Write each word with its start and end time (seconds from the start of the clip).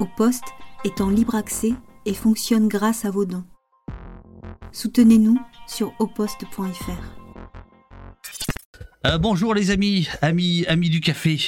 Au 0.00 0.06
poste 0.06 0.44
est 0.84 1.00
en 1.00 1.10
libre 1.10 1.34
accès 1.34 1.74
et 2.06 2.14
fonctionne 2.14 2.66
grâce 2.66 3.04
à 3.04 3.10
vos 3.10 3.24
dons. 3.24 3.44
Soutenez-nous 4.72 5.38
sur 5.66 5.92
oposte.fr. 5.98 6.90
Euh, 9.06 9.18
bonjour 9.18 9.54
les 9.54 9.70
amis, 9.70 10.08
amis, 10.22 10.64
amis 10.66 10.88
du 10.88 11.00
café. 11.00 11.38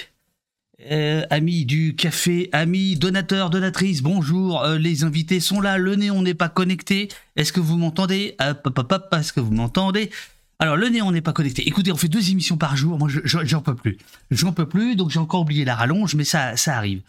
Euh, 0.90 1.22
amis 1.30 1.64
du 1.64 1.96
café, 1.96 2.50
amis 2.52 2.96
donateurs, 2.96 3.48
donatrices, 3.48 4.02
bonjour, 4.02 4.62
euh, 4.62 4.76
les 4.76 5.04
invités 5.04 5.40
sont 5.40 5.60
là, 5.60 5.78
le 5.78 5.94
néon 5.94 6.20
n'est 6.20 6.34
pas 6.34 6.48
connecté, 6.50 7.08
est-ce 7.36 7.52
que 7.52 7.60
vous 7.60 7.78
m'entendez? 7.78 8.36
Est-ce 8.40 9.32
que 9.32 9.40
vous 9.40 9.52
m'entendez? 9.52 10.10
Alors 10.58 10.76
le 10.76 10.88
néon 10.88 11.10
n'est 11.12 11.22
pas 11.22 11.32
connecté, 11.32 11.66
écoutez, 11.66 11.92
on 11.92 11.96
fait 11.96 12.08
deux 12.08 12.30
émissions 12.30 12.58
par 12.58 12.76
jour, 12.76 12.98
moi 12.98 13.08
j'en 13.08 13.62
peux 13.62 13.76
plus, 13.76 13.96
j'en 14.30 14.52
peux 14.52 14.68
plus, 14.68 14.96
donc 14.96 15.10
j'ai 15.10 15.20
encore 15.20 15.42
oublié 15.42 15.64
la 15.64 15.76
rallonge, 15.76 16.16
mais 16.16 16.24
ça, 16.24 16.56
ça 16.56 16.76
arrive. 16.76 17.02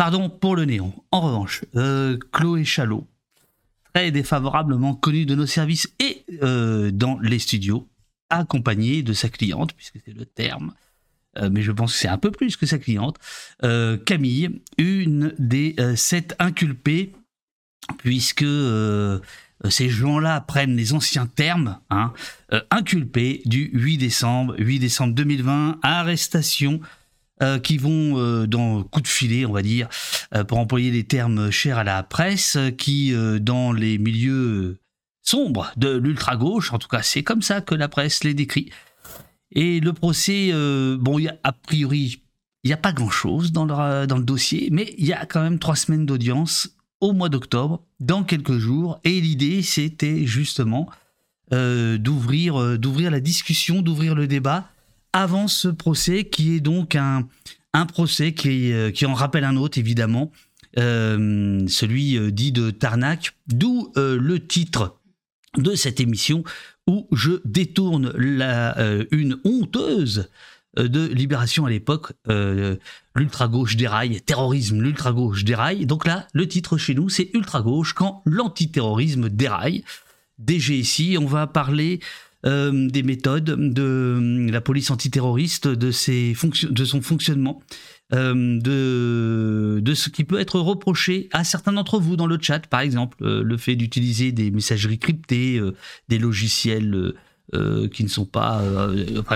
Pardon 0.00 0.30
pour 0.30 0.56
le 0.56 0.64
néon. 0.64 0.94
En 1.10 1.20
revanche, 1.20 1.62
euh, 1.76 2.16
Chloé 2.32 2.64
Chalot, 2.64 3.06
très 3.92 4.10
défavorablement 4.10 4.94
connue 4.94 5.26
de 5.26 5.34
nos 5.34 5.44
services 5.44 5.92
et 5.98 6.24
euh, 6.42 6.90
dans 6.90 7.18
les 7.18 7.38
studios, 7.38 7.86
accompagnée 8.30 9.02
de 9.02 9.12
sa 9.12 9.28
cliente, 9.28 9.74
puisque 9.74 9.98
c'est 10.02 10.16
le 10.16 10.24
terme, 10.24 10.72
euh, 11.36 11.50
mais 11.52 11.60
je 11.60 11.70
pense 11.70 11.92
que 11.92 11.98
c'est 11.98 12.08
un 12.08 12.16
peu 12.16 12.30
plus 12.30 12.56
que 12.56 12.64
sa 12.64 12.78
cliente, 12.78 13.18
Camille, 14.06 14.62
une 14.78 15.34
des 15.38 15.76
sept 15.96 16.34
inculpés, 16.38 17.12
puisque 17.98 18.46
ces 19.68 19.88
gens-là 19.90 20.40
prennent 20.40 20.76
les 20.76 20.94
anciens 20.94 21.26
termes, 21.26 21.78
hein, 21.90 22.14
inculpés 22.70 23.42
du 23.44 23.68
8 23.74 23.98
décembre, 23.98 24.54
8 24.56 24.78
décembre 24.78 25.12
2020, 25.12 25.78
arrestation 25.82 26.80
euh, 27.42 27.58
qui 27.58 27.78
vont 27.78 28.18
euh, 28.18 28.46
dans 28.46 28.82
coup 28.82 29.00
de 29.00 29.08
filet, 29.08 29.46
on 29.46 29.52
va 29.52 29.62
dire, 29.62 29.88
euh, 30.34 30.44
pour 30.44 30.58
employer 30.58 30.90
les 30.90 31.04
termes 31.04 31.50
chers 31.50 31.78
à 31.78 31.84
la 31.84 32.02
presse, 32.02 32.58
qui 32.76 33.14
dans 33.40 33.72
les 33.72 33.96
milieux 33.96 34.78
sombres 35.22 35.72
de 35.78 35.88
l'ultra-gauche, 35.88 36.72
en 36.74 36.78
tout 36.78 36.88
cas 36.88 37.00
c'est 37.02 37.22
comme 37.22 37.40
ça 37.40 37.62
que 37.62 37.74
la 37.74 37.88
presse 37.88 38.24
les 38.24 38.34
décrit. 38.34 38.70
Et 39.52 39.80
le 39.80 39.94
procès, 39.94 40.52
bon, 40.98 41.18
a, 41.42 41.52
priori, 41.52 42.22
il 42.62 42.68
n'y 42.68 42.74
a 42.74 42.76
pas 42.76 42.92
grand-chose 42.92 43.52
dans 43.52 43.64
dans 43.66 44.16
le 44.18 44.24
dossier, 44.24 44.68
mais 44.70 44.94
il 44.98 45.06
y 45.06 45.14
a 45.14 45.24
quand 45.24 45.42
même 45.42 45.58
trois 45.58 45.76
semaines 45.76 46.04
d'audience 46.04 46.76
au 47.00 47.14
mois 47.14 47.30
d'octobre, 47.30 47.82
dans 48.00 48.22
quelques 48.22 48.58
jours, 48.58 49.00
et 49.04 49.18
l'idée 49.20 49.62
c'était 49.62 50.26
justement 50.26 50.90
d'ouvrir 51.50 52.78
d'ouvrir 52.78 53.10
la 53.10 53.20
discussion, 53.20 53.80
d'ouvrir 53.80 54.14
le 54.14 54.26
débat 54.26 54.68
avant 55.12 55.48
ce 55.48 55.68
procès 55.68 56.24
qui 56.24 56.54
est 56.54 56.60
donc 56.60 56.94
un, 56.94 57.28
un 57.72 57.86
procès 57.86 58.32
qui, 58.32 58.72
euh, 58.72 58.90
qui 58.90 59.06
en 59.06 59.14
rappelle 59.14 59.44
un 59.44 59.56
autre 59.56 59.78
évidemment, 59.78 60.30
euh, 60.78 61.66
celui 61.68 62.16
euh, 62.16 62.30
dit 62.30 62.52
de 62.52 62.70
Tarnac, 62.70 63.34
d'où 63.46 63.92
le 63.96 64.38
titre 64.38 64.98
de 65.56 65.74
cette 65.74 66.00
émission 66.00 66.44
où 66.86 67.08
je 67.12 67.40
détourne 67.44 68.12
la, 68.16 68.76
une 69.10 69.38
honteuse 69.44 70.28
de 70.76 71.06
libération 71.06 71.66
à 71.66 71.70
l'époque, 71.70 72.12
l'ultra-gauche 73.16 73.76
déraille, 73.76 74.20
terrorisme, 74.20 74.80
l'ultra-gauche 74.80 75.44
déraille. 75.44 75.86
Donc 75.86 76.06
là, 76.06 76.28
le 76.32 76.46
titre 76.46 76.78
chez 76.78 76.94
nous, 76.94 77.08
c'est 77.08 77.30
ultra-gauche 77.34 77.92
quand 77.94 78.22
l'antiterrorisme 78.24 79.28
déraille. 79.28 79.84
DGSI, 80.38 81.18
on 81.18 81.26
va 81.26 81.46
parler 81.46 82.00
euh, 82.46 82.88
des 82.88 83.02
méthodes 83.02 83.44
de 83.44 83.82
euh, 83.82 84.50
la 84.50 84.62
police 84.62 84.90
antiterroriste, 84.90 85.68
de, 85.68 85.90
ses 85.90 86.34
de 86.70 86.84
son 86.86 87.02
fonctionnement, 87.02 87.62
euh, 88.14 88.58
de, 88.58 89.80
de 89.80 89.94
ce 89.94 90.08
qui 90.08 90.24
peut 90.24 90.40
être 90.40 90.58
reproché 90.58 91.28
à 91.32 91.44
certains 91.44 91.74
d'entre 91.74 91.98
vous 91.98 92.16
dans 92.16 92.26
le 92.26 92.38
chat, 92.40 92.66
par 92.66 92.80
exemple, 92.80 93.18
le 93.22 93.56
fait 93.58 93.76
d'utiliser 93.76 94.32
des 94.32 94.50
messageries 94.50 94.98
cryptées, 94.98 95.60
des 96.08 96.18
logiciels 96.18 97.14
qui 97.92 98.04
ne 98.04 98.08
sont 98.08 98.26
pas, 98.26 98.62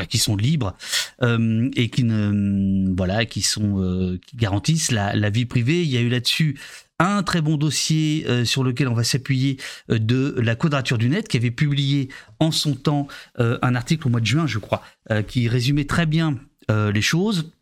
qui 0.09 0.19
sont 0.19 0.37
libres 0.37 0.75
et 1.21 1.91
qui 1.91 2.05
ne, 2.05 2.95
voilà, 2.97 3.27
qui 3.27 3.43
sont, 3.43 4.19
qui 4.27 4.37
garantissent 4.37 4.93
la, 4.93 5.31
vie 5.31 5.47
privée. 5.47 5.83
Il 5.83 5.91
y 5.91 5.99
a 5.99 6.01
eu 6.01 6.09
là-dessus 6.09 6.59
un 6.99 7.23
très 7.23 7.41
bon 7.41 7.57
dossier 7.57 8.25
euh, 8.29 8.45
sur 8.45 8.63
lequel 8.63 8.89
on 8.89 8.95
va 8.95 9.05
s'appuyer 9.05 9.59
euh, 9.91 9.99
de 9.99 10.35
la 10.39 10.55
Quadrature 10.55 10.99
du 10.99 11.09
Net, 11.09 11.29
qui 11.29 11.37
avait 11.37 11.51
publié 11.51 12.09
en 12.39 12.51
son 12.51 12.75
temps 12.75 13.09
euh, 13.41 13.59
un 13.63 13.75
article 13.75 14.07
au 14.07 14.11
mois 14.11 14.21
de 14.21 14.27
juin, 14.27 14.47
je 14.47 14.59
crois, 14.59 14.83
qui 15.27 15.49
résumait 15.49 15.85
très 15.85 16.07
bien 16.07 16.39
les 16.71 17.03
choses. 17.03 17.53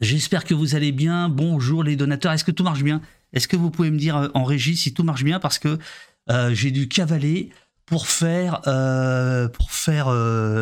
J'espère 0.00 0.44
que 0.44 0.54
vous 0.54 0.76
allez 0.76 0.92
bien. 0.92 1.28
Bonjour 1.28 1.82
les 1.82 1.96
donateurs. 1.96 2.32
Est-ce 2.32 2.44
que 2.44 2.52
tout 2.52 2.62
marche 2.62 2.84
bien? 2.84 3.00
Est-ce 3.32 3.48
que 3.48 3.56
vous 3.56 3.70
pouvez 3.70 3.90
me 3.90 3.98
dire 3.98 4.30
en 4.34 4.44
régie 4.44 4.76
si 4.76 4.94
tout 4.94 5.02
marche 5.02 5.24
bien? 5.24 5.40
Parce 5.40 5.58
que 5.58 5.78
j'ai 6.52 6.70
dû 6.70 6.86
cavaler 6.86 7.50
pour 7.84 8.06
faire, 8.06 8.60
pour 9.52 9.72
faire, 9.72 10.04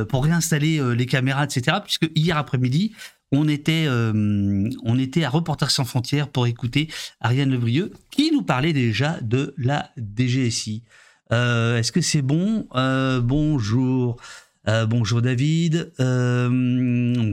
pour 0.08 0.24
réinstaller 0.24 0.80
les 0.94 1.06
caméras, 1.06 1.44
etc. 1.44 1.78
Puisque 1.84 2.10
hier 2.14 2.38
après-midi, 2.38 2.94
on 3.32 3.48
était, 3.48 3.86
euh, 3.86 4.70
on 4.84 4.98
était 4.98 5.24
à 5.24 5.30
Reporters 5.30 5.70
sans 5.70 5.84
frontières 5.84 6.28
pour 6.28 6.46
écouter 6.46 6.88
Ariane 7.20 7.50
Lebrieux 7.50 7.92
qui 8.10 8.30
nous 8.30 8.42
parlait 8.42 8.72
déjà 8.72 9.18
de 9.20 9.54
la 9.58 9.90
DGSI. 9.96 10.82
Euh, 11.32 11.78
est-ce 11.78 11.90
que 11.90 12.00
c'est 12.00 12.22
bon? 12.22 12.68
Euh, 12.76 13.20
Bonjour. 13.20 14.16
bonjour 14.88 15.22
David. 15.22 15.92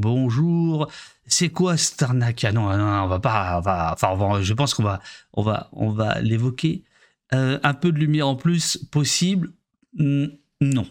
bonjour. 0.02 0.90
C'est 1.26 1.50
quoi 1.50 1.78
Starnak 1.78 2.44
ah 2.44 2.52
non, 2.52 2.64
on 2.70 3.08
va 3.08 3.20
pas. 3.20 3.62
enfin, 3.94 4.42
je 4.42 4.54
pense 4.54 4.74
qu'on 4.74 4.84
va, 4.84 5.00
on 5.34 5.42
va, 5.44 5.70
on 5.74 5.92
va 5.92 6.20
l'évoquer. 6.22 6.84
un 7.32 7.74
peu 7.74 7.92
de 7.92 8.00
lumière 8.00 8.28
en 8.28 8.36
plus 8.36 8.78
possible? 8.92 9.52
Non. 9.94 10.88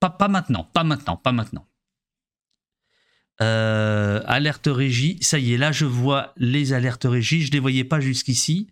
pas 0.00 0.28
maintenant. 0.28 0.68
Pas 0.72 0.84
maintenant. 0.84 1.16
Pas 1.16 1.32
maintenant. 1.32 1.66
Euh, 3.40 4.22
alerte 4.26 4.68
régie, 4.70 5.18
ça 5.20 5.40
y 5.40 5.54
est, 5.54 5.56
là 5.56 5.72
je 5.72 5.86
vois 5.86 6.32
les 6.36 6.72
alertes 6.72 7.04
régie, 7.04 7.42
je 7.42 7.48
ne 7.48 7.54
les 7.54 7.58
voyais 7.58 7.84
pas 7.84 7.98
jusqu'ici. 7.98 8.68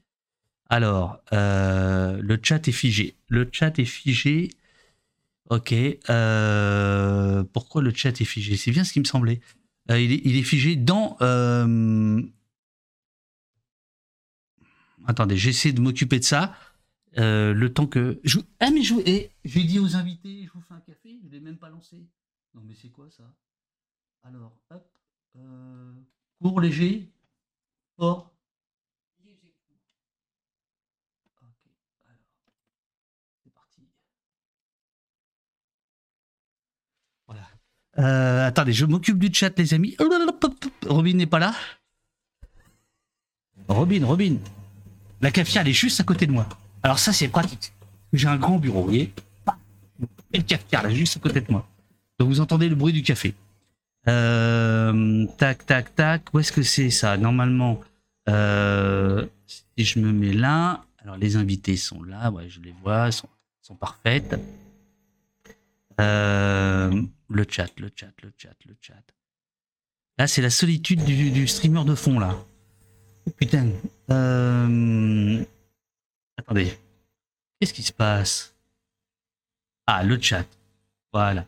Alors, 0.69 1.19
euh, 1.33 2.21
le 2.23 2.39
chat 2.43 2.67
est 2.69 2.73
figé. 2.73 3.17
Le 3.29 3.49
chat 3.51 3.79
est 3.79 3.85
figé. 3.85 4.51
Ok. 5.51 5.75
Euh, 6.09 7.45
pourquoi 7.53 7.83
le 7.83 7.93
chat 7.93 8.21
est 8.21 8.25
figé? 8.25 8.57
C'est 8.57 8.71
bien 8.71 8.85
ce 8.85 8.93
qui 8.93 9.01
me 9.01 9.05
semblait. 9.05 9.41
Il 9.91 10.37
est, 10.37 10.43
figé 10.43 10.77
dans... 10.77 11.17
Attendez, 15.07 15.37
j'essaie 15.37 15.73
de 15.73 15.81
m'occuper 15.81 16.21
de 16.21 16.25
ça. 16.25 16.57
le 17.17 17.69
temps 17.69 17.87
que... 17.87 18.21
Ah 18.61 18.71
mais 18.71 18.83
je... 18.83 18.95
Eh, 19.05 19.29
j'ai 19.45 19.65
dit 19.65 19.81
aux 19.81 19.97
invités, 19.97 20.45
je 20.47 20.53
vous 20.53 20.63
fais 20.63 20.75
un 20.75 20.81
café, 20.81 21.19
je 21.21 21.27
ne 21.27 21.33
l'ai 21.33 21.41
même 21.41 21.59
pas 21.59 21.69
lancé. 21.69 22.07
Non 22.55 22.63
mais 22.65 22.75
c'est 22.81 22.91
quoi 22.91 23.11
ça? 23.11 23.25
Alors, 24.25 24.53
hop. 24.71 24.85
Euh, 25.37 25.93
court, 26.41 26.61
léger, 26.61 27.11
fort. 27.97 28.33
Léger. 29.25 29.55
Ok, 31.43 31.53
alors. 32.07 32.23
C'est 33.43 33.53
parti. 33.53 33.89
Voilà. 37.27 37.49
Euh, 37.99 38.47
attendez, 38.47 38.73
je 38.73 38.87
m'occupe 38.87 39.19
du 39.19 39.33
chat, 39.33 39.59
les 39.59 39.75
amis. 39.75 39.97
Robin 40.87 41.15
n'est 41.15 41.27
pas 41.27 41.39
là. 41.39 41.55
Robin, 43.69 44.07
Robin. 44.07 44.37
La 45.21 45.31
cafetière, 45.31 45.63
elle 45.63 45.69
est 45.69 45.73
juste 45.73 46.01
à 46.01 46.05
côté 46.05 46.27
de 46.27 46.33
moi. 46.33 46.49
Alors 46.83 46.99
ça, 46.99 47.13
c'est 47.13 47.29
pratique. 47.29 47.73
J'ai 48.13 48.29
un 48.29 48.37
grand 48.37 48.59
bureau, 48.59 48.81
vous 48.81 48.89
voyez. 48.89 49.13
Le 50.35 50.43
cafetière, 50.43 50.83
là, 50.83 50.91
juste 50.91 51.17
à 51.17 51.21
côté 51.21 51.41
de 51.41 51.51
moi. 51.51 51.69
Donc 52.19 52.29
vous 52.29 52.41
entendez 52.41 52.69
le 52.69 52.75
bruit 52.75 52.93
du 52.93 53.03
café. 53.03 53.35
Euh, 54.09 55.27
tac, 55.39 55.65
tac, 55.67 55.95
tac. 55.95 56.23
Où 56.35 56.41
est-ce 56.41 56.53
que 56.53 56.63
c'est 56.63 56.91
ça? 56.91 57.17
Normalement, 57.17 57.81
euh, 58.29 59.27
si 59.47 59.85
je 59.85 59.99
me 59.99 60.13
mets 60.13 60.33
là, 60.33 60.85
alors 60.99 61.17
les 61.17 61.37
invités 61.37 61.77
sont 61.77 62.03
là, 62.03 62.31
ouais, 62.31 62.49
je 62.49 62.61
les 62.61 62.73
vois, 62.83 63.13
sont, 63.13 63.29
sont 63.61 63.75
parfaites. 63.75 64.39
Euh, 66.01 67.03
le 67.29 67.47
chat, 67.49 67.69
le 67.79 67.91
chat, 67.95 68.13
le 68.23 68.33
chat, 68.37 68.55
le 68.67 68.75
chat. 68.81 69.03
Là, 70.19 70.27
c'est 70.27 70.43
la 70.43 70.51
solitude 70.51 71.05
du, 71.05 71.47
streamer 71.47 71.85
de 71.85 71.95
fond, 71.95 72.19
là. 72.19 72.37
Oh, 73.27 73.31
putain. 73.31 73.69
Attendez. 76.37 76.77
Qu'est-ce 77.59 77.73
qui 77.73 77.83
se 77.83 77.93
passe? 77.93 78.55
Ah, 79.87 80.03
le 80.03 80.21
chat. 80.21 80.47
Voilà. 81.13 81.47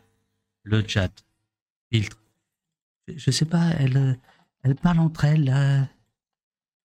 Le 0.63 0.87
chat. 0.87 1.11
Filtre 1.91 2.17
je 3.07 3.31
sais 3.31 3.45
pas, 3.45 3.69
elles, 3.79 4.19
elles 4.63 4.75
parlent 4.75 4.99
entre 4.99 5.25
elles. 5.25 5.45
Là. 5.45 5.83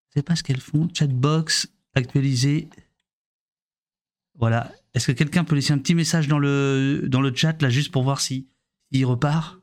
Je 0.09 0.15
sais 0.19 0.23
pas 0.23 0.37
ce 0.37 0.43
qu'elles 0.43 0.61
font. 0.61 0.89
Chatbox, 0.93 1.69
actualisé. 1.95 2.69
Voilà. 4.35 4.73
Est-ce 4.95 5.07
que 5.07 5.13
quelqu'un 5.13 5.45
peut 5.45 5.55
laisser 5.55 5.73
un 5.73 5.79
petit 5.79 5.95
message 5.95 6.27
dans 6.27 6.39
le, 6.39 7.05
dans 7.07 7.21
le 7.21 7.35
chat, 7.35 7.61
là, 7.63 7.71
juste 7.71 7.93
pour 7.93 8.03
voir 8.03 8.21
si 8.21 8.49
il 8.91 9.05
repart? 9.07 9.61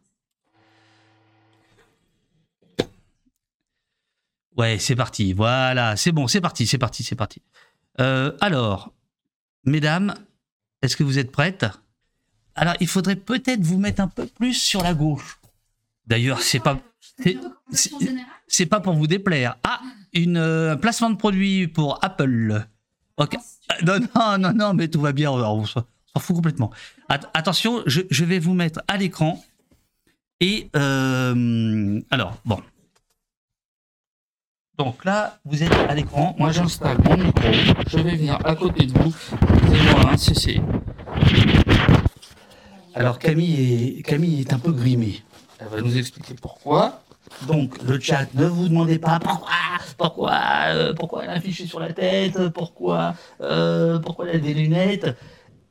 Ouais, 4.55 4.79
c'est 4.79 4.95
parti. 4.95 5.33
Voilà, 5.33 5.95
c'est 5.95 6.11
bon, 6.11 6.27
c'est 6.27 6.41
parti, 6.41 6.65
c'est 6.65 6.77
parti, 6.77 7.03
c'est 7.03 7.15
parti. 7.15 7.41
Euh, 7.99 8.35
alors, 8.41 8.93
mesdames, 9.65 10.15
est-ce 10.81 10.95
que 10.95 11.03
vous 11.03 11.19
êtes 11.19 11.31
prêtes? 11.31 11.65
Alors, 12.55 12.73
il 12.79 12.87
faudrait 12.87 13.17
peut-être 13.17 13.61
vous 13.61 13.77
mettre 13.77 14.01
un 14.01 14.07
peu 14.07 14.25
plus 14.25 14.53
sur 14.53 14.81
la 14.81 14.93
gauche. 14.93 15.39
D'ailleurs, 16.07 16.41
c'est 16.41 16.59
pas 16.59 16.79
c'est 18.47 18.65
pas 18.65 18.79
pour 18.79 18.93
vous 18.93 19.07
déplaire. 19.07 19.57
Ah, 19.63 19.81
une 20.13 20.37
euh, 20.37 20.73
un 20.73 20.77
placement 20.77 21.09
de 21.09 21.17
produit 21.17 21.67
pour 21.67 21.99
Apple. 22.03 22.65
Ok. 23.17 23.37
Non, 23.85 23.99
non, 24.15 24.37
non, 24.37 24.53
non, 24.53 24.73
mais 24.73 24.87
tout 24.87 25.01
va 25.01 25.11
bien. 25.11 25.31
On 25.31 25.65
s'en 25.65 25.83
fout 26.19 26.35
complètement. 26.35 26.71
attention, 27.09 27.83
je, 27.85 28.23
vais 28.23 28.39
vous 28.39 28.53
mettre 28.53 28.81
à 28.87 28.97
l'écran. 28.97 29.43
Et 30.39 30.69
euh, 30.75 31.99
alors, 32.09 32.37
bon. 32.45 32.61
Donc 34.77 35.03
là, 35.03 35.39
vous 35.43 35.63
êtes 35.63 35.73
à 35.73 35.95
l'écran. 35.95 36.35
Moi, 36.37 36.51
j'installe 36.51 36.97
mon 37.03 37.17
micro. 37.17 37.51
Je 37.87 37.97
vais 37.97 38.15
venir 38.15 38.39
à 38.45 38.55
côté 38.55 38.85
de 38.85 38.93
vous. 38.97 39.11
C'est 39.11 39.83
moi, 39.91 40.11
hein, 40.11 40.17
c'est. 40.17 40.61
Alors 42.93 43.19
Camille 43.19 43.99
est, 43.99 44.01
Camille 44.03 44.41
est 44.41 44.53
un 44.53 44.59
peu 44.59 44.71
grimée. 44.71 45.21
Elle 45.59 45.67
va 45.67 45.81
nous 45.81 45.97
expliquer 45.97 46.35
pourquoi. 46.39 47.01
Donc 47.47 47.81
le 47.83 47.99
chat, 47.99 48.25
ne 48.35 48.45
vous 48.45 48.69
demandez 48.69 48.99
pas 48.99 49.19
pourquoi, 49.19 49.49
pourquoi, 49.97 50.39
euh, 50.67 50.93
pourquoi 50.93 51.23
elle 51.23 51.29
a 51.29 51.33
affiché 51.33 51.65
sur 51.65 51.79
la 51.79 51.91
tête, 51.91 52.49
pourquoi, 52.49 53.15
euh, 53.41 53.99
pourquoi 53.99 54.27
elle 54.29 54.37
a 54.37 54.39
des 54.39 54.53
lunettes. 54.53 55.07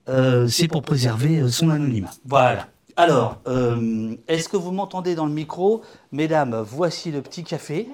Euh, 0.08 0.46
c'est 0.48 0.68
pour 0.68 0.82
préserver 0.82 1.48
son 1.50 1.70
anonymat. 1.70 2.10
Voilà. 2.24 2.68
Alors, 2.98 3.38
est-ce 4.26 4.48
que 4.48 4.56
vous 4.56 4.70
m'entendez 4.70 5.14
dans 5.14 5.26
le 5.26 5.32
micro? 5.32 5.82
Mesdames, 6.12 6.64
voici 6.66 7.10
le 7.10 7.20
petit 7.20 7.44
café. 7.44 7.88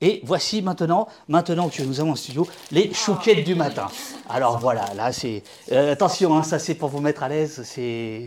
Et 0.00 0.20
voici 0.24 0.60
maintenant, 0.62 1.08
maintenant 1.26 1.68
que 1.70 1.82
nous 1.82 2.00
avons 2.00 2.12
en 2.12 2.16
studio, 2.16 2.46
les 2.70 2.92
chouquettes 2.92 3.44
du 3.44 3.54
matin. 3.54 3.86
Alors 4.28 4.58
voilà, 4.58 4.92
là 4.94 5.10
c'est... 5.10 5.42
attention, 5.72 6.36
hein, 6.36 6.42
ça 6.42 6.58
c'est 6.58 6.74
pour 6.74 6.90
vous 6.90 7.00
mettre 7.00 7.22
à 7.22 7.28
l'aise, 7.28 7.62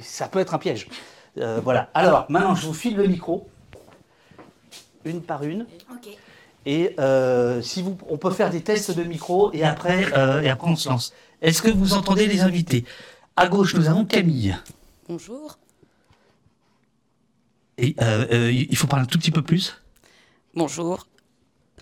ça 0.01 0.27
peut 0.30 0.39
être 0.39 0.53
un 0.53 0.57
piège. 0.57 0.88
Voilà, 1.36 1.90
alors 1.94 2.26
maintenant 2.30 2.56
je 2.56 2.66
vous 2.68 2.74
file 2.74 2.96
le 2.98 3.08
micro 3.08 3.50
une 5.06 5.22
par 5.22 5.44
une. 5.44 5.66
Et 6.66 6.94
euh, 7.00 7.62
si 7.62 7.81
vous, 7.81 7.98
on 8.10 8.18
peut 8.18 8.31
faire 8.31 8.50
des 8.50 8.62
tests 8.62 8.92
de 8.92 9.04
micro 9.04 9.52
et 9.54 9.64
après, 9.64 10.12
euh, 10.18 10.42
et 10.42 10.50
après 10.50 10.70
on 10.70 10.76
se 10.76 10.90
lance. 10.90 11.14
Est-ce 11.42 11.62
que 11.62 11.70
vous 11.70 11.94
entendez 11.94 12.28
les 12.28 12.42
invités? 12.42 12.84
À 13.38 13.48
gauche, 13.48 13.74
nous 13.76 13.88
avons 13.88 14.06
Camille. 14.06 14.58
Bonjour. 15.08 15.58
Et 17.78 17.96
euh, 18.02 18.52
il 18.52 18.75
faut 18.75 18.88
parler 18.88 19.04
un 19.04 19.08
tout 19.08 19.18
petit 19.18 19.32
peu 19.32 19.42
plus? 19.42 19.82
Bonjour. 20.54 21.08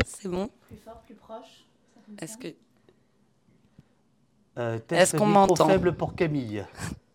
C'est 0.05 0.29
bon? 0.29 0.51
Plus 0.67 0.77
fort, 0.77 1.01
plus 1.07 1.15
proche. 1.15 1.65
Est-ce 2.21 2.37
que 2.37 2.53
Est-ce 4.93 5.17
qu'on 5.17 5.25
m'entend? 5.25 5.67
faible 5.67 5.95
pour 5.95 6.15
Camille. 6.15 6.63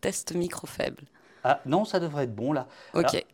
Test 0.00 0.34
micro 0.34 0.66
faible. 0.66 1.04
Ah 1.44 1.60
non, 1.66 1.84
ça 1.84 1.98
devrait 2.00 2.24
être 2.24 2.34
bon 2.34 2.52
là. 2.52 2.68
Ok. 2.94 3.24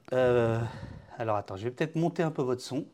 Alors 1.18 1.36
attends, 1.36 1.56
je 1.56 1.64
vais 1.64 1.70
peut-être 1.70 1.96
monter 1.96 2.22
un 2.22 2.30
peu 2.30 2.42
votre 2.42 2.62
son. 2.62 2.86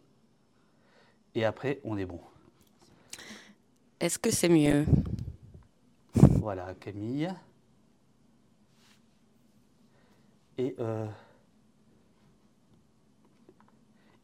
Et 1.34 1.44
après, 1.44 1.80
on 1.84 1.98
est 1.98 2.06
bon. 2.06 2.20
Est-ce 4.00 4.18
que 4.18 4.30
c'est 4.30 4.48
mieux? 4.48 4.86
Voilà, 6.14 6.74
Camille. 6.74 7.32
Et, 10.58 10.76
euh, 10.78 11.06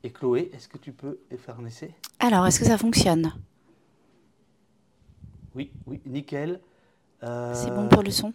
et 0.04 0.10
Chloé, 0.10 0.50
est-ce 0.52 0.68
que 0.68 0.78
tu 0.78 0.92
peux 0.92 1.18
faire 1.38 1.58
un 1.58 1.66
essai? 1.66 1.94
Alors, 2.20 2.46
est-ce 2.46 2.60
que 2.60 2.66
ça 2.66 2.78
fonctionne? 2.78 3.32
Oui, 5.54 5.72
oui, 5.86 6.00
nickel. 6.06 6.60
Euh, 7.22 7.54
c'est 7.54 7.72
bon 7.72 7.88
pour 7.88 8.02
le 8.02 8.10
son? 8.10 8.32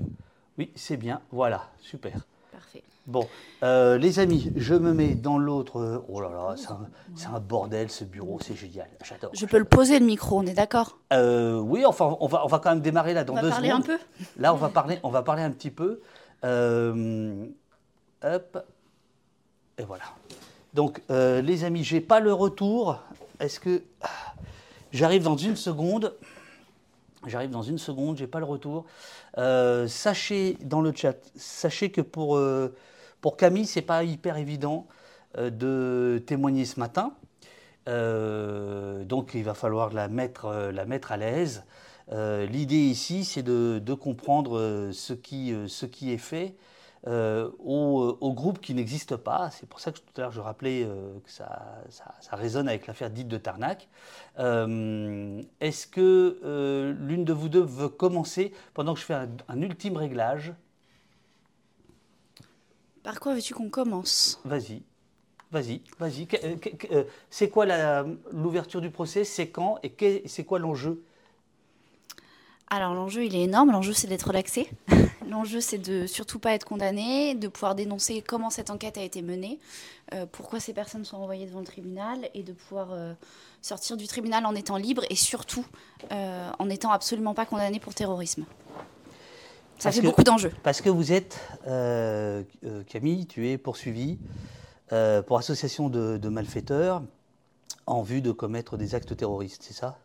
Oui, 0.57 0.71
c'est 0.75 0.97
bien. 0.97 1.21
Voilà, 1.31 1.71
super. 1.79 2.27
Parfait. 2.55 2.83
Bon, 3.05 3.27
euh, 3.63 3.97
les 3.97 4.19
amis, 4.19 4.51
je 4.55 4.73
me 4.73 4.93
mets 4.93 5.13
dans 5.13 5.37
l'autre. 5.37 5.79
Euh, 5.79 6.05
oh 6.07 6.21
là 6.21 6.29
là, 6.29 6.55
c'est 7.15 7.27
un, 7.27 7.39
bordel 7.39 7.91
ce 7.91 8.05
bureau, 8.05 8.39
c'est 8.41 8.55
génial. 8.55 8.87
J'adore. 9.03 9.29
Je 9.33 9.45
peux 9.45 9.57
le 9.57 9.65
poser 9.65 9.99
le 9.99 10.05
micro, 10.05 10.39
on 10.39 10.45
est 10.45 10.53
d'accord? 10.53 10.97
Euh, 11.11 11.59
Oui, 11.59 11.85
enfin, 11.85 12.15
on 12.19 12.27
va, 12.27 12.45
on 12.45 12.47
va 12.47 12.59
quand 12.59 12.69
même 12.69 12.81
démarrer 12.81 13.13
là 13.13 13.25
dans 13.25 13.33
deux 13.35 13.51
secondes. 13.51 13.51
On 13.51 13.61
va 13.61 13.61
parler 13.61 13.69
un 13.71 13.81
peu? 13.81 13.97
Là, 14.37 14.53
on 14.53 14.57
va 14.57 14.69
parler, 14.69 14.99
on 15.03 15.09
va 15.09 15.21
parler 15.21 15.43
un 15.43 15.51
petit 15.51 15.69
peu. 15.69 16.01
hop. 18.23 18.65
Et 19.77 19.83
voilà. 19.83 20.05
Donc, 20.73 21.01
les 21.09 21.63
amis, 21.65 21.83
j'ai 21.83 22.01
pas 22.01 22.21
le 22.21 22.33
retour. 22.33 22.99
Est-ce 23.39 23.59
que. 23.59 23.83
J'arrive 24.93 25.23
dans 25.23 25.35
une 25.35 25.57
seconde? 25.57 26.13
J'arrive 27.27 27.49
dans 27.49 27.61
une 27.61 27.77
seconde, 27.77 28.17
j'ai 28.17 28.27
pas 28.27 28.39
le 28.39 28.45
retour. 28.45 28.85
sachez 29.35 30.57
dans 30.61 30.81
le 30.81 30.93
chat, 30.95 31.17
sachez 31.35 31.91
que 31.91 32.01
pour 32.01 32.39
pour 33.25 33.37
Camille, 33.37 33.65
c'est 33.65 33.81
pas 33.81 34.03
hyper 34.03 34.37
évident 34.37 34.85
euh, 35.39 35.49
de 35.49 36.19
témoigner 36.19 36.63
ce 36.63 36.79
matin. 36.79 37.15
Euh, 37.89 39.03
donc 39.03 39.31
il 39.33 39.43
va 39.43 39.55
falloir 39.55 39.91
la 39.93 40.07
mettre, 40.09 40.45
euh, 40.45 40.71
la 40.71 40.85
mettre 40.85 41.11
à 41.11 41.17
l'aise. 41.17 41.63
L'idée 42.11 42.75
ici, 42.75 43.25
c'est 43.25 43.41
de, 43.41 43.93
comprendre 43.95 44.91
ce 44.93 45.13
qui, 45.13 45.55
ce 45.65 45.87
qui 45.87 46.13
est 46.13 46.19
fait 46.19 46.53
au, 47.05 48.33
groupe 48.33 48.59
qui 48.59 48.73
n'existe 48.73 49.15
pas. 49.15 49.49
C'est 49.51 49.67
pour 49.67 49.79
ça 49.79 49.91
que 49.91 49.99
tout 49.99 50.03
à 50.17 50.21
l'heure 50.21 50.31
je 50.31 50.41
rappelais 50.41 50.87
que 51.23 51.31
ça, 51.31 51.83
ça, 51.89 52.35
résonne 52.35 52.67
avec 52.67 52.87
l'affaire 52.87 53.09
dite 53.09 53.27
de 53.27 53.37
Tarnac. 53.37 53.87
Est-ce 54.37 55.87
que 55.87 56.95
l'une 56.99 57.25
de 57.25 57.33
vous 57.33 57.49
deux 57.49 57.63
veut 57.63 57.89
commencer 57.89 58.53
pendant 58.73 58.93
que 58.93 58.99
je 58.99 59.05
fais 59.05 59.13
un 59.47 59.61
ultime 59.61 59.97
réglage? 59.97 60.53
Par 63.03 63.19
quoi 63.19 63.35
veux-tu 63.35 63.53
qu'on 63.53 63.69
commence? 63.69 64.41
Vas-y. 64.45 64.81
Vas-y, 65.51 65.81
vas-y. 65.99 66.27
Euh, 66.43 66.55
euh, 66.91 67.03
c'est 67.29 67.49
quoi 67.49 67.65
l'ouverture 68.31 68.81
du 68.81 68.89
procès? 68.89 69.23
C'est 69.23 69.49
quand? 69.49 69.77
Et 69.83 70.23
c'est 70.25 70.43
quoi 70.43 70.59
l'enjeu? 70.59 71.03
Alors 72.67 72.95
l'enjeu 72.95 73.23
il 73.25 73.35
est 73.35 73.43
énorme, 73.43 73.71
l'enjeu 73.71 73.93
c'est 73.93 74.07
d'être 74.07 74.27
relaxé, 74.27 74.67
l'enjeu 75.29 75.61
c'est 75.61 75.77
de 75.77 76.07
surtout 76.07 76.39
pas 76.39 76.53
être 76.53 76.65
condamné, 76.65 77.35
de 77.35 77.47
pouvoir 77.47 77.75
dénoncer 77.75 78.21
comment 78.21 78.49
cette 78.49 78.69
enquête 78.69 78.97
a 78.97 79.03
été 79.03 79.21
menée, 79.21 79.59
euh, 80.13 80.25
pourquoi 80.31 80.59
ces 80.59 80.73
personnes 80.73 81.05
sont 81.05 81.17
envoyées 81.17 81.45
devant 81.45 81.59
le 81.59 81.65
tribunal 81.65 82.29
et 82.33 82.43
de 82.43 82.53
pouvoir 82.53 82.89
sortir 83.61 83.97
du 83.97 84.07
tribunal 84.07 84.45
en 84.45 84.55
étant 84.55 84.77
libre 84.77 85.03
et 85.09 85.15
surtout 85.15 85.65
en 86.11 86.65
n'étant 86.65 86.91
absolument 86.91 87.33
pas 87.33 87.45
condamné 87.45 87.79
pour 87.79 87.93
terrorisme. 87.93 88.45
Ça 89.79 89.91
fait 89.91 90.01
beaucoup 90.01 90.23
d'enjeux. 90.23 90.51
Parce 90.63 90.81
que 90.81 90.89
vous 90.89 91.11
êtes, 91.11 91.39
euh, 91.67 92.43
euh, 92.63 92.83
Camille, 92.83 93.27
tu 93.27 93.49
es 93.49 93.57
poursuivie 93.57 94.17
euh, 94.91 95.21
pour 95.21 95.37
association 95.37 95.89
de, 95.89 96.29
malfaiteurs 96.29 97.03
en 97.85 98.01
vue 98.01 98.21
de 98.21 98.31
commettre 98.31 98.77
des 98.77 98.95
actes 98.95 99.15
terroristes, 99.15 99.63
c'est 99.63 99.73
ça? 99.73 99.99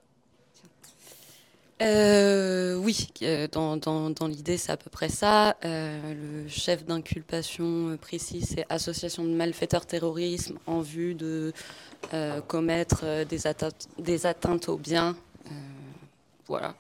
Oui, 1.81 3.09
dans, 3.53 3.77
dans, 3.77 4.27
l'idée, 4.27 4.57
c'est 4.57 4.73
à 4.73 4.77
peu 4.77 4.91
près 4.91 5.09
ça. 5.09 5.57
le 5.63 6.49
chef 6.49 6.85
d'inculpation 6.85 7.97
précis, 8.01 8.43
c'est 8.43 8.67
association 8.69 9.25
de 9.25 9.31
malfaiteurs 9.31 9.87
terrorisme 9.87 10.59
en 10.67 10.81
vue 10.81 11.15
de 11.15 11.53
commettre 12.49 13.25
des, 13.25 13.47
atteintes, 13.47 13.89
des 13.99 14.27
atteintes 14.27 14.69
aux 14.69 14.79
biens. 14.79 15.17
voilà. 16.47 16.75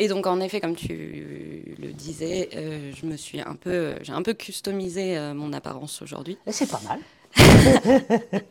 Et 0.00 0.06
donc, 0.06 0.26
en 0.26 0.40
effet, 0.40 0.60
comme 0.60 0.76
tu 0.76 1.74
le 1.78 1.92
disais, 1.92 2.50
euh, 2.54 2.92
je 2.94 3.04
me 3.04 3.16
suis 3.16 3.40
un 3.40 3.56
peu, 3.56 3.94
j'ai 4.02 4.12
un 4.12 4.22
peu 4.22 4.32
customisé 4.32 5.18
euh, 5.18 5.34
mon 5.34 5.52
apparence 5.52 6.02
aujourd'hui. 6.02 6.38
C'est 6.46 6.70
pas 6.70 6.80
mal. 6.86 7.00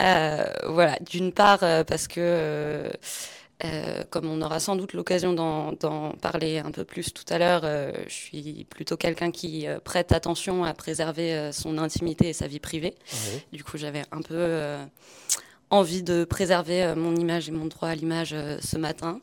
Euh, 0.00 0.44
voilà, 0.66 0.98
d'une 1.08 1.32
part 1.32 1.60
parce 1.86 2.08
que, 2.08 2.90
comme 4.10 4.28
on 4.28 4.40
aura 4.42 4.60
sans 4.60 4.76
doute 4.76 4.94
l'occasion 4.94 5.32
d'en 5.32 6.12
parler 6.20 6.58
un 6.58 6.70
peu 6.70 6.84
plus 6.84 7.12
tout 7.12 7.24
à 7.28 7.38
l'heure, 7.38 7.62
je 8.06 8.12
suis 8.12 8.66
plutôt 8.70 8.96
quelqu'un 8.96 9.30
qui 9.30 9.66
prête 9.84 10.12
attention 10.12 10.64
à 10.64 10.74
préserver 10.74 11.50
son 11.52 11.78
intimité 11.78 12.28
et 12.30 12.32
sa 12.32 12.46
vie 12.46 12.60
privée. 12.60 12.94
Du 13.52 13.62
coup, 13.62 13.76
j'avais 13.76 14.02
un 14.12 14.22
peu 14.22 14.78
envie 15.70 16.02
de 16.02 16.24
préserver 16.24 16.82
euh, 16.82 16.96
mon 16.96 17.14
image 17.16 17.48
et 17.48 17.52
mon 17.52 17.66
droit 17.66 17.88
à 17.88 17.94
l'image 17.94 18.32
euh, 18.32 18.58
ce 18.60 18.76
matin, 18.76 19.20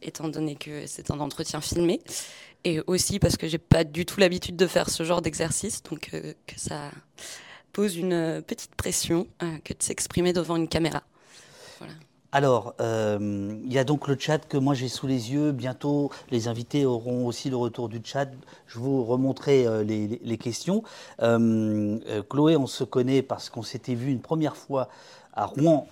étant 0.00 0.28
donné 0.28 0.54
que 0.54 0.86
c'est 0.86 1.10
un 1.10 1.20
entretien 1.20 1.60
filmé, 1.60 2.00
et 2.64 2.80
aussi 2.86 3.18
parce 3.18 3.36
que 3.36 3.48
j'ai 3.48 3.58
pas 3.58 3.84
du 3.84 4.06
tout 4.06 4.20
l'habitude 4.20 4.56
de 4.56 4.66
faire 4.66 4.90
ce 4.90 5.02
genre 5.02 5.20
d'exercice, 5.22 5.82
donc 5.82 6.10
euh, 6.14 6.32
que 6.46 6.58
ça 6.58 6.90
pose 7.72 7.96
une 7.96 8.42
petite 8.46 8.74
pression 8.74 9.26
que 9.64 9.72
de 9.72 9.82
s'exprimer 9.82 10.32
devant 10.32 10.56
une 10.56 10.68
caméra. 10.68 11.02
Alors, 12.30 12.74
euh, 12.82 13.58
il 13.64 13.72
y 13.72 13.78
a 13.78 13.84
donc 13.84 14.06
le 14.06 14.14
chat 14.18 14.38
que 14.38 14.58
moi 14.58 14.74
j'ai 14.74 14.88
sous 14.88 15.06
les 15.06 15.32
yeux. 15.32 15.52
Bientôt, 15.52 16.10
les 16.30 16.46
invités 16.46 16.84
auront 16.84 17.26
aussi 17.26 17.48
le 17.48 17.56
retour 17.56 17.88
du 17.88 18.00
chat. 18.04 18.28
Je 18.66 18.78
vous 18.78 19.02
remontrerai 19.02 19.66
euh, 19.66 19.82
les, 19.82 20.38
questions. 20.38 20.82
Euh, 21.22 22.22
Chloé, 22.28 22.56
on 22.56 22.66
se 22.66 22.84
connaît 22.84 23.22
parce 23.22 23.48
qu'on 23.48 23.62
s'était 23.62 23.94
vu 23.94 24.10
une 24.12 24.20
première 24.20 24.58
fois 24.58 24.90
à 25.38 25.46
Rouen, 25.46 25.86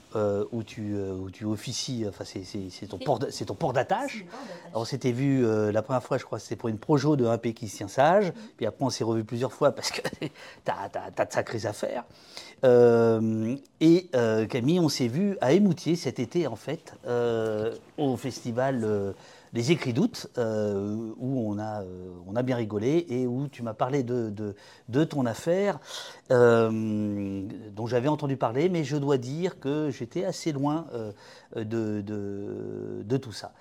où, 0.50 0.62
tu, 0.62 0.96
où 0.96 1.30
tu 1.30 1.44
officies, 1.44 2.04
enfin 2.08 2.24
c'est 2.24 2.86
ton, 2.86 2.98
port, 2.98 3.18
ton 3.18 3.54
port 3.54 3.72
d'attache. 3.72 4.24
On 4.74 4.84
s'était 4.84 5.12
vu 5.12 5.46
la 5.70 5.82
première 5.82 6.02
fois, 6.02 6.18
je 6.18 6.24
crois, 6.24 6.38
c'était 6.38 6.56
pour 6.56 6.68
une 6.68 6.78
projo 6.78 7.16
de 7.16 7.26
un 7.26 7.38
péquistien 7.38 7.86
sage. 7.86 8.32
Puis 8.56 8.66
après, 8.66 8.84
on 8.84 8.90
s'est 8.90 9.04
revu 9.04 9.24
plusieurs 9.24 9.52
fois 9.52 9.72
parce 9.72 9.90
que 9.90 10.00
tu 10.18 10.30
as, 10.66 10.90
as, 11.16 11.24
de 11.24 11.32
sacrées 11.32 11.66
affaires. 11.66 12.04
Euh, 12.64 13.56
et 13.80 14.08
euh, 14.14 14.46
Camille, 14.46 14.80
on 14.80 14.88
s'est 14.88 15.08
vu 15.08 15.36
à 15.40 15.52
Émoutier 15.52 15.96
cet 15.96 16.18
été, 16.18 16.46
en 16.46 16.56
fait, 16.56 16.94
euh, 17.06 17.74
au 17.98 18.16
festival 18.16 19.14
Les 19.56 19.72
Écrits 19.72 19.92
d'août, 19.92 20.28
où 20.36 21.50
on 21.50 21.58
a, 21.58 21.82
on 22.26 22.36
a 22.36 22.42
bien 22.42 22.56
rigolé 22.56 23.06
et 23.08 23.26
où 23.26 23.48
tu 23.48 23.62
m'as 23.62 23.74
parlé 23.74 24.02
de, 24.02 24.30
de, 24.88 25.04
ton 25.04 25.24
affaire, 25.26 25.80
dont 26.30 27.86
j'avais 27.86 28.08
entendu 28.08 28.36
parler, 28.36 28.68
mais 28.68 28.84
je 28.84 28.96
dois 28.96 29.16
dire 29.16 29.58
que 29.58 29.90
j'étais 29.90 30.24
assez 30.24 30.52
loin 30.52 30.86
de, 31.56 32.02
de, 32.02 33.16
tout 33.16 33.32
ça. 33.32 33.52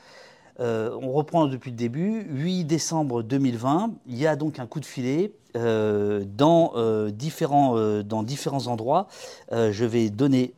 on 0.59 1.11
reprend 1.13 1.47
depuis 1.47 1.71
le 1.71 1.77
début. 1.77 2.27
8 2.29 2.65
décembre 2.65 3.23
2020, 3.23 3.93
il 4.07 4.17
y 4.17 4.27
a 4.27 4.35
donc 4.35 4.59
un 4.59 4.67
coup 4.67 4.81
de 4.81 4.85
filet 4.85 5.31
euh, 5.55 6.25
dans, 6.25 6.73
euh, 6.75 7.11
différents, 7.11 7.77
euh, 7.77 8.03
dans 8.03 8.23
différents 8.23 8.67
endroits. 8.67 9.07
je 9.51 9.85
vais 9.85 10.09
donner 10.09 10.53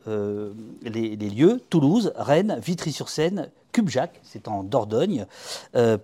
les, 0.82 1.16
lieux 1.16 1.60
Toulouse, 1.70 2.12
Rennes, 2.16 2.58
Vitry-sur-Seine, 2.60 3.50
Cubjac, 3.72 4.20
c'est 4.22 4.48
en 4.48 4.62
Dordogne, 4.64 5.26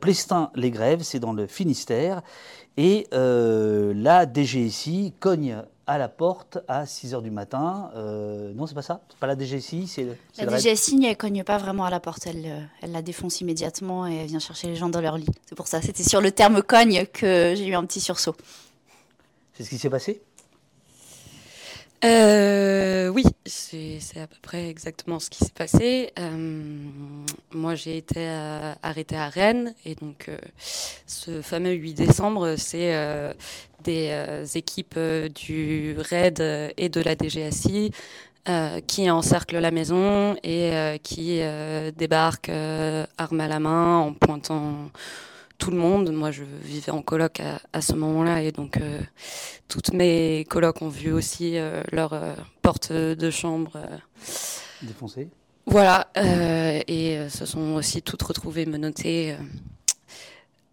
Plestin-les-Grèves, 0.01 1.03
c'est 1.03 1.21
dans 1.21 1.33
le 1.33 1.47
Finistère, 1.47 2.23
et 2.77 3.07
la 3.13 4.27
DGSI 4.27 5.13
cogne 5.21 5.63
à 5.87 5.99
la 5.99 6.09
porte 6.09 6.59
à 6.67 6.87
6 6.87 7.13
h 7.13 7.23
du 7.23 7.31
matin. 7.31 7.91
non, 8.55 8.67
c'est 8.67 8.75
pas 8.75 8.83
ça? 8.83 9.01
C'est 9.11 9.19
pas 9.19 9.27
la 9.27 9.37
DGSI 9.37 9.87
c'est 9.87 10.07
La 10.39 10.59
DGSI, 10.59 11.05
elle 11.05 11.17
cogne 11.17 11.45
pas 11.45 11.59
vraiment 11.59 11.85
à 11.85 11.91
la 11.91 12.01
porte. 12.01 12.27
Elle, 12.27 12.69
elle 12.81 12.93
la 12.93 13.03
défonce 13.03 13.41
immédiatement 13.41 14.07
et 14.07 14.17
elle 14.17 14.27
vient 14.27 14.39
chercher 14.39 14.69
les 14.69 14.77
gens 14.77 14.89
dans 14.89 15.01
leur 15.01 15.19
lit. 15.19 15.29
C'est 15.47 15.55
pour 15.55 15.67
ça. 15.67 15.83
C'était 15.83 16.03
sur 16.03 16.21
le 16.21 16.33
terme 16.33 16.63
cogne 16.63 17.07
que 17.13 17.55
j'ai 17.57 17.67
eu 17.67 17.75
un 17.75 17.85
petit 17.85 18.01
sursaut. 18.01 18.35
C'est 19.53 19.65
ce 19.65 19.71
qui 19.71 19.79
s'est 19.79 19.91
passé? 19.91 20.23
Euh, 22.05 23.09
oui, 23.09 23.25
c'est 23.47 24.21
à 24.21 24.27
peu 24.27 24.37
près 24.43 24.69
exactement 24.69 25.19
ce 25.19 25.31
qui 25.31 25.39
s'est 25.43 25.55
passé. 25.55 26.13
Euh, 26.19 26.67
moi, 27.53 27.75
j'ai 27.75 27.97
été 27.97 28.19
euh, 28.19 28.75
arrêtée 28.83 29.17
à 29.17 29.29
Rennes 29.29 29.75
et 29.87 29.95
donc 29.95 30.31
ce 31.07 31.41
fameux 31.41 31.73
8 31.73 31.95
décembre, 31.95 32.57
c'est 32.59 32.95
des 33.85 34.47
équipes 34.55 34.99
du 35.35 35.97
RAID 35.99 36.75
et 36.77 36.89
de 36.91 37.01
la 37.01 37.15
DGSI 37.17 37.93
qui 38.87 39.11
encerclent 39.11 39.59
la 39.59 39.71
maison 39.71 40.37
et 40.43 40.99
qui 41.03 41.41
débarquent 41.97 42.53
armes 43.17 43.41
à 43.41 43.49
la 43.49 43.61
main 43.61 43.99
en 43.99 44.13
pointant 44.13 44.91
tout 45.65 45.71
le 45.71 45.79
monde. 45.79 46.13
Moi, 46.13 46.31
je 46.31 46.45
vivais 46.45 46.93
en 46.93 47.01
coloc 47.01 47.41
à, 47.73 47.81
ce 47.81 47.95
moment-là 47.95 48.43
et 48.43 48.53
donc 48.53 48.77
euh, 48.77 49.01
toutes 49.67 49.95
mes 49.95 50.45
colocs 50.51 50.83
ont 50.83 50.91
vu 50.91 51.11
aussi 51.11 51.57
euh, 51.57 51.83
leur 51.91 52.13
euh, 52.13 52.35
porte 52.61 52.93
de 52.93 53.31
chambre 53.31 53.81
défoncée. 54.83 55.29
Voilà, 55.65 56.09
et 56.87 57.19
se 57.31 57.47
sont 57.47 57.73
aussi 57.77 58.03
toutes 58.03 58.21
retrouvées 58.21 58.67
menottées. 58.67 59.35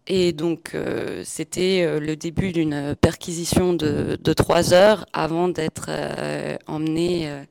et 0.06 0.34
donc, 0.34 0.76
c'était 1.24 1.98
le 1.98 2.14
début 2.14 2.52
d'une 2.52 2.94
perquisition 3.00 3.72
de, 3.72 4.18
de, 4.22 4.32
trois 4.34 4.74
heures 4.74 5.06
avant 5.14 5.48
d'être 5.48 5.88
emmené 6.66 7.46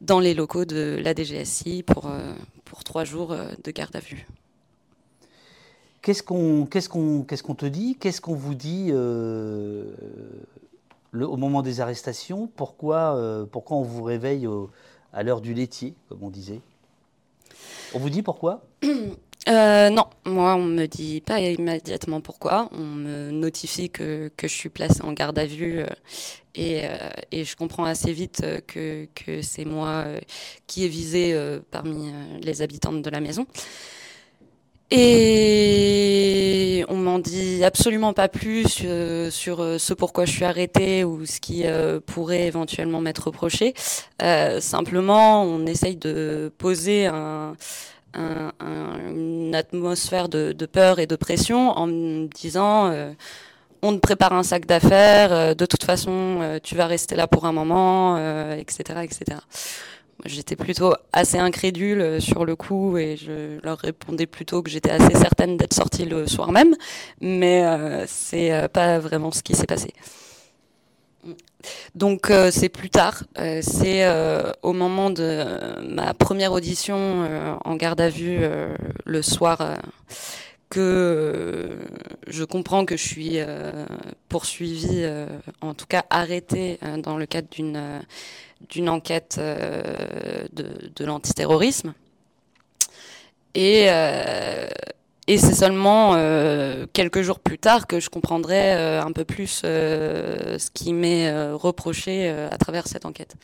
dans 0.00 0.18
les 0.18 0.34
locaux 0.34 0.64
de 0.64 1.00
la 1.04 1.14
DGSI 1.14 1.84
pour, 1.84 2.10
pour 2.64 2.82
trois 2.82 3.04
jours 3.04 3.36
de 3.62 3.70
garde 3.70 3.94
à 3.94 4.00
vue. 4.00 4.26
Qu'est-ce 6.02 6.24
qu'on 6.24 6.66
te 6.66 7.66
dit? 7.66 7.96
Qu'est-ce 8.00 8.20
qu'on 8.20 8.34
vous 8.34 8.56
dit 8.56 8.88
euh, 8.90 9.84
au 11.14 11.36
moment 11.36 11.62
des 11.62 11.80
arrestations? 11.80 12.48
Pourquoi 12.56 13.16
euh, 13.16 13.46
on 13.70 13.82
vous 13.82 14.02
réveille 14.02 14.48
à 15.12 15.22
l'heure 15.22 15.40
du 15.40 15.54
laitier, 15.54 15.94
comme 16.08 16.24
on 16.24 16.30
disait? 16.30 16.60
On 17.94 18.00
vous 18.00 18.10
dit 18.10 18.22
pourquoi? 18.22 18.62
Euh, 19.48 19.90
non, 19.90 20.04
moi 20.24 20.54
on 20.54 20.62
me 20.62 20.86
dit 20.86 21.20
pas 21.20 21.40
immédiatement 21.40 22.20
pourquoi. 22.20 22.68
On 22.70 22.84
me 22.84 23.32
notifie 23.32 23.90
que, 23.90 24.30
je 24.40 24.46
suis 24.46 24.68
placée 24.68 25.02
en 25.02 25.12
garde 25.12 25.36
à 25.36 25.46
vue 25.46 25.82
et, 26.54 26.84
et 27.32 27.44
je 27.44 27.56
comprends 27.56 27.82
assez 27.82 28.12
vite 28.12 28.44
que, 28.68 29.08
que 29.16 29.42
c'est 29.42 29.64
moi 29.64 30.04
qui 30.68 30.84
est 30.84 30.88
visée 30.88 31.36
parmi 31.72 32.12
les 32.40 32.62
habitantes 32.62 33.02
de 33.02 33.10
la 33.10 33.18
maison. 33.18 33.44
Et 34.94 36.84
on 36.88 36.96
m'en 36.96 37.18
dit 37.18 37.64
absolument 37.64 38.12
pas 38.12 38.28
plus 38.28 38.82
euh, 38.84 39.30
sur 39.30 39.62
euh, 39.62 39.78
ce 39.78 39.94
pourquoi 39.94 40.26
je 40.26 40.32
suis 40.32 40.44
arrêtée 40.44 41.02
ou 41.02 41.24
ce 41.24 41.40
qui 41.40 41.62
euh, 41.64 41.98
pourrait 42.04 42.42
éventuellement 42.42 43.00
m'être 43.00 43.28
reproché. 43.28 43.72
simplement, 44.60 45.44
on 45.44 45.64
essaye 45.64 45.96
de 45.96 46.52
poser 46.58 47.06
un, 47.06 47.54
une 48.14 49.54
atmosphère 49.54 50.28
de, 50.28 50.52
peur 50.66 50.98
et 50.98 51.06
de 51.06 51.16
pression 51.16 51.70
en 51.70 51.86
me 51.86 52.26
disant 52.26 52.92
on 53.80 53.94
te 53.94 53.98
prépare 53.98 54.34
un 54.34 54.42
sac 54.42 54.66
d'affaires, 54.66 55.56
de 55.56 55.66
toute 55.66 55.84
façon 55.84 56.60
tu 56.62 56.74
vas 56.74 56.86
rester 56.86 57.16
là 57.16 57.26
pour 57.26 57.46
un 57.46 57.52
moment, 57.52 58.18
etc., 58.56 59.00
etc. 59.04 59.38
J'étais 60.24 60.54
plutôt 60.54 60.94
assez 61.12 61.38
incrédule 61.38 62.00
euh, 62.00 62.20
sur 62.20 62.44
le 62.44 62.54
coup 62.54 62.96
et 62.96 63.16
je 63.16 63.58
leur 63.64 63.78
répondais 63.78 64.26
plutôt 64.26 64.62
que 64.62 64.70
j'étais 64.70 64.90
assez 64.90 65.14
certaine 65.16 65.56
d'être 65.56 65.74
sortie 65.74 66.04
le 66.04 66.28
soir 66.28 66.52
même, 66.52 66.76
mais 67.20 67.64
euh, 67.64 68.04
c'est 68.06 68.52
euh, 68.52 68.68
pas 68.68 69.00
vraiment 69.00 69.32
ce 69.32 69.42
qui 69.42 69.54
s'est 69.54 69.66
passé. 69.66 69.92
Donc 71.94 72.30
euh, 72.30 72.50
c'est 72.50 72.68
plus 72.68 72.90
tard, 72.90 73.24
c'est 73.62 74.04
au 74.62 74.72
moment 74.72 75.10
de 75.10 75.44
ma 75.88 76.14
première 76.14 76.52
audition 76.52 77.28
en 77.64 77.76
garde 77.76 78.00
à 78.00 78.08
vue 78.08 78.40
le 79.04 79.22
soir 79.22 79.76
que 80.72 81.68
je 82.26 82.44
comprends 82.44 82.86
que 82.86 82.96
je 82.96 83.06
suis 83.06 83.38
poursuivie, 84.30 85.04
en 85.60 85.74
tout 85.74 85.84
cas 85.86 86.06
arrêtée 86.08 86.78
dans 87.02 87.18
le 87.18 87.26
cadre 87.26 87.48
d'une 88.68 88.88
enquête 88.88 89.36
euh, 89.38 90.46
de, 90.52 91.04
l'antiterrorisme. 91.04 91.92
Et, 93.54 93.86
euh, 93.88 94.66
et 95.26 95.36
c'est 95.36 95.54
seulement 95.54 96.14
euh, 96.14 96.86
quelques 96.94 97.20
jours 97.20 97.40
plus 97.40 97.58
tard 97.58 97.86
que 97.86 98.00
je 98.00 98.08
comprendrai 98.08 98.72
un 98.72 99.12
peu 99.12 99.24
plus 99.24 99.60
ce 99.62 100.70
qui 100.72 100.94
m'est 100.94 101.52
reproché 101.52 102.30
à 102.30 102.56
travers 102.56 102.88
cette 102.88 103.04
enquête. 103.04 103.34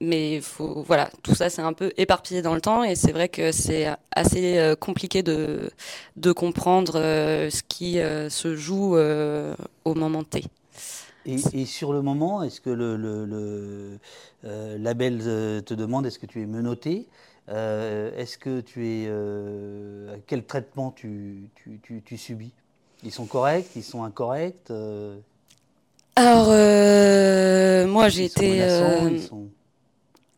Mais 0.00 0.40
faut, 0.40 0.82
voilà, 0.86 1.10
tout 1.22 1.34
ça 1.34 1.50
c'est 1.50 1.62
un 1.62 1.72
peu 1.72 1.92
éparpillé 1.96 2.42
dans 2.42 2.54
le 2.54 2.60
temps 2.60 2.82
et 2.84 2.94
c'est 2.94 3.12
vrai 3.12 3.28
que 3.28 3.52
c'est 3.52 3.88
assez 4.10 4.74
compliqué 4.80 5.22
de, 5.22 5.70
de 6.16 6.32
comprendre 6.32 6.94
ce 6.94 7.62
qui 7.68 7.94
se 7.94 8.56
joue 8.56 8.96
au 8.96 9.94
moment 9.94 10.24
T. 10.24 10.44
Et, 11.26 11.66
sur 11.66 11.92
le 11.92 12.02
moment, 12.02 12.42
est-ce 12.42 12.60
que 12.60 12.70
le, 12.70 12.96
le, 12.96 13.98
euh, 14.44 14.78
label 14.78 15.20
euh, 15.22 15.60
te 15.60 15.74
demande 15.74 16.06
est-ce 16.06 16.18
que 16.18 16.26
tu 16.26 16.40
es 16.40 16.46
menotté 16.46 17.06
euh, 17.48 18.16
Est-ce 18.16 18.38
que 18.38 18.60
tu 18.60 18.86
es. 18.86 20.22
quel 20.26 20.44
traitement 20.44 20.90
tu, 20.92 21.50
tu, 21.82 22.02
tu, 22.02 22.16
subis? 22.16 22.52
Ils 23.02 23.12
sont 23.12 23.26
corrects? 23.26 23.70
Ils 23.76 23.82
sont 23.82 24.02
incorrects? 24.02 24.72
Alors, 26.20 26.48
moi 27.88 28.08
j'ai 28.10 28.26
été. 28.26 28.60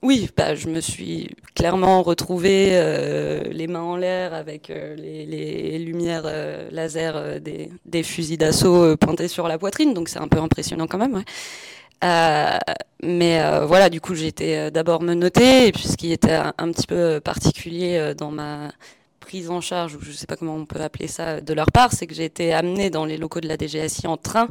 Oui, 0.02 0.28
bah, 0.36 0.56
je 0.56 0.66
me 0.66 0.80
suis 0.80 1.30
clairement 1.54 2.02
retrouvée 2.02 2.70
euh, 2.72 3.44
les 3.52 3.68
mains 3.68 3.82
en 3.82 3.96
l'air 3.96 4.34
avec 4.34 4.68
euh, 4.68 4.96
les, 4.96 5.24
les, 5.24 5.78
lumières 5.78 6.24
euh, 6.24 6.68
laser 6.72 7.40
des, 7.40 7.70
des, 7.86 8.02
fusils 8.02 8.36
d'assaut 8.36 8.96
pointés 8.96 9.28
sur 9.28 9.46
la 9.46 9.58
poitrine, 9.58 9.94
donc 9.94 10.08
c'est 10.08 10.18
un 10.18 10.26
peu 10.26 10.38
impressionnant 10.38 10.88
quand 10.88 10.98
même. 10.98 11.14
Ouais. 11.14 12.58
mais 13.04 13.40
voilà, 13.64 13.90
du 13.90 14.00
coup, 14.00 14.16
j'ai 14.16 14.26
été 14.26 14.72
d'abord 14.72 15.02
menottée, 15.02 15.68
et 15.68 15.72
puis 15.72 15.84
ce 15.84 15.96
qui 15.96 16.10
était 16.12 16.32
un, 16.32 16.52
un 16.58 16.72
petit 16.72 16.88
peu 16.88 17.20
particulier 17.20 18.12
dans 18.16 18.32
ma 18.32 18.72
prise 19.20 19.50
en 19.50 19.60
charge, 19.60 19.94
ou 19.94 20.00
je 20.02 20.10
ne 20.10 20.14
sais 20.14 20.26
pas 20.26 20.34
comment 20.34 20.56
on 20.56 20.66
peut 20.66 20.80
appeler 20.80 21.06
ça 21.06 21.40
de 21.40 21.54
leur 21.54 21.70
part, 21.70 21.92
c'est 21.92 22.08
que 22.08 22.14
j'ai 22.14 22.24
été 22.24 22.52
amenée 22.52 22.90
dans 22.90 23.04
les 23.04 23.18
locaux 23.18 23.40
de 23.40 23.46
la 23.46 23.56
DGSI 23.56 24.08
en 24.08 24.16
train. 24.16 24.48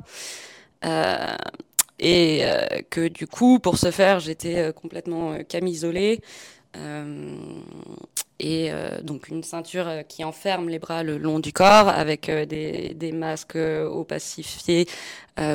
Euh, 0.85 1.35
et 1.99 2.39
euh, 2.43 2.65
que 2.89 3.07
du 3.07 3.27
coup, 3.27 3.59
pour 3.59 3.77
ce 3.77 3.91
faire, 3.91 4.19
j'étais 4.19 4.57
euh, 4.57 4.71
complètement 4.71 5.37
camisolée. 5.47 6.21
et 8.39 8.71
donc 9.03 9.27
une 9.27 9.43
ceinture 9.43 10.03
qui 10.07 10.23
enferme 10.23 10.69
les 10.69 10.79
bras 10.79 11.03
le 11.03 11.17
long 11.17 11.39
du 11.39 11.51
corps 11.53 11.89
avec 11.89 12.31
des, 12.31 12.93
des, 12.95 13.11
masques 13.11 13.57
opacifiés 13.57 14.87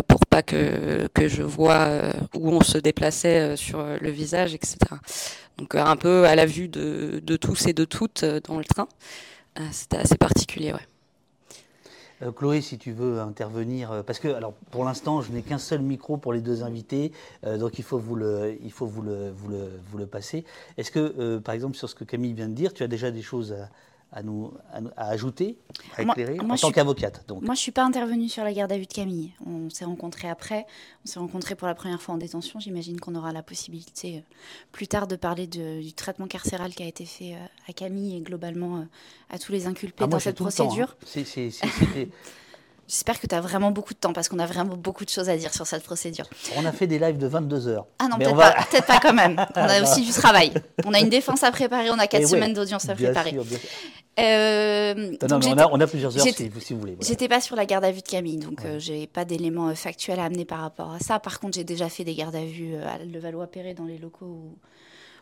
pour 0.08 0.20
pas 0.26 0.42
que, 0.42 1.08
que 1.14 1.26
je 1.26 1.42
vois 1.42 1.88
où 2.34 2.50
on 2.50 2.60
se 2.60 2.78
déplaçait 2.78 3.56
sur 3.56 3.82
le 4.00 4.10
visage, 4.10 4.54
etc. 4.54 4.76
Donc 5.56 5.74
un 5.74 5.96
peu 5.96 6.26
à 6.26 6.36
la 6.36 6.46
vue 6.46 6.68
de, 6.68 7.20
de 7.24 7.36
tous 7.36 7.66
et 7.66 7.72
de 7.72 7.86
toutes 7.86 8.24
dans 8.24 8.58
le 8.58 8.64
train. 8.64 8.88
C'était 9.72 9.96
assez 9.96 10.18
particulier, 10.18 10.72
ouais. 10.72 10.86
Euh, 12.22 12.32
Chloé, 12.32 12.60
si 12.60 12.78
tu 12.78 12.92
veux 12.92 13.20
intervenir, 13.20 13.92
euh, 13.92 14.02
parce 14.02 14.18
que 14.18 14.28
alors 14.28 14.54
pour 14.70 14.84
l'instant, 14.84 15.20
je 15.20 15.32
n'ai 15.32 15.42
qu'un 15.42 15.58
seul 15.58 15.80
micro 15.80 16.16
pour 16.16 16.32
les 16.32 16.40
deux 16.40 16.62
invités, 16.62 17.12
euh, 17.44 17.58
donc 17.58 17.78
il 17.78 17.84
faut 17.84 17.98
vous 17.98 18.14
le, 18.14 18.56
il 18.62 18.72
faut 18.72 18.86
vous 18.86 19.02
le, 19.02 19.30
vous 19.30 19.48
le, 19.48 19.68
vous 19.90 19.98
le 19.98 20.06
passer. 20.06 20.44
Est-ce 20.78 20.90
que, 20.90 21.38
par 21.38 21.54
exemple, 21.54 21.76
sur 21.76 21.88
ce 21.88 21.94
que 21.94 22.04
Camille 22.04 22.32
vient 22.32 22.48
de 22.48 22.54
dire, 22.54 22.72
tu 22.72 22.82
as 22.82 22.88
déjà 22.88 23.10
des 23.10 23.22
choses 23.22 23.52
à, 23.52 23.68
à, 24.12 24.22
nous, 24.22 24.52
à, 24.96 25.08
ajouter, 25.08 25.58
à 25.96 26.02
éclairer, 26.02 26.38
en 26.40 26.56
tant 26.56 26.70
qu'avocate 26.70 27.24
Moi, 27.28 27.40
je 27.42 27.50
ne 27.50 27.56
suis 27.56 27.72
pas 27.72 27.84
intervenue 27.84 28.28
sur 28.28 28.44
la 28.44 28.52
garde 28.52 28.72
à 28.72 28.78
vue 28.78 28.86
de 28.86 28.92
Camille. 28.92 29.32
On 29.44 29.68
s'est 29.68 29.84
rencontrés 29.84 30.28
après. 30.28 30.66
On 31.04 31.08
s'est 31.08 31.18
rencontrés 31.18 31.54
pour 31.54 31.66
la 31.66 31.74
première 31.74 32.00
fois 32.00 32.14
en 32.14 32.18
détention. 32.18 32.60
J'imagine 32.60 33.00
qu'on 33.00 33.14
aura 33.14 33.32
la 33.32 33.42
possibilité 33.42 34.18
euh, 34.18 34.20
plus 34.72 34.88
tard 34.88 35.06
de 35.06 35.16
parler 35.16 35.46
du 35.46 35.92
traitement 35.92 36.26
carcéral 36.26 36.74
qui 36.74 36.82
a 36.82 36.86
été 36.86 37.04
fait 37.04 37.34
euh, 37.34 37.46
à 37.68 37.72
Camille 37.72 38.16
et 38.16 38.20
globalement 38.20 38.78
euh, 38.78 38.84
à 39.30 39.38
tous 39.38 39.52
les 39.52 39.66
inculpés 39.66 40.04
ah, 40.04 40.06
dans 40.06 40.20
cette 40.20 40.40
hein. 40.40 40.44
procédure. 40.44 40.96
J'espère 42.88 43.20
que 43.20 43.26
tu 43.26 43.34
as 43.34 43.40
vraiment 43.40 43.72
beaucoup 43.72 43.94
de 43.94 43.98
temps 43.98 44.12
parce 44.12 44.28
qu'on 44.28 44.38
a 44.38 44.46
vraiment 44.46 44.76
beaucoup 44.76 45.04
de 45.04 45.10
choses 45.10 45.28
à 45.28 45.36
dire 45.36 45.52
sur 45.52 45.66
cette 45.66 45.82
procédure. 45.82 46.26
On 46.56 46.64
a 46.64 46.72
fait 46.72 46.86
des 46.86 46.98
lives 46.98 47.18
de 47.18 47.26
22 47.26 47.66
heures. 47.66 47.86
Ah 47.98 48.06
non, 48.08 48.16
peut-être 48.16 48.36
pas, 48.36 48.82
pas, 48.82 49.00
quand 49.00 49.12
même. 49.12 49.44
On 49.56 49.60
a 49.60 49.82
aussi 49.82 50.04
du 50.04 50.12
travail. 50.12 50.52
On 50.84 50.94
a 50.94 51.00
une 51.00 51.08
défense 51.08 51.42
à 51.42 51.50
préparer, 51.50 51.90
on 51.90 51.98
a 51.98 52.06
quatre 52.06 52.28
semaines 52.28 52.52
d'audience 52.52 52.88
à 52.88 52.94
préparer. 52.94 53.30
Sûr. 53.30 53.44
Euh, 54.18 55.14
on, 55.22 55.80
a, 55.80 55.86
plusieurs 55.86 56.16
heures 56.16 56.24
si, 56.24 56.48
vous 56.48 56.80
voulez. 56.80 56.96
J'étais 57.02 57.28
pas 57.28 57.42
sur 57.42 57.54
la 57.54 57.66
garde 57.66 57.84
à 57.84 57.90
vue 57.90 58.00
de 58.00 58.08
Camille, 58.08 58.38
donc 58.38 58.60
je 58.62 58.66
euh, 58.66 58.78
j'ai 58.78 59.06
pas 59.06 59.26
d'éléments 59.26 59.68
euh, 59.68 59.74
factuels 59.74 60.18
à 60.20 60.24
amener 60.24 60.46
par 60.46 60.60
rapport 60.60 60.92
à 60.92 61.00
ça. 61.00 61.18
Par 61.18 61.38
contre, 61.38 61.56
j'ai 61.56 61.64
déjà 61.64 61.90
fait 61.90 62.02
des 62.04 62.14
gardes 62.14 62.34
à 62.36 62.44
vue 62.44 62.76
à 62.76 62.98
Levallois-Perret 63.04 63.74
dans 63.74 63.84
les 63.84 63.98
locaux 63.98 64.24
où, 64.24 64.58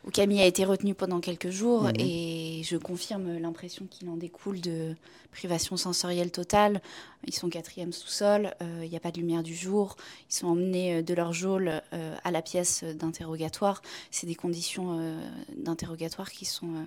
où, 0.05 0.11
Camille 0.11 0.41
a 0.41 0.47
été 0.47 0.65
retenue 0.65 0.95
pendant 0.95 1.21
quelques 1.21 1.51
jours, 1.51 1.85
mhm. 1.85 1.95
et 1.99 2.63
je 2.65 2.77
confirme 2.77 3.39
l'impression 3.39 3.87
qu'il 3.87 4.09
en 4.09 4.17
découle 4.17 4.61
de 4.61 4.95
privation 5.33 5.77
sensorielle 5.77 6.31
totale. 6.31 6.81
Ils 7.27 7.35
sont 7.35 7.49
quatrième 7.49 7.93
sous-sol, 7.93 8.55
il 8.83 8.89
n'y 8.89 8.97
a 8.97 9.01
pas 9.01 9.11
de 9.11 9.19
lumière 9.19 9.43
du 9.43 9.55
jour, 9.55 9.97
ils 10.31 10.35
sont 10.35 10.47
emmenés 10.47 11.03
de 11.03 11.15
leur 11.15 11.33
geôle 11.33 11.83
à 12.23 12.31
la 12.31 12.43
pièce 12.43 12.85
d'interrogatoire. 12.85 13.83
C'est 14.11 14.27
des 14.27 14.35
conditions 14.35 15.19
d'interrogatoire 15.57 16.31
qui 16.31 16.45
sont 16.45 16.87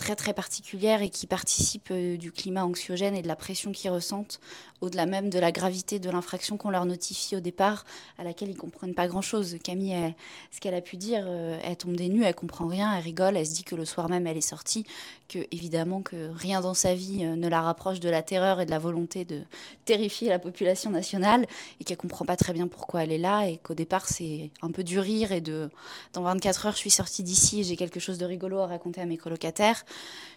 très 0.00 0.16
très 0.16 0.32
particulières 0.32 1.02
et 1.02 1.10
qui 1.10 1.26
participent 1.26 1.90
euh, 1.90 2.16
du 2.16 2.32
climat 2.32 2.64
anxiogène 2.64 3.14
et 3.14 3.20
de 3.20 3.28
la 3.28 3.36
pression 3.36 3.70
qu'ils 3.70 3.90
ressentent, 3.90 4.40
au-delà 4.80 5.04
même 5.04 5.28
de 5.28 5.38
la 5.38 5.52
gravité 5.52 5.98
de 5.98 6.08
l'infraction 6.08 6.56
qu'on 6.56 6.70
leur 6.70 6.86
notifie 6.86 7.36
au 7.36 7.40
départ, 7.40 7.84
à 8.16 8.24
laquelle 8.24 8.48
ils 8.48 8.56
comprennent 8.56 8.94
pas 8.94 9.06
grand-chose. 9.06 9.58
Camille, 9.62 10.14
ce 10.50 10.58
qu'elle 10.58 10.74
a 10.74 10.80
pu 10.80 10.96
dire, 10.96 11.24
euh, 11.26 11.60
elle 11.62 11.76
tombe 11.76 11.96
des 11.96 12.08
nues, 12.08 12.24
elle 12.24 12.34
comprend 12.34 12.66
rien, 12.66 12.96
elle 12.96 13.04
rigole, 13.04 13.36
elle 13.36 13.46
se 13.46 13.52
dit 13.52 13.62
que 13.62 13.74
le 13.74 13.84
soir 13.84 14.08
même 14.08 14.26
elle 14.26 14.38
est 14.38 14.40
sortie, 14.40 14.86
que 15.30 15.38
évidemment 15.52 16.02
que 16.02 16.30
rien 16.34 16.60
dans 16.60 16.74
sa 16.74 16.94
vie 16.94 17.24
euh, 17.24 17.36
ne 17.36 17.48
la 17.48 17.62
rapproche 17.62 18.00
de 18.00 18.08
la 18.08 18.22
terreur 18.22 18.60
et 18.60 18.66
de 18.66 18.70
la 18.70 18.80
volonté 18.80 19.24
de 19.24 19.42
terrifier 19.84 20.28
la 20.28 20.38
population 20.38 20.90
nationale 20.90 21.46
et 21.80 21.84
qu'elle 21.84 21.96
comprend 21.96 22.24
pas 22.24 22.36
très 22.36 22.52
bien 22.52 22.66
pourquoi 22.66 23.04
elle 23.04 23.12
est 23.12 23.18
là 23.18 23.46
et 23.46 23.58
qu'au 23.58 23.74
départ 23.74 24.08
c'est 24.08 24.50
un 24.60 24.70
peu 24.72 24.82
du 24.82 24.98
rire 24.98 25.30
et 25.30 25.40
de 25.40 25.70
dans 26.12 26.22
24 26.22 26.66
heures 26.66 26.72
je 26.72 26.78
suis 26.78 26.90
sortie 26.90 27.22
d'ici 27.22 27.60
et 27.60 27.62
j'ai 27.62 27.76
quelque 27.76 28.00
chose 28.00 28.18
de 28.18 28.26
rigolo 28.26 28.58
à 28.58 28.66
raconter 28.66 29.00
à 29.00 29.06
mes 29.06 29.16
colocataires 29.16 29.84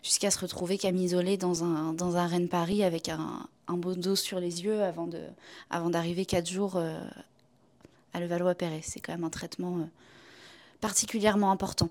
jusqu'à 0.04 0.30
se 0.30 0.40
retrouver 0.40 0.78
camisolée 0.78 1.38
dans 1.38 1.64
un, 1.64 1.94
dans 1.94 2.18
un 2.18 2.28
Rennes 2.28 2.50
Paris 2.50 2.84
avec 2.84 3.10
un, 3.10 3.48
un 3.68 3.78
beau 3.78 3.96
dos 3.96 4.16
sur 4.16 4.40
les 4.40 4.64
yeux 4.64 4.84
avant, 4.84 5.08
de, 5.08 5.22
avant 5.70 5.90
d'arriver 5.90 6.26
quatre 6.26 6.50
jours 6.50 6.76
euh, 6.76 7.00
à 8.14 8.20
Levallois-Perret. 8.20 8.82
C'est 8.84 9.00
quand 9.00 9.14
même 9.14 9.24
un 9.24 9.30
traitement 9.30 9.78
euh, 9.78 9.86
particulièrement 10.82 11.52
important. 11.52 11.90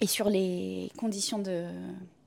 Et 0.00 0.06
sur 0.06 0.28
les 0.28 0.90
conditions 0.96 1.38
de, 1.38 1.66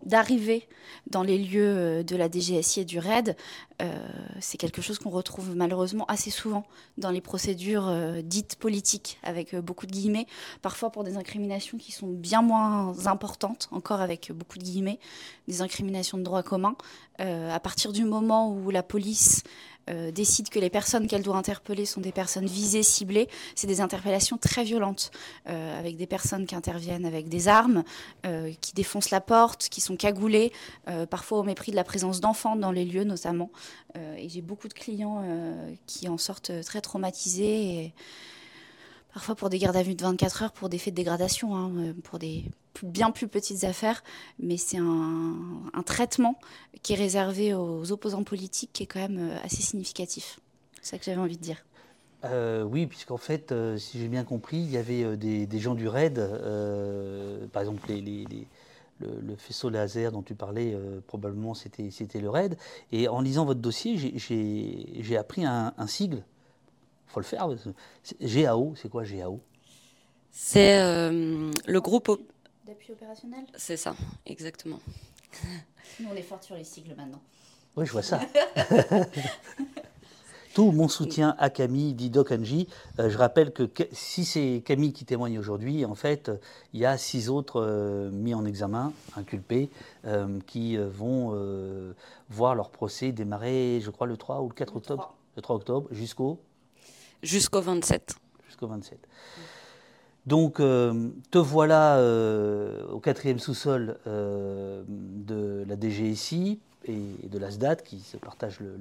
d'arriver 0.08 0.68
dans 1.08 1.22
les 1.22 1.38
lieux 1.38 1.76
euh, 1.78 2.04
de 2.04 2.16
la 2.16 2.30
DGSI 2.32 2.82
et 2.82 2.86
du 2.86 2.98
RAID, 2.98 3.36
euh, 3.82 4.08
c'est 4.40 4.58
quelque 4.58 4.82
chose 4.82 5.00
qu'on 5.00 5.10
retrouve 5.10 5.56
malheureusement 5.56 6.06
assez 6.06 6.30
souvent 6.30 6.66
dans 6.98 7.12
les 7.12 7.22
procédures 7.22 7.88
euh, 7.88 8.22
dites 8.24 8.56
politiques, 8.56 9.20
avec 9.22 9.56
beaucoup 9.56 9.86
de 9.86 9.92
guillemets, 9.92 10.26
parfois 10.62 10.92
pour 10.92 11.04
des 11.04 11.18
incriminations 11.18 11.78
qui 11.78 11.92
sont 11.92 12.08
bien 12.08 12.42
moins 12.42 13.08
importantes, 13.08 13.68
encore 13.72 14.02
avec 14.02 14.32
beaucoup 14.32 14.58
de 14.58 14.64
guillemets, 14.64 15.00
des 15.48 15.62
incriminations 15.62 16.18
de 16.18 16.24
droit 16.24 16.44
commun. 16.44 16.76
à 17.20 17.60
partir 17.60 17.92
du 17.92 18.06
moment 18.06 18.52
où 18.52 18.70
la 18.70 18.84
police 18.84 19.44
euh, 19.90 20.12
décide 20.12 20.50
que 20.50 20.60
les 20.60 20.70
personnes 20.70 21.08
qu'elle 21.08 21.24
doit 21.24 21.38
interpeller 21.38 21.86
sont 21.86 22.02
des 22.02 22.12
personnes 22.12 22.46
visées, 22.46 22.84
ciblées, 22.84 23.28
c'est 23.56 23.68
des 23.68 23.82
interpellations 23.82 24.38
très 24.38 24.64
violentes, 24.64 25.12
euh, 25.50 25.80
avec 25.80 25.98
des 25.98 26.08
personnes 26.08 26.46
qui 26.46 26.56
interviennent 26.56 27.06
avec 27.06 27.30
des 27.30 27.48
armes, 27.48 27.84
euh, 28.26 28.52
qui 28.62 28.74
défoncent 28.74 29.12
la 29.12 29.22
porte, 29.22 29.70
qui 29.70 29.82
sont 29.82 29.96
cagoulées, 29.96 30.52
parfois 31.10 31.40
au 31.40 31.44
mépris 31.44 31.72
de 31.72 31.76
la 31.76 31.84
présence 31.84 32.20
d'enfants 32.22 32.56
dans 32.56 32.72
les 32.72 32.86
lieux 32.86 33.04
notamment. 33.04 33.50
et 33.96 34.30
j'ai 34.30 34.42
beaucoup 34.42 34.68
de 34.68 34.74
clients 34.74 35.24
qui 35.86 36.08
en 36.08 36.18
sortent 36.18 36.52
très 36.64 36.82
traumatisés. 36.82 37.94
Parfois 39.18 39.34
pour 39.34 39.50
des 39.50 39.58
gardes 39.58 39.76
à 39.76 39.82
vue 39.82 39.96
de 39.96 40.04
24 40.04 40.44
heures, 40.44 40.52
pour 40.52 40.70
des 40.70 40.78
faits 40.78 40.94
de 40.94 40.98
dégradation, 40.98 41.56
hein, 41.56 41.72
euh, 41.78 41.94
pour 42.04 42.20
des 42.20 42.46
bien 42.84 43.10
plus 43.10 43.28
petites 43.28 43.64
affaires, 43.64 44.04
mais 44.38 44.58
c'est 44.58 44.78
un, 44.78 45.82
traitement 45.88 46.38
qui 46.84 46.94
est 46.94 46.98
réservé 46.98 47.56
aux 47.56 47.92
opposants 47.92 48.24
politiques 48.24 48.70
qui 48.74 48.84
est 48.84 48.86
quand 48.86 49.00
même 49.00 49.18
euh, 49.18 49.40
assez 49.44 49.64
significatif. 49.64 50.40
C'est 50.84 50.92
ça 50.92 50.98
que 51.00 51.06
j'avais 51.06 51.20
envie 51.20 51.36
de 51.36 51.42
dire. 51.42 51.66
Euh, 52.26 52.62
oui, 52.62 52.86
puisqu'en 52.86 53.18
fait, 53.18 53.52
si 53.80 53.98
j'ai 53.98 54.08
bien 54.08 54.24
compris, 54.24 54.58
il 54.58 54.70
y 54.70 54.78
avait 54.78 55.18
des, 55.18 55.60
gens 55.60 55.74
du 55.74 55.88
RAID, 55.88 56.20
par 57.52 57.64
exemple 57.64 57.92
le, 59.00 59.36
faisceau 59.36 59.72
laser 59.72 60.12
dont 60.12 60.22
tu 60.22 60.36
parlais, 60.36 60.78
probablement 61.08 61.56
c'était 61.56 62.20
le 62.22 62.30
RAID. 62.30 62.56
Et 62.92 63.08
en 63.08 63.22
lisant 63.22 63.46
votre 63.46 63.62
dossier, 63.62 63.98
j'ai 63.98 65.18
appris 65.18 65.44
un 65.44 65.88
sigle 65.88 66.24
faut 67.08 67.20
le 67.20 67.26
faire. 67.26 67.48
GAO, 68.22 68.74
c'est 68.76 68.90
quoi 68.90 69.04
GAO 69.04 69.40
C'est 70.32 70.80
euh, 70.80 71.52
le 71.66 71.82
groupe. 71.82 72.22
D'appui 72.66 72.92
opérationnel? 72.92 73.46
C'est 73.56 73.78
ça, 73.78 73.96
exactement. 74.26 74.80
Nous, 76.00 76.08
on 76.12 76.16
est 76.16 76.22
fort 76.22 76.44
sur 76.44 76.56
les 76.56 76.64
sigles 76.64 76.96
maintenant. 76.96 77.22
Oui, 77.76 77.86
je 77.86 77.92
vois 77.92 78.04
ça. 78.04 78.20
Tout 80.54 80.72
mon 80.72 80.88
soutien 80.88 81.36
à 81.38 81.52
Camille, 81.52 81.94
dit 81.94 82.10
Doc 82.10 82.32
Angie. 82.32 82.68
Euh, 83.00 83.12
je 83.12 83.18
rappelle 83.18 83.52
que 83.52 83.70
si 83.92 84.26
c'est 84.26 84.64
Camille 84.66 84.92
qui 84.92 85.06
témoigne 85.06 85.38
aujourd'hui, 85.38 85.86
en 85.86 85.94
fait, 85.94 86.32
il 86.74 86.80
y 86.80 86.86
a 86.86 86.98
six 86.98 87.30
autres 87.30 87.62
euh, 87.62 88.10
mis 88.10 88.34
en 88.34 88.44
examen, 88.44 88.92
inculpés, 89.16 89.70
qui 90.48 90.78
vont 90.78 91.38
voir 92.30 92.56
leur 92.56 92.70
procès 92.70 93.12
démarrer, 93.12 93.82
je 93.84 93.92
crois, 93.92 94.08
le 94.08 94.18
3 94.18 94.42
ou 94.42 94.50
le 94.50 94.56
4 94.56 94.76
octobre. 94.78 95.14
Le 95.36 95.42
3 95.44 95.58
octobre, 95.58 95.88
jusqu'au 95.92 96.40
Jusqu'au 97.24 97.62
27. 97.62 98.16
Jusqu'au 98.48 98.68
27. 98.68 99.00
Donc, 100.28 100.60
euh, 100.60 101.10
te 101.32 101.38
voilà 101.38 101.98
euh, 101.98 102.86
au 102.90 103.00
quatrième 103.00 103.40
sous-sol 103.40 103.98
euh, 104.08 104.84
de 104.88 105.64
la 105.66 105.80
DGSI 105.80 106.60
et 106.86 107.28
de 107.30 107.40
la 107.40 107.50
SDAT 107.50 107.78
qui 107.78 108.02
se 108.02 108.18
partagent 108.18 108.60
le, 108.60 108.78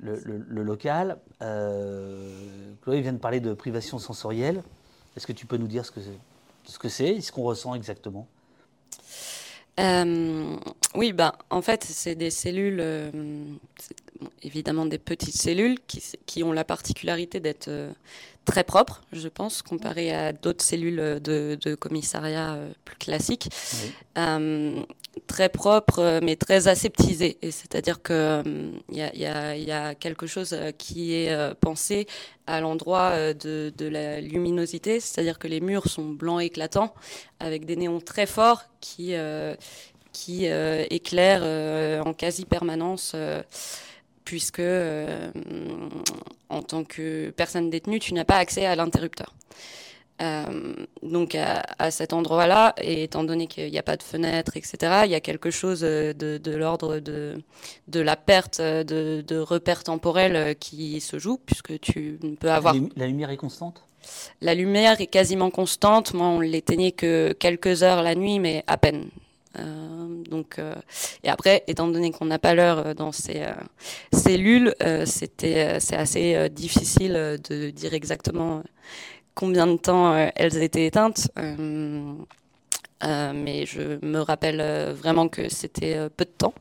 le, 0.00 0.62
local. 0.62 1.18
Chloé 1.40 3.00
vient 3.00 3.12
de 3.12 3.18
parler 3.18 3.40
de 3.40 3.54
privation 3.54 3.98
sensorielle. 3.98 4.62
Est-ce 5.16 5.26
que 5.26 5.32
tu 5.32 5.46
peux 5.46 5.56
nous 5.56 5.66
dire 5.66 5.84
ce 5.84 5.90
que 5.90 6.00
c'est, 6.00 6.18
ce 6.64 6.78
que 6.78 6.88
c'est, 6.88 7.20
ce 7.20 7.32
qu'on 7.32 7.42
ressent 7.42 7.74
exactement? 7.74 8.28
Oui, 9.78 11.12
ben, 11.12 11.32
en 11.50 11.60
fait, 11.60 11.82
c'est 11.82 12.14
des 12.14 12.30
cellules 12.30 12.80
évidemment 14.42 14.86
des 14.86 14.98
petites 14.98 15.36
cellules 15.36 15.78
qui, 15.86 16.02
qui 16.26 16.42
ont 16.42 16.52
la 16.52 16.64
particularité 16.64 17.40
d'être 17.40 17.68
euh, 17.68 17.90
très 18.44 18.64
propres, 18.64 19.02
je 19.12 19.28
pense, 19.28 19.62
comparé 19.62 20.12
à 20.12 20.32
d'autres 20.32 20.64
cellules 20.64 21.20
de, 21.22 21.58
de, 21.60 21.74
commissariat 21.74 22.54
euh, 22.54 22.72
plus 22.84 22.96
classiques. 22.96 23.48
Euh, 24.18 24.82
très 25.28 25.48
propres, 25.48 26.18
mais 26.22 26.34
très 26.34 26.66
aseptisées. 26.66 27.38
C'est-à-dire 27.42 28.02
qu'il 28.02 28.80
il 28.90 28.98
y, 28.98 29.18
y, 29.18 29.64
y, 29.64 29.70
a 29.70 29.94
quelque 29.94 30.26
chose 30.26 30.56
qui 30.76 31.14
est 31.14 31.54
pensé 31.60 32.08
à 32.48 32.60
l'endroit 32.60 33.32
de, 33.32 33.72
de, 33.78 33.86
la 33.86 34.20
luminosité, 34.20 34.98
c'est-à-dire 34.98 35.38
que 35.38 35.46
les 35.46 35.60
murs 35.60 35.86
sont 35.86 36.08
blancs 36.08 36.42
éclatants, 36.42 36.92
avec 37.38 37.64
des 37.64 37.76
néons 37.76 38.00
très 38.00 38.26
forts 38.26 38.64
qui, 38.80 39.14
qui 40.12 40.46
éclairent 40.46 42.04
en 42.04 42.12
quasi-permanence 42.12 43.14
puisque 44.24 44.60
euh, 44.60 45.30
en 46.48 46.62
tant 46.62 46.84
que 46.84 47.30
personne 47.30 47.70
détenue, 47.70 48.00
tu 48.00 48.14
n'as 48.14 48.24
pas 48.24 48.36
accès 48.36 48.66
à 48.66 48.76
l'interrupteur. 48.76 49.34
donc 51.02 51.34
à, 51.34 51.90
cet 51.90 52.12
endroit-là, 52.12 52.74
et 52.80 53.04
étant 53.04 53.24
donné 53.24 53.46
qu'il 53.46 53.70
n'y 53.70 53.78
a 53.78 53.82
pas 53.82 53.96
de 53.96 54.02
fenêtre, 54.02 54.56
etc., 54.56 55.02
il 55.04 55.10
y 55.10 55.14
a 55.14 55.20
quelque 55.20 55.50
chose 55.50 55.80
de, 55.80 56.56
l'ordre 56.56 56.98
de, 57.00 57.42
de 57.88 58.00
la 58.00 58.16
perte 58.16 58.60
de, 58.60 59.24
de 59.26 59.38
repères 59.38 59.84
temporels 59.84 60.56
qui 60.56 61.00
se 61.00 61.18
joue, 61.18 61.38
puisque 61.44 61.78
tu 61.80 62.18
peux 62.40 62.50
avoir... 62.50 62.74
La 62.96 63.06
lumière 63.06 63.30
est 63.30 63.36
constante? 63.36 63.82
La 64.40 64.54
lumière 64.54 65.00
est 65.00 65.06
quasiment 65.06 65.50
constante. 65.50 66.14
Moi, 66.14 66.26
on 66.26 66.40
l'éteignait 66.40 66.92
que 66.92 67.32
quelques 67.32 67.82
heures 67.82 68.02
la 68.02 68.14
nuit, 68.14 68.38
mais 68.38 68.64
à 68.66 68.76
peine. 68.76 69.08
Euh, 69.58 70.22
donc, 70.28 70.58
euh, 70.58 70.74
et 71.22 71.28
après, 71.28 71.64
étant 71.66 71.88
donné 71.88 72.10
qu'on 72.10 72.26
n'a 72.26 72.38
pas 72.38 72.54
l'heure 72.54 72.86
euh, 72.86 72.94
dans 72.94 73.12
ces 73.12 73.42
cellules, 74.12 74.74
c'était 75.06 75.80
c'est 75.80 75.96
assez 75.96 76.48
difficile 76.50 77.38
de 77.48 77.70
dire 77.70 77.94
exactement 77.94 78.62
combien 79.34 79.66
de 79.66 79.76
temps 79.76 80.14
elles 80.36 80.62
étaient 80.62 80.86
éteintes. 80.86 81.28
mais 83.02 83.66
je 83.66 84.04
me 84.04 84.18
rappelle 84.20 84.92
vraiment 84.92 85.28
que 85.28 85.48
c'était 85.48 86.08
peu 86.16 86.24
de 86.24 86.30
temps. 86.30 86.54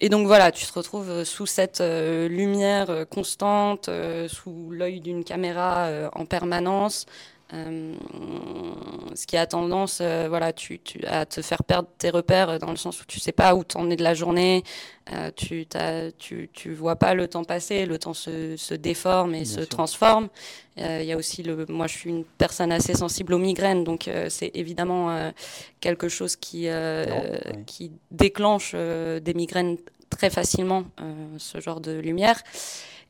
et 0.00 0.08
donc 0.08 0.26
voilà, 0.26 0.52
tu 0.52 0.66
te 0.66 0.72
retrouves 0.72 1.24
sous 1.24 1.46
cette 1.46 1.80
lumière 1.80 3.06
constante, 3.10 3.90
sous 4.28 4.70
l'œil 4.70 5.00
d'une 5.00 5.24
caméra 5.24 6.10
en 6.14 6.24
permanence, 6.26 7.06
euh, 7.52 7.94
ce 9.14 9.26
qui 9.26 9.36
a 9.36 9.44
tendance 9.46 9.98
euh, 10.00 10.26
voilà, 10.28 10.52
tu, 10.52 10.78
tu, 10.78 11.04
à 11.06 11.26
te 11.26 11.42
faire 11.42 11.64
perdre 11.64 11.88
tes 11.98 12.10
repères 12.10 12.58
dans 12.60 12.70
le 12.70 12.76
sens 12.76 13.02
où 13.02 13.04
tu 13.06 13.18
sais 13.18 13.32
pas 13.32 13.54
où 13.56 13.64
t'en 13.64 13.90
es 13.90 13.96
de 13.96 14.04
la 14.04 14.14
journée, 14.14 14.62
euh, 15.12 15.30
tu, 15.34 15.66
tu, 16.18 16.48
tu 16.52 16.74
vois 16.74 16.96
pas 16.96 17.14
le 17.14 17.26
temps 17.26 17.42
passer, 17.42 17.86
le 17.86 17.98
temps 17.98 18.14
se, 18.14 18.56
se 18.56 18.74
déforme 18.74 19.34
et 19.34 19.44
se 19.44 19.60
transforme. 19.60 20.28
Il 20.76 21.04
y 21.04 21.12
a 21.12 21.16
aussi 21.16 21.42
le, 21.42 21.66
moi 21.68 21.86
je 21.86 21.98
suis 21.98 22.10
une 22.10 22.24
personne 22.24 22.72
assez 22.72 22.94
sensible 22.94 23.34
aux 23.34 23.38
migraines, 23.38 23.84
donc 23.84 24.08
c'est 24.28 24.50
évidemment 24.54 25.30
quelque 25.80 26.08
chose 26.08 26.36
qui, 26.36 26.68
qui 27.66 27.92
déclenche 28.10 28.74
des 28.74 29.34
migraines 29.34 29.76
très 30.08 30.30
facilement, 30.30 30.84
ce 31.36 31.60
genre 31.60 31.80
de 31.80 31.92
lumière 31.92 32.42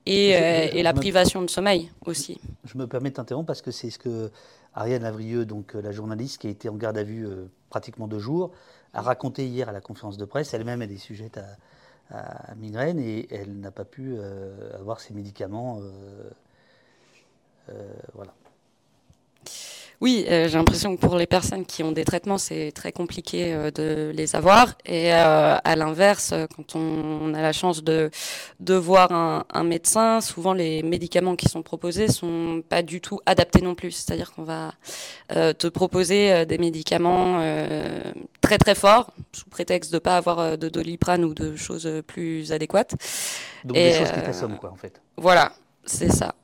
et, 0.06 0.36
euh, 0.36 0.68
et 0.72 0.82
la 0.82 0.92
privation 0.92 1.42
de 1.42 1.50
sommeil 1.50 1.90
aussi. 2.06 2.40
Je 2.64 2.76
me 2.78 2.86
permets 2.86 3.10
de 3.10 3.14
t'interrompre 3.16 3.46
parce 3.46 3.62
que 3.62 3.70
c'est 3.70 3.90
ce 3.90 3.98
que 3.98 4.30
Ariane 4.74 5.02
Lavrieux, 5.02 5.44
donc 5.44 5.74
euh, 5.74 5.82
la 5.82 5.92
journaliste 5.92 6.38
qui 6.38 6.46
a 6.46 6.50
été 6.50 6.68
en 6.68 6.74
garde 6.74 6.98
à 6.98 7.02
vue 7.02 7.26
euh, 7.26 7.46
pratiquement 7.68 8.08
deux 8.08 8.18
jours, 8.18 8.52
a 8.94 9.02
raconté 9.02 9.46
hier 9.46 9.68
à 9.68 9.72
la 9.72 9.80
conférence 9.80 10.16
de 10.16 10.24
presse. 10.24 10.54
Elle-même, 10.54 10.82
elle 10.82 10.92
est 10.92 10.98
sujette 10.98 11.38
à, 12.10 12.16
à, 12.50 12.54
migraine 12.56 12.98
et 12.98 13.28
elle 13.30 13.60
n'a 13.60 13.70
pas 13.70 13.84
pu 13.84 14.18
avoir 14.74 15.00
ses 15.00 15.14
médicaments. 15.14 15.80
voilà. 18.14 18.34
Oui, 20.00 20.24
euh, 20.30 20.48
j'ai 20.48 20.56
l'impression 20.56 20.96
que 20.96 21.00
pour 21.00 21.16
les 21.16 21.26
personnes 21.26 21.66
qui 21.66 21.82
ont 21.82 21.92
des 21.92 22.06
traitements, 22.06 22.38
c'est 22.38 22.72
très 22.72 22.90
compliqué 22.90 23.52
euh, 23.52 23.70
de 23.70 24.10
les 24.14 24.34
avoir. 24.34 24.74
Et 24.86 25.12
euh, 25.12 25.58
à 25.62 25.76
l'inverse, 25.76 26.32
quand 26.56 26.74
on, 26.74 27.34
a 27.34 27.42
la 27.42 27.52
chance 27.52 27.84
de, 27.84 28.10
de 28.60 28.74
voir 28.74 29.12
un, 29.12 29.44
un, 29.52 29.62
médecin, 29.62 30.22
souvent 30.22 30.54
les 30.54 30.82
médicaments 30.82 31.36
qui 31.36 31.50
sont 31.50 31.62
proposés 31.62 32.08
sont 32.08 32.62
pas 32.66 32.82
du 32.82 33.02
tout 33.02 33.20
adaptés 33.26 33.60
non 33.60 33.74
plus. 33.74 33.90
C'est-à-dire 33.90 34.32
qu'on 34.32 34.44
va 34.44 34.72
te 35.28 35.68
proposer 35.68 36.46
des 36.46 36.58
médicaments 36.58 37.40
très 38.40 38.58
très 38.58 38.74
forts, 38.74 39.12
sous 39.32 39.48
prétexte 39.48 39.92
de 39.92 39.98
pas 39.98 40.16
avoir 40.16 40.58
de 40.58 40.68
doliprane 40.68 41.24
ou 41.24 41.34
de 41.34 41.56
choses 41.56 41.88
plus 42.06 42.52
adéquates. 42.52 42.94
Donc 43.64 43.76
des 43.76 43.92
choses 43.92 44.10
qui 44.10 44.22
t'assomment, 44.22 44.58
quoi, 44.58 44.70
en 44.70 44.76
fait. 44.76 45.00
Voilà, 45.16 45.52
c'est 45.84 46.10
ça. 46.10 46.34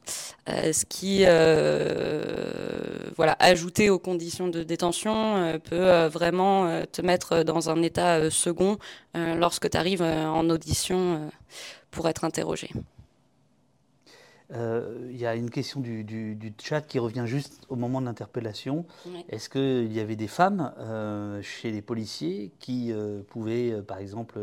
Euh, 0.48 0.72
ce 0.72 0.84
qui, 0.84 1.24
euh, 1.26 2.22
voilà, 3.16 3.36
ajouté 3.40 3.90
aux 3.90 3.98
conditions 3.98 4.48
de 4.48 4.62
détention, 4.62 5.36
euh, 5.36 5.58
peut 5.58 6.06
vraiment 6.06 6.82
te 6.92 7.02
mettre 7.02 7.42
dans 7.42 7.68
un 7.68 7.82
état 7.82 8.30
second 8.30 8.78
lorsque 9.14 9.70
tu 9.70 9.76
arrives 9.76 10.02
en 10.02 10.48
audition 10.50 11.30
pour 11.90 12.08
être 12.08 12.24
interrogé. 12.24 12.70
Il 14.50 15.16
y 15.16 15.26
a 15.26 15.34
une 15.34 15.50
question 15.50 15.80
du, 15.80 16.54
chat 16.62 16.80
qui 16.80 16.98
revient 16.98 17.24
juste 17.26 17.62
au 17.68 17.76
moment 17.76 18.00
de 18.00 18.06
l'interpellation. 18.06 18.84
Est-ce 19.28 19.48
qu'il 19.48 19.92
y 19.92 20.00
avait 20.00 20.16
des 20.16 20.28
femmes 20.28 20.72
chez 21.42 21.70
les 21.70 21.82
policiers 21.82 22.52
qui 22.60 22.92
pouvaient, 23.28 23.82
par 23.82 23.98
exemple, 23.98 24.38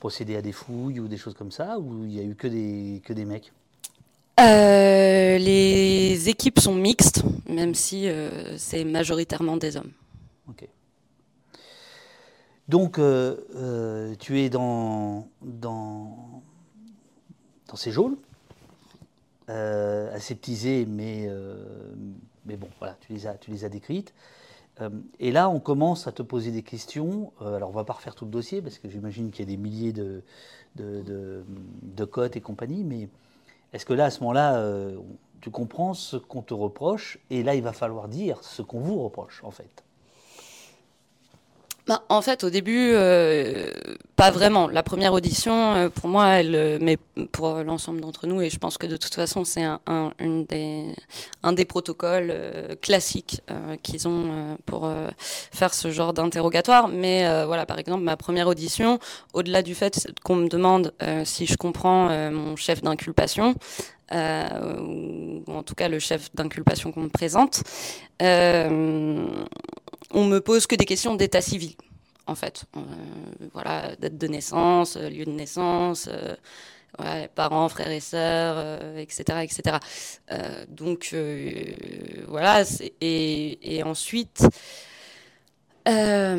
procéder 0.00 0.36
à 0.36 0.42
des 0.42 0.52
fouilles 0.52 1.00
ou 1.00 1.08
des 1.08 1.18
choses 1.18 1.34
comme 1.34 1.52
ça, 1.52 1.78
ou 1.78 2.04
il 2.04 2.10
n'y 2.10 2.20
a 2.20 2.24
eu 2.24 2.34
que 2.34 2.46
des, 2.46 3.02
que 3.04 3.12
des 3.12 3.24
mecs? 3.24 3.52
Euh, 4.40 5.38
les 5.38 6.28
équipes 6.28 6.58
sont 6.58 6.74
mixtes, 6.74 7.22
même 7.48 7.74
si 7.74 8.08
euh, 8.08 8.56
c'est 8.56 8.84
majoritairement 8.84 9.56
des 9.56 9.76
hommes. 9.76 9.92
Ok. 10.48 10.66
Donc, 12.68 12.98
euh, 12.98 14.14
tu 14.18 14.40
es 14.40 14.48
dans, 14.48 15.28
dans, 15.42 16.42
ces 17.74 17.90
geôles, 17.90 18.16
aseptisées, 19.48 20.86
mais, 20.86 21.28
mais 22.46 22.56
bon, 22.56 22.68
voilà, 22.78 22.96
tu 23.00 23.12
les 23.12 23.26
as, 23.26 23.34
tu 23.34 23.50
les 23.50 23.64
as 23.64 23.68
décrites. 23.68 24.14
et 25.18 25.32
là, 25.32 25.50
on 25.50 25.60
commence 25.60 26.06
à 26.06 26.12
te 26.12 26.22
poser 26.22 26.50
des 26.50 26.62
questions. 26.62 27.32
alors, 27.40 27.68
on 27.68 27.72
va 27.72 27.84
pas 27.84 27.94
refaire 27.94 28.14
tout 28.14 28.24
le 28.24 28.30
dossier, 28.30 28.62
parce 28.62 28.78
que 28.78 28.88
j'imagine 28.88 29.30
qu'il 29.30 29.40
y 29.40 29.48
a 29.48 29.56
des 29.56 29.60
milliers 29.60 29.92
de, 29.92 30.22
de, 30.76 31.44
de 31.82 32.04
cotes 32.04 32.36
et 32.36 32.40
compagnie, 32.40 32.84
mais 32.84 33.08
est-ce 33.72 33.86
que 33.86 33.92
là, 33.92 34.06
à 34.06 34.10
ce 34.10 34.20
moment-là, 34.20 34.56
euh, 34.56 34.98
tu 35.40 35.50
comprends 35.50 35.94
ce 35.94 36.16
qu'on 36.16 36.42
te 36.42 36.54
reproche 36.54 37.18
et 37.30 37.42
là, 37.42 37.54
il 37.54 37.62
va 37.62 37.72
falloir 37.72 38.08
dire 38.08 38.42
ce 38.44 38.62
qu'on 38.62 38.80
vous 38.80 39.02
reproche, 39.02 39.42
en 39.44 39.50
fait? 39.50 39.84
Bah, 41.88 42.04
en 42.08 42.22
fait, 42.22 42.44
au 42.44 42.50
début, 42.50 42.92
euh, 42.94 43.72
pas 44.14 44.30
vraiment. 44.30 44.68
La 44.68 44.84
première 44.84 45.12
audition, 45.14 45.74
euh, 45.74 45.88
pour 45.88 46.08
moi, 46.08 46.28
elle, 46.28 46.54
euh, 46.54 46.78
mais 46.80 46.96
pour 47.32 47.56
l'ensemble 47.64 48.00
d'entre 48.00 48.28
nous, 48.28 48.40
et 48.40 48.50
je 48.50 48.58
pense 48.58 48.78
que 48.78 48.86
de 48.86 48.96
toute 48.96 49.14
façon, 49.14 49.44
c'est 49.44 49.64
un, 49.64 49.80
un, 49.88 50.12
une 50.20 50.44
des, 50.44 50.94
un 51.42 51.52
des 51.52 51.64
protocoles 51.64 52.32
classiques 52.80 53.42
qu'ils 53.82 54.06
ont 54.06 54.56
pour 54.64 54.88
faire 55.52 55.74
ce 55.74 55.90
genre 55.90 56.12
d'interrogatoire. 56.12 56.88
Mais 56.88 57.44
voilà, 57.44 57.66
par 57.66 57.78
exemple, 57.78 58.02
ma 58.04 58.16
première 58.16 58.46
audition, 58.46 58.98
au-delà 59.34 59.62
du 59.62 59.74
fait 59.74 60.08
qu'on 60.24 60.36
me 60.36 60.48
demande 60.48 60.92
si 61.24 61.46
je 61.46 61.56
comprends 61.56 62.08
mon 62.30 62.56
chef 62.56 62.82
d'inculpation, 62.82 63.54
euh, 64.12 65.42
ou 65.46 65.52
en 65.52 65.62
tout 65.62 65.74
cas 65.74 65.88
le 65.88 65.98
chef 65.98 66.34
d'inculpation 66.34 66.92
qu'on 66.92 67.02
me 67.02 67.08
présente, 67.08 67.62
euh, 68.20 69.26
on 70.12 70.24
me 70.24 70.40
pose 70.40 70.66
que 70.66 70.76
des 70.76 70.84
questions 70.84 71.14
d'état 71.14 71.40
civil, 71.40 71.72
en 72.26 72.34
fait. 72.34 72.64
Euh, 72.76 72.80
voilà, 73.52 73.96
date 73.96 74.18
de 74.18 74.26
naissance, 74.26 74.96
lieu 74.96 75.24
de 75.24 75.30
naissance. 75.30 76.08
Ouais, 76.98 77.30
parents, 77.34 77.70
frères 77.70 77.90
et 77.90 78.00
sœurs, 78.00 78.98
etc., 78.98 79.44
etc. 79.44 79.78
donc 80.68 81.16
voilà, 82.28 82.64
et, 83.00 83.76
et, 83.76 83.82
ensuite, 83.82 84.44
mais 85.86 86.34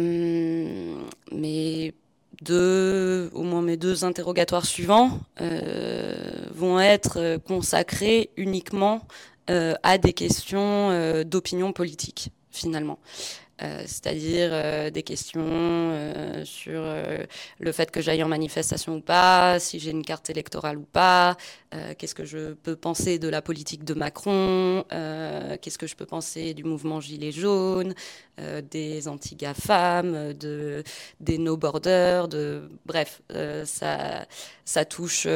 deux, 2.43 3.29
au 3.33 3.43
moins 3.43 3.61
mes 3.61 3.77
deux 3.77 4.03
interrogatoires 4.03 4.65
suivants 4.65 5.19
euh, 5.41 6.15
vont 6.53 6.79
être 6.79 7.37
consacrés 7.47 8.29
uniquement 8.37 9.01
euh, 9.49 9.73
à 9.83 9.97
des 9.97 10.13
questions 10.13 10.91
euh, 10.91 11.23
d'opinion 11.23 11.73
politique, 11.73 12.29
finalement. 12.51 12.99
Euh, 13.61 13.83
c'est-à-dire 13.85 14.49
euh, 14.51 14.89
des 14.89 15.03
questions 15.03 15.45
euh, 15.45 16.43
sur 16.43 16.83
le 17.59 17.71
fait 17.71 17.91
que 17.91 18.01
j'aille 18.01 18.23
en 18.23 18.27
manifestation 18.27 18.95
ou 18.95 19.01
pas, 19.01 19.59
si 19.59 19.79
j'ai 19.79 19.91
une 19.91 20.03
carte 20.03 20.29
électorale 20.29 20.77
ou 20.77 20.85
pas, 20.91 21.37
qu'est-ce 21.97 22.13
que 22.13 22.25
je 22.25 22.53
peux 22.53 22.75
penser 22.75 23.17
de 23.17 23.27
la 23.27 23.41
politique 23.41 23.83
de 23.83 23.93
Macron, 23.95 24.85
qu'est-ce 24.89 25.77
que 25.77 25.87
je 25.87 25.95
peux 25.95 26.05
penser 26.05 26.53
du 26.53 26.63
mouvement 26.63 26.99
Gilets 26.99 27.31
jaunes, 27.31 27.95
des 28.69 29.07
anti-GAFAM, 29.07 30.33
de, 30.33 30.83
des 31.19 31.39
no-borders, 31.39 32.27
de... 32.27 32.69
bref, 32.85 33.21
ça 33.65 34.85
touche, 34.85 35.27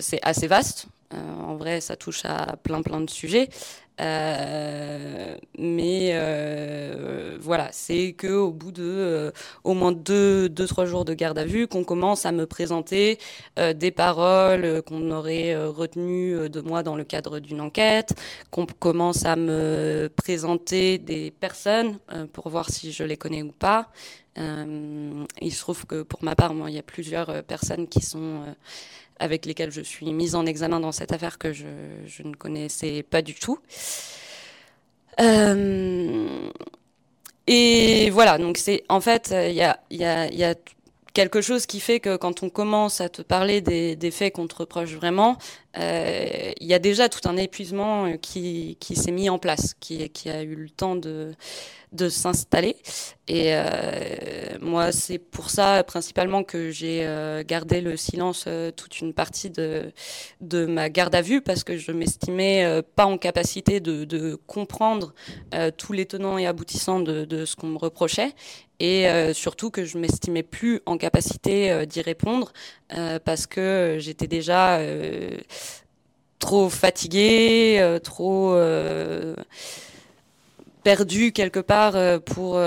c'est 0.00 0.20
assez 0.22 0.48
vaste. 0.48 0.86
en 1.12 1.54
vrai, 1.54 1.80
ça 1.80 1.94
touche 1.94 2.24
à 2.24 2.56
plein 2.62 2.82
plein 2.82 3.00
de 3.00 3.10
sujets. 3.10 3.48
Euh, 4.00 5.36
mais 5.56 6.10
euh, 6.14 7.38
voilà, 7.40 7.68
c'est 7.70 8.12
que 8.12 8.26
au 8.26 8.50
bout 8.50 8.72
de 8.72 8.82
euh, 8.82 9.30
au 9.62 9.74
moins 9.74 9.92
deux, 9.92 10.48
deux, 10.48 10.66
trois 10.66 10.84
jours 10.84 11.04
de 11.04 11.14
garde 11.14 11.38
à 11.38 11.44
vue, 11.44 11.68
qu'on 11.68 11.84
commence 11.84 12.26
à 12.26 12.32
me 12.32 12.46
présenter 12.46 13.18
des 13.56 13.90
paroles 13.90 14.82
qu'on 14.82 15.10
aurait 15.10 15.56
retenues 15.66 16.48
de 16.50 16.60
moi 16.60 16.82
dans 16.82 16.96
le 16.96 17.04
cadre 17.04 17.38
d'une 17.38 17.60
enquête, 17.60 18.14
qu'on 18.50 18.66
commence 18.66 19.24
à 19.24 19.36
me 19.36 20.10
présenter 20.14 20.98
des 20.98 21.30
personnes 21.30 21.98
pour 22.32 22.48
voir 22.48 22.70
si 22.70 22.92
je 22.92 23.04
les 23.04 23.16
connais 23.16 23.42
ou 23.42 23.52
pas. 23.52 23.90
il 24.36 25.52
se 25.52 25.60
trouve 25.60 25.86
que 25.86 26.02
pour 26.02 26.24
ma 26.24 26.34
part, 26.34 26.52
il 26.68 26.74
y 26.74 26.78
a 26.78 26.82
plusieurs 26.82 27.44
personnes 27.44 27.86
qui 27.88 28.00
sont 28.00 28.42
avec 29.18 29.46
lesquels 29.46 29.70
je 29.70 29.80
suis 29.80 30.12
mise 30.12 30.34
en 30.34 30.46
examen 30.46 30.80
dans 30.80 30.92
cette 30.92 31.12
affaire 31.12 31.38
que 31.38 31.52
je, 31.52 31.66
ne 32.24 32.34
connaissais 32.34 33.02
pas 33.02 33.22
du 33.22 33.34
tout. 33.34 33.58
et 37.46 38.10
voilà, 38.10 38.38
donc 38.38 38.56
c'est 38.58 38.84
en 38.88 39.00
fait, 39.00 39.32
il 39.32 39.54
y 39.54 39.62
a, 39.62 39.80
y, 39.90 40.04
a, 40.04 40.26
y 40.32 40.44
a 40.44 40.54
quelque 41.14 41.40
chose 41.40 41.64
qui 41.64 41.80
fait 41.80 42.00
que 42.00 42.16
quand 42.16 42.42
on 42.42 42.50
commence 42.50 43.00
à 43.00 43.08
te 43.08 43.22
parler 43.22 43.60
des, 43.60 44.10
faits 44.10 44.34
qu'on 44.34 44.48
te 44.48 44.56
reproche 44.56 44.92
vraiment, 44.92 45.38
euh, 45.78 46.52
il 46.60 46.66
y 46.66 46.74
a 46.74 46.78
déjà 46.78 47.08
tout 47.08 47.26
un 47.28 47.36
épuisement 47.36 48.06
euh, 48.06 48.16
qui, 48.16 48.76
s'est 48.94 49.12
mis 49.12 49.30
en 49.30 49.38
place, 49.38 49.74
qui, 49.80 50.10
a 50.28 50.42
eu 50.42 50.56
le 50.56 50.70
temps 50.70 50.96
de, 50.96 51.34
s'installer. 52.08 52.76
Et 53.28 53.54
euh, 53.54 54.58
moi, 54.60 54.90
c'est 54.90 55.18
pour 55.18 55.50
ça 55.50 55.84
principalement 55.84 56.42
que 56.42 56.70
j'ai 56.70 57.06
gardé 57.46 57.80
le 57.80 57.96
silence 57.96 58.48
toute 58.76 59.00
une 59.00 59.14
partie 59.14 59.50
de, 59.50 59.92
ma 60.66 60.90
garde 60.90 61.14
à 61.14 61.22
vue, 61.22 61.40
parce 61.40 61.62
que 61.62 61.76
je 61.76 61.92
m'estimais 61.92 62.82
pas 62.96 63.06
en 63.06 63.18
capacité 63.18 63.78
de, 63.78 64.34
comprendre 64.48 65.14
tous 65.76 65.92
les 65.92 66.06
tenants 66.06 66.38
et 66.38 66.46
aboutissants 66.46 67.00
de 67.00 67.44
ce 67.44 67.54
qu'on 67.54 67.68
me 67.68 67.78
reprochait 67.78 68.34
et 68.80 69.06
surtout 69.32 69.70
que 69.70 69.84
je 69.84 69.98
m'estimais 69.98 70.42
plus 70.42 70.80
en 70.86 70.96
capacité 70.96 71.86
d'y 71.86 72.00
répondre 72.00 72.52
parce 73.24 73.46
que 73.46 73.96
j'étais 74.00 74.26
déjà 74.26 74.80
trop 76.44 76.68
fatigué, 76.68 77.78
euh, 77.80 77.98
trop 77.98 78.54
euh, 78.54 79.34
perdu 80.82 81.32
quelque 81.32 81.60
part 81.60 81.96
euh, 81.96 82.18
pour, 82.18 82.60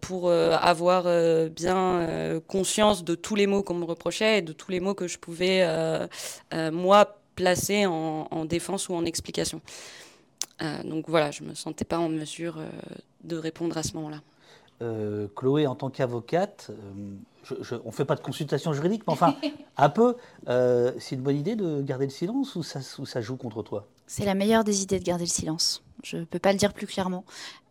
pour 0.00 0.30
avoir 0.30 1.04
bien 1.48 2.40
conscience 2.46 3.04
de 3.04 3.14
tous 3.14 3.34
les 3.34 3.46
mots 3.46 3.62
qu'on 3.62 3.74
me 3.74 3.84
reprochait 3.84 4.38
et 4.38 4.42
de 4.42 4.52
tous 4.52 4.70
les 4.70 4.80
mots 4.80 4.94
que 4.94 5.08
je 5.08 5.18
pouvais, 5.18 5.66
moi, 6.72 7.18
placer 7.34 7.86
en, 7.86 8.28
en, 8.30 8.44
défense 8.44 8.88
ou 8.88 8.94
en 8.94 9.04
explication. 9.04 9.60
donc 10.84 11.06
voilà, 11.08 11.30
je 11.30 11.42
ne 11.42 11.48
me 11.48 11.54
sentais 11.54 11.84
pas 11.84 11.98
en 11.98 12.08
mesure 12.08 12.58
de 13.24 13.36
répondre 13.36 13.76
à 13.78 13.82
ce 13.82 13.94
moment-là. 13.94 14.20
Chloé, 15.34 15.66
en 15.66 15.74
tant 15.74 15.90
qu'avocate, 15.90 16.70
on 17.50 17.86
ne 17.86 17.90
fait 17.90 18.04
pas 18.04 18.14
de 18.14 18.20
consultation 18.20 18.72
juridique, 18.72 19.02
mais 19.06 19.12
enfin, 19.12 19.36
un 19.76 19.88
peu, 19.88 20.16
euh, 20.48 20.92
c'est 20.98 21.16
une 21.16 21.22
bonne 21.22 21.36
idée 21.36 21.56
de 21.56 21.82
garder 21.82 22.06
le 22.06 22.10
silence 22.10 22.56
ou 22.56 22.62
ça, 22.62 22.80
ça 22.80 23.20
joue 23.20 23.36
contre 23.36 23.62
toi? 23.62 23.86
C'est 24.06 24.24
la 24.24 24.34
meilleure 24.34 24.64
des 24.64 24.82
idées 24.82 24.98
de 24.98 25.04
garder 25.04 25.24
le 25.24 25.30
silence. 25.30 25.82
Je 26.02 26.18
ne 26.18 26.24
peux 26.24 26.38
pas 26.38 26.52
le 26.52 26.58
dire 26.58 26.72
plus 26.72 26.86
clairement. 26.86 27.24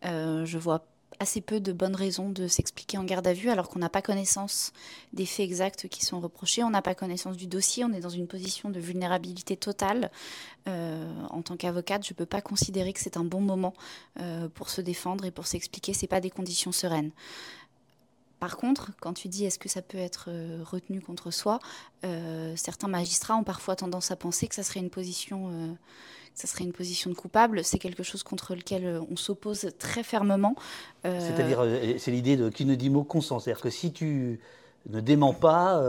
Euh, 0.04 0.44
je 0.44 0.58
vois 0.58 0.84
assez 1.20 1.40
peu 1.40 1.60
de 1.60 1.72
bonnes 1.72 1.96
raisons 1.96 2.30
de 2.30 2.48
s'expliquer 2.48 2.98
en 2.98 3.04
garde 3.04 3.26
à 3.26 3.32
vue 3.32 3.50
alors 3.50 3.68
qu'on 3.68 3.78
n'a 3.78 3.88
pas 3.88 4.02
connaissance 4.02 4.72
des 5.12 5.26
faits 5.26 5.44
exacts 5.44 5.88
qui 5.88 6.04
sont 6.04 6.20
reprochés, 6.20 6.62
on 6.62 6.70
n'a 6.70 6.82
pas 6.82 6.94
connaissance 6.94 7.36
du 7.36 7.46
dossier, 7.46 7.84
on 7.84 7.92
est 7.92 8.00
dans 8.00 8.08
une 8.08 8.26
position 8.26 8.70
de 8.70 8.80
vulnérabilité 8.80 9.56
totale. 9.56 10.10
Euh, 10.68 11.12
en 11.30 11.42
tant 11.42 11.56
qu'avocate, 11.56 12.06
je 12.06 12.12
ne 12.12 12.16
peux 12.16 12.26
pas 12.26 12.40
considérer 12.40 12.92
que 12.92 13.00
c'est 13.00 13.16
un 13.16 13.24
bon 13.24 13.40
moment 13.40 13.74
pour 14.54 14.70
se 14.70 14.80
défendre 14.80 15.24
et 15.24 15.30
pour 15.30 15.46
s'expliquer. 15.46 15.92
Ce 15.92 16.06
pas 16.06 16.20
des 16.20 16.30
conditions 16.30 16.72
sereines. 16.72 17.12
Par 18.44 18.58
contre, 18.58 18.90
quand 19.00 19.14
tu 19.14 19.28
dis 19.28 19.46
est-ce 19.46 19.58
que 19.58 19.70
ça 19.70 19.80
peut 19.80 19.96
être 19.96 20.26
euh, 20.28 20.62
retenu 20.62 21.00
contre 21.00 21.30
soi, 21.30 21.60
euh, 22.04 22.54
certains 22.56 22.88
magistrats 22.88 23.36
ont 23.36 23.42
parfois 23.42 23.74
tendance 23.74 24.10
à 24.10 24.16
penser 24.16 24.48
que 24.48 24.54
ça 24.54 24.62
serait 24.62 24.80
une 24.80 24.90
position, 24.90 25.48
euh, 25.50 25.72
ça 26.34 26.46
serait 26.46 26.64
une 26.64 26.72
position 26.72 27.10
de 27.10 27.14
coupable. 27.14 27.64
C'est 27.64 27.78
quelque 27.78 28.02
chose 28.02 28.22
contre 28.22 28.54
lequel 28.54 29.00
on 29.10 29.16
s'oppose 29.16 29.68
très 29.78 30.02
fermement. 30.02 30.54
C'est-à-dire, 31.02 31.64
c'est 31.98 32.10
l'idée 32.10 32.36
de 32.36 32.48
qui 32.48 32.64
ne 32.64 32.74
dit 32.74 32.90
mot 32.90 33.04
consent. 33.04 33.40
C'est-à-dire 33.40 33.62
que 33.62 33.70
si 33.70 33.92
tu 33.92 34.40
ne 34.90 35.00
dément 35.00 35.32
pas, 35.32 35.82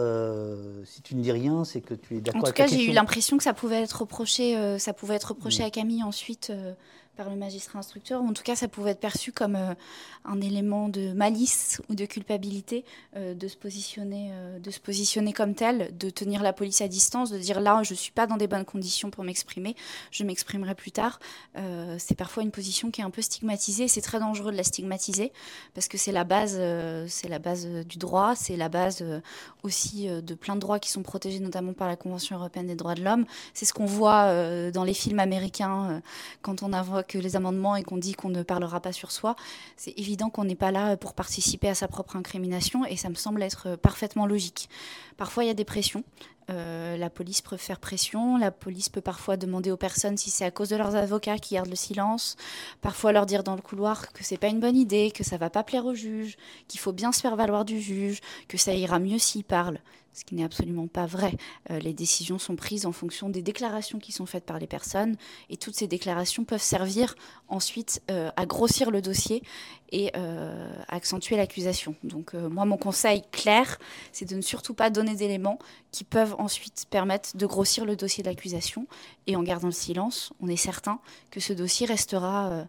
si 0.85 1.01
tu 1.01 1.15
ne 1.15 1.21
dis 1.21 1.31
rien, 1.31 1.65
c'est 1.65 1.81
que 1.81 1.93
tu 1.93 2.17
es 2.17 2.21
d'accord. 2.21 2.43
En 2.43 2.45
tout 2.45 2.53
cas, 2.53 2.67
j'ai 2.67 2.85
eu 2.85 2.93
l'impression 2.93 3.37
que 3.37 3.43
ça 3.43 3.53
pouvait 3.53 3.81
être 3.81 4.01
reproché, 4.01 4.77
ça 4.79 4.93
pouvait 4.93 5.15
être 5.15 5.29
reproché 5.29 5.63
à 5.63 5.69
Camille 5.69 6.03
ensuite 6.03 6.51
par 7.15 7.29
le 7.29 7.35
magistrat 7.35 7.79
instructeur, 7.79 8.21
ou 8.21 8.27
en 8.27 8.33
tout 8.33 8.43
cas 8.43 8.55
ça 8.55 8.67
pouvait 8.67 8.91
être 8.91 8.99
perçu 8.99 9.31
comme 9.31 9.55
euh, 9.55 9.73
un 10.25 10.41
élément 10.41 10.89
de 10.89 11.13
malice 11.13 11.81
ou 11.89 11.95
de 11.95 12.05
culpabilité 12.05 12.83
euh, 13.15 13.33
de, 13.33 13.47
se 13.47 13.55
positionner, 13.55 14.29
euh, 14.33 14.59
de 14.59 14.71
se 14.71 14.79
positionner 14.79 15.33
comme 15.33 15.55
tel, 15.55 15.95
de 15.97 16.09
tenir 16.09 16.43
la 16.43 16.53
police 16.53 16.81
à 16.81 16.87
distance, 16.87 17.31
de 17.31 17.37
dire 17.37 17.61
là 17.61 17.81
je 17.83 17.93
ne 17.93 17.97
suis 17.97 18.11
pas 18.11 18.27
dans 18.27 18.37
des 18.37 18.47
bonnes 18.47 18.65
conditions 18.65 19.09
pour 19.11 19.23
m'exprimer, 19.23 19.75
je 20.11 20.23
m'exprimerai 20.23 20.75
plus 20.75 20.91
tard. 20.91 21.19
c'est 21.97 22.15
parfois 22.15 22.43
une 22.43 22.51
position 22.51 22.91
qui 22.91 23.01
est 23.01 23.03
un 23.03 23.09
peu 23.09 23.21
stigmatisée, 23.21 23.87
c'est 23.87 24.01
très 24.01 24.19
dangereux 24.19 24.51
de 24.51 24.57
la 24.57 24.63
stigmatiser 24.63 25.31
parce 25.73 25.87
que 25.87 25.97
c'est 25.97 26.11
la 26.11 26.23
base, 26.23 26.59
c'est 27.07 27.27
la 27.27 27.39
base 27.39 27.65
du 27.65 27.97
droit, 27.97 28.35
c'est 28.35 28.57
la 28.57 28.69
base 28.69 29.03
aussi 29.63 30.07
de 30.07 30.33
plein 30.33 30.55
de 30.55 30.61
droits 30.61 30.79
qui 30.79 30.89
sont 30.89 31.03
protégés 31.03 31.39
notamment 31.39 31.73
par 31.73 31.87
la 31.87 31.95
Convention 31.95 32.35
européenne 32.35 32.67
des 32.67 32.75
droits 32.75 32.95
de 32.95 33.03
l'homme. 33.03 33.25
C'est 33.53 33.65
ce 33.65 33.73
qu'on 33.73 33.85
voit 33.85 34.71
dans 34.71 34.83
les 34.83 34.93
films 34.93 35.19
américains 35.19 36.01
quand 36.41 36.63
on 36.63 36.73
invoque 36.73 37.04
que 37.07 37.17
les 37.17 37.35
amendements 37.35 37.75
et 37.75 37.83
qu'on 37.83 37.97
dit 37.97 38.13
qu'on 38.13 38.29
ne 38.29 38.43
parlera 38.43 38.79
pas 38.79 38.91
sur 38.91 39.11
soi, 39.11 39.35
c'est 39.77 39.93
évident 39.97 40.29
qu'on 40.29 40.43
n'est 40.43 40.55
pas 40.55 40.71
là 40.71 40.97
pour 40.97 41.13
participer 41.13 41.69
à 41.69 41.75
sa 41.75 41.87
propre 41.87 42.15
incrimination 42.15 42.85
et 42.85 42.97
ça 42.97 43.09
me 43.09 43.15
semble 43.15 43.41
être 43.41 43.75
parfaitement 43.77 44.25
logique. 44.25 44.69
Parfois, 45.17 45.43
il 45.43 45.47
y 45.47 45.51
a 45.51 45.55
des 45.55 45.65
pressions. 45.65 46.03
Euh, 46.51 46.95
la 46.97 47.09
police 47.09 47.41
peut 47.41 47.57
faire 47.57 47.79
pression, 47.79 48.37
la 48.37 48.51
police 48.51 48.89
peut 48.89 49.01
parfois 49.01 49.35
demander 49.35 49.71
aux 49.71 49.77
personnes 49.77 50.15
si 50.15 50.29
c'est 50.29 50.45
à 50.45 50.51
cause 50.51 50.69
de 50.69 50.75
leurs 50.75 50.95
avocats 50.95 51.39
qui 51.39 51.55
gardent 51.55 51.69
le 51.69 51.75
silence, 51.75 52.35
parfois 52.81 53.11
leur 53.11 53.25
dire 53.25 53.43
dans 53.43 53.55
le 53.55 53.61
couloir 53.61 54.13
que 54.13 54.23
c'est 54.23 54.37
pas 54.37 54.47
une 54.47 54.59
bonne 54.59 54.77
idée, 54.77 55.11
que 55.11 55.23
ça 55.23 55.37
va 55.37 55.49
pas 55.49 55.63
plaire 55.63 55.87
au 55.87 55.95
juge, 55.95 56.37
qu'il 56.67 56.79
faut 56.79 56.93
bien 56.93 57.11
se 57.11 57.21
faire 57.21 57.35
valoir 57.35 57.65
du 57.65 57.81
juge, 57.81 58.21
que 58.47 58.57
ça 58.57 58.75
ira 58.75 58.99
mieux 58.99 59.17
s'il 59.17 59.43
parle 59.43 59.79
ce 60.15 60.23
qui 60.23 60.33
n'est 60.33 60.45
absolument 60.45 60.87
pas 60.87 61.05
vrai. 61.05 61.33
Euh, 61.69 61.79
les 61.79 61.93
décisions 61.93 62.39
sont 62.39 62.55
prises 62.55 62.85
en 62.85 62.93
fonction 62.93 63.29
des 63.29 63.41
déclarations 63.41 63.99
qui 63.99 64.13
sont 64.13 64.25
faites 64.25 64.45
par 64.45 64.59
les 64.59 64.65
personnes 64.65 65.17
et 65.49 65.57
toutes 65.57 65.75
ces 65.75 65.87
déclarations 65.87 66.45
peuvent 66.45 66.61
servir 66.61 67.15
ensuite 67.49 68.01
euh, 68.09 68.31
à 68.37 68.45
grossir 68.45 68.91
le 68.91 69.01
dossier 69.01 69.43
et 69.91 70.11
euh, 70.15 70.71
à 70.87 70.95
accentuer 70.95 71.35
l'accusation. 71.35 71.95
Donc 72.03 72.33
moi, 72.33 72.63
mon 72.65 72.77
conseil 72.77 73.23
clair, 73.31 73.77
c'est 74.13 74.27
de 74.27 74.35
ne 74.35 74.41
surtout 74.41 74.73
pas 74.73 74.89
donner 74.89 75.15
d'éléments 75.15 75.59
qui 75.91 76.05
peuvent 76.05 76.35
ensuite 76.39 76.85
permettre 76.89 77.35
de 77.35 77.45
grossir 77.45 77.85
le 77.85 77.95
dossier 77.95 78.23
d'accusation 78.23 78.87
et 79.27 79.35
en 79.35 79.43
gardant 79.43 79.67
le 79.67 79.73
silence, 79.73 80.31
on 80.39 80.47
est 80.47 80.55
certain 80.55 80.99
que 81.29 81.39
ce 81.41 81.51
dossier 81.51 81.85
restera 81.85 82.65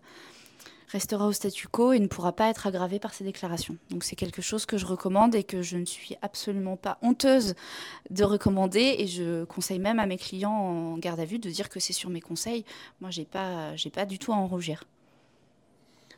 restera 0.88 1.26
au 1.26 1.32
statu 1.32 1.68
quo 1.68 1.92
et 1.92 2.00
ne 2.00 2.06
pourra 2.06 2.32
pas 2.32 2.48
être 2.48 2.66
aggravé 2.66 2.98
par 2.98 3.14
ces 3.14 3.24
déclarations. 3.24 3.76
Donc 3.90 4.04
c'est 4.04 4.16
quelque 4.16 4.42
chose 4.42 4.66
que 4.66 4.78
je 4.78 4.86
recommande 4.86 5.34
et 5.34 5.44
que 5.44 5.62
je 5.62 5.76
ne 5.76 5.84
suis 5.84 6.16
absolument 6.22 6.76
pas 6.76 6.98
honteuse 7.02 7.54
de 8.10 8.24
recommander 8.24 8.96
et 8.98 9.06
je 9.06 9.44
conseille 9.44 9.78
même 9.78 9.98
à 9.98 10.06
mes 10.06 10.18
clients 10.18 10.52
en 10.52 10.98
garde 10.98 11.20
à 11.20 11.24
vue 11.24 11.38
de 11.38 11.50
dire 11.50 11.68
que 11.68 11.80
c'est 11.80 11.92
sur 11.92 12.10
mes 12.10 12.20
conseils. 12.20 12.64
Moi, 13.00 13.10
j'ai 13.10 13.24
pas, 13.24 13.74
j'ai 13.76 13.90
pas 13.90 14.06
du 14.06 14.18
tout 14.18 14.32
à 14.32 14.36
en 14.36 14.46
rougir. 14.46 14.84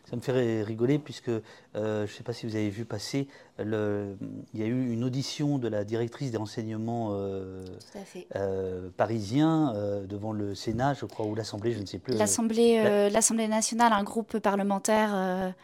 Ça 0.08 0.16
me 0.16 0.22
fait 0.22 0.62
rigoler 0.62 0.98
puisque 0.98 1.28
euh, 1.28 1.42
je 1.74 2.00
ne 2.02 2.06
sais 2.06 2.22
pas 2.22 2.32
si 2.32 2.46
vous 2.46 2.56
avez 2.56 2.70
vu 2.70 2.86
passer, 2.86 3.28
le, 3.58 4.16
il 4.54 4.60
y 4.60 4.62
a 4.62 4.66
eu 4.66 4.92
une 4.92 5.04
audition 5.04 5.58
de 5.58 5.68
la 5.68 5.84
directrice 5.84 6.30
des 6.30 6.38
renseignements 6.38 7.10
euh, 7.12 7.62
euh, 8.36 8.88
parisiens 8.96 9.74
devant 10.08 10.32
le 10.32 10.54
Sénat, 10.54 10.94
je 10.94 11.04
crois, 11.04 11.26
ou 11.26 11.34
l'Assemblée, 11.34 11.72
je 11.72 11.80
ne 11.80 11.86
sais 11.86 11.98
plus. 11.98 12.14
L'Assemblée, 12.14 13.10
l'Assemblée 13.10 13.48
nationale, 13.48 13.92
un 13.92 14.04
groupe 14.04 14.38
parlementaire 14.38 15.54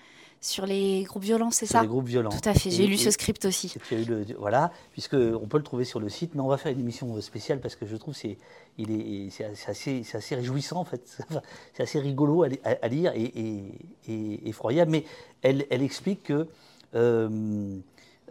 sur 0.44 0.66
les 0.66 1.04
groupes 1.04 1.22
violents, 1.22 1.50
c'est 1.50 1.64
ça 1.64 1.80
les 1.80 1.88
groupes 1.88 2.06
violents. 2.06 2.30
Tout 2.30 2.48
à 2.48 2.52
fait, 2.52 2.70
j'ai 2.70 2.86
lu 2.86 2.98
ce 2.98 3.10
script 3.10 3.46
aussi. 3.46 3.74
eu 3.90 4.04
le, 4.04 4.26
voilà, 4.38 4.72
puisqu'on 4.92 5.46
peut 5.48 5.56
le 5.56 5.62
trouver 5.62 5.84
sur 5.84 6.00
le 6.00 6.10
site, 6.10 6.34
mais 6.34 6.42
on 6.42 6.48
va 6.48 6.58
faire 6.58 6.70
une 6.70 6.80
émission 6.80 7.18
spéciale 7.22 7.60
parce 7.60 7.76
que 7.76 7.86
je 7.86 7.96
trouve 7.96 8.14
c'est 8.14 8.36
il 8.76 8.90
est, 8.90 9.30
c'est 9.30 9.44
assez, 9.66 10.02
assez, 10.12 10.34
réjouissant 10.34 10.80
en 10.80 10.84
fait, 10.84 11.18
c'est 11.72 11.82
assez 11.82 11.98
rigolo 11.98 12.44
à, 12.44 12.88
lire 12.88 13.12
et, 13.14 14.48
effroyable, 14.48 14.90
mais 14.90 15.04
elle, 15.40 15.64
elle 15.70 15.82
explique 15.82 16.24
que 16.24 16.46
euh, 16.94 17.78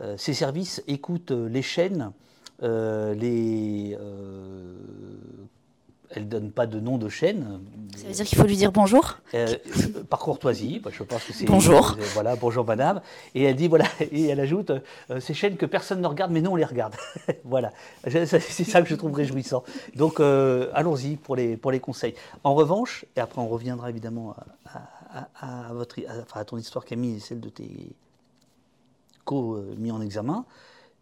euh, 0.01 0.15
ces 0.17 0.33
services 0.33 0.83
écoutent 0.87 1.31
les 1.31 1.61
chaînes, 1.63 2.11
euh, 2.61 3.15
les 3.15 3.97
elle 6.15 6.23
ne 6.23 6.29
donne 6.29 6.51
pas 6.51 6.67
de 6.67 6.79
nom 6.79 6.97
de 6.97 7.09
chaîne. 7.09 7.59
Ça 7.95 8.07
veut 8.07 8.13
dire 8.13 8.25
qu'il 8.25 8.37
faut 8.37 8.47
lui 8.47 8.57
dire 8.57 8.71
bonjour? 8.71 9.17
Euh, 9.33 9.55
Par 10.09 10.19
courtoisie, 10.19 10.81
je 10.91 11.03
pense 11.03 11.23
que 11.23 11.33
c'est. 11.33 11.45
Bonjour. 11.45 11.97
Euh, 11.99 12.03
voilà, 12.13 12.35
bonjour 12.35 12.65
madame. 12.65 13.01
Et 13.35 13.43
elle 13.43 13.55
dit, 13.55 13.67
voilà, 13.67 13.85
et 13.99 14.27
elle 14.27 14.39
ajoute, 14.39 14.71
euh, 15.09 15.19
ces 15.19 15.33
chaînes 15.33 15.57
que 15.57 15.65
personne 15.65 16.01
ne 16.01 16.07
regarde, 16.07 16.31
mais 16.31 16.41
nous 16.41 16.51
on 16.51 16.55
les 16.55 16.65
regarde. 16.65 16.95
voilà, 17.43 17.71
c'est 18.07 18.25
ça 18.25 18.81
que 18.81 18.87
je 18.87 18.95
trouve 18.95 19.13
réjouissant. 19.13 19.63
Donc 19.95 20.19
allons-y 20.19 21.15
pour 21.15 21.35
les, 21.35 21.57
pour 21.57 21.71
les 21.71 21.79
conseils. 21.79 22.15
En 22.43 22.53
revanche, 22.53 23.05
et 23.15 23.19
après 23.19 23.41
on 23.41 23.47
reviendra 23.47 23.89
évidemment 23.89 24.35
à, 25.41 25.73
votre, 25.73 25.97
à 26.33 26.45
ton 26.45 26.57
histoire 26.57 26.85
Camille 26.85 27.17
et 27.17 27.19
celle 27.19 27.39
de 27.39 27.49
tes 27.49 27.95
co-mis 29.25 29.91
en 29.91 30.01
examen, 30.01 30.45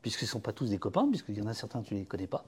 puisqu'ils 0.01 0.25
ne 0.25 0.29
sont 0.29 0.39
pas 0.39 0.53
tous 0.53 0.69
des 0.69 0.77
copains, 0.77 1.07
puisqu'il 1.07 1.37
y 1.37 1.41
en 1.41 1.47
a 1.47 1.53
certains 1.53 1.81
tu 1.81 1.93
ne 1.93 1.99
les 1.99 2.05
connais 2.05 2.27
pas. 2.27 2.45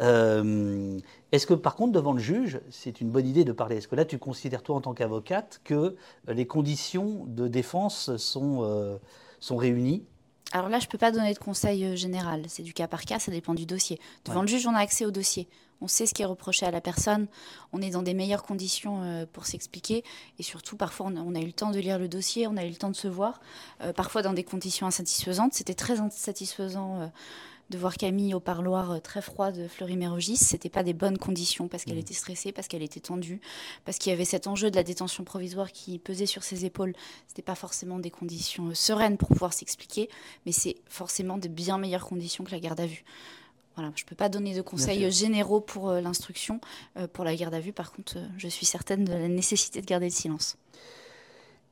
Euh, 0.00 0.98
est-ce 1.32 1.46
que 1.46 1.54
par 1.54 1.76
contre, 1.76 1.92
devant 1.92 2.12
le 2.12 2.20
juge, 2.20 2.60
c'est 2.70 3.00
une 3.00 3.10
bonne 3.10 3.26
idée 3.26 3.44
de 3.44 3.52
parler? 3.52 3.76
Est-ce 3.76 3.88
que 3.88 3.96
là, 3.96 4.04
tu 4.04 4.18
considères, 4.18 4.62
toi, 4.62 4.76
en 4.76 4.80
tant 4.80 4.94
qu'avocate, 4.94 5.60
que 5.64 5.96
les 6.28 6.46
conditions 6.46 7.24
de 7.26 7.48
défense 7.48 8.16
sont, 8.16 8.60
euh, 8.62 8.96
sont 9.40 9.56
réunies? 9.56 10.04
Alors 10.52 10.68
là, 10.68 10.78
je 10.78 10.86
ne 10.86 10.90
peux 10.90 10.98
pas 10.98 11.10
donner 11.10 11.34
de 11.34 11.38
conseil 11.38 11.96
général. 11.96 12.44
C'est 12.48 12.62
du 12.62 12.72
cas 12.72 12.86
par 12.86 13.04
cas, 13.04 13.18
ça 13.18 13.32
dépend 13.32 13.54
du 13.54 13.66
dossier. 13.66 14.00
Devant 14.24 14.42
le 14.42 14.46
juge, 14.46 14.66
on 14.66 14.74
a 14.74 14.78
accès 14.78 15.04
au 15.04 15.10
dossier 15.10 15.48
on 15.80 15.88
sait 15.88 16.06
ce 16.06 16.14
qui 16.14 16.22
est 16.22 16.26
reproché 16.26 16.66
à 16.66 16.70
la 16.70 16.80
personne, 16.80 17.26
on 17.72 17.82
est 17.82 17.90
dans 17.90 18.02
des 18.02 18.14
meilleures 18.14 18.42
conditions 18.42 19.02
euh, 19.02 19.26
pour 19.30 19.46
s'expliquer, 19.46 20.04
et 20.38 20.42
surtout 20.42 20.76
parfois 20.76 21.06
on 21.06 21.34
a, 21.34 21.40
eu 21.40 21.46
le 21.46 21.52
temps 21.52 21.70
de 21.70 21.78
lire 21.78 21.98
le 21.98 22.08
dossier, 22.08 22.46
on 22.46 22.56
a 22.56 22.64
eu 22.64 22.70
le 22.70 22.76
temps 22.76 22.90
de 22.90 22.96
se 22.96 23.08
voir, 23.08 23.40
euh, 23.82 23.92
parfois 23.92 24.22
dans 24.22 24.32
des 24.32 24.44
conditions 24.44 24.86
insatisfaisantes. 24.86 25.54
C'était 25.54 25.74
très 25.74 26.00
insatisfaisant 26.00 27.00
euh, 27.00 27.06
de 27.70 27.78
voir 27.78 27.96
Camille 27.96 28.32
au 28.32 28.38
parloir 28.38 29.02
très 29.02 29.20
froid 29.20 29.50
de 29.50 29.66
Fleury-Mérogis. 29.66 30.36
C'était 30.36 30.68
pas 30.68 30.84
des 30.84 30.92
bonnes 30.92 31.18
conditions 31.18 31.66
parce 31.66 31.84
qu'elle 31.84 31.96
mmh. 31.96 32.00
était 32.00 32.14
stressée, 32.14 32.52
parce 32.52 32.68
qu'elle 32.68 32.82
était 32.82 33.00
tendue, 33.00 33.40
parce 33.84 33.98
qu'il 33.98 34.10
y 34.10 34.12
avait 34.12 34.24
cet 34.24 34.46
enjeu 34.46 34.70
de 34.70 34.76
la 34.76 34.84
détention 34.84 35.24
provisoire 35.24 35.72
qui 35.72 35.98
pesait 35.98 36.26
sur 36.26 36.44
ses 36.44 36.64
épaules. 36.64 36.94
C'était 37.26 37.42
pas 37.42 37.56
forcément 37.56 37.98
des 37.98 38.10
conditions 38.10 38.72
sereines 38.72 39.16
pour 39.16 39.28
pouvoir 39.28 39.52
s'expliquer, 39.52 40.08
mais 40.46 40.52
c'est 40.52 40.76
forcément 40.86 41.38
de 41.38 41.48
bien 41.48 41.76
meilleures 41.76 42.06
conditions 42.06 42.44
que 42.44 42.52
la 42.52 42.60
garde 42.60 42.78
à 42.78 42.86
vue. 42.86 43.04
Voilà, 43.76 43.92
je 43.94 44.04
ne 44.04 44.08
peux 44.08 44.16
pas 44.16 44.30
donner 44.30 44.54
de 44.54 44.62
conseils 44.62 45.10
généraux 45.12 45.60
pour 45.60 45.90
euh, 45.90 46.00
l'instruction. 46.00 46.60
Euh, 46.96 47.06
pour 47.06 47.24
la 47.24 47.36
garde 47.36 47.52
à 47.52 47.60
vue, 47.60 47.74
par 47.74 47.92
contre, 47.92 48.16
euh, 48.16 48.26
je 48.38 48.48
suis 48.48 48.64
certaine 48.64 49.04
de 49.04 49.12
la 49.12 49.28
nécessité 49.28 49.82
de 49.82 49.86
garder 49.86 50.06
le 50.06 50.12
silence. 50.12 50.56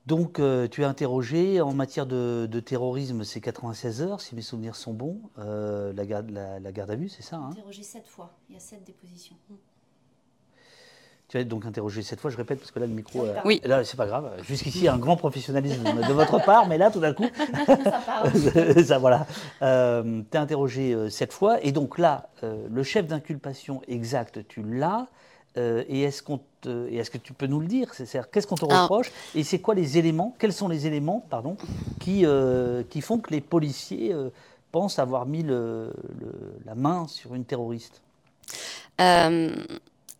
Donc, 0.06 0.34
tu 0.70 0.82
es 0.82 0.84
interrogé 0.84 1.62
en 1.62 1.72
matière 1.72 2.04
de, 2.04 2.60
terrorisme, 2.60 3.24
c'est 3.24 3.40
96 3.40 4.02
heures, 4.02 4.20
si 4.20 4.34
mes 4.34 4.42
souvenirs 4.42 4.76
sont 4.76 4.92
bons, 4.92 5.18
la, 5.38 6.04
garde, 6.04 6.28
la, 6.28 6.72
garde 6.72 6.90
à 6.90 6.94
vue, 6.94 7.08
c'est 7.08 7.22
ça 7.22 7.36
hein? 7.36 7.48
Interrogé 7.52 7.82
7 7.82 8.06
fois, 8.06 8.36
il 8.50 8.54
y 8.54 8.58
a 8.58 8.60
7 8.60 8.84
dépositions. 8.84 9.36
Tu 11.34 11.38
vas 11.38 11.44
donc 11.44 11.66
interrogé 11.66 12.02
cette 12.02 12.20
fois, 12.20 12.30
je 12.30 12.36
répète 12.36 12.60
parce 12.60 12.70
que 12.70 12.78
là 12.78 12.86
le 12.86 12.92
micro. 12.92 13.24
Euh, 13.24 13.34
oui. 13.44 13.60
Là, 13.64 13.82
c'est 13.82 13.96
pas 13.96 14.06
grave. 14.06 14.30
Jusqu'ici, 14.46 14.86
un 14.86 14.98
grand 14.98 15.16
professionnalisme 15.16 15.82
de 15.82 16.12
votre 16.12 16.38
part, 16.44 16.68
mais 16.68 16.78
là, 16.78 16.92
tout 16.92 17.00
d'un 17.00 17.12
coup. 17.12 17.26
ça 17.66 18.00
parle. 18.06 18.84
ça, 18.84 18.98
voilà. 18.98 19.26
Euh, 19.60 20.22
tu 20.30 20.36
es 20.36 20.40
interrogé 20.40 20.96
cette 21.10 21.32
euh, 21.32 21.34
fois, 21.34 21.64
et 21.64 21.72
donc 21.72 21.98
là, 21.98 22.28
euh, 22.44 22.68
le 22.70 22.82
chef 22.84 23.08
d'inculpation 23.08 23.82
exact, 23.88 24.46
tu 24.46 24.62
l'as. 24.62 25.08
et 25.56 26.02
est-ce 26.02 26.22
qu'on 26.22 26.38
est-ce 26.66 27.10
que 27.10 27.18
tu 27.18 27.32
peux 27.32 27.48
nous 27.48 27.58
le 27.58 27.66
dire? 27.66 27.92
C'est-à-dire, 27.94 28.30
qu'est-ce 28.30 28.46
qu'on 28.46 28.54
te 28.54 28.64
reproche? 28.64 29.10
Et 29.34 29.42
c'est 29.42 29.58
quoi 29.58 29.74
les 29.74 29.98
éléments? 29.98 30.36
Quels 30.38 30.52
sont 30.52 30.68
les 30.68 30.86
éléments, 30.86 31.26
pardon, 31.30 31.56
qui, 31.98 32.24
qui 32.90 33.00
font 33.00 33.18
que 33.18 33.32
les 33.32 33.40
policiers 33.40 34.14
pensent 34.70 35.00
avoir 35.00 35.26
mis 35.26 35.42
le, 35.42 35.92
la 36.64 36.76
main 36.76 37.08
sur 37.08 37.34
une 37.34 37.44
terroriste? 37.44 38.02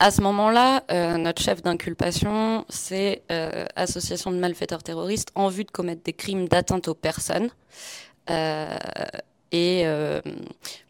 À 0.05 0.11
ce 0.11 0.21
moment-là, 0.21 0.85
euh, 0.91 1.17
notre 1.17 1.41
chef 1.41 1.63
d'inculpation, 1.63 2.67
c'est 2.69 3.23
euh, 3.33 3.65
association 3.75 4.33
de 4.33 4.37
malfaiteurs 4.37 4.83
terroristes 4.83 5.31
en 5.35 5.49
vue 5.49 5.65
de 5.65 5.71
commettre 5.71 6.03
des 6.03 6.13
crimes 6.13 6.47
d'atteinte 6.47 6.89
aux 6.89 6.95
personnes. 6.95 7.49
Euh, 8.29 8.77
et 9.51 9.87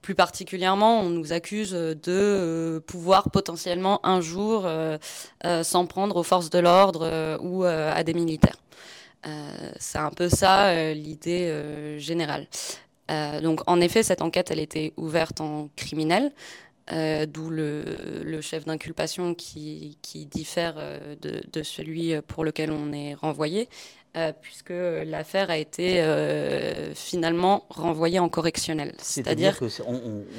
plus 0.00 0.14
particulièrement, 0.14 1.00
on 1.00 1.11
nous 1.11 1.33
accuse 1.35 1.72
de 1.72 2.83
pouvoir 2.87 3.31
potentiellement 3.31 4.00
un 4.05 4.22
jour 4.22 4.66
s'en 5.62 5.85
prendre 5.85 6.16
aux 6.16 6.22
forces 6.22 6.48
de 6.48 6.61
l'ordre 6.61 7.38
ou 7.42 7.64
à 7.64 8.03
des 8.05 8.14
militaires. 8.14 8.57
c'est 9.79 9.98
un 9.98 10.09
peu 10.09 10.31
ça 10.31 10.94
l'idée 10.94 11.98
générale. 11.98 12.46
donc 13.42 13.61
en 13.66 13.83
effet, 13.83 14.03
cette 14.03 14.22
enquête, 14.22 14.50
elle 14.50 14.61
était 14.61 14.94
ouverte 14.96 15.42
en 15.42 15.68
criminel. 15.77 16.33
Euh, 16.92 17.25
d'où 17.25 17.49
le, 17.49 18.40
chef 18.42 18.66
d'inculpation 18.66 19.35
qui, 19.35 19.97
diffère 20.31 20.75
euh, 20.77 21.16
de, 21.20 21.62
celui 21.62 22.14
pour 22.29 22.44
lequel 22.44 22.70
on 22.70 22.92
est 22.92 23.14
renvoyé, 23.14 23.70
euh, 24.16 24.33
puisque 24.38 24.70
l'affaire 24.70 25.49
a 25.51 25.57
été 25.57 26.03
finalement 26.94 27.64
renvoyée 27.70 28.18
en 28.18 28.29
correctionnel. 28.29 28.94
C'est-à-dire 28.99 29.59
qu'on 29.59 29.68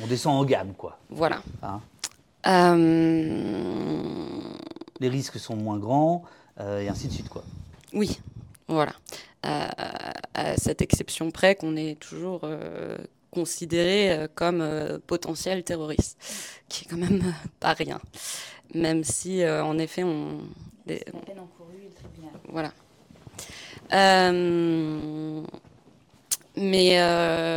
on, 0.03 0.07
descend 0.07 0.39
en 0.39 0.45
gamme, 0.45 0.73
quoi. 0.77 0.99
Voilà. 1.09 1.41
Hein 1.63 1.81
Les 4.99 5.09
risques 5.09 5.39
sont 5.39 5.55
moins 5.55 5.79
grands, 5.79 6.23
et 6.59 6.87
ainsi 6.87 7.07
de 7.07 7.13
suite, 7.13 7.29
quoi. 7.29 7.43
Oui, 7.93 8.19
voilà. 8.67 8.93
à 9.41 10.57
cette 10.57 10.83
exception 10.83 11.31
près 11.31 11.55
qu'on 11.55 11.75
est 11.75 11.99
toujours 11.99 12.41
euh, 13.37 14.27
comme 14.33 14.61
euh, 14.61 14.99
potentiel 15.05 15.63
terroriste, 15.63 16.17
qui 16.69 16.85
est 16.85 16.87
quand 16.87 16.97
même 16.97 17.21
euh, 17.25 17.31
pas 17.59 17.73
rien. 17.73 17.99
Même 18.73 19.03
si, 19.03 19.45
en 19.45 19.77
effet, 19.77 20.03
on. 20.03 20.39
Des, 20.85 21.03
on... 21.13 21.19
peine 21.19 21.39
encourue, 21.39 21.83
le 21.83 21.93
tribunal. 21.93 22.33
Voilà. 22.49 22.73
Mais 26.57 26.97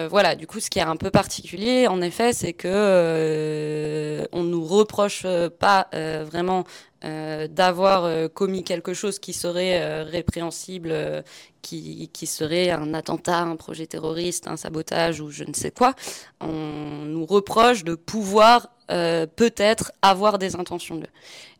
voilà, 0.08 0.34
du 0.34 0.46
coup, 0.46 0.60
ce 0.60 0.70
qui 0.70 0.78
est 0.78 0.82
un 0.82 0.96
peu 0.96 1.10
particulier, 1.10 1.86
en 1.86 2.00
effet, 2.00 2.32
c'est 2.32 2.52
que 2.52 2.68
euh, 2.70 4.26
on 4.32 4.42
nous 4.42 4.64
reproche 4.64 5.26
pas 5.58 5.88
vraiment 5.92 6.64
d'avoir 7.02 8.10
commis 8.30 8.64
quelque 8.64 8.92
chose 8.92 9.18
qui 9.18 9.32
serait 9.32 10.02
répréhensible 10.02 11.22
qui, 11.62 12.10
qui, 12.12 12.26
serait 12.26 12.70
un 12.70 12.94
attentat, 12.94 13.40
un 13.40 13.56
projet 13.56 13.86
terroriste, 13.86 14.48
un 14.48 14.56
sabotage 14.56 15.20
ou 15.20 15.30
je 15.30 15.44
ne 15.44 15.52
sais 15.52 15.70
quoi, 15.70 15.94
on 16.40 17.04
nous 17.04 17.26
reproche 17.26 17.84
de 17.84 17.94
pouvoir 17.94 18.68
euh, 18.90 19.26
peut-être 19.26 19.92
avoir 20.00 20.38
des 20.38 20.56
intentions 20.56 20.96
de. 20.96 21.06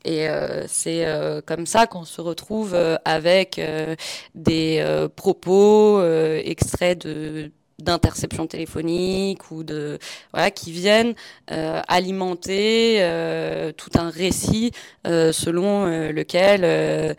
Et 0.04 0.28
euh, 0.28 0.64
c'est 0.68 1.06
euh, 1.06 1.40
comme 1.44 1.66
ça 1.66 1.87
qu'on 1.87 2.04
se 2.04 2.20
retrouve 2.20 2.74
euh, 2.74 2.96
avec 3.04 3.61
des 4.34 5.06
propos 5.16 6.02
extraits 6.02 7.02
de 7.06 7.50
d'interception 7.79 8.47
téléphonique 8.47 9.53
ou 9.53 9.62
de 9.62 9.99
voilà 10.33 10.51
qui 10.51 10.73
viennent 10.73 11.14
euh, 11.53 11.81
alimenter 11.87 12.99
euh, 13.01 13.71
tout 13.71 13.91
un 13.97 14.11
récit 14.11 14.73
euh, 15.07 15.33
selon 15.33 15.87
lequel 16.11 17.17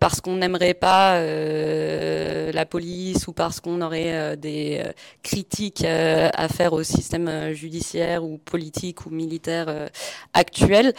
parce 0.00 0.20
qu'on 0.20 0.36
n'aimerait 0.36 0.74
pas 0.74 1.22
la 1.22 2.66
police 2.66 3.28
ou 3.28 3.32
parce 3.32 3.60
qu'on 3.60 3.80
aurait 3.80 4.36
des 4.36 4.82
critiques 5.22 5.84
à 5.84 6.48
faire 6.48 6.72
au 6.72 6.82
système 6.82 7.52
judiciaire 7.52 8.24
ou 8.24 8.38
politique 8.38 9.06
ou 9.06 9.10
militaire 9.10 9.88
actuel 10.34 10.94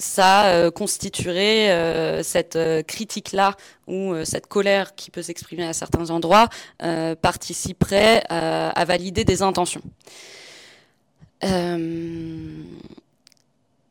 ça 0.00 0.46
euh, 0.46 0.70
constituerait 0.70 1.70
euh, 1.70 2.22
cette 2.22 2.56
euh, 2.56 2.82
critique-là 2.82 3.56
ou 3.86 4.14
cette 4.24 4.46
colère 4.46 4.94
qui 4.94 5.10
peut 5.10 5.22
s'exprimer 5.22 5.66
à 5.66 5.72
certains 5.72 6.10
endroits 6.10 6.48
participerait 7.22 8.22
à 8.28 8.84
valider 8.84 9.24
des 9.24 9.42
intentions. 9.42 9.82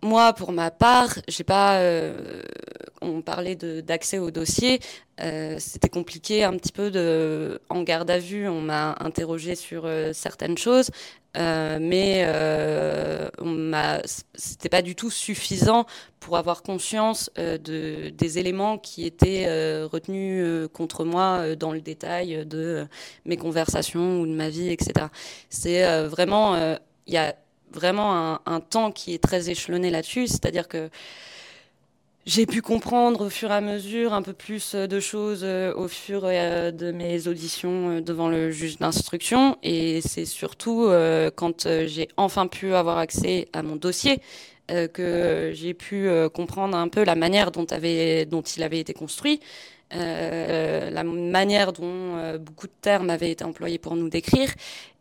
Moi, 0.01 0.33
pour 0.33 0.51
ma 0.51 0.71
part, 0.71 1.19
j'ai 1.27 1.43
pas. 1.43 1.81
on 3.01 3.21
parlait 3.21 3.55
d'accès 3.55 4.19
au 4.19 4.31
dossier. 4.31 4.79
C'était 5.57 5.89
compliqué 5.89 6.43
un 6.43 6.53
petit 6.57 6.71
peu 6.71 6.89
de. 6.91 7.59
En 7.69 7.83
garde 7.83 8.09
à 8.09 8.19
vue, 8.19 8.47
on 8.47 8.61
m'a 8.61 8.95
interrogé 8.99 9.55
sur 9.55 9.89
certaines 10.13 10.57
choses. 10.57 10.89
Euh, 11.37 11.77
mais 11.79 12.23
euh, 12.25 13.29
c'était 14.33 14.69
pas 14.69 14.81
du 14.81 14.95
tout 14.95 15.11
suffisant 15.11 15.85
pour 16.19 16.37
avoir 16.37 16.63
conscience 16.63 17.29
euh, 17.37 17.57
de, 17.57 18.09
des 18.09 18.39
éléments 18.39 18.79
qui 18.79 19.05
étaient 19.05 19.45
euh, 19.47 19.87
retenus 19.87 20.43
euh, 20.43 20.67
contre 20.67 21.05
moi 21.05 21.55
dans 21.55 21.71
le 21.71 21.81
détail 21.81 22.45
de 22.45 22.87
mes 23.25 23.37
conversations 23.37 24.21
ou 24.21 24.25
de 24.25 24.33
ma 24.33 24.49
vie, 24.49 24.69
etc. 24.69 25.07
C'est 25.49 26.07
vraiment, 26.07 26.55
il 27.07 27.13
y 27.13 27.17
a 27.17 27.35
vraiment 27.71 28.39
un, 28.45 28.59
temps 28.59 28.91
qui 28.91 29.13
est 29.13 29.23
très 29.23 29.49
échelonné 29.49 29.89
là-dessus, 29.89 30.27
c'est-à-dire 30.27 30.67
que 30.67 30.89
j'ai 32.25 32.45
pu 32.45 32.61
comprendre 32.61 33.25
au 33.25 33.29
fur 33.29 33.49
et 33.49 33.55
à 33.55 33.61
mesure 33.61 34.13
un 34.13 34.21
peu 34.21 34.33
plus 34.33 34.75
euh, 34.75 34.85
de 34.85 34.99
choses 34.99 35.41
euh, 35.43 35.73
au 35.73 35.87
fur 35.87 36.29
et 36.29 36.37
à 36.37 36.71
de 36.71 36.91
mes 36.91 37.27
auditions 37.27 37.89
euh, 37.89 38.01
devant 38.01 38.29
le 38.29 38.51
juge 38.51 38.77
d'instruction. 38.77 39.57
Et 39.63 40.01
c'est 40.01 40.25
surtout 40.25 40.91
quand 41.35 41.67
j'ai 41.85 42.07
enfin 42.17 42.45
pu 42.47 42.73
avoir 42.75 42.97
accès 42.99 43.47
à 43.53 43.63
mon 43.63 43.75
dossier 43.75 44.19
que 44.93 45.51
j'ai 45.55 45.73
pu 45.73 46.07
comprendre 46.31 46.77
un 46.77 46.89
peu 46.89 47.03
la 47.03 47.15
manière 47.15 47.49
dont, 47.49 47.65
avait, 47.71 48.25
dont 48.25 48.41
il 48.41 48.61
avait 48.61 48.79
été 48.79 48.93
construit. 48.93 49.39
la 49.91 51.03
manière 51.03 51.73
dont 51.73 52.37
beaucoup 52.37 52.67
de 52.67 52.73
termes 52.81 53.09
avaient 53.09 53.31
été 53.31 53.43
employés 53.43 53.79
pour 53.79 53.95
nous 53.95 54.09
décrire 54.09 54.49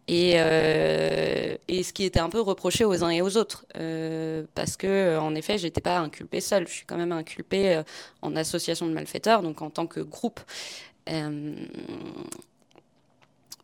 et, 0.09 0.33
euh, 0.37 1.57
et, 1.69 1.83
ce 1.83 1.93
qui 1.93 2.05
était 2.05 2.19
un 2.19 2.31
peu 2.31 2.41
reproché 2.41 2.87
aux 2.87 3.05
uns 3.05 3.11
et 3.11 3.21
aux 3.21 3.37
autres, 3.37 3.67
euh, 3.77 4.45
parce 4.55 4.79
que 4.79 5.19
en 5.19 5.35
effet, 5.35 5.59
j'étais 5.59 5.83
pas 5.83 5.99
inculpée 5.99 6.41
seule, 6.41 6.67
je 6.67 6.73
suis 6.73 6.87
quand 6.87 6.97
même 6.97 7.13
inculpée 7.13 7.77
euh, 7.77 7.83
en 8.23 8.35
association 8.35 8.87
de 8.87 8.93
malfaiteurs, 8.93 9.43
donc 9.43 9.61
en 9.61 9.69
tant 9.69 9.87
que 9.87 10.01
groupe. 10.01 10.41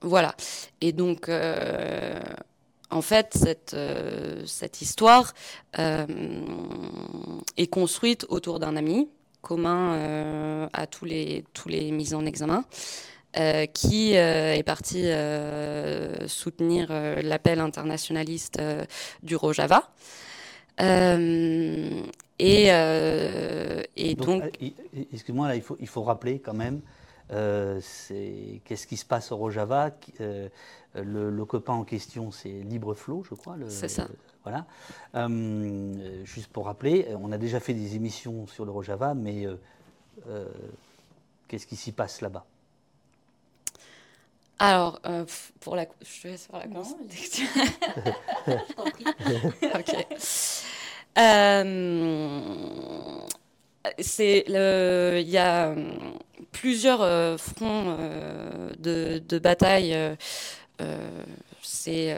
Voilà. 0.03 0.35
Et 0.83 0.93
donc, 0.93 1.31
en 2.91 3.03
fait, 3.03 3.35
cette, 3.35 3.77
cette 4.47 4.83
histoire 4.83 5.33
est 5.79 7.67
construite 7.71 8.27
autour 8.29 8.61
d'un 8.61 8.77
ami 8.77 9.09
commun 9.41 10.69
à 10.73 10.87
tous 10.87 11.05
les 11.05 11.45
tous 11.53 11.69
les 11.69 11.91
mises 11.91 12.15
en 12.15 12.25
examen. 12.27 12.65
Qui 13.73 14.15
est 14.15 14.63
parti 14.65 15.05
soutenir 16.27 16.89
l'appel 17.23 17.61
internationaliste 17.61 18.61
du 19.23 19.37
Rojava. 19.37 19.91
et, 20.81 22.69
et 23.97 24.15
donc, 24.15 24.43
excuse-moi 25.13 25.49
là, 25.49 25.57
il 25.57 25.63
faut 25.63 25.77
il 25.81 25.89
faut 25.89 26.03
rappeler 26.03 26.39
quand 26.39 26.55
même 26.55 26.81
qu'est-ce 27.29 28.87
qui 28.87 28.97
se 28.97 29.05
passe 29.05 29.33
au 29.33 29.37
Rojava 29.37 29.91
le, 30.97 31.31
le, 31.31 31.45
copain 31.45 31.73
en 31.73 31.83
question, 31.83 32.31
c'est 32.31 32.49
Libre 32.49 32.95
Flow, 32.95 33.25
je 33.29 33.35
crois. 33.35 33.57
C'est 33.69 33.89
ça. 33.89 34.07
Voilà. 34.45 34.67
juste 36.25 36.49
pour 36.49 36.67
rappeler, 36.67 37.09
on 37.21 37.33
a 37.33 37.39
déjà 37.39 37.61
fait 37.61 37.75
des 37.75 37.97
émissions 37.97 38.47
sur 38.47 38.65
le 38.65 38.71
Rojava, 38.71 39.15
mais 39.15 39.47
euh, 40.27 40.49
qu'est-ce 41.49 41.67
qui 41.67 41.77
s'y 41.77 41.93
passe 41.93 42.21
là-bas? 42.21 42.45
Alors, 44.59 45.01
euh, 45.07 45.25
pour 45.61 45.77
la, 45.77 45.87
je 46.01 46.23
te 46.23 46.29
laisse 46.29 46.47
faire 46.47 46.61
la 46.61 46.67
ok. 49.75 50.07
Euh, 51.17 52.41
c'est 53.99 54.45
le, 54.49 55.19
il 55.21 55.29
y 55.29 55.37
a 55.39 55.75
plusieurs 56.53 57.41
fronts 57.41 57.97
de, 58.79 59.19
de, 59.19 59.39
bataille. 59.39 59.97
c'est 61.63 62.17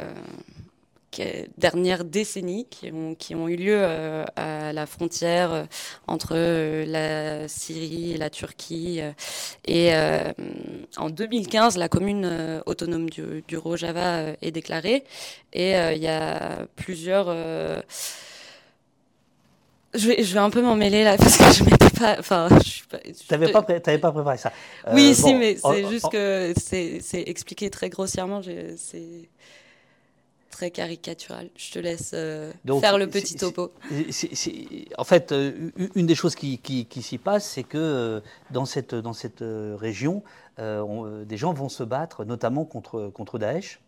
dernières 1.57 2.05
décennies 2.05 2.67
qui 2.71 2.91
ont, 2.93 3.15
qui 3.15 3.35
ont 3.35 3.49
eu 3.49 3.57
lieu 3.57 3.77
euh, 3.79 4.25
à 4.37 4.73
la 4.73 4.87
frontière 4.87 5.53
euh, 5.53 5.65
entre 6.07 6.33
euh, 6.35 6.85
la 6.87 7.49
Syrie 7.49 8.13
et 8.13 8.17
la 8.17 8.31
Turquie. 8.31 9.01
Et 9.67 9.93
en 10.97 11.11
2015, 11.11 11.77
la 11.77 11.89
commune 11.89 12.63
autonome 12.67 13.11
du, 13.11 13.43
du, 13.47 13.57
Rojava 13.57 14.33
est 14.43 14.51
déclarée. 14.51 15.05
Et 15.53 15.73
il 15.73 16.03
y 16.03 16.09
a 16.09 16.67
plusieurs... 16.77 17.27
Je 19.95 20.09
vais, 20.09 20.23
je 20.23 20.35
vais, 20.35 20.41
un 20.41 20.51
peu 20.51 20.61
m'en 20.61 20.77
mêler 20.77 21.05
là 21.05 21.17
parce 21.19 21.39
que 21.39 21.45
je 21.53 21.65
m'étais 21.65 21.89
pas. 21.89 22.17
Enfin, 22.19 22.49
je 22.63 22.69
suis 22.69 22.87
pas. 22.87 22.99
T'avais 23.29 23.51
pas, 23.51 23.63
pas 23.63 24.13
préparé 24.13 24.37
ça. 24.37 24.53
oui, 24.93 25.15
si, 25.15 25.33
mais 25.35 25.57
c'est 25.57 25.89
juste 25.89 26.11
que 26.11 26.53
c'est 26.57 27.25
expliqué 27.27 27.71
très 27.71 27.89
grossièrement. 27.89 28.43
C'est 28.43 29.29
très 30.57 30.71
caricatural. 30.71 31.51
Je 31.55 31.71
te 31.71 31.79
laisse 31.79 32.13
euh, 32.15 32.51
faire 32.81 32.97
le 32.97 33.09
petit 33.09 33.37
topo. 33.37 33.73
en 34.97 35.05
fait, 35.05 35.33
euh, 35.33 35.71
une 35.95 36.07
des 36.07 36.15
choses 36.15 36.35
qui, 36.35 36.89
s'y 37.03 37.19
passe, 37.19 37.47
c'est 37.47 37.63
que 37.63 37.77
euh, 37.77 38.21
dans 38.51 38.65
cette, 38.65 38.95
dans 38.95 39.13
cette 39.13 39.45
région, 39.45 40.23
des 40.59 41.37
gens 41.37 41.53
vont 41.53 41.69
se 41.69 41.83
battre, 41.83 42.25
notamment 42.25 42.65
contre, 42.65 43.11
contre 43.13 43.39
Daesh. 43.39 43.81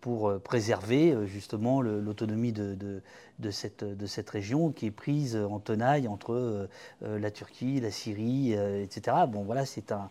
Pour 0.00 0.40
préserver 0.40 1.26
justement 1.26 1.80
l'autonomie 1.80 2.52
de, 2.52 3.02
cette, 3.50 4.30
région 4.30 4.72
qui 4.72 4.86
est 4.86 4.90
prise 4.90 5.36
en 5.36 5.58
tenaille 5.58 6.08
entre 6.08 6.32
euh, 6.32 6.68
euh, 7.02 7.18
la 7.18 7.30
Turquie, 7.30 7.80
la 7.80 7.90
Syrie, 7.90 8.54
euh, 8.54 8.82
etc. 8.82 9.16
Bon, 9.28 9.42
voilà, 9.42 9.64
c'est 9.66 9.92
un 9.92 10.10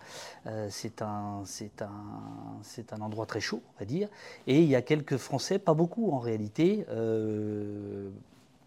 endroit 3.02 3.26
très 3.26 3.40
chaud, 3.40 3.62
on 3.76 3.80
va 3.80 3.86
dire. 3.86 4.10
Et 4.48 4.62
il 4.62 4.68
y 4.68 4.76
a 4.76 4.82
quelques 4.82 5.18
Français, 5.18 5.60
pas 5.60 5.74
beaucoup 5.74 6.12
en 6.12 6.20
réalité, 6.20 6.86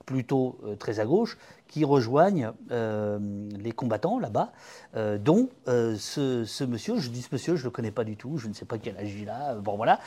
plutôt 0.08 0.56
euh, 0.64 0.74
très 0.74 1.00
à 1.00 1.04
gauche, 1.04 1.36
qui 1.66 1.84
rejoignent 1.84 2.52
euh, 2.70 3.18
les 3.58 3.72
combattants 3.72 4.18
là-bas, 4.18 4.52
euh, 4.96 5.18
dont 5.18 5.50
ce, 5.66 6.64
monsieur, 6.64 6.98
je 6.98 7.10
dis 7.10 7.20
ce 7.20 7.28
monsieur, 7.30 7.56
je 7.56 7.60
ne 7.60 7.64
le 7.64 7.70
connais 7.70 7.90
pas 7.90 8.04
du 8.04 8.16
tout, 8.16 8.38
je 8.38 8.48
ne 8.48 8.54
sais 8.54 8.64
pas 8.64 8.78
quel 8.78 8.96
âge 8.96 9.12
il 9.12 9.30
bon 9.62 9.76
voilà. 9.76 10.00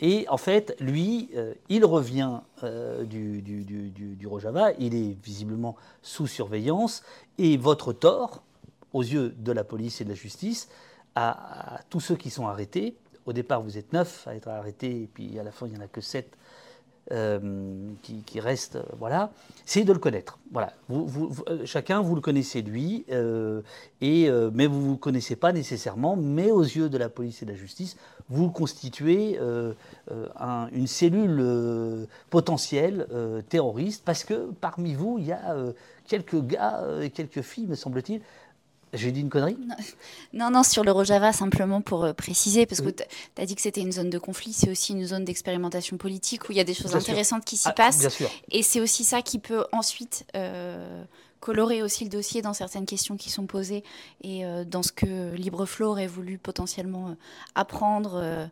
et 0.00 0.26
en 0.30 0.38
fait, 0.38 0.74
lui, 0.80 1.28
il 1.68 1.84
revient 1.84 2.40
du, 3.04 4.26
Rojava, 4.26 4.72
il 4.78 4.94
est 4.94 5.14
visiblement 5.22 5.76
sous 6.00 6.26
surveillance, 6.26 7.02
et 7.36 7.58
votre 7.58 7.92
tort, 7.92 8.42
aux 8.94 9.02
yeux 9.02 9.34
de 9.36 9.52
la 9.52 9.62
police 9.62 10.00
et 10.00 10.04
de 10.04 10.08
la 10.08 10.14
justice, 10.14 10.70
à, 11.14 11.76
à 11.76 11.82
tous 11.90 12.00
ceux 12.00 12.16
qui 12.16 12.30
sont 12.30 12.46
arrêtés, 12.46 12.96
au 13.26 13.34
départ 13.34 13.60
vous 13.60 13.76
êtes 13.76 13.92
neuf 13.92 14.26
à 14.26 14.34
être 14.34 14.48
arrêtés, 14.48 15.02
et 15.02 15.10
puis 15.12 15.38
à 15.38 15.42
la 15.42 15.52
fin 15.52 15.66
il 15.66 15.74
n'y 15.74 15.78
en 15.78 15.84
a 15.84 15.88
que 15.88 16.00
sept 16.00 16.34
euh, 17.12 17.38
qui, 18.02 18.40
reste, 18.40 18.76
euh, 18.76 18.82
voilà, 18.98 19.30
c'est 19.64 19.84
de 19.84 19.92
le 19.92 20.00
connaître. 20.00 20.40
Voilà, 20.50 20.72
euh, 20.90 21.64
chacun 21.64 22.00
vous 22.00 22.16
le 22.16 22.20
connaissez 22.20 22.62
lui, 22.62 23.04
et 24.00 24.30
mais 24.52 24.66
vous 24.66 24.80
vous 24.80 24.96
connaissez 24.96 25.36
pas 25.36 25.52
nécessairement, 25.52 26.16
mais 26.16 26.50
aux 26.50 26.62
yeux 26.62 26.88
de 26.88 26.98
la 26.98 27.08
police 27.08 27.42
et 27.42 27.46
de 27.46 27.52
la 27.52 27.56
justice, 27.56 27.96
vous 28.28 28.50
constituez 28.50 29.38
une 30.08 30.86
cellule 30.86 32.08
potentielle 32.30 33.06
terroriste 33.48 34.04
parce 34.04 34.24
que 34.24 34.50
parmi 34.60 34.94
vous 34.94 35.18
il 35.18 35.26
y 35.26 35.32
a 35.32 35.56
quelques 36.06 36.40
gars 36.44 36.84
et 37.02 37.10
quelques 37.10 37.42
filles, 37.42 37.66
me 37.66 37.74
semble-t-il, 37.74 38.20
j'ai 38.92 39.12
dit 39.12 39.20
une 39.20 39.28
connerie? 39.28 39.56
Non. 40.32 40.50
non, 40.50 40.62
sur 40.62 40.84
le 40.84 40.92
Rojava, 40.92 41.32
simplement 41.32 41.80
pour 41.80 42.04
euh, 42.04 42.12
préciser, 42.12 42.66
parce 42.66 42.80
que 42.80 42.90
tu 42.90 43.02
as 43.38 43.46
dit 43.46 43.54
que 43.54 43.62
c'était 43.62 43.80
une 43.80 43.92
zone 43.92 44.10
de 44.10 44.18
conflit, 44.18 44.52
c'est 44.52 44.70
aussi 44.70 44.92
une 44.92 45.04
zone 45.04 45.24
d'expérimentation 45.24 45.96
politique 45.96 46.48
où 46.48 46.52
il 46.52 46.58
y 46.58 46.60
a 46.60 46.64
des 46.64 46.74
choses 46.74 46.94
intéressantes 46.94 47.44
qui 47.44 47.56
s'y 47.56 47.68
ah, 47.68 47.72
passent. 47.72 48.06
Et 48.50 48.62
c'est 48.62 48.80
aussi 48.80 49.04
ça 49.04 49.22
qui 49.22 49.38
peut 49.38 49.64
ensuite 49.72 50.24
euh, 50.36 51.04
colorer 51.46 51.80
aussi 51.80 52.02
le 52.02 52.10
dossier 52.10 52.42
dans 52.42 52.54
certaines 52.54 52.86
questions 52.86 53.16
qui 53.16 53.30
sont 53.30 53.46
posées 53.46 53.84
et 54.20 54.44
euh, 54.44 54.64
dans 54.64 54.82
ce 54.82 54.90
que 54.90 55.32
Libreflow 55.36 55.90
aurait 55.90 56.08
voulu 56.08 56.38
potentiellement 56.38 57.10
euh, 57.10 57.14
apprendre 57.54 58.14
euh, 58.20 58.46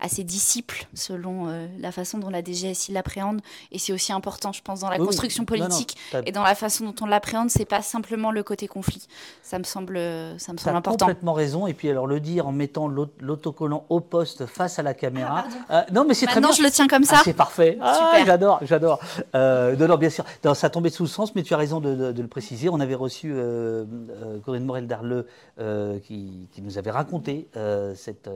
à 0.00 0.08
ses 0.08 0.24
disciples 0.24 0.88
selon 0.94 1.46
la 1.78 1.92
façon 1.92 2.16
dont 2.16 2.30
la 2.30 2.42
DGSI 2.42 2.90
l'appréhende. 2.92 3.42
Et 3.70 3.78
c'est 3.78 3.92
aussi 3.92 4.14
important, 4.14 4.50
je 4.50 4.62
pense, 4.62 4.80
dans 4.80 4.88
la 4.88 4.96
construction 4.96 5.44
politique 5.44 5.98
et 6.24 6.32
dans 6.32 6.42
la 6.42 6.54
façon 6.54 6.86
dont 6.86 6.94
on 7.02 7.06
l'appréhende, 7.06 7.50
c'est 7.50 7.66
pas 7.66 7.82
simplement 7.82 8.30
le 8.32 8.42
côté 8.42 8.66
conflit. 8.66 9.06
Ça 9.42 9.58
me 9.58 9.64
semble, 9.64 9.98
ça 10.38 10.54
me 10.54 10.58
semble 10.58 10.76
important. 10.76 11.04
complètement 11.04 11.34
raison. 11.34 11.66
Et 11.66 11.74
puis 11.74 11.90
alors 11.90 12.06
le 12.06 12.18
dire 12.18 12.48
en 12.48 12.52
mettant 12.52 12.88
l'autocollant 12.88 13.84
au 13.90 14.00
poste 14.00 14.46
face 14.46 14.78
à 14.78 14.82
la 14.82 14.94
caméra. 14.94 15.44
Ah, 15.68 15.84
non, 15.92 16.06
mais 16.08 16.14
c'est 16.14 16.24
très 16.24 16.40
bien. 16.40 16.50
je 16.50 16.62
le 16.62 16.70
tiens 16.70 16.88
comme 16.88 17.04
ça. 17.04 17.16
Ah, 17.18 17.22
c'est 17.22 17.34
parfait. 17.34 17.76
Ah, 17.82 18.22
j'adore, 18.24 18.60
j'adore. 18.62 19.00
non, 19.34 19.96
bien 19.98 20.08
sûr. 20.08 20.24
ça 20.54 20.70
tombait 20.70 20.88
sous 20.88 21.02
le 21.02 21.10
sens, 21.10 21.34
mais 21.34 21.42
tu 21.42 21.52
as 21.52 21.58
raison 21.58 21.78
de, 21.80 21.94
de, 21.94 22.12
de 22.12 22.22
le 22.22 22.28
préciser, 22.28 22.39
on 22.70 22.80
avait 22.80 22.94
reçu 22.94 23.32
euh, 23.32 23.84
euh, 24.10 24.38
Corinne 24.40 24.64
Morel-Darleux 24.64 25.26
euh, 25.58 25.98
qui, 25.98 26.48
nous 26.62 26.78
avait 26.78 26.90
raconté 26.90 27.48
cette, 27.94 28.28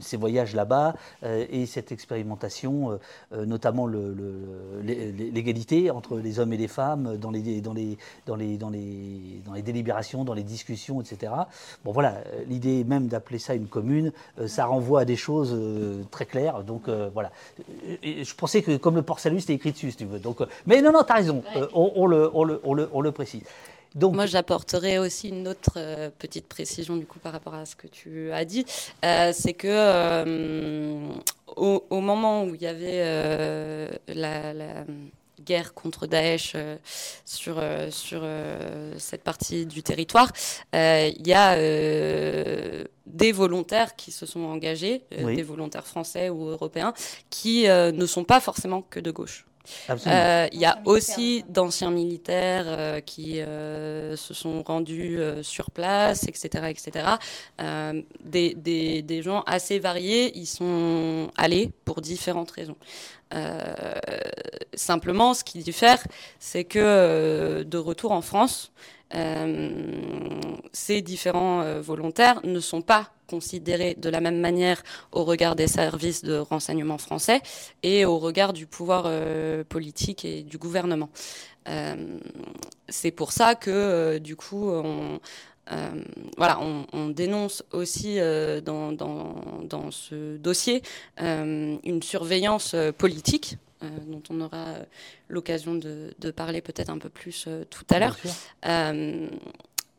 ces 0.00 0.16
voyages 0.16 0.54
là-bas 0.54 0.94
et 1.22 1.66
cette 1.66 1.92
expérimentation, 1.92 2.98
notamment 3.32 3.86
l'égalité 3.86 5.90
entre 5.90 6.18
les 6.18 6.38
hommes 6.38 6.54
et 6.54 6.56
les 6.56 6.68
femmes 6.68 7.18
dans 7.18 7.30
les, 7.30 7.60
dans, 7.60 7.74
les, 7.74 7.98
dans, 8.24 8.36
les, 8.36 8.56
dans, 8.56 8.70
les, 8.70 9.42
dans 9.44 9.52
les 9.52 9.62
délibérations, 9.62 10.24
dans 10.24 10.32
les 10.32 10.42
discussions, 10.42 11.02
etc. 11.02 11.32
Bon 11.84 11.92
voilà, 11.92 12.22
l'idée 12.48 12.82
même 12.84 13.08
d'appeler 13.08 13.38
ça 13.38 13.54
une 13.54 13.68
commune, 13.68 14.12
ça 14.46 14.64
renvoie 14.64 15.00
à 15.00 15.04
des 15.04 15.16
choses 15.16 15.54
très 16.10 16.24
claires. 16.24 16.64
Donc 16.64 16.88
voilà, 16.88 17.30
je 18.02 18.34
pensais 18.34 18.62
que 18.62 18.78
comme 18.78 18.94
le 18.94 19.02
port 19.02 19.20
salut 19.20 19.40
c'était 19.40 19.54
écrit 19.54 19.72
dessus, 19.72 19.90
si 19.90 19.98
tu 19.98 20.06
veux. 20.06 20.18
Donc, 20.18 20.38
mais 20.66 20.80
non, 20.80 20.92
non, 20.92 21.02
tu 21.02 21.12
as 21.12 21.16
raison, 21.16 21.42
on, 21.74 22.06
le, 22.06 22.30
on, 22.34 22.44
le, 22.44 22.60
on, 22.64 22.72
le, 22.72 22.88
on 22.92 23.00
le 23.00 23.03
précise. 23.12 23.42
Donc, 23.94 24.14
Moi, 24.14 24.26
j'apporterai 24.26 24.98
aussi 24.98 25.28
une 25.28 25.46
autre 25.46 25.74
euh, 25.76 26.10
petite 26.18 26.48
précision 26.48 26.96
du 26.96 27.06
coup 27.06 27.20
par 27.20 27.32
rapport 27.32 27.54
à 27.54 27.64
ce 27.64 27.76
que 27.76 27.86
tu 27.86 28.32
as 28.32 28.44
dit. 28.44 28.66
Euh, 29.04 29.32
c'est 29.32 29.52
que 29.52 29.68
euh, 29.68 31.06
au, 31.56 32.00
moment 32.00 32.44
où 32.44 32.54
il 32.56 32.62
y 32.62 32.66
avait 32.66 33.98
la, 34.08 34.84
guerre 35.44 35.74
contre 35.74 36.06
Daesh 36.06 36.56
sur, 37.26 37.62
sur 37.90 38.26
cette 38.96 39.22
partie 39.22 39.66
du 39.66 39.82
territoire, 39.82 40.32
il 40.72 41.26
y 41.26 41.34
a 41.34 41.56
des 43.06 43.32
volontaires 43.32 43.94
qui 43.94 44.10
se 44.10 44.26
sont 44.26 44.40
engagés, 44.40 45.02
des 45.10 45.42
volontaires 45.42 45.86
français 45.86 46.30
ou 46.30 46.48
européens, 46.48 46.94
qui 47.30 47.68
ne 47.68 48.06
sont 48.06 48.24
pas 48.24 48.40
forcément 48.40 48.82
que 48.82 48.98
de 48.98 49.10
gauche. 49.10 49.44
Euh, 50.06 50.48
il 50.52 50.60
y 50.60 50.64
a 50.64 50.78
aussi 50.84 51.44
d'anciens 51.48 51.90
militaires 51.90 52.64
euh, 52.66 53.00
qui 53.00 53.40
euh, 53.40 54.16
se 54.16 54.34
sont 54.34 54.62
rendus 54.62 55.18
sur 55.42 55.70
place, 55.70 56.24
etc., 56.24 56.66
etc. 56.68 57.06
Des, 58.24 58.54
des, 58.54 59.02
des, 59.02 59.22
gens 59.22 59.42
assez 59.46 59.78
variés, 59.78 60.36
ils 60.36 60.46
sont 60.46 61.30
allés 61.36 61.70
pour 61.84 62.00
différentes 62.00 62.50
raisons. 62.50 62.76
simplement, 64.74 65.34
ce 65.34 65.44
qui 65.44 65.58
diffère, 65.60 66.02
c'est 66.38 66.64
que 66.64 67.62
de 67.62 67.78
retour 67.78 68.12
en 68.12 68.20
France, 68.20 68.72
ces 70.72 71.02
différents 71.02 71.80
volontaires 71.80 72.40
ne 72.44 72.60
sont 72.60 72.82
pas 72.82 73.13
considérés 73.26 73.94
de 73.94 74.08
la 74.08 74.20
même 74.20 74.40
manière 74.40 74.82
au 75.12 75.24
regard 75.24 75.56
des 75.56 75.66
services 75.66 76.22
de 76.22 76.36
renseignement 76.36 76.98
français 76.98 77.40
et 77.82 78.04
au 78.04 78.18
regard 78.18 78.52
du 78.52 78.66
pouvoir 78.66 79.04
euh, 79.06 79.64
politique 79.64 80.24
et 80.24 80.42
du 80.42 80.58
gouvernement. 80.58 81.10
Euh, 81.68 82.18
c'est 82.88 83.10
pour 83.10 83.32
ça 83.32 83.54
que, 83.54 83.70
euh, 83.70 84.18
du 84.18 84.36
coup, 84.36 84.70
on, 84.70 85.20
voilà, 86.36 86.60
on, 86.60 87.08
dénonce 87.08 87.64
aussi 87.72 88.18
dans, 88.64 88.92
dans, 88.92 89.90
ce 89.90 90.36
dossier 90.36 90.82
une 91.18 92.02
surveillance 92.02 92.76
politique 92.98 93.56
dont 93.80 94.22
on 94.28 94.42
aura 94.42 94.74
l'occasion 95.30 95.74
de, 95.74 96.30
parler 96.36 96.60
peut-être 96.60 96.90
un 96.90 96.98
peu 96.98 97.08
plus 97.08 97.48
tout 97.70 97.86
à 97.88 97.98
l'heure 97.98 98.18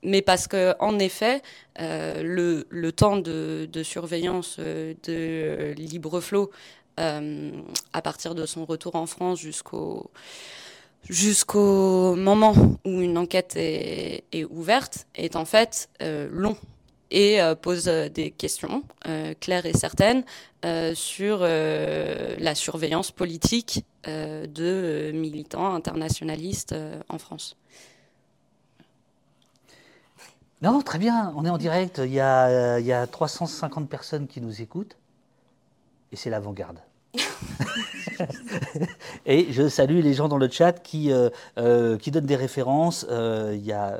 mais 0.06 0.22
parce 0.22 0.48
que 0.48 0.76
en 0.80 1.00
effet, 1.00 1.42
euh, 1.80 2.64
le, 2.70 2.92
temps 2.92 3.18
de, 3.18 3.68
surveillance 3.84 4.58
euh, 4.60 4.94
de 5.04 5.74
Libre 5.74 6.22
Flot, 6.22 6.52
euh, 7.00 7.52
à 7.92 8.02
partir 8.02 8.36
de 8.36 8.46
son 8.46 8.64
retour 8.64 8.96
en 8.96 9.06
France 9.06 9.40
jusqu'au 9.40 10.10
jusqu'au 11.10 12.16
moment 12.16 12.56
où 12.86 13.02
une 13.02 13.18
enquête 13.18 13.56
est 13.58 14.24
ouverte, 14.50 15.06
est 15.14 15.36
en 15.36 15.46
fait 15.46 15.88
long 16.00 16.58
et 17.12 17.38
pose 17.62 17.86
des 17.86 18.32
questions 18.32 18.82
claires 19.40 19.68
et 19.68 19.74
certaines 19.74 20.24
sur 20.96 21.42
la 21.42 22.56
surveillance 22.56 23.12
politique 23.12 23.86
de 24.08 25.12
militants 25.14 25.76
internationalistes 25.76 26.74
en 27.08 27.20
France. 27.20 27.56
Non, 30.66 30.82
très 30.82 30.98
bien, 30.98 31.32
on 31.36 31.46
est 31.46 31.50
en 31.52 31.60
direct. 31.60 32.02
Il 32.04 32.12
y 32.12 32.20
a, 32.20 32.80
il 32.80 32.86
y 32.88 32.92
a 32.92 33.06
350 33.06 33.88
personnes 33.88 34.26
qui 34.26 34.42
nous 34.42 34.64
écoutent. 34.64 34.98
Et 36.12 36.16
c'est 36.16 36.32
l'avant-garde. 36.32 36.80
et 39.26 39.52
je 39.52 39.68
salue 39.68 40.00
les 40.00 40.14
gens 40.14 40.28
dans 40.28 40.38
le 40.38 40.50
chat 40.50 40.74
qui, 40.74 41.12
euh, 41.12 41.30
euh, 41.58 41.98
qui 41.98 42.12
donnent 42.12 42.26
des 42.26 42.36
références. 42.36 43.06
Euh, 43.10 43.54
il 43.56 43.66
y 43.66 43.72
a 43.72 43.98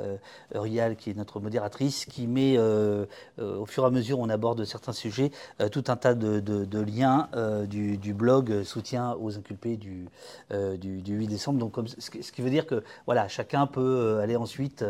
Urial, 0.54 0.96
qui 0.96 1.10
est 1.10 1.14
notre 1.14 1.40
modératrice, 1.40 2.06
qui 2.06 2.26
met, 2.26 2.58
au 2.58 3.66
fur 3.66 3.84
et 3.84 3.86
à 3.86 3.90
mesure 3.90 4.18
on 4.18 4.28
aborde 4.28 4.64
certains 4.64 4.92
sujets, 4.92 5.30
tout 5.70 5.84
un 5.88 5.96
tas 5.96 6.14
de, 6.14 6.80
liens 6.80 7.28
du, 7.66 8.14
blog 8.14 8.62
soutien 8.62 9.16
aux 9.20 9.36
inculpés 9.36 9.76
du, 9.76 10.08
du, 10.50 11.14
8 11.14 11.26
décembre. 11.26 11.58
Donc, 11.58 11.76
ce, 11.98 12.10
qui 12.10 12.42
veut 12.42 12.50
dire 12.50 12.66
que 12.66 12.82
voilà, 13.06 13.28
chacun 13.28 13.66
peut 13.66 14.18
aller 14.22 14.36
ensuite 14.36 14.84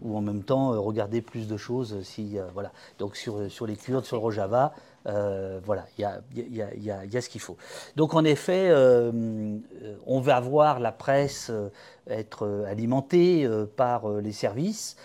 ou 0.00 0.16
en 0.16 0.20
même 0.20 0.42
temps 0.42 0.80
regarder 0.80 1.20
plus 1.20 1.46
de 1.46 1.56
choses. 1.56 2.02
Si, 2.02 2.36
voilà. 2.54 2.72
Donc 2.98 3.16
sur, 3.16 3.50
sur 3.50 3.66
les 3.66 3.76
Kurdes, 3.76 4.04
sur 4.04 4.16
le 4.16 4.22
Rojava. 4.22 4.74
Euh, 5.06 5.60
voilà, 5.64 5.86
il 5.98 6.02
y 6.02 6.90
a, 6.90 7.20
ce 7.20 7.28
qu'il 7.28 7.40
faut. 7.40 7.56
Donc 7.96 8.14
en 8.14 8.24
effet, 8.24 8.68
euh, 8.70 9.58
on 10.06 10.20
va 10.20 10.40
voir 10.40 10.78
la 10.80 10.92
presse 10.92 11.50
euh, 11.50 11.70
être 12.08 12.64
alimentée 12.66 13.48
par 13.76 14.08
les 14.08 14.32
services 14.32 14.96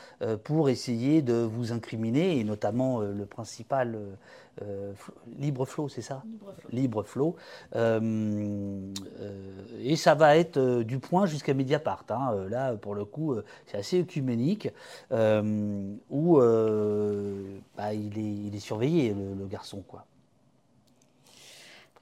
pour 0.43 0.69
essayer 0.69 1.21
de 1.21 1.33
vous 1.33 1.71
incriminer, 1.71 2.39
et 2.39 2.43
notamment 2.43 3.01
le 3.01 3.25
principal 3.27 3.99
euh, 4.61 4.93
libre 5.37 5.65
Flow, 5.65 5.87
c'est 5.89 6.01
ça 6.01 6.23
Libre 6.71 7.03
Flow. 7.03 7.35
Euh, 7.75 7.99
euh, 9.19 9.51
et 9.79 9.95
ça 9.95 10.15
va 10.15 10.37
être 10.37 10.81
du 10.81 10.99
point 10.99 11.25
jusqu'à 11.25 11.53
Mediapart. 11.53 12.05
Hein. 12.09 12.47
Là, 12.49 12.73
pour 12.75 12.95
le 12.95 13.05
coup, 13.05 13.35
c'est 13.65 13.77
assez 13.77 14.01
œcuménique, 14.01 14.69
où 15.11 16.39
bah, 16.39 17.93
il, 17.93 18.17
est, 18.17 18.47
il, 18.47 18.55
est, 18.55 18.59
surveillé, 18.59 19.13
le, 19.13 19.33
le 19.35 19.45
garçon. 19.45 19.83
quoi. 19.87 20.05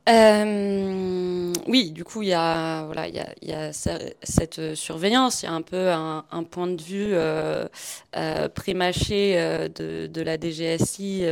Euh, 0.07 1.53
oui, 1.67 1.89
du 1.91 2.03
coup, 2.03 2.21
il 2.21 2.27
y 2.29 2.33
a, 2.33 2.85
voilà, 2.85 3.07
il 3.07 3.15
y 3.41 3.53
a, 3.53 3.73
cette 3.73 4.75
surveillance, 4.75 5.41
il 5.41 5.45
y 5.47 5.49
a 5.49 5.53
un 5.53 5.63
peu 5.63 5.89
un, 5.91 6.23
point 6.49 6.67
de 6.67 6.81
vue 6.81 7.13
euh, 7.13 7.67
euh, 8.15 8.47
euh, 8.47 9.69
de, 10.07 10.21
la 10.21 10.37
DGSI 10.37 11.25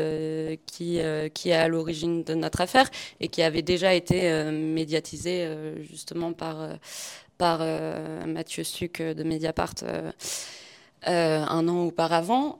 qui, 0.65 0.99
qui 1.33 1.49
est 1.49 1.53
à 1.53 1.67
l'origine 1.67 2.23
de 2.23 2.33
notre 2.33 2.61
affaire 2.61 2.89
et 3.19 3.27
qui 3.27 3.43
avait 3.43 3.61
déjà 3.61 3.93
été 3.93 4.43
médiatisé 4.51 5.47
justement 5.81 6.33
par, 6.33 6.67
par 7.37 7.59
Mathieu 8.25 8.63
Suc 8.63 9.01
de 9.01 9.23
Mediapart 9.23 9.75
un 11.05 11.67
an 11.67 11.85
auparavant 11.85 12.59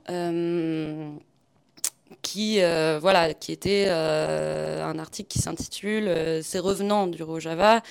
qui, 2.22 2.60
euh, 2.60 2.98
voilà, 3.00 3.34
qui 3.34 3.52
était 3.52 3.86
euh, 3.88 4.84
un 4.84 4.98
article 4.98 5.28
qui 5.28 5.38
s'intitule 5.38 6.08
euh, 6.08 6.42
Ces 6.42 6.58
revenants 6.58 7.06
du 7.06 7.22
Rojava 7.22 7.82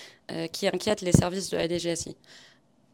qui 0.51 0.67
inquiètent 0.67 1.01
les 1.01 1.11
services 1.11 1.49
de 1.51 1.57
la 1.57 1.67
DGSI. 1.67 2.15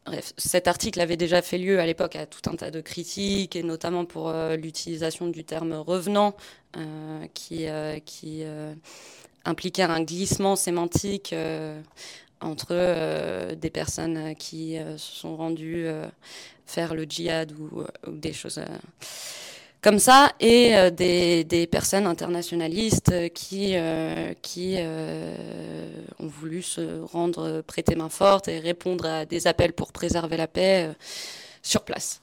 Bref, 0.04 0.34
cet 0.36 0.68
article 0.68 1.00
avait 1.00 1.16
déjà 1.16 1.40
fait 1.40 1.56
lieu 1.56 1.78
à 1.78 1.86
l'époque 1.86 2.16
à 2.16 2.26
tout 2.26 2.50
un 2.50 2.56
tas 2.56 2.70
de 2.70 2.82
critiques, 2.82 3.56
et 3.56 3.62
notamment 3.62 4.04
pour 4.04 4.30
l'utilisation 4.58 5.28
du 5.28 5.44
terme 5.44 5.72
revenant, 5.72 6.34
qui, 7.32 7.66
impliquait 9.44 9.82
un 9.84 10.02
glissement 10.02 10.54
sémantique 10.56 11.34
entre 12.40 13.54
des 13.54 13.70
personnes 13.70 14.34
qui 14.34 14.76
se 14.76 15.16
sont 15.16 15.36
rendues 15.36 15.86
faire 16.66 16.94
le 16.94 17.04
djihad 17.04 17.52
ou 17.52 17.84
des 18.08 18.32
choses 18.34 18.60
comme 19.82 19.98
ça 19.98 20.32
et 20.40 20.76
euh, 20.76 20.90
des, 20.90 21.68
personnes 21.70 22.06
internationalistes 22.06 23.32
qui, 23.32 23.72
euh, 23.74 24.34
qui 24.42 24.74
euh, 24.78 25.88
ont 26.18 26.26
voulu 26.26 26.62
se 26.62 27.00
rendre 27.12 27.62
prêter 27.62 27.94
main 27.94 28.08
forte 28.08 28.48
et 28.48 28.58
répondre 28.58 29.06
à 29.06 29.24
des 29.24 29.46
appels 29.46 29.72
pour 29.72 29.92
préserver 29.92 30.36
la 30.36 30.46
paix 30.46 30.90
sur 31.62 31.82
place. 31.82 32.20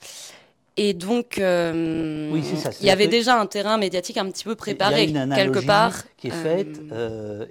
Et 0.77 0.93
donc, 0.93 1.35
oui, 1.37 2.43
ça, 2.55 2.69
il 2.81 2.85
y 2.85 2.91
avait 2.91 3.07
déjà 3.07 3.39
un 3.39 3.45
terrain 3.45 3.77
médiatique 3.77 4.17
un 4.17 4.29
petit 4.29 4.43
peu 4.43 4.55
préparé 4.55 5.11
quelque 5.11 5.65
part. 5.65 5.93
Qui 6.17 6.27
est 6.27 6.31
faite 6.31 6.79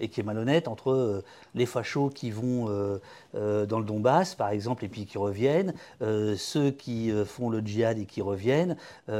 et 0.00 0.08
qui 0.08 0.20
est 0.20 0.24
malhonnête 0.24 0.66
entre 0.68 1.22
les 1.54 1.66
fachos 1.66 2.10
qui 2.10 2.30
vont 2.30 2.68
euh, 3.36 3.66
dans 3.66 3.78
le 3.78 3.84
Donbass, 3.84 4.34
par 4.34 4.48
exemple, 4.48 4.84
et 4.84 4.88
puis 4.88 5.04
qui 5.04 5.18
reviennent, 5.18 5.74
euh, 6.00 6.36
ceux 6.38 6.70
qui 6.70 7.10
euh, 7.10 7.24
font 7.24 7.50
le 7.50 7.60
djihad 7.60 7.98
et 7.98 8.06
qui 8.06 8.22
reviennent, 8.22 8.76
et, 9.08 9.14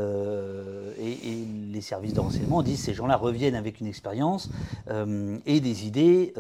les 1.73 1.81
services 1.81 2.15
de 2.15 2.21
renseignement 2.21 2.63
disent 2.63 2.81
ces 2.83 2.95
gens-là 2.95 3.17
reviennent 3.17 3.55
avec 3.55 3.81
une 3.81 3.87
expérience 3.87 4.49
et 4.89 5.61
des 5.61 5.87
idées, 5.87 6.33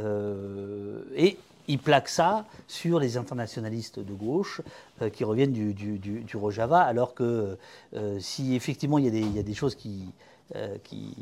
et 1.17 1.37
ils 1.69 1.79
plaquent 1.79 2.09
ça 2.09 2.47
sur 2.67 2.99
les 2.99 3.17
internationalistes 3.17 3.99
de 3.99 4.13
gauche 4.13 4.61
qui 5.13 5.25
reviennent 5.25 5.53
du, 5.53 5.75
du, 5.75 6.37
Rojava, 6.37 6.81
alors 6.81 7.15
que 7.15 7.59
si 8.19 8.55
effectivement 8.55 8.99
il 8.99 9.05
y, 9.05 9.09
a 9.09 9.11
des, 9.11 9.21
il 9.21 9.37
y 9.37 9.39
a 9.39 9.43
des 9.43 9.55
choses 9.55 9.75
qui, 9.75 10.05
qui, 10.85 11.15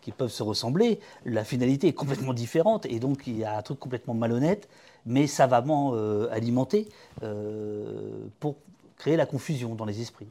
qui 0.00 0.12
peuvent 0.12 0.30
se 0.30 0.42
ressembler, 0.42 1.00
la 1.24 1.44
finalité 1.44 1.88
est 1.88 1.92
complètement 1.92 2.34
différente 2.34 2.86
et 2.86 2.98
donc 2.98 3.26
il 3.26 3.38
y 3.38 3.44
a 3.44 3.56
un 3.56 3.62
truc 3.62 3.78
complètement 3.78 4.14
malhonnête 4.14 4.68
mais 5.06 5.26
savamment 5.26 5.92
euh, 5.94 6.28
alimenté 6.30 6.88
euh, 7.22 8.26
pour 8.40 8.56
créer 8.96 9.16
la 9.16 9.26
confusion 9.26 9.74
dans 9.74 9.84
les 9.84 10.00
esprits. 10.00 10.28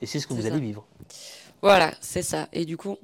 Et 0.00 0.06
c'est 0.06 0.18
ce 0.18 0.26
que 0.26 0.34
vous 0.34 0.46
allez 0.46 0.60
vivre. 0.60 0.84
Voilà, 1.62 1.92
c'est 2.00 2.22
ça. 2.22 2.48
Et 2.52 2.64
du 2.64 2.76
coup, 2.76 2.98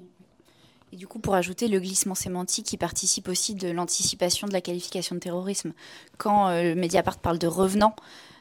et 0.92 0.96
du 0.96 1.06
coup, 1.06 1.18
pour 1.18 1.34
ajouter 1.34 1.68
le 1.68 1.80
glissement 1.80 2.14
sémantique 2.14 2.66
qui 2.66 2.76
participe 2.76 3.28
aussi 3.28 3.54
de 3.54 3.70
l'anticipation 3.70 4.46
de 4.46 4.52
la 4.52 4.60
qualification 4.60 5.14
de 5.14 5.20
terrorisme. 5.20 5.72
Quand 6.18 6.48
euh, 6.48 6.74
Mediapart 6.74 7.18
parle 7.18 7.38
de 7.38 7.46
revenants, 7.46 7.94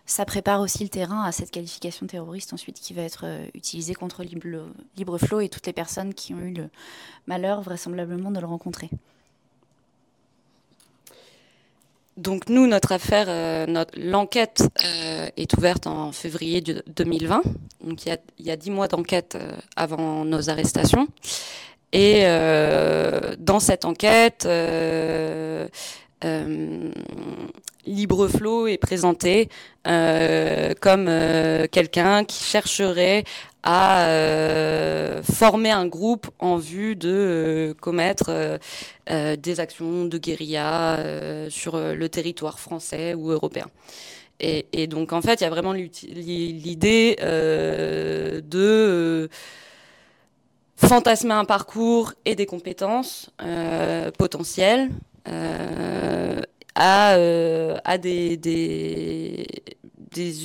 ça 0.05 0.25
prépare 0.25 0.61
aussi 0.61 0.83
le 0.83 0.89
terrain 0.89 1.23
à 1.23 1.31
cette 1.31 1.51
qualification 1.51 2.07
terroriste 2.07 2.51
ensuite 2.53 2.79
qui 2.79 2.93
va 2.93 3.03
être 3.03 3.25
utilisée 3.53 3.93
contre 3.93 4.23
Libre, 4.23 4.65
Libreflow 4.97 5.39
et 5.39 5.49
toutes 5.49 5.67
les 5.67 5.73
personnes 5.73 6.15
qui 6.15 6.33
ont 6.33 6.39
eu 6.39 6.51
le 6.51 6.69
malheur 7.27 7.61
vraisemblablement 7.61 8.31
de 8.31 8.39
le 8.39 8.47
rencontrer. 8.47 8.89
Donc 12.19 12.49
nous, 12.49 12.67
notre 12.67 12.91
affaire, 12.91 13.27
euh, 13.29 13.85
l'enquête 13.95 14.67
euh, 14.83 15.29
est 15.37 15.53
ouverte 15.57 15.87
en 15.87 16.11
février 16.11 16.61
2020. 16.61 17.41
Donc 17.81 18.05
il 18.05 18.17
y 18.39 18.51
a, 18.51 18.57
dix 18.57 18.71
mois 18.71 18.89
d'enquête 18.89 19.37
euh, 19.39 19.53
avant 19.77 20.25
nos 20.25 20.49
arrestations. 20.49 21.07
Et 21.91 22.23
dans 23.39 23.59
cette 23.59 23.85
enquête, 23.85 24.47
Libreflow 27.85 28.67
est 28.67 28.77
présenté 28.77 29.49
comme 29.83 31.09
quelqu'un 31.71 32.25
qui 32.25 32.43
chercherait 32.43 33.23
à 33.63 34.07
euh, 34.07 35.21
former 35.23 35.71
un 35.71 35.85
groupe 35.85 36.27
en 36.39 36.57
vue 36.57 36.95
de 36.95 37.09
euh, 37.09 37.73
commettre 37.73 38.59
euh, 39.09 39.35
des 39.35 39.59
actions 39.59 40.05
de 40.05 40.17
guérilla 40.17 40.99
sur 41.49 41.77
le 41.77 42.09
territoire 42.09 42.59
français 42.59 43.13
ou 43.13 43.31
européen. 43.31 43.67
Et, 44.41 44.87
donc 44.87 45.11
en 45.11 45.21
fait, 45.21 45.41
il 45.41 45.43
y 45.43 45.47
a 45.47 45.49
vraiment 45.49 45.73
l'idée 45.73 47.17
de 47.19 49.29
fantasmer 50.87 51.33
un 51.33 51.45
parcours 51.45 52.13
et 52.25 52.35
des 52.35 52.45
compétences 52.45 53.29
potentielles 54.17 54.89
à, 56.79 57.17
à 57.83 57.97
des, 57.97 58.67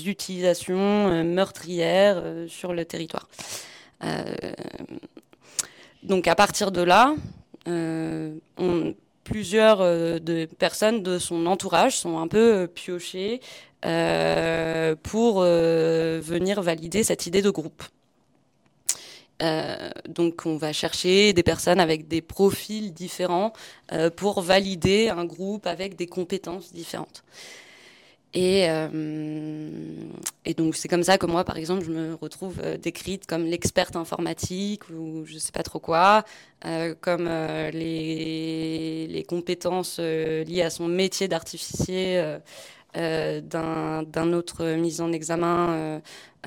utilisations 0.07 1.09
euh, 1.09 1.24
meurtrières 1.24 2.20
euh, 2.22 2.49
sur 2.49 2.72
le 2.72 2.85
territoire. 2.85 3.28
donc 6.03 6.26
à 6.28 6.35
partir 6.35 6.70
de 6.70 6.82
là, 6.82 7.14
plusieurs 9.24 9.78
personnes 10.59 11.03
de 11.03 11.18
son 11.18 11.47
entourage 11.47 11.97
sont 11.97 12.18
un 12.18 12.28
peu 12.28 12.66
piochées 12.66 13.41
pour 15.03 15.41
venir 15.41 16.61
valider 16.61 17.03
cette 17.05 17.26
idée 17.26 17.41
de 17.41 17.49
groupe. 17.49 17.82
Euh, 19.45 19.91
donc 20.09 20.43
on 20.47 20.57
va 20.57 20.73
chercher 20.73 21.33
des 21.33 21.43
personnes 21.43 21.81
avec 21.81 22.09
des 22.09 22.23
profils 22.23 22.93
différents 22.93 23.53
euh, 23.93 24.11
pour 24.11 24.41
valider 24.41 25.09
un 25.09 25.25
groupe 25.25 25.67
avec 25.67 25.97
des 25.97 26.07
compétences 26.07 26.73
différentes. 26.73 27.25
Et, 28.37 28.69
euh, 28.69 29.69
et 30.45 30.55
donc 30.55 30.75
c'est 30.75 30.89
comme 30.89 31.05
ça 31.05 31.19
que 31.19 31.27
moi, 31.27 31.45
par 31.45 31.57
exemple, 31.57 31.85
je 31.85 31.91
me 31.93 32.15
retrouve 32.15 32.61
décrite 32.83 33.27
comme 33.27 33.45
l'experte 33.45 33.95
informatique 33.95 34.89
ou 34.91 35.25
je 35.25 35.39
sais 35.39 35.53
pas 35.53 35.63
trop 35.63 35.79
quoi, 35.79 36.25
comme 37.01 37.29
les, 37.73 39.25
compétences 39.29 40.01
liées 40.01 40.63
à 40.63 40.71
son 40.71 40.89
métier 40.89 41.29
d'artificier 41.29 42.39
euh, 42.97 43.41
d'un 43.41 44.33
autre 44.33 44.65
mise 44.75 45.01
en 45.01 45.13
examen 45.13 45.71
euh, 45.71 46.01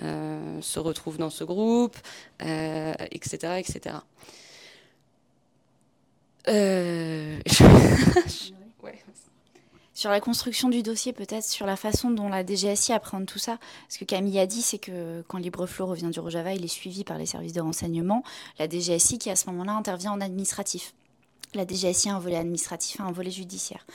euh, 0.04 0.62
se 0.62 0.80
retrouve 0.80 1.18
dans 1.18 1.30
ce 1.30 1.44
groupe, 1.44 1.98
etc. 2.40 3.60
etc. 3.60 3.98
Sur 9.94 10.12
la 10.12 10.20
construction 10.20 10.70
du 10.70 10.84
dossier, 10.84 11.12
peut-être 11.12 11.44
sur 11.44 11.66
la 11.66 11.76
façon 11.76 12.12
dont 12.12 12.30
la 12.30 12.46
DGSI 12.46 12.94
appréhende 12.94 13.26
tout 13.26 13.40
ça. 13.40 13.58
Ce 13.90 13.98
que 13.98 14.06
Camille 14.06 14.38
a 14.38 14.46
dit, 14.46 14.62
c'est 14.62 14.78
que 14.78 15.24
quand 15.28 15.40
LibreFlow 15.40 15.88
revient 15.88 16.12
du 16.12 16.20
Rojava, 16.20 16.54
il 16.54 16.64
est 16.64 16.68
suivi 16.68 17.04
par 17.04 17.18
les 17.18 17.26
services 17.26 17.54
de 17.54 17.62
renseignement. 17.62 18.22
La 18.60 18.70
DGSI, 18.70 19.18
qui 19.18 19.32
à 19.32 19.36
ce 19.36 19.50
moment-là 19.50 19.72
intervient 19.72 20.12
en 20.12 20.22
administratif. 20.22 20.94
La 21.54 21.66
DGSI 21.66 22.10
a 22.10 22.16
un 22.16 22.20
volet 22.20 22.36
administratif, 22.36 23.00
un 23.00 23.12
volet 23.12 23.32
judiciaire. 23.32 23.86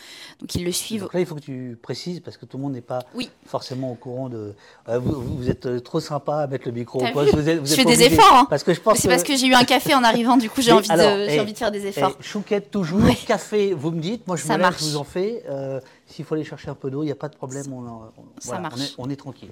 Donc 0.41 0.55
ils 0.55 0.65
le 0.65 0.73
suivent. 0.73 1.03
Donc 1.03 1.13
là, 1.13 1.21
il 1.21 1.27
faut 1.27 1.35
que 1.35 1.41
tu 1.41 1.79
précises 1.81 2.21
parce 2.21 2.39
que 2.39 2.47
tout 2.47 2.57
le 2.57 2.63
monde 2.63 2.73
n'est 2.73 2.81
pas 2.81 3.01
forcément 3.47 3.93
au 3.93 3.95
courant 3.95 4.31
de. 4.31 4.55
Euh, 4.89 4.99
vous, 4.99 5.51
êtes 5.51 5.67
euh, 5.67 5.81
trop 5.81 6.01
sympa 6.01 6.39
à 6.39 6.47
mettre 6.47 6.67
le 6.67 6.73
micro. 6.73 6.99
Vous 6.99 7.27
je 7.27 7.75
fais 7.75 7.85
des 7.85 8.03
efforts. 8.03 8.35
Hein. 8.35 8.47
Parce 8.49 8.65
que 8.65 8.73
je 8.73 8.81
pense. 8.81 8.99
C'est 8.99 9.09
parce 9.09 9.23
que 9.23 9.37
j'ai 9.37 9.47
eu 9.47 9.55
un 9.55 9.65
café 9.65 9.95
en 9.95 10.03
arrivant. 10.03 10.39
Du 10.39 10.49
coup, 10.49 10.63
j'ai 10.63 10.73
envie, 10.73 10.89
de, 10.89 11.41
envie 11.41 11.53
de 11.53 11.59
faire 11.59 11.71
des 11.71 11.87
efforts. 11.87 12.17
chouquette 12.21 12.71
toujours. 12.71 13.01
Café, 13.27 13.75
vous 13.75 13.91
me 13.91 14.01
dites. 14.01 14.27
Moi, 14.27 14.37
je 14.37 14.49
me 14.49 14.57
lève, 14.57 14.75
je 14.79 14.85
vous 14.85 14.97
en 14.97 15.05
fais. 15.05 15.45
Euh, 15.49 15.81
s'il 16.07 16.25
faut 16.25 16.35
aller 16.35 16.45
chercher 16.45 16.71
un 16.71 16.75
peu 16.75 16.91
d'eau, 16.91 17.03
il 17.03 17.07
n'y 17.07 17.13
a 17.13 17.17
pas 17.17 17.29
de 17.29 17.37
problème. 17.37 17.71
On, 17.73 18.01
ça 18.39 18.59
marche. 18.59 18.95
on 18.99 19.11
est 19.11 19.17
tranquille. 19.17 19.51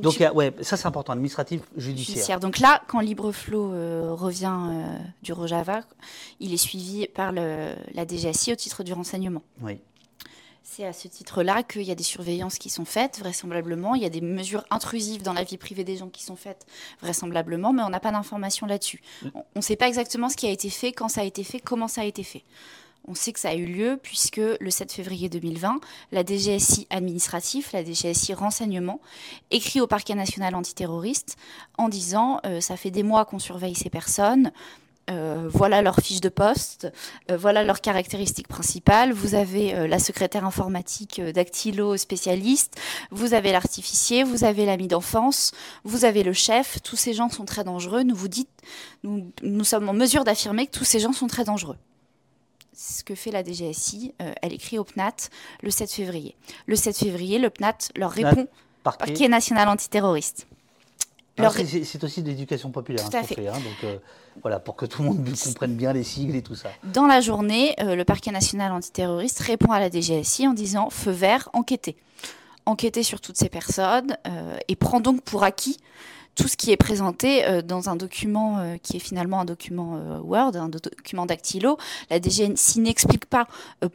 Donc, 0.00 0.22
ouais, 0.34 0.54
ça 0.62 0.76
c'est 0.76 0.86
important, 0.86 1.12
administratif, 1.12 1.60
judiciaire. 1.76 2.40
Donc 2.40 2.58
là, 2.58 2.82
quand 2.86 3.00
LibreFlow 3.00 3.72
euh, 3.72 4.12
revient 4.12 4.56
euh, 4.70 4.98
du 5.22 5.32
Rojava, 5.32 5.80
il 6.40 6.54
est 6.54 6.58
suivi 6.58 7.06
par 7.08 7.32
le, 7.32 7.74
la 7.92 8.06
DGSI 8.06 8.52
au 8.52 8.56
titre 8.56 8.82
du 8.82 8.92
renseignement. 8.92 9.42
Oui. 9.60 9.78
C'est 10.62 10.86
à 10.86 10.94
ce 10.94 11.08
titre-là 11.08 11.62
qu'il 11.62 11.82
y 11.82 11.90
a 11.90 11.94
des 11.94 12.02
surveillances 12.02 12.56
qui 12.56 12.70
sont 12.70 12.86
faites, 12.86 13.18
vraisemblablement. 13.18 13.94
Il 13.94 14.02
y 14.02 14.06
a 14.06 14.10
des 14.10 14.22
mesures 14.22 14.64
intrusives 14.70 15.22
dans 15.22 15.34
la 15.34 15.44
vie 15.44 15.58
privée 15.58 15.84
des 15.84 15.98
gens 15.98 16.08
qui 16.08 16.24
sont 16.24 16.36
faites, 16.36 16.66
vraisemblablement, 17.02 17.74
mais 17.74 17.82
on 17.82 17.90
n'a 17.90 18.00
pas 18.00 18.10
d'informations 18.10 18.66
là-dessus. 18.66 19.02
On 19.34 19.44
ne 19.56 19.60
sait 19.60 19.76
pas 19.76 19.86
exactement 19.86 20.30
ce 20.30 20.36
qui 20.36 20.46
a 20.46 20.50
été 20.50 20.70
fait, 20.70 20.92
quand 20.92 21.08
ça 21.08 21.20
a 21.20 21.24
été 21.24 21.44
fait, 21.44 21.60
comment 21.60 21.86
ça 21.86 22.00
a 22.00 22.04
été 22.04 22.22
fait. 22.22 22.44
On 23.06 23.14
sait 23.14 23.32
que 23.32 23.40
ça 23.40 23.50
a 23.50 23.54
eu 23.54 23.66
lieu 23.66 23.98
puisque 24.02 24.40
le 24.58 24.70
7 24.70 24.92
février 24.92 25.28
2020, 25.28 25.80
la 26.12 26.24
DGSI 26.24 26.86
administratif, 26.88 27.72
la 27.72 27.84
DGSI 27.84 28.32
renseignement, 28.32 29.00
écrit 29.50 29.80
au 29.80 29.86
parquet 29.86 30.14
national 30.14 30.54
antiterroriste 30.54 31.36
en 31.76 31.90
disant 31.90 32.40
euh, 32.46 32.60
ça 32.60 32.76
fait 32.78 32.90
des 32.90 33.02
mois 33.02 33.26
qu'on 33.26 33.38
surveille 33.38 33.74
ces 33.74 33.90
personnes. 33.90 34.52
Euh, 35.10 35.50
voilà 35.52 35.82
leur 35.82 35.96
fiche 35.96 36.22
de 36.22 36.30
poste, 36.30 36.90
euh, 37.30 37.36
voilà 37.36 37.62
leurs 37.62 37.82
caractéristiques 37.82 38.48
principales. 38.48 39.12
Vous 39.12 39.34
avez 39.34 39.86
la 39.86 39.98
secrétaire 39.98 40.46
informatique 40.46 41.20
dactylo 41.20 41.98
spécialiste, 41.98 42.80
vous 43.10 43.34
avez 43.34 43.52
l'artificier, 43.52 44.24
vous 44.24 44.44
avez 44.44 44.64
l'ami 44.64 44.88
d'enfance, 44.88 45.52
vous 45.84 46.06
avez 46.06 46.22
le 46.22 46.32
chef. 46.32 46.80
Tous 46.82 46.96
ces 46.96 47.12
gens 47.12 47.28
sont 47.28 47.44
très 47.44 47.64
dangereux. 47.64 48.02
Nous 48.02 48.16
vous 48.16 48.28
dites, 48.28 48.48
nous 49.02 49.64
sommes 49.64 49.90
en 49.90 49.92
mesure 49.92 50.24
d'affirmer 50.24 50.66
que 50.68 50.78
tous 50.78 50.84
ces 50.84 51.00
gens 51.00 51.12
sont 51.12 51.26
très 51.26 51.44
dangereux 51.44 51.76
ce 52.74 53.04
que 53.04 53.14
fait 53.14 53.30
la 53.30 53.42
DGSI. 53.42 54.14
Euh, 54.20 54.32
elle 54.42 54.52
écrit 54.52 54.78
au 54.78 54.84
PNAT 54.84 55.30
le 55.62 55.70
7 55.70 55.90
février. 55.90 56.34
Le 56.66 56.76
7 56.76 56.96
février, 56.96 57.38
le 57.38 57.50
PNAT 57.50 57.78
leur 57.96 58.10
répond 58.10 58.48
Parquet, 58.82 59.28
national 59.28 59.68
antiterroriste. 59.68 60.46
C'est 61.36 62.04
aussi 62.04 62.22
de 62.22 62.28
l'éducation 62.28 62.70
populaire. 62.70 63.08
Tout 63.08 63.16
à 63.16 63.22
fait. 63.22 63.48
Hein, 63.48 63.54
donc 63.54 63.84
euh, 63.84 63.96
voilà, 64.42 64.60
pour 64.60 64.76
que 64.76 64.86
tout 64.86 65.02
le 65.02 65.08
monde 65.08 65.26
comprenne 65.42 65.74
bien 65.74 65.92
les 65.92 66.04
sigles 66.04 66.36
et 66.36 66.42
tout 66.42 66.54
ça. 66.54 66.68
Dans 66.84 67.06
la 67.06 67.20
journée, 67.20 67.74
euh, 67.80 67.96
le 67.96 68.04
parquet 68.04 68.30
national 68.30 68.72
antiterroriste 68.72 69.40
répond 69.40 69.72
à 69.72 69.80
la 69.80 69.90
DGSI 69.90 70.46
en 70.46 70.52
disant 70.52 70.90
feu 70.90 71.10
vert, 71.10 71.48
enquêter. 71.54 71.96
Enquêter 72.66 73.02
sur 73.02 73.20
toutes 73.20 73.36
ces 73.36 73.48
personnes 73.48 74.16
et 74.68 74.76
prend 74.76 75.00
donc 75.00 75.20
pour 75.20 75.44
acquis 75.44 75.76
tout 76.34 76.48
ce 76.48 76.56
qui 76.56 76.70
est 76.70 76.76
présenté 76.76 77.44
euh, 77.44 77.62
dans 77.62 77.88
un 77.88 77.96
document 77.96 78.58
euh, 78.58 78.76
qui 78.82 78.96
est 78.96 79.00
finalement 79.00 79.40
un 79.40 79.44
document 79.44 79.96
euh, 79.96 80.18
Word, 80.20 80.56
un 80.56 80.68
document 80.68 81.26
dactylo. 81.26 81.78
La 82.10 82.20
DGNC 82.20 82.76
n'explique 82.78 83.26
pas 83.26 83.46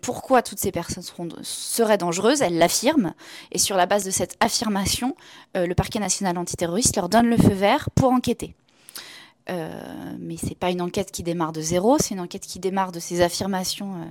pourquoi 0.02 0.42
toutes 0.42 0.60
ces 0.60 0.72
personnes 0.72 1.04
seraient 1.42 1.98
dangereuses, 1.98 2.42
elle 2.42 2.58
l'affirme. 2.58 3.14
Et 3.52 3.58
sur 3.58 3.76
la 3.76 3.86
base 3.86 4.04
de 4.04 4.12
cette 4.12 4.36
affirmation, 4.40 5.16
le 5.56 5.74
parquet 5.74 6.00
national 6.00 6.38
antiterroriste 6.38 6.96
leur 6.96 7.10
donne 7.10 7.28
le 7.28 7.38
feu 7.38 7.54
vert 7.54 7.90
pour 7.96 8.12
enquêter. 8.12 8.56
Euh, 9.50 10.16
mais 10.20 10.38
ce 10.38 10.48
n'est 10.48 10.56
pas 10.56 10.70
une 10.70 10.82
enquête 10.82 11.12
qui 11.12 11.24
démarre 11.24 11.52
de 11.52 11.62
zéro, 11.62 11.98
c'est 11.98 12.14
une 12.14 12.20
enquête 12.20 12.46
qui 12.46 12.60
démarre 12.60 12.92
de 12.92 13.00
ces 13.00 13.22
affirmations 13.22 13.96
euh, 13.96 14.06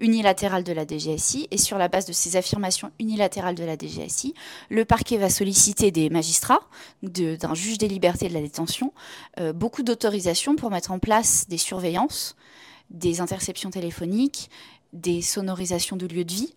unilatérales 0.00 0.64
de 0.64 0.72
la 0.72 0.86
DGSI. 0.86 1.48
Et 1.50 1.58
sur 1.58 1.78
la 1.78 1.88
base 1.88 2.04
de 2.04 2.12
ces 2.12 2.36
affirmations 2.36 2.90
unilatérales 2.98 3.54
de 3.54 3.64
la 3.64 3.76
DGSI, 3.76 4.34
le 4.68 4.84
parquet 4.84 5.16
va 5.16 5.30
solliciter 5.30 5.90
des 5.90 6.10
magistrats, 6.10 6.60
d'un 7.02 7.54
juge 7.54 7.78
des 7.78 7.88
libertés 7.88 8.28
de 8.28 8.34
la 8.34 8.42
détention, 8.42 8.92
euh, 9.40 9.52
beaucoup 9.52 9.82
d'autorisations 9.82 10.56
pour 10.56 10.70
mettre 10.70 10.90
en 10.90 10.98
place 10.98 11.46
des 11.48 11.58
surveillances, 11.58 12.36
des 12.90 13.20
interceptions 13.20 13.70
téléphoniques, 13.70 14.50
des 14.92 15.22
sonorisations 15.22 15.96
de 15.96 16.06
lieux 16.06 16.24
de 16.24 16.32
vie 16.32 16.54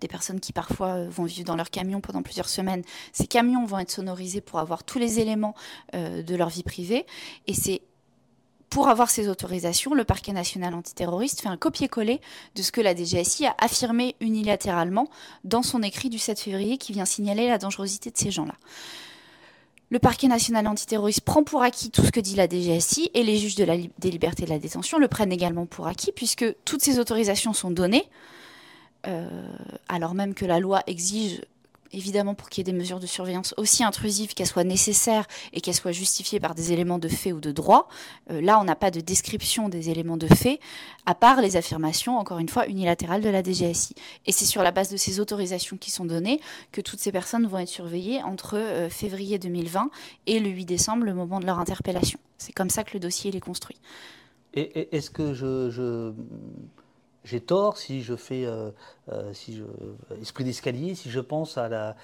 des 0.00 0.08
personnes 0.08 0.40
qui 0.40 0.52
parfois 0.52 0.94
euh, 0.96 1.08
vont 1.10 1.24
vivre 1.24 1.44
dans 1.44 1.56
leur 1.56 1.70
camion 1.70 2.00
pendant 2.00 2.22
plusieurs 2.22 2.48
semaines. 2.48 2.82
Ces 3.12 3.26
camions 3.26 3.64
vont 3.64 3.78
être 3.78 3.90
sonorisés 3.90 4.40
pour 4.40 4.58
avoir 4.58 4.84
tous 4.84 4.98
les 4.98 5.20
éléments 5.20 5.54
euh, 5.94 6.22
de 6.22 6.34
leur 6.34 6.48
vie 6.48 6.62
privée. 6.62 7.06
Et 7.46 7.54
c'est 7.54 7.82
pour 8.68 8.88
avoir 8.88 9.10
ces 9.10 9.28
autorisations, 9.28 9.94
le 9.94 10.04
parquet 10.04 10.32
national 10.32 10.74
antiterroriste 10.74 11.40
fait 11.40 11.48
un 11.48 11.56
copier-coller 11.56 12.20
de 12.54 12.62
ce 12.62 12.70
que 12.70 12.80
la 12.80 12.94
DGSI 12.94 13.46
a 13.46 13.56
affirmé 13.58 14.14
unilatéralement 14.20 15.08
dans 15.42 15.62
son 15.62 15.82
écrit 15.82 16.08
du 16.08 16.18
7 16.18 16.38
février 16.38 16.78
qui 16.78 16.92
vient 16.92 17.04
signaler 17.04 17.48
la 17.48 17.58
dangerosité 17.58 18.12
de 18.12 18.16
ces 18.16 18.30
gens-là. 18.30 18.54
Le 19.88 19.98
parquet 19.98 20.28
national 20.28 20.68
antiterroriste 20.68 21.22
prend 21.22 21.42
pour 21.42 21.62
acquis 21.62 21.90
tout 21.90 22.04
ce 22.04 22.12
que 22.12 22.20
dit 22.20 22.36
la 22.36 22.48
DGSI 22.48 23.10
et 23.12 23.24
les 23.24 23.38
juges 23.38 23.56
de 23.56 23.64
la 23.64 23.76
des 23.76 24.10
libertés 24.12 24.44
de 24.44 24.50
la 24.50 24.60
détention 24.60 24.98
le 24.98 25.08
prennent 25.08 25.32
également 25.32 25.66
pour 25.66 25.88
acquis 25.88 26.12
puisque 26.12 26.44
toutes 26.64 26.80
ces 26.80 27.00
autorisations 27.00 27.52
sont 27.52 27.72
données 27.72 28.04
euh, 28.08 28.39
alors 29.88 30.14
même 30.14 30.34
que 30.34 30.44
la 30.44 30.60
loi 30.60 30.82
exige 30.86 31.40
évidemment 31.92 32.34
pour 32.34 32.48
qu'il 32.48 32.60
y 32.60 32.62
ait 32.68 32.72
des 32.72 32.78
mesures 32.78 33.00
de 33.00 33.06
surveillance 33.06 33.54
aussi 33.56 33.84
intrusives, 33.84 34.34
qu'elles 34.34 34.46
soient 34.46 34.64
nécessaires 34.64 35.26
et 35.52 35.60
qu'elles 35.60 35.74
soient 35.74 35.92
justifiées 35.92 36.40
par 36.40 36.54
des 36.54 36.72
éléments 36.72 36.98
de 36.98 37.08
fait 37.08 37.32
ou 37.32 37.40
de 37.40 37.52
droit. 37.52 37.88
Euh, 38.30 38.40
là, 38.40 38.58
on 38.60 38.64
n'a 38.64 38.76
pas 38.76 38.90
de 38.90 39.00
description 39.00 39.68
des 39.68 39.90
éléments 39.90 40.16
de 40.16 40.26
fait, 40.26 40.60
à 41.06 41.14
part 41.14 41.40
les 41.40 41.56
affirmations, 41.56 42.18
encore 42.18 42.38
une 42.38 42.48
fois, 42.48 42.66
unilatérales 42.68 43.22
de 43.22 43.28
la 43.28 43.42
DGSI. 43.42 43.94
Et 44.26 44.32
c'est 44.32 44.44
sur 44.44 44.62
la 44.62 44.70
base 44.70 44.90
de 44.90 44.96
ces 44.96 45.20
autorisations 45.20 45.76
qui 45.76 45.90
sont 45.90 46.04
données 46.04 46.40
que 46.72 46.80
toutes 46.80 47.00
ces 47.00 47.12
personnes 47.12 47.46
vont 47.46 47.58
être 47.58 47.68
surveillées 47.68 48.22
entre 48.22 48.56
euh, 48.56 48.88
février 48.88 49.38
2020 49.38 49.90
et 50.26 50.40
le 50.40 50.48
8 50.48 50.64
décembre, 50.64 51.04
le 51.04 51.14
moment 51.14 51.40
de 51.40 51.46
leur 51.46 51.58
interpellation. 51.58 52.18
C'est 52.38 52.52
comme 52.52 52.70
ça 52.70 52.84
que 52.84 52.92
le 52.94 53.00
dossier 53.00 53.34
est 53.34 53.40
construit. 53.40 53.76
Est-ce 54.54 55.10
que 55.10 55.32
je 55.32 56.12
j'ai 57.24 57.40
tort 57.40 57.76
si 57.76 58.02
je 58.02 58.16
fais, 58.16 58.46
euh, 58.46 58.70
euh, 59.12 59.32
si 59.34 59.56
je, 59.56 59.64
esprit 60.20 60.44
d'escalier, 60.44 60.94
si 60.94 61.10
je 61.10 61.20
pense 61.20 61.58
à 61.58 61.68
la, 61.68 61.96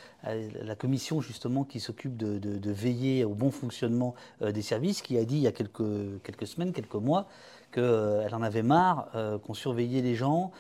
commission 0.77 1.21
justement 1.21 1.65
qui 1.65 1.81
s'occupe 1.81 2.17
de, 2.17 2.71
veiller 2.71 3.25
au 3.25 3.35
bon 3.35 3.51
fonctionnement 3.51 4.15
euh, 4.43 4.53
des 4.53 4.63
services, 4.63 5.01
qui 5.01 5.17
a 5.17 5.25
dit 5.25 5.37
il 5.37 5.43
y 5.43 5.47
a 5.47 5.53
quelques, 5.53 6.23
quelques 6.23 6.47
semaines, 6.47 6.73
quelques 6.73 6.95
mois, 6.95 7.29
qu'elle 7.73 8.35
en 8.35 8.43
avait 8.43 8.63
marre 8.63 9.11
qu'on 9.45 9.55
surveillait 9.55 10.01
les 10.01 10.15
gens 10.15 10.53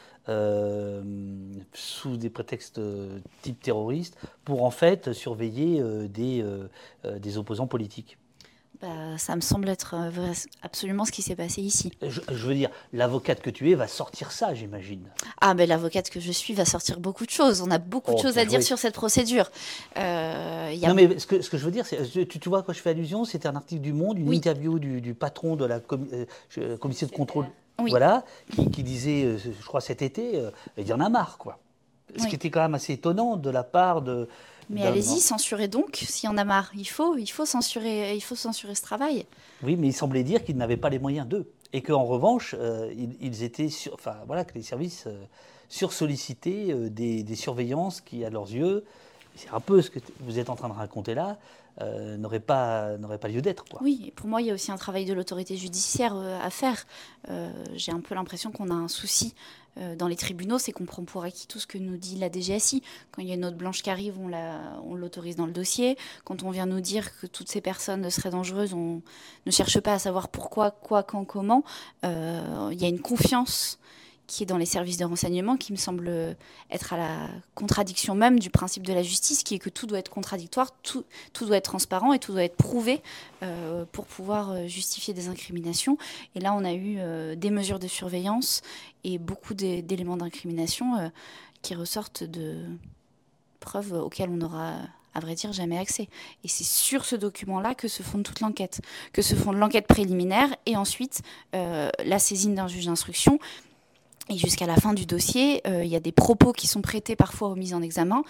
sous 1.72 2.16
des 2.16 2.30
prétextes 2.30 2.80
type 3.42 3.61
terroriste 3.61 4.18
pour 4.44 4.64
en 4.64 4.70
fait 4.70 5.12
surveiller 5.12 5.82
des, 6.09 6.44
des 7.04 7.38
opposants 7.38 7.68
politiques. 7.68 8.18
Bah, 8.80 9.16
ça 9.16 9.36
me 9.36 9.40
semble 9.40 9.68
être 9.68 9.94
euh, 9.94 10.32
absolument 10.62 11.04
ce 11.04 11.12
qui 11.12 11.22
s'est 11.22 11.36
passé 11.36 11.62
ici. 11.62 11.92
Je, 12.02 12.20
veux 12.46 12.54
dire, 12.54 12.70
l'avocate 12.92 13.40
que 13.40 13.50
tu 13.50 13.70
es 13.70 13.74
va 13.74 13.86
sortir 13.86 14.32
ça, 14.32 14.54
j'imagine. 14.54 15.08
Ah, 15.40 15.54
ben 15.54 15.68
l'avocate 15.68 16.10
que 16.10 16.20
je 16.20 16.32
suis 16.32 16.52
va 16.52 16.64
sortir 16.64 17.00
beaucoup 17.00 17.24
de 17.24 17.30
choses. 17.30 17.62
On 17.62 17.70
a 17.70 17.78
beaucoup 17.78 18.12
de 18.12 18.18
oh, 18.18 18.22
choses 18.22 18.38
à 18.38 18.44
dire 18.44 18.62
sur 18.62 18.78
cette 18.78 18.94
procédure. 18.94 19.50
Euh, 19.96 20.72
y 20.74 20.84
a... 20.84 20.88
Non, 20.88 20.94
mais 20.94 21.18
ce 21.18 21.26
que, 21.26 21.40
ce 21.40 21.48
que, 21.48 21.56
je 21.56 21.64
veux 21.64 21.70
dire, 21.70 21.86
c'est, 21.86 22.26
tu, 22.28 22.38
tu, 22.38 22.48
vois, 22.48 22.62
quand 22.62 22.72
je 22.72 22.80
fais 22.80 22.90
allusion, 22.90 23.24
c'était 23.24 23.48
un 23.48 23.56
article 23.56 23.80
du 23.80 23.92
Monde, 23.92 24.18
une 24.18 24.32
interview 24.32 24.78
du, 24.78 25.14
patron 25.14 25.56
de 25.56 25.64
la 25.64 25.80
euh, 26.58 26.76
commission 26.76 27.06
de 27.06 27.12
contrôle, 27.12 27.46
voilà, 27.78 28.24
qui, 28.72 28.82
disait, 28.82 29.36
je 29.38 29.66
crois 29.66 29.80
cet 29.80 30.02
été, 30.02 30.42
il 30.76 30.86
y 30.86 30.92
en 30.92 31.00
a 31.00 31.08
marre, 31.08 31.38
quoi. 31.38 31.58
Ce 32.18 32.26
qui 32.26 32.34
était 32.34 32.50
quand 32.50 32.60
même 32.60 32.74
assez 32.74 32.94
étonnant 32.94 33.36
de 33.36 33.50
la 33.50 33.62
part 33.62 34.02
de 34.02 34.28
mais 34.68 34.82
allez-y, 34.82 35.20
censurez 35.20 35.68
donc, 35.68 35.96
s'il 35.96 36.28
y 36.28 36.32
en 36.32 36.36
a 36.36 36.44
marre. 36.44 36.70
Il 36.76 36.88
faut, 36.88 37.16
il, 37.16 37.28
faut 37.28 37.46
censurer, 37.46 38.14
il 38.16 38.20
faut 38.20 38.34
censurer 38.34 38.74
ce 38.74 38.82
travail. 38.82 39.26
Oui, 39.62 39.76
mais 39.76 39.88
il 39.88 39.92
semblait 39.92 40.24
dire 40.24 40.44
qu'ils 40.44 40.56
n'avaient 40.56 40.76
pas 40.76 40.90
les 40.90 40.98
moyens 40.98 41.26
d'eux. 41.26 41.50
Et 41.72 41.82
qu'en 41.82 42.04
revanche, 42.04 42.54
euh, 42.58 42.92
ils, 43.20 43.42
étaient 43.42 43.68
sur, 43.68 43.94
enfin, 43.94 44.16
voilà, 44.26 44.44
que 44.44 44.54
les 44.54 44.62
services 44.62 45.04
euh, 45.06 45.24
sursollicités 45.68 46.72
euh, 46.72 46.88
des, 46.88 47.22
des, 47.22 47.34
surveillances 47.36 48.00
qui, 48.00 48.24
à 48.24 48.30
leurs 48.30 48.50
yeux, 48.50 48.84
c'est 49.34 49.50
un 49.50 49.60
peu 49.60 49.82
ce 49.82 49.90
que 49.90 49.98
vous 50.20 50.38
êtes 50.38 50.48
en 50.48 50.56
train 50.56 50.68
de 50.68 50.74
raconter 50.74 51.14
là, 51.14 51.38
euh, 51.82 52.16
n'aurait 52.16 52.40
pas, 52.40 52.92
pas 53.20 53.28
lieu 53.28 53.42
d'être. 53.42 53.64
Oui, 53.82 54.12
pour 54.16 54.28
moi, 54.28 54.40
il 54.40 54.46
y 54.46 54.50
a 54.50 54.54
aussi 54.54 54.72
un 54.72 54.78
travail 54.78 55.04
de 55.04 55.12
l'autorité 55.12 55.56
judiciaire 55.56 56.16
à 56.16 56.48
faire. 56.48 56.86
J'ai 57.74 57.92
un 57.92 58.00
peu 58.00 58.14
l'impression 58.14 58.50
qu'on 58.50 58.70
a 58.70 58.74
un 58.74 58.88
souci 58.88 59.34
euh, 59.34 59.65
dans 59.98 60.08
les 60.08 60.16
tribunaux, 60.16 60.58
c'est 60.58 60.72
qu'on 60.72 60.86
prend 60.86 61.04
pour 61.04 61.24
acquis 61.24 61.46
tout 61.46 61.58
ce 61.58 61.66
que 61.66 61.78
nous 61.78 61.96
dit 61.96 62.16
la 62.16 62.30
DGSI. 62.30 62.82
Quand 63.12 63.22
il 63.22 63.28
y 63.28 63.30
a 63.30 63.34
une 63.34 63.40
note 63.40 63.56
blanche 63.56 63.82
qui 63.82 63.90
arrive, 63.90 64.18
on 64.18 64.94
l'autorise 64.94 65.36
dans 65.36 65.46
le 65.46 65.52
dossier. 65.52 65.96
Quand 66.24 66.42
on 66.42 66.50
vient 66.50 66.66
nous 66.66 66.80
dire 66.80 67.16
que 67.18 67.26
toutes 67.26 67.48
ces 67.48 67.60
personnes 67.60 68.08
seraient 68.10 68.30
dangereuses, 68.30 68.74
on 68.74 69.02
ne 69.44 69.50
cherche 69.50 69.80
pas 69.80 69.94
à 69.94 69.98
savoir 69.98 70.28
pourquoi, 70.28 70.70
quoi, 70.70 71.02
quand, 71.02 71.24
comment. 71.24 71.64
Euh, 72.04 72.70
il 72.72 72.80
y 72.80 72.84
a 72.84 72.88
une 72.88 73.00
confiance 73.00 73.78
qui 74.26 74.42
est 74.42 74.46
dans 74.46 74.58
les 74.58 74.66
services 74.66 74.96
de 74.96 75.04
renseignement, 75.04 75.56
qui 75.56 75.72
me 75.72 75.76
semble 75.76 76.36
être 76.70 76.92
à 76.92 76.96
la 76.96 77.28
contradiction 77.54 78.14
même 78.14 78.38
du 78.38 78.50
principe 78.50 78.84
de 78.86 78.92
la 78.92 79.02
justice, 79.02 79.42
qui 79.42 79.54
est 79.54 79.58
que 79.58 79.70
tout 79.70 79.86
doit 79.86 79.98
être 79.98 80.10
contradictoire, 80.10 80.70
tout, 80.82 81.04
doit 81.40 81.56
être 81.56 81.64
transparent 81.64 82.12
et 82.12 82.18
tout 82.18 82.32
doit 82.32 82.44
être 82.44 82.56
prouvé 82.56 83.02
euh, 83.42 83.84
pour 83.92 84.06
pouvoir 84.06 84.50
euh, 84.50 84.66
justifier 84.66 85.14
des 85.14 85.28
incriminations. 85.28 85.98
Et 86.34 86.40
là, 86.40 86.54
on 86.54 86.64
a 86.64 86.72
eu 86.72 86.96
euh, 86.98 87.34
des 87.36 87.50
mesures 87.50 87.78
de 87.78 87.88
surveillance 87.88 88.62
et 89.04 89.18
beaucoup 89.18 89.54
d'éléments 89.54 90.16
d'incrimination 90.16 91.12
qui 91.62 91.74
ressortent 91.74 92.24
de 92.24 92.56
preuves 93.60 93.92
auxquelles 93.92 94.30
on 94.30 94.40
aura 94.40 94.74
à 95.14 95.20
vrai 95.20 95.34
dire, 95.34 95.50
jamais 95.52 95.78
accès. 95.78 96.08
Et 96.44 96.48
c'est 96.48 96.64
sur 96.64 97.06
ce 97.06 97.16
document-là 97.16 97.74
que 97.74 97.88
se 97.88 98.02
fonde 98.02 98.22
toute 98.22 98.40
l'enquête, 98.40 98.82
que 99.14 99.22
se 99.22 99.34
fonde 99.34 99.56
l'enquête 99.56 99.86
préliminaire 99.86 100.54
et 100.66 100.76
ensuite 100.76 101.22
la 101.52 102.18
saisine 102.18 102.54
d'un 102.54 102.68
juge 102.68 102.84
d'instruction 102.84 103.38
et 104.28 104.36
jusqu'à 104.36 104.66
la 104.66 104.76
fin 104.76 104.92
du 104.92 105.06
dossier, 105.06 105.60
euh, 105.66 105.84
il 105.84 105.90
y 105.90 105.96
a 105.96 106.00
des 106.00 106.12
propos 106.12 106.52
qui 106.52 106.66
sont 106.66 106.82
prêtés 106.82 107.16
parfois 107.16 107.48
aux 107.48 107.54
mises 107.54 107.74
en 107.74 107.82
examen, 107.82 108.22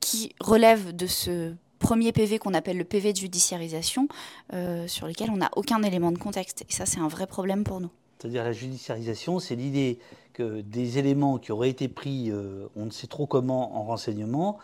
qui 0.00 0.34
relèvent 0.40 0.94
de 0.94 1.06
ce 1.06 1.54
premier 1.78 2.12
PV 2.12 2.38
qu'on 2.38 2.54
appelle 2.54 2.78
le 2.78 2.84
PV 2.84 3.12
de 3.12 3.18
judiciarisation, 3.18 4.08
euh, 4.52 4.88
sur 4.88 5.06
lequel 5.06 5.30
on 5.30 5.36
n'a 5.36 5.50
aucun 5.54 5.82
élément 5.82 6.12
de 6.12 6.18
contexte. 6.18 6.64
Et 6.68 6.72
ça, 6.72 6.86
c'est 6.86 6.98
un 6.98 7.08
vrai 7.08 7.26
problème 7.26 7.62
pour 7.62 7.80
nous. 7.80 7.90
C'est-à-dire 8.18 8.42
la 8.42 8.52
judiciarisation, 8.52 9.38
c'est 9.38 9.54
l'idée 9.54 9.98
que 10.32 10.62
des 10.62 10.98
éléments 10.98 11.38
qui 11.38 11.52
auraient 11.52 11.70
été 11.70 11.88
pris, 11.88 12.30
euh, 12.30 12.66
on 12.74 12.86
ne 12.86 12.90
sait 12.90 13.06
trop 13.06 13.26
comment, 13.26 13.76
en 13.76 13.84
renseignement, 13.84 14.58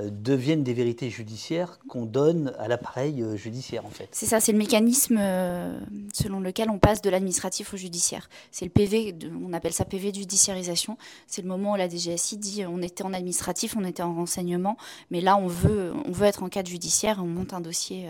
deviennent 0.00 0.62
des 0.62 0.72
vérités 0.72 1.10
judiciaires 1.10 1.78
qu'on 1.86 2.06
donne 2.06 2.54
à 2.58 2.66
l'appareil 2.66 3.22
euh, 3.22 3.36
judiciaire 3.36 3.84
en 3.84 3.90
fait. 3.90 4.08
C'est 4.12 4.24
ça, 4.24 4.40
c'est 4.40 4.52
le 4.52 4.58
mécanisme 4.58 5.18
euh, 5.20 5.78
selon 6.14 6.40
lequel 6.40 6.70
on 6.70 6.78
passe 6.78 7.02
de 7.02 7.10
l'administratif 7.10 7.74
au 7.74 7.76
judiciaire. 7.76 8.30
C'est 8.50 8.64
le 8.64 8.70
PV, 8.70 9.14
on 9.44 9.52
appelle 9.52 9.74
ça 9.74 9.84
PV 9.84 10.12
de 10.12 10.16
judiciarisation. 10.16 10.96
C'est 11.26 11.42
le 11.42 11.48
moment 11.48 11.72
où 11.72 11.76
la 11.76 11.90
DGSI 11.90 12.38
dit 12.38 12.64
on 12.66 12.80
était 12.80 13.04
en 13.04 13.12
administratif, 13.12 13.76
on 13.76 13.84
était 13.84 14.02
en 14.02 14.14
renseignement, 14.14 14.78
mais 15.10 15.20
là 15.20 15.36
on 15.36 15.46
veut, 15.46 15.92
on 16.06 16.12
veut 16.12 16.26
être 16.26 16.42
en 16.42 16.48
cadre 16.48 16.70
judiciaire, 16.70 17.18
on 17.22 17.26
monte 17.26 17.52
un 17.52 17.60
dossier 17.60 18.08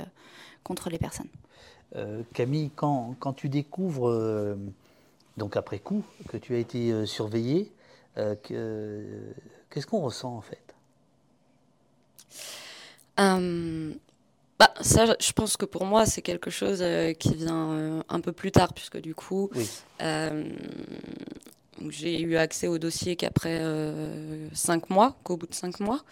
contre 0.63 0.89
les 0.89 0.99
personnes. 0.99 1.29
Camille, 2.33 2.71
quand, 2.75 3.17
quand, 3.19 3.35
tu 3.35 3.51
découvres, 3.51 4.57
donc 5.37 5.57
après 5.57 5.79
coup, 5.79 6.05
que 6.29 6.39
tu 6.39 6.55
as 6.55 6.59
été 6.59 7.05
surveillé, 7.07 7.73
qu'est-ce 8.15 9.87
qu'on 9.87 10.01
ressent 10.01 10.37
en 10.37 10.41
fait? 10.41 10.62
Euh, 13.21 13.93
bah, 14.59 14.73
ça, 14.81 15.17
je 15.21 15.33
pense 15.33 15.57
que 15.57 15.65
pour 15.65 15.85
moi, 15.85 16.07
c'est 16.07 16.23
quelque 16.23 16.51
chose 16.51 16.79
euh, 16.83 17.13
qui 17.13 17.35
vient 17.35 17.73
euh, 17.73 18.03
un 18.09 18.21
peu 18.21 18.33
plus 18.33 18.53
tard, 18.53 18.73
puisque 18.75 18.99
du 18.99 19.15
coup, 19.15 19.51
j'ai 21.89 22.21
eu 22.21 22.37
accès 22.37 22.69
au 22.69 22.79
dossier 22.79 23.17
qu'après 23.17 23.61
cinq 24.53 24.91
mois, 24.91 25.17
qu'au 25.25 25.37
bout 25.37 25.47
de 25.47 25.55
cinq 25.55 25.81
mois. 25.81 26.03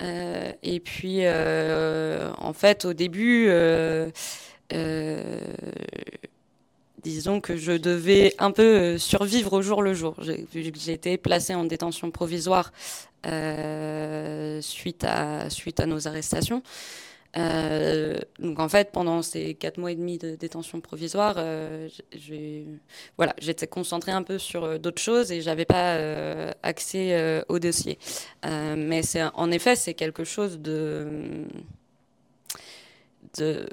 et 0.00 0.80
puis, 0.80 1.28
en 1.28 2.52
fait, 2.54 2.84
au 2.84 2.92
début, 2.92 3.50
disons 7.02 7.40
que 7.40 7.56
je 7.56 7.72
devais 7.72 8.34
un 8.38 8.52
peu 8.52 8.96
survivre 8.96 9.52
au 9.54 9.62
jour 9.62 9.82
le 9.82 9.92
jour. 9.92 10.16
J'ai 10.22 10.92
été 10.92 11.18
placée 11.18 11.54
en 11.54 11.64
détention 11.64 12.10
provisoire 12.10 12.72
suite, 14.60 15.04
à, 15.04 15.50
suite 15.50 15.80
à 15.80 15.86
nos 15.86 16.08
arrestations. 16.08 16.62
Euh, 17.34 18.18
donc 18.40 18.60
en 18.60 18.68
fait, 18.68 18.92
pendant 18.92 19.22
ces 19.22 19.54
quatre 19.54 19.78
mois 19.78 19.90
et 19.90 19.94
demi 19.94 20.18
de 20.18 20.36
détention 20.36 20.80
provisoire, 20.82 21.36
euh, 21.38 21.88
voilà, 23.16 23.34
j'étais 23.40 23.66
concentrée 23.66 24.12
un 24.12 24.22
peu 24.22 24.38
sur 24.38 24.78
d'autres 24.78 25.00
choses 25.00 25.32
et 25.32 25.40
j'avais 25.40 25.64
pas 25.64 25.96
accès 26.62 27.42
au 27.48 27.58
dossier. 27.58 27.98
mais 28.44 29.02
c'est 29.02 29.22
en 29.34 29.50
effet, 29.50 29.76
c'est 29.76 29.94
quelque 29.94 30.24
chose 30.24 30.58
de, 30.58 31.46
de 33.38 33.66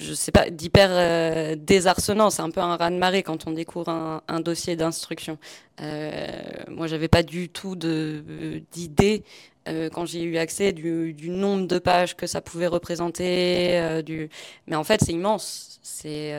je 0.00 0.14
sais 0.14 0.32
pas, 0.32 0.50
d'hyper 0.50 0.88
euh, 0.90 1.56
désarçonnant. 1.56 2.30
C'est 2.30 2.42
un 2.42 2.50
peu 2.50 2.60
un 2.60 2.76
raz-de-marée 2.76 3.22
quand 3.22 3.46
on 3.46 3.52
découvre 3.52 3.88
un, 4.26 4.40
dossier 4.40 4.76
d'instruction. 4.76 5.38
Euh, 5.80 6.26
moi, 6.68 6.86
j'avais 6.86 7.08
pas 7.08 7.22
du 7.22 7.48
tout 7.48 7.76
d'idée 7.76 9.22
euh, 9.68 9.90
quand 9.90 10.06
j'ai 10.06 10.22
eu 10.22 10.38
accès 10.38 10.72
du, 10.72 11.14
nombre 11.28 11.66
de 11.66 11.78
pages 11.78 12.16
que 12.16 12.26
ça 12.26 12.40
pouvait 12.40 12.66
représenter. 12.66 13.78
Euh, 13.78 14.02
du... 14.02 14.30
Mais 14.66 14.76
en 14.76 14.84
fait, 14.84 15.00
c'est 15.04 15.12
immense. 15.12 15.80
C'est 15.82 16.38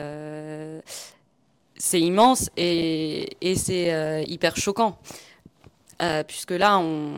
immense 2.00 2.50
et 2.56 3.54
c'est 3.56 4.24
hyper 4.26 4.56
choquant. 4.56 4.98
Euh, 6.02 6.24
puisque 6.24 6.50
là, 6.50 6.78
on, 6.78 7.12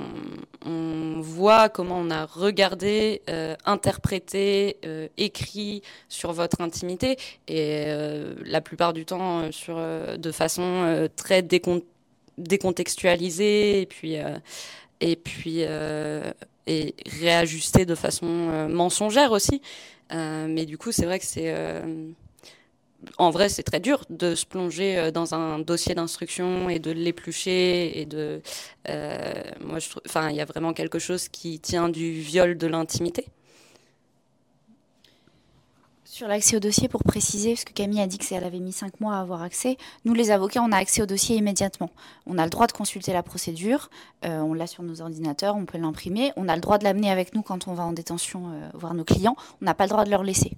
voit 1.21 1.69
comment 1.71 1.99
on 1.99 2.11
a 2.11 2.27
regardé, 2.27 3.23
euh, 3.31 3.55
interprété, 3.65 4.77
euh, 4.85 5.09
écrit 5.17 5.81
sur 6.09 6.33
votre 6.33 6.61
intimité, 6.61 7.17
et 7.49 7.87
la 8.45 8.61
plupart 8.61 8.93
du 8.93 9.07
temps 9.07 9.51
sur, 9.53 9.77
de 9.77 10.33
façon 10.33 11.09
très 11.17 11.43
décontextualisée, 11.43 13.81
et 13.81 13.87
puis, 13.87 14.17
et 15.01 15.17
puis 15.17 15.63
et 16.67 16.95
réajustée 17.21 17.85
de 17.87 17.95
façon 17.95 18.27
mensongère 18.69 19.33
aussi. 19.33 19.63
mais 20.11 20.67
du 20.67 20.77
coup, 20.77 20.93
c'est 20.93 21.07
vrai 21.07 21.19
que 21.19 21.27
c'est 21.27 21.55
en 23.19 23.31
vrai, 23.31 23.49
c'est 23.49 23.63
très 23.63 23.81
dur 23.81 24.05
de 24.11 24.35
se 24.35 24.47
plonger 24.47 24.99
euh, 24.99 25.11
dans 25.11 25.35
un 25.35 25.59
dossier 25.59 25.95
d'instruction 25.95 26.69
et 26.69 26.79
de 26.79 26.91
l'éplucher 26.91 28.01
et 28.01 28.07
de. 28.07 28.43
Euh, 28.89 29.33
moi, 29.61 29.79
enfin, 30.07 30.31
il 30.31 30.37
y 30.37 30.41
a 30.41 30.45
vraiment 30.45 30.73
quelque 30.73 30.99
chose 30.99 31.29
qui 31.29 31.61
tient 31.61 31.89
du 31.89 32.13
viol 32.21 32.57
de 32.57 32.67
l'intimité. 32.67 33.27
Sur 36.05 36.29
l'accès 36.29 36.57
au 36.57 36.61
dossier, 36.61 36.87
pour 36.87 37.03
préciser, 37.03 37.55
parce 37.55 37.65
que 37.65 37.73
Camille 37.73 38.01
a 38.01 38.07
dit 38.07 38.19
qu'elle 38.19 38.45
avait 38.45 38.61
mis 38.61 38.71
cinq 38.71 39.01
mois 39.01 39.17
à 39.17 39.21
avoir 39.21 39.43
accès, 39.43 39.77
nous 40.05 40.15
les 40.15 40.31
avocats, 40.31 40.63
on 40.63 40.71
a 40.71 40.77
accès 40.77 41.03
au 41.03 41.07
dossier 41.07 41.37
immédiatement. 41.37 41.91
On 42.27 42.39
a 42.39 42.45
le 42.45 42.51
droit 42.51 42.69
de 42.69 42.73
consulter 42.73 43.13
la 43.13 43.25
procédure, 43.25 43.91
euh, 44.25 44.39
on 44.39 44.55
l'a 44.55 44.69
sur 44.69 44.85
nos 44.85 45.01
ordinateurs, 45.01 45.57
on 45.57 45.65
peut 45.65 45.79
l'imprimer, 45.79 46.31
on 46.37 46.49
a 46.49 46.55
le 46.55 46.61
droit 46.61 46.79
de 46.79 46.85
l'amener 46.85 47.11
avec 47.11 47.35
nous 47.35 47.43
quand 47.43 47.67
on 47.67 47.75
va 47.75 47.83
en 47.83 47.93
détention 47.93 48.53
voir 48.75 48.95
nos 48.95 49.03
clients, 49.03 49.35
on 49.61 49.65
n'a 49.65 49.75
pas 49.75 49.87
le 49.87 49.91
droit 49.91 50.05
de 50.05 50.11
leur 50.11 50.23
laisser. 50.23 50.53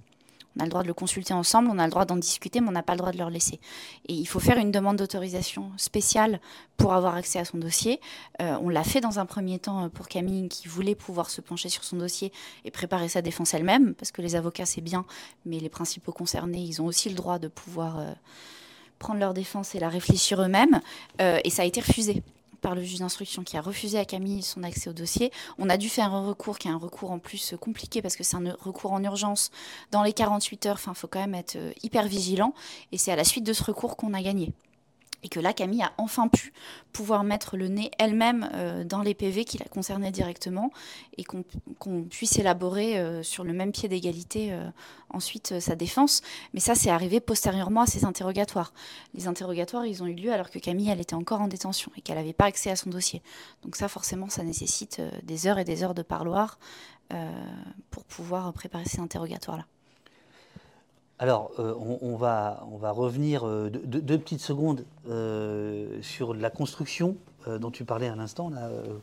On 0.57 0.61
a 0.61 0.63
le 0.63 0.69
droit 0.69 0.81
de 0.81 0.87
le 0.87 0.93
consulter 0.93 1.33
ensemble, 1.33 1.69
on 1.71 1.77
a 1.77 1.85
le 1.85 1.91
droit 1.91 2.05
d'en 2.05 2.15
discuter, 2.15 2.61
mais 2.61 2.69
on 2.69 2.71
n'a 2.71 2.83
pas 2.83 2.93
le 2.93 2.97
droit 2.97 3.11
de 3.11 3.17
leur 3.17 3.29
laisser. 3.29 3.59
Et 4.07 4.13
il 4.13 4.25
faut 4.25 4.39
faire 4.39 4.57
une 4.57 4.71
demande 4.71 4.97
d'autorisation 4.97 5.71
spéciale 5.77 6.39
pour 6.77 6.93
avoir 6.93 7.15
accès 7.15 7.39
à 7.39 7.45
son 7.45 7.57
dossier. 7.57 7.99
Euh, 8.41 8.57
on 8.61 8.69
l'a 8.69 8.83
fait 8.83 9.01
dans 9.01 9.19
un 9.19 9.25
premier 9.25 9.59
temps 9.59 9.85
euh, 9.85 9.89
pour 9.89 10.07
Camille 10.07 10.49
qui 10.49 10.67
voulait 10.67 10.95
pouvoir 10.95 11.29
se 11.29 11.41
pencher 11.41 11.69
sur 11.69 11.83
son 11.83 11.97
dossier 11.97 12.31
et 12.65 12.71
préparer 12.71 13.07
sa 13.07 13.21
défense 13.21 13.53
elle-même, 13.53 13.93
parce 13.93 14.11
que 14.11 14.21
les 14.21 14.35
avocats 14.35 14.65
c'est 14.65 14.81
bien, 14.81 15.05
mais 15.45 15.59
les 15.59 15.69
principaux 15.69 16.11
concernés, 16.11 16.61
ils 16.61 16.81
ont 16.81 16.85
aussi 16.85 17.09
le 17.09 17.15
droit 17.15 17.37
de 17.37 17.47
pouvoir 17.47 17.99
euh, 17.99 18.11
prendre 18.97 19.19
leur 19.19 19.33
défense 19.33 19.75
et 19.75 19.79
la 19.79 19.89
réfléchir 19.89 20.41
eux-mêmes. 20.41 20.81
et 21.19 21.49
ça 21.51 21.61
a 21.61 21.65
été 21.65 21.81
refusé 21.81 22.23
par 22.61 22.75
le 22.75 22.83
juge 22.83 22.99
d'instruction 22.99 23.43
qui 23.43 23.57
a 23.57 23.61
refusé 23.61 23.97
à 23.97 24.05
Camille 24.05 24.41
son 24.41 24.63
accès 24.63 24.89
au 24.89 24.93
dossier. 24.93 25.31
On 25.57 25.69
a 25.69 25.77
dû 25.77 25.89
faire 25.89 26.13
un 26.13 26.25
recours 26.27 26.57
qui 26.57 26.67
est 26.67 26.71
un 26.71 26.77
recours 26.77 27.11
en 27.11 27.19
plus 27.19 27.55
compliqué 27.59 28.01
parce 28.01 28.15
que 28.15 28.23
c'est 28.23 28.37
un 28.37 28.55
recours 28.59 28.93
en 28.93 29.03
urgence 29.03 29.51
dans 29.91 30.03
les 30.03 30.13
48 30.13 30.65
heures. 30.67 30.75
Enfin, 30.75 30.93
il 30.95 30.99
faut 30.99 31.07
quand 31.07 31.19
même 31.19 31.35
être 31.35 31.57
hyper 31.83 32.07
vigilant. 32.07 32.53
Et 32.91 32.97
c'est 32.97 33.11
à 33.11 33.15
la 33.15 33.23
suite 33.23 33.45
de 33.45 33.53
ce 33.53 33.63
recours 33.63 33.97
qu'on 33.97 34.13
a 34.13 34.21
gagné 34.21 34.53
et 35.23 35.29
que 35.29 35.39
là, 35.39 35.53
Camille 35.53 35.81
a 35.81 35.93
enfin 35.97 36.27
pu 36.27 36.53
pouvoir 36.93 37.23
mettre 37.23 37.57
le 37.57 37.67
nez 37.67 37.91
elle-même 37.97 38.49
euh, 38.53 38.83
dans 38.83 39.01
les 39.01 39.13
PV 39.13 39.45
qui 39.45 39.57
la 39.57 39.65
concernaient 39.65 40.11
directement 40.11 40.71
et 41.17 41.23
qu'on 41.23 42.03
puisse 42.03 42.37
élaborer 42.37 42.99
euh, 42.99 43.23
sur 43.23 43.43
le 43.43 43.53
même 43.53 43.71
pied 43.71 43.89
d'égalité 43.89 44.53
euh, 44.53 44.69
ensuite 45.09 45.59
sa 45.59 45.75
défense. 45.75 46.21
Mais 46.53 46.59
ça, 46.59 46.75
c'est 46.75 46.89
arrivé 46.89 47.19
postérieurement 47.19 47.81
à 47.81 47.87
ces 47.87 48.05
interrogatoires. 48.05 48.73
Les 49.13 49.27
interrogatoires, 49.27 49.85
ils 49.85 50.03
ont 50.03 50.07
eu 50.07 50.15
lieu 50.15 50.31
alors 50.31 50.49
que 50.49 50.59
Camille, 50.59 50.89
elle 50.89 51.01
était 51.01 51.15
encore 51.15 51.41
en 51.41 51.47
détention 51.47 51.91
et 51.97 52.01
qu'elle 52.01 52.17
n'avait 52.17 52.33
pas 52.33 52.45
accès 52.45 52.69
à 52.69 52.75
son 52.75 52.89
dossier. 52.89 53.21
Donc 53.63 53.75
ça, 53.75 53.87
forcément, 53.87 54.29
ça 54.29 54.43
nécessite 54.43 55.01
des 55.23 55.47
heures 55.47 55.59
et 55.59 55.65
des 55.65 55.83
heures 55.83 55.95
de 55.95 56.03
parloir 56.03 56.59
pour 57.89 58.03
pouvoir 58.03 58.51
préparer 58.51 58.83
ces 58.85 58.99
interrogatoires-là. 58.99 59.65
Alors, 61.19 61.51
euh, 61.57 61.73
on, 62.01 62.15
va, 62.15 62.67
on 62.71 62.77
va 62.77 62.91
revenir 62.91 63.47
euh, 63.47 63.71
deux, 63.71 64.19
petites 64.19 64.41
secondes 64.41 64.85
euh, 65.09 65.99
sur 66.01 66.35
la 66.35 66.49
construction 66.49 67.17
dont 67.61 67.71
tu 67.71 67.85
parlais 67.85 68.09
à 68.09 68.15
l'instant, 68.17 68.51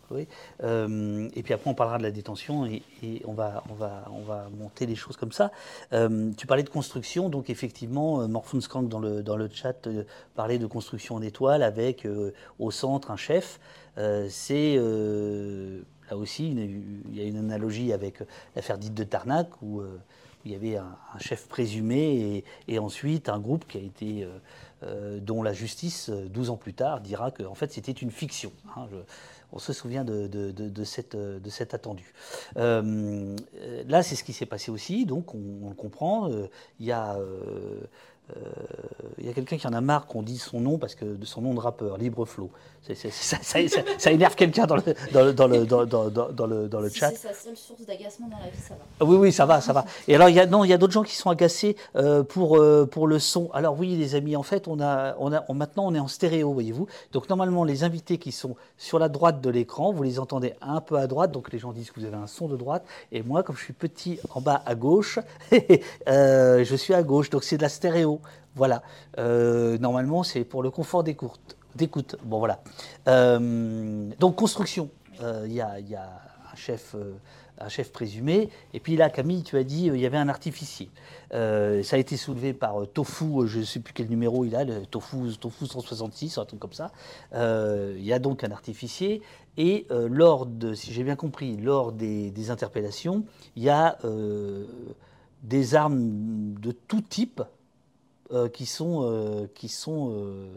Chloé. 0.06 0.28
et 0.60 1.42
puis 1.42 1.54
après, 1.54 1.70
on 1.70 1.72
parlera 1.72 1.96
de 1.96 2.02
la 2.02 2.10
détention 2.10 2.66
et, 2.66 2.82
on, 3.24 3.32
va, 3.32 3.64
on, 3.70 3.72
va, 3.72 4.04
on 4.12 4.20
va 4.20 4.50
monter 4.58 4.84
les 4.84 4.96
choses 4.96 5.16
comme 5.16 5.32
ça. 5.32 5.50
tu 5.90 6.46
parlais 6.46 6.62
de 6.62 6.68
construction, 6.68 7.30
donc 7.30 7.48
effectivement, 7.48 8.28
Morphon 8.28 8.60
Skrank 8.60 8.90
dans 8.90 8.98
le, 8.98 9.22
dans 9.22 9.36
le 9.36 9.48
chat 9.48 9.88
parlait 10.34 10.58
de 10.58 10.66
construction 10.66 11.14
en 11.14 11.22
étoile 11.22 11.62
avec 11.62 12.06
au 12.58 12.70
centre 12.70 13.10
un 13.10 13.16
chef. 13.16 13.58
C'est 14.28 14.76
là 14.76 16.16
aussi, 16.18 16.50
il 16.50 17.16
y 17.16 17.22
a 17.22 17.24
une 17.24 17.38
analogie 17.38 17.94
avec 17.94 18.18
l'affaire 18.54 18.76
dite 18.76 18.92
de 18.92 19.04
Tarnac 19.04 19.48
où 19.62 19.80
il 20.44 20.52
y 20.52 20.54
avait 20.54 20.76
un, 20.76 20.96
chef 21.18 21.48
présumé 21.48 22.44
et, 22.68 22.78
ensuite 22.78 23.28
un 23.28 23.38
groupe 23.38 23.66
qui 23.66 23.78
a 23.78 23.80
été, 23.80 24.24
euh, 24.24 24.38
euh, 24.82 25.20
dont 25.20 25.42
la 25.42 25.52
justice, 25.52 26.10
12 26.10 26.50
ans 26.50 26.56
plus 26.56 26.74
tard, 26.74 27.00
dira 27.00 27.30
que 27.30 27.42
en 27.42 27.54
fait, 27.54 27.72
c'était 27.72 27.92
une 27.92 28.10
fiction. 28.10 28.52
Hein. 28.76 28.86
on 29.52 29.58
se 29.58 29.72
souvient 29.72 30.04
de, 30.04 30.84
cette, 30.84 31.16
cet 31.48 31.74
attendu. 31.74 32.12
Euh, 32.56 33.36
là, 33.86 34.02
c'est 34.02 34.16
ce 34.16 34.24
qui 34.24 34.32
s'est 34.32 34.46
passé 34.46 34.70
aussi, 34.70 35.06
donc 35.06 35.34
on, 35.34 35.68
le 35.68 35.74
comprend. 35.74 36.28
Il 36.80 36.86
y 36.86 36.92
a 36.92 37.16
il 38.30 39.24
euh, 39.24 39.26
y 39.26 39.28
a 39.28 39.34
quelqu'un 39.34 39.58
qui 39.58 39.66
en 39.66 39.74
a 39.74 39.80
marre 39.82 40.06
qu'on 40.06 40.22
dise 40.22 40.42
son 40.42 40.60
nom 40.60 40.78
parce 40.78 40.94
que 40.94 41.04
de 41.04 41.26
son 41.26 41.42
nom 41.42 41.52
de 41.52 41.60
rappeur, 41.60 41.98
Libre 41.98 42.24
Flow. 42.24 42.50
ça, 42.82 44.10
énerve 44.10 44.34
quelqu'un 44.34 44.64
dans 44.64 44.76
le, 44.76 44.82
dans, 45.12 45.32
dans, 45.34 45.46
le, 45.46 45.66
dans, 45.66 45.84
dans 45.84 46.46
le, 46.46 46.68
dans 46.68 46.80
le 46.80 46.88
chat. 46.88 47.10
C'est 47.10 47.28
sa 47.28 47.34
seule 47.34 47.56
source 47.56 47.84
d'agacement 47.84 48.28
dans 48.28 48.38
la 48.38 48.46
vie, 48.46 48.58
ça 48.58 48.74
va. 48.74 48.80
Ah 49.00 49.04
oui, 49.04 49.16
oui, 49.16 49.32
ça 49.32 49.44
va, 49.44 49.60
ça 49.60 49.74
va. 49.74 49.84
Et 50.08 50.14
alors, 50.14 50.30
il 50.30 50.36
y 50.36 50.40
a, 50.40 50.46
non, 50.46 50.64
il 50.64 50.70
y 50.70 50.72
a 50.72 50.78
d'autres 50.78 50.94
gens 50.94 51.02
qui 51.02 51.16
sont 51.16 51.28
agacés 51.28 51.76
euh, 51.96 52.22
pour, 52.22 52.56
euh, 52.56 52.86
pour 52.86 53.06
le 53.06 53.18
son. 53.18 53.50
Alors 53.52 53.78
oui, 53.78 53.94
les 53.94 54.14
amis, 54.14 54.36
en 54.36 54.42
fait, 54.42 54.68
on 54.68 54.80
a, 54.80 55.14
on 55.18 55.30
a, 55.30 55.44
maintenant, 55.52 55.86
on 55.86 55.94
est 55.94 55.98
en 55.98 56.08
stéréo, 56.08 56.50
voyez-vous. 56.54 56.86
Donc 57.12 57.28
normalement, 57.28 57.62
les 57.64 57.84
invités 57.84 58.16
qui 58.16 58.32
sont 58.32 58.56
sur 58.78 58.98
la 58.98 59.10
droite 59.10 59.42
de 59.42 59.50
l'écran, 59.50 59.92
vous 59.92 60.02
les 60.02 60.18
entendez 60.18 60.54
un 60.62 60.80
peu 60.80 60.96
à 60.96 61.06
droite. 61.06 61.30
Donc 61.30 61.52
les 61.52 61.58
gens 61.58 61.72
disent 61.72 61.90
que 61.90 62.00
vous 62.00 62.06
avez 62.06 62.16
un 62.16 62.26
son 62.26 62.48
de 62.48 62.56
droite. 62.56 62.84
Et 63.12 63.22
moi, 63.22 63.42
comme 63.42 63.56
je 63.56 63.64
suis 63.64 63.74
petit 63.74 64.18
en 64.30 64.40
bas 64.40 64.62
à 64.64 64.74
gauche, 64.74 65.18
je 65.52 66.74
suis 66.76 66.94
à 66.94 67.02
gauche. 67.02 67.28
Donc 67.28 67.44
c'est 67.44 67.58
de 67.58 67.62
la 67.62 67.68
stéréo. 67.68 68.14
Voilà. 68.54 68.82
Euh, 69.18 69.78
normalement, 69.78 70.22
c'est 70.22 70.44
pour 70.44 70.62
le 70.62 70.70
confort 70.70 71.02
d'écoute. 71.02 71.56
Bon, 72.24 72.38
voilà. 72.38 72.62
Euh, 73.08 74.10
donc, 74.18 74.36
construction. 74.36 74.90
Euh, 75.22 75.44
il 75.46 75.52
y, 75.52 75.60
a, 75.60 75.70
un 75.72 76.56
chef, 76.56 76.94
un 77.58 77.68
chef 77.68 77.92
présumé. 77.92 78.48
Et 78.72 78.80
puis 78.80 78.96
là, 78.96 79.10
Camille, 79.10 79.42
tu 79.42 79.56
as 79.56 79.64
dit 79.64 79.86
il 79.86 79.96
y 79.96 80.06
avait 80.06 80.18
un 80.18 80.28
artificier. 80.28 80.90
ça 81.30 81.96
a 81.96 81.96
été 81.96 82.16
soulevé 82.16 82.52
par 82.52 82.86
Tofu, 82.92 83.46
je 83.46 83.60
ne 83.60 83.64
sais 83.64 83.80
plus 83.80 83.92
quel 83.92 84.08
numéro 84.08 84.44
il 84.44 84.54
a, 84.54 84.64
le 84.64 84.86
Tofu, 84.86 85.36
Tofu 85.38 85.66
166, 85.66 86.38
un 86.38 86.44
truc 86.44 86.60
comme 86.60 86.72
ça. 86.72 86.92
Il 87.32 88.04
y 88.04 88.12
a 88.12 88.18
donc 88.18 88.44
un 88.44 88.50
artificier. 88.50 89.22
Et 89.56 89.86
lors 89.90 90.46
de, 90.46 90.74
si 90.74 90.92
j'ai 90.92 91.04
bien 91.04 91.16
compris, 91.16 91.56
lors 91.56 91.92
des, 91.92 92.30
des 92.30 92.50
interpellations, 92.50 93.24
il 93.56 93.64
y 93.64 93.70
a 93.70 93.98
des 95.42 95.74
armes 95.74 96.54
de 96.60 96.72
tout 96.72 97.02
type 97.02 97.42
euh, 98.32 98.48
qui 98.48 98.64
sont, 98.64 99.02
euh, 99.02 99.46
qui 99.54 99.70
euh, 99.86 100.48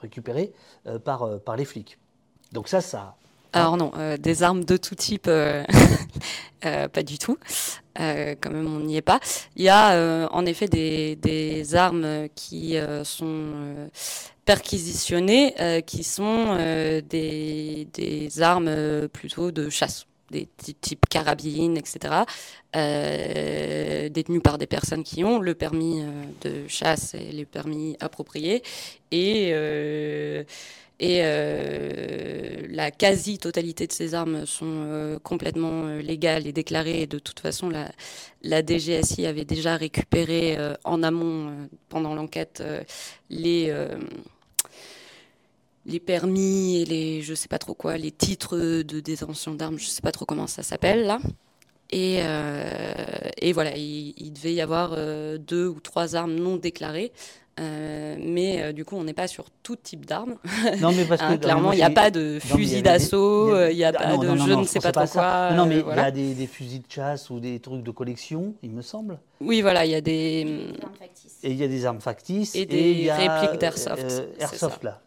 récupérées 0.00 0.52
par, 1.04 1.56
les 1.56 1.64
flics. 1.64 1.96
Donc 2.50 2.66
ça, 2.66 2.80
ça... 2.80 3.14
Alors 3.52 3.76
non, 3.76 3.92
des 4.18 4.42
armes 4.42 4.64
de 4.64 4.76
tout 4.76 4.96
type, 4.96 5.30
pas 6.60 7.02
du 7.04 7.18
tout. 7.18 7.38
quand 7.96 8.50
même, 8.50 8.66
on 8.66 8.80
n'y 8.80 8.96
est 8.96 9.02
pas. 9.02 9.20
Il 9.54 9.62
y 9.62 9.68
a 9.68 10.28
en 10.32 10.46
effet 10.46 10.66
des, 10.66 11.74
armes 11.76 12.28
qui 12.34 12.76
sont 13.04 13.88
perquisitionnées, 14.44 15.84
qui 15.86 16.02
sont 16.02 16.56
des 17.08 18.30
armes 18.40 19.08
plutôt 19.12 19.52
de 19.52 19.70
chasse 19.70 20.06
des 20.32 20.48
types 20.80 21.06
carabines, 21.08 21.76
etc., 21.76 22.24
euh, 22.74 24.08
détenus 24.08 24.42
par 24.42 24.58
des 24.58 24.66
personnes 24.66 25.04
qui 25.04 25.22
ont 25.22 25.38
le 25.38 25.54
permis 25.54 26.02
euh, 26.02 26.06
de 26.40 26.66
chasse 26.68 27.14
et 27.14 27.30
les 27.30 27.44
permis 27.44 27.96
appropriés. 28.00 28.62
Et, 29.12 29.50
euh, 29.52 30.42
et 30.98 31.20
la 32.68 32.92
quasi-totalité 32.92 33.88
de 33.88 33.92
ces 33.92 34.14
armes 34.14 34.46
sont 34.46 35.18
complètement 35.24 35.86
légales 35.96 36.46
et 36.46 36.52
déclarées. 36.52 37.02
Et 37.02 37.06
de 37.08 37.18
toute 37.18 37.40
façon, 37.40 37.68
la, 37.70 37.90
la 38.42 38.64
DGSI 38.64 39.26
avait 39.26 39.44
déjà 39.44 39.76
récupéré 39.76 40.56
en 40.84 41.02
amont, 41.02 41.68
pendant 41.88 42.14
l'enquête, 42.14 42.62
les 43.30 43.74
les 45.86 46.00
permis 46.00 46.82
et 46.82 46.84
les 46.84 47.22
je 47.22 47.34
sais 47.34 47.48
pas 47.48 47.58
trop 47.58 47.74
quoi, 47.74 47.96
les 47.96 48.10
titres 48.10 48.58
de 48.58 49.00
détention 49.00 49.54
d'armes, 49.54 49.78
je 49.78 49.86
sais 49.86 50.02
pas 50.02 50.12
trop 50.12 50.24
comment 50.24 50.46
ça 50.46 50.62
s'appelle 50.62 51.06
là. 51.06 51.18
Et, 51.92 52.20
euh, 52.22 52.94
et 53.38 53.52
voilà, 53.52 53.76
il, 53.76 54.32
devait 54.32 54.54
y 54.54 54.62
avoir 54.62 54.94
euh, 54.96 55.36
deux 55.36 55.68
ou 55.68 55.78
trois 55.78 56.16
armes 56.16 56.34
non 56.34 56.56
déclarées. 56.56 57.12
Euh, 57.60 58.16
mais 58.18 58.72
du 58.72 58.86
coup, 58.86 58.96
on 58.96 59.04
n'est 59.04 59.12
pas 59.12 59.28
sur 59.28 59.50
tout 59.62 59.76
type 59.76 60.06
d'armes. 60.06 60.36
Non, 60.80 60.90
mais 60.90 61.04
parce 61.04 61.20
que 61.34 61.36
clairement, 61.36 61.72
il 61.72 61.76
n'y 61.76 61.82
a 61.82 61.90
pas 61.90 62.10
de 62.10 62.38
fusil 62.40 62.80
d'assaut, 62.80 63.54
il 63.68 63.76
n'y 63.76 63.84
a, 63.84 63.92
pas 63.92 64.16
de 64.16 64.36
je 64.36 64.52
ne 64.54 64.64
sais 64.64 64.80
pas 64.80 64.90
trop 64.90 65.06
quoi. 65.06 65.52
Non, 65.52 65.66
mais 65.66 65.80
il 65.80 65.96
y 65.96 65.98
a 65.98 66.10
des, 66.10 66.32
des, 66.32 66.46
fusils 66.46 66.80
de 66.80 66.90
chasse 66.90 67.28
ou 67.28 67.40
des 67.40 67.60
trucs 67.60 67.82
de 67.82 67.90
collection, 67.90 68.54
il 68.62 68.70
me 68.70 68.80
semble. 68.80 69.18
Oui, 69.42 69.60
voilà, 69.60 69.84
il 69.84 69.90
y 69.90 69.94
a 69.94 70.00
des. 70.00 70.46
Et 71.42 71.50
il 71.50 71.56
y 71.56 71.62
a 71.64 71.68
des 71.68 71.84
armes 71.84 72.00
factices. 72.00 72.54
Et 72.54 72.64
des 72.64 73.12
répliques 73.12 73.60
d'airsoft. 73.60 74.22
airsoft, 74.40 74.82
là. 74.82 75.02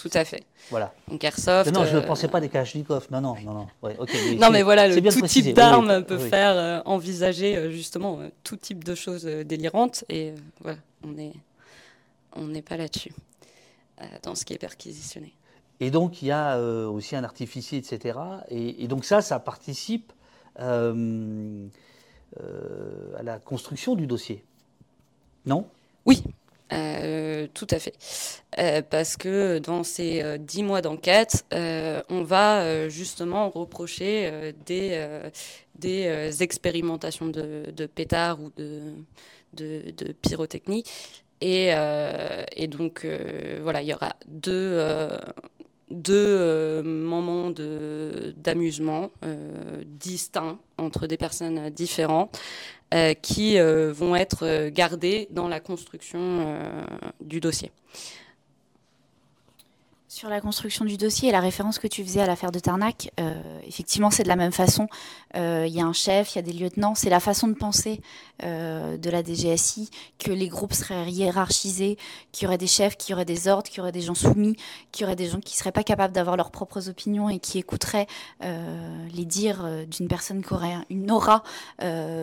Tout 0.00 0.10
à 0.14 0.24
fait. 0.24 0.44
Voilà. 0.70 0.94
Donc 1.08 1.22
Airsoft. 1.22 1.70
Non, 1.72 1.84
je 1.84 1.96
ne 1.96 2.00
euh, 2.00 2.06
pensais 2.06 2.28
pas 2.28 2.40
des 2.40 2.48
Kalachnikov. 2.48 3.08
Non, 3.10 3.20
non, 3.20 3.34
non, 3.44 3.52
non. 3.52 3.68
Ouais, 3.82 3.98
non, 4.38 4.50
mais 4.50 4.62
voilà, 4.62 4.88
le 4.88 4.98
tout 5.02 5.26
type 5.26 5.52
d'arme 5.54 6.04
peut 6.04 6.16
faire 6.16 6.56
euh, 6.56 6.80
envisager 6.86 7.54
euh, 7.54 7.70
justement 7.70 8.20
tout 8.42 8.56
type 8.56 8.82
de 8.82 8.94
choses 8.94 9.26
délirantes. 9.26 10.04
Et 10.08 10.32
voilà, 10.62 10.78
on 11.04 11.08
n'est 11.08 11.34
on 12.34 12.46
n'est 12.46 12.62
pas 12.62 12.78
là-dessus, 12.78 13.12
dans 14.22 14.34
ce 14.34 14.46
qui 14.46 14.54
est 14.54 14.58
perquisitionné. 14.58 15.34
Et 15.80 15.90
donc, 15.90 16.22
il 16.22 16.28
y 16.28 16.32
a 16.32 16.58
aussi 16.58 17.14
un 17.16 17.24
artificier, 17.24 17.76
etc. 17.78 18.18
Et, 18.48 18.84
et, 18.84 18.88
donc 18.88 19.04
ça, 19.04 19.20
ça 19.20 19.38
participe 19.38 20.12
à 20.56 20.94
la 23.22 23.38
construction 23.44 23.96
du 23.96 24.06
dossier. 24.06 24.44
Non? 25.44 25.66
Oui, 26.06 26.22
euh, 26.72 27.46
tout 27.52 27.66
à 27.70 27.78
fait. 27.78 27.94
Euh, 28.58 28.82
parce 28.82 29.16
que 29.16 29.58
dans 29.58 29.82
ces 29.82 30.22
euh, 30.22 30.38
dix 30.38 30.62
mois 30.62 30.82
d'enquête, 30.82 31.44
on 31.52 32.22
va 32.22 32.88
justement 32.88 33.50
reprocher 33.50 34.54
des, 34.66 36.40
expérimentations 36.40 37.26
de, 37.26 37.86
pétards 37.86 38.40
ou 38.40 38.50
de, 38.56 40.12
pyrotechnie. 40.22 40.84
Et 41.40 41.72
donc, 42.68 43.06
voilà, 43.62 43.82
il 43.82 43.88
y 43.88 43.94
aura 43.94 44.14
deux, 44.26 45.08
deux 45.90 46.82
moments 46.82 47.50
d'amusement 47.50 49.10
distincts 49.84 50.58
entre 50.78 51.06
des 51.06 51.16
personnes 51.16 51.70
différentes. 51.70 52.38
Euh, 52.92 53.14
qui 53.14 53.56
euh, 53.56 53.92
vont 53.92 54.16
être 54.16 54.44
euh, 54.44 54.68
gardés 54.68 55.28
dans 55.30 55.46
la 55.46 55.60
construction 55.60 56.58
du 57.20 57.38
dossier. 57.38 57.70
Sur 60.12 60.28
la 60.28 60.40
construction 60.40 60.84
du 60.84 60.96
dossier 60.96 61.28
et 61.28 61.32
la 61.32 61.38
référence 61.38 61.78
que 61.78 61.86
tu 61.86 62.02
faisais 62.02 62.20
à 62.20 62.26
l'affaire 62.26 62.50
de 62.50 62.58
Tarnac, 62.58 63.12
euh, 63.20 63.32
effectivement, 63.64 64.10
c'est 64.10 64.24
de 64.24 64.28
la 64.28 64.34
même 64.34 64.50
façon. 64.50 64.88
Euh, 65.36 65.66
il 65.68 65.72
y 65.72 65.80
a 65.80 65.84
un 65.84 65.92
chef, 65.92 66.34
il 66.34 66.38
y 66.38 66.38
a 66.40 66.42
des 66.42 66.52
lieutenants. 66.52 66.96
C'est 66.96 67.10
la 67.10 67.20
façon 67.20 67.46
de 67.46 67.54
penser 67.54 68.00
euh, 68.42 68.96
de 68.96 69.08
la 69.08 69.22
DGSI 69.22 69.88
que 70.18 70.32
les 70.32 70.48
groupes 70.48 70.72
seraient 70.72 71.08
hiérarchisés, 71.08 71.96
qu'il 72.32 72.46
y 72.46 72.48
aurait 72.48 72.58
des 72.58 72.66
chefs, 72.66 72.96
qu'il 72.96 73.12
y 73.12 73.14
aurait 73.14 73.24
des 73.24 73.46
ordres, 73.46 73.70
qu'il 73.70 73.78
y 73.78 73.80
aurait 73.82 73.92
des 73.92 74.00
gens 74.00 74.16
soumis, 74.16 74.56
qu'il 74.90 75.02
y 75.02 75.06
aurait 75.06 75.14
des 75.14 75.28
gens 75.28 75.38
qui 75.38 75.54
ne 75.54 75.58
seraient 75.58 75.70
pas 75.70 75.84
capables 75.84 76.12
d'avoir 76.12 76.36
leurs 76.36 76.50
propres 76.50 76.88
opinions 76.88 77.28
et 77.28 77.38
qui 77.38 77.58
écouteraient 77.58 78.08
les 78.40 79.24
dires 79.24 79.64
d'une 79.86 80.08
personne 80.08 80.42
qui 80.42 80.52
aurait 80.52 80.74
une 80.90 81.12
aura 81.12 81.44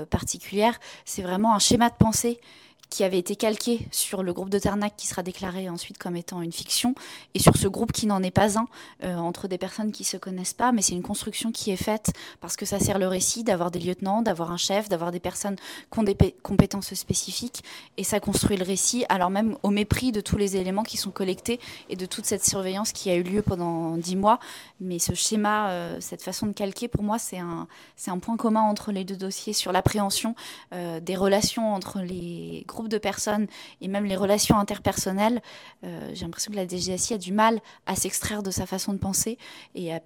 particulière. 0.10 0.78
C'est 1.06 1.22
vraiment 1.22 1.56
un 1.56 1.60
schéma 1.60 1.90
de 1.90 1.96
pensée 1.96 2.42
qui 2.90 3.04
avait 3.04 3.20
été 3.20 3.36
calqué 3.36 3.88
sur 3.92 4.24
le 4.24 4.34
groupe 4.34 4.50
de 4.50 4.60
Ternac 4.60 4.96
qui 4.96 5.08
sera 5.08 5.24
déclaré 5.24 5.70
ensuite 5.70 5.98
comme 5.98 6.16
étant 6.16 6.42
une 6.42 6.54
fiction, 6.54 6.96
et 7.34 7.40
sur 7.40 7.58
ce 7.58 7.68
groupe 7.68 7.92
qui 7.92 8.08
n'en 8.08 8.24
est 8.24 8.32
pas 8.32 8.58
un, 8.58 8.68
euh, 9.04 9.16
entre 9.18 9.48
des 9.48 9.58
personnes 9.58 9.92
qui 9.92 10.04
se 10.04 10.16
connaissent 10.18 10.54
pas, 10.54 10.72
mais 10.72 10.82
c'est 10.82 10.94
une 10.94 11.04
construction 11.04 11.52
qui 11.52 11.72
est 11.72 11.78
faite 11.78 12.12
parce 12.40 12.56
que 12.56 12.66
ça 12.66 12.80
sert 12.80 12.98
le 12.98 13.08
récit 13.08 13.44
d'avoir 13.44 13.72
des 13.72 13.80
lieutenants, 13.80 14.22
d'avoir 14.22 14.52
un 14.52 14.58
chef, 14.58 14.88
d'avoir 14.88 15.12
des 15.12 15.20
personnes 15.20 15.58
qui 15.92 16.00
ont 16.00 16.04
des 16.04 16.16
compétences 16.44 16.94
spécifiques, 16.94 17.64
et 17.98 18.04
ça 18.04 18.20
construit 18.20 18.56
le 18.56 18.64
récit, 18.64 19.06
alors 19.10 19.30
même 19.30 19.58
au 19.64 19.70
mépris 19.70 20.12
de 20.12 20.22
tous 20.22 20.38
les 20.38 20.56
éléments 20.56 20.84
qui 20.84 20.98
sont 20.98 21.12
collectés 21.12 21.60
et 21.90 21.96
de 21.96 22.06
toute 22.06 22.26
cette 22.26 22.46
surveillance 22.46 22.94
qui 22.94 23.10
a 23.10 23.16
eu 23.16 23.24
lieu 23.24 23.42
pendant 23.42 23.98
dix 23.98 24.16
mois. 24.16 24.40
Mais 24.80 25.00
ce 25.00 25.14
schéma, 25.14 25.70
euh, 25.70 25.98
cette 26.00 26.22
façon 26.22 26.48
de 26.48 26.54
calquer, 26.54 26.88
pour 26.88 27.04
moi, 27.04 27.20
c'est 27.20 27.40
un, 27.40 27.68
un 28.08 28.20
point 28.20 28.38
commun 28.38 28.62
entre 28.62 28.92
les 28.92 29.04
deux 29.04 29.18
dossiers 29.18 29.54
sur 29.54 29.72
l'appréhension 29.72 30.36
euh, 30.74 31.00
des 31.02 31.16
relations 31.16 31.74
entre 31.74 32.00
les 32.00 32.64
groupes 32.66 32.77
de 32.84 32.98
personnes 32.98 33.48
et 33.82 33.88
même 33.88 34.06
les 34.06 34.16
relations 34.16 34.58
interpersonnelles, 34.58 35.42
euh, 35.84 36.12
j'ai 36.14 36.26
l'impression 36.26 36.52
que 36.52 36.58
la 36.58 36.68
DGSI 36.68 37.16
a 37.16 37.18
du 37.18 37.34
mal 37.34 37.60
à 37.86 37.96
s'extraire 37.96 38.44
de 38.44 38.52
sa 38.52 38.66
façon 38.66 38.94
de 38.94 39.00
penser 39.00 39.38
et 39.76 39.94
à, 39.94 40.00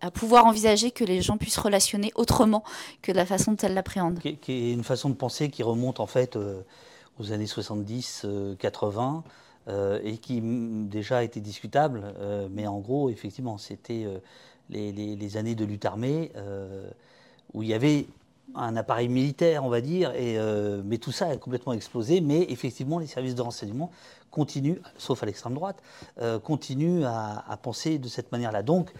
à, 0.00 0.10
pouvoir 0.10 0.46
envisager 0.46 0.90
que 0.92 1.04
les 1.04 1.20
gens 1.20 1.36
puissent 1.36 1.58
relationner 1.58 2.12
autrement 2.14 2.62
que 3.02 3.10
de 3.10 3.16
la 3.16 3.26
façon 3.26 3.52
dont 3.52 3.58
elle 3.62 3.74
l'appréhende. 3.74 4.20
Qui, 4.20 4.52
est 4.52 4.72
une 4.72 4.84
façon 4.84 5.10
de 5.10 5.14
penser 5.14 5.50
qui 5.50 5.62
remonte 5.62 6.00
en 6.00 6.06
fait 6.06 6.36
euh, 6.36 6.62
aux 7.18 7.32
années 7.32 7.46
70-80. 7.46 9.22
Euh, 9.68 10.00
et 10.02 10.18
qui 10.18 10.40
déjà 10.42 11.22
était 11.22 11.38
discutable, 11.38 12.02
mais 12.50 12.66
en 12.66 12.80
gros, 12.80 13.10
effectivement, 13.10 13.58
c'était 13.58 14.08
les, 14.70 14.90
les, 14.90 15.36
années 15.36 15.54
de 15.54 15.64
lutte 15.64 15.84
armée 15.84 16.32
où 17.54 17.62
il 17.62 17.68
y 17.68 17.74
avait 17.74 18.06
un 18.54 18.76
appareil 18.76 19.08
militaire, 19.08 19.64
on 19.64 19.68
va 19.68 19.80
dire, 19.80 20.12
et, 20.14 20.38
euh, 20.38 20.82
mais 20.84 20.98
tout 20.98 21.12
ça 21.12 21.28
a 21.28 21.36
complètement 21.36 21.72
explosé. 21.72 22.20
Mais 22.20 22.42
effectivement, 22.48 22.98
les 22.98 23.06
services 23.06 23.34
de 23.34 23.42
renseignement 23.42 23.90
continuent, 24.30 24.78
sauf 24.96 25.22
à 25.22 25.26
l'extrême 25.26 25.54
droite, 25.54 25.82
euh, 26.20 26.38
continuent 26.38 27.04
à, 27.04 27.58
penser 27.62 27.98
de 27.98 28.08
cette 28.08 28.32
manière-là. 28.32 28.62
Donc, 28.62 28.92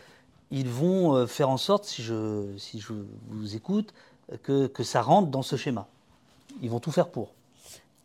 ils 0.51 0.69
vont 0.69 1.15
euh, 1.15 1.27
faire 1.27 1.49
en 1.49 1.57
sorte, 1.57 1.85
si 1.85 2.03
je, 2.03 2.57
si 2.59 2.81
je 2.81 2.93
vous 3.29 3.57
écoute, 3.57 3.93
que, 4.43 4.67
que, 4.67 4.83
ça 4.83 5.03
rentre 5.03 5.29
dans 5.29 5.43
ce 5.43 5.57
schéma. 5.57 5.87
Ils 6.63 6.71
vont 6.71 6.81
tout 6.81 6.93
faire 6.93 7.09
pour. 7.09 7.33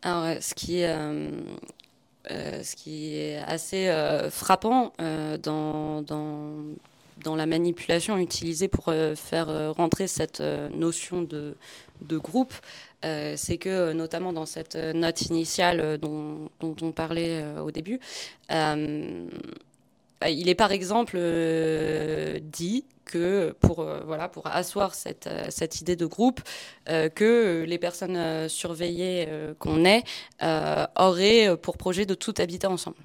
Alors, 0.02 0.42
ce 0.42 0.54
qui 0.54 0.80
est, 0.80 0.94
ce 2.28 2.76
qui 2.76 3.16
est 3.16 3.38
assez 3.38 3.90
frappant 4.30 4.92
dans, 4.98 6.02
dans 6.02 6.54
dans 7.22 7.36
la 7.36 7.46
manipulation 7.46 8.18
utilisée 8.18 8.68
pour 8.68 8.88
euh, 8.88 9.14
faire 9.14 9.48
euh, 9.48 9.72
rentrer 9.72 10.06
cette 10.06 10.40
euh, 10.40 10.68
notion 10.70 11.22
de, 11.22 11.56
de 12.02 12.18
groupe, 12.18 12.54
c'est 13.02 13.58
que 13.58 13.92
notamment 13.92 14.32
dans 14.32 14.46
cette 14.46 14.74
note 14.74 15.22
initiale 15.22 15.98
dont, 15.98 16.50
dont 16.58 16.74
on 16.82 16.90
parlait 16.90 17.44
au 17.60 17.70
début, 17.70 18.00
il 18.50 19.28
est 20.48 20.56
par 20.56 20.72
exemple 20.72 21.16
dit 22.42 22.84
que 23.04 23.54
pour, 23.60 23.86
voilà, 24.04 24.28
pour 24.28 24.48
asseoir 24.48 24.96
cette, 24.96 25.28
cette 25.50 25.80
idée 25.80 25.94
de 25.94 26.06
groupe, 26.06 26.40
que 26.86 27.64
les 27.68 27.78
personnes 27.78 28.48
surveillées 28.48 29.28
qu'on 29.60 29.84
est 29.84 30.02
auraient 30.96 31.56
pour 31.56 31.76
projet 31.76 32.04
de 32.04 32.14
tout 32.14 32.34
habiter 32.38 32.66
ensemble 32.66 32.98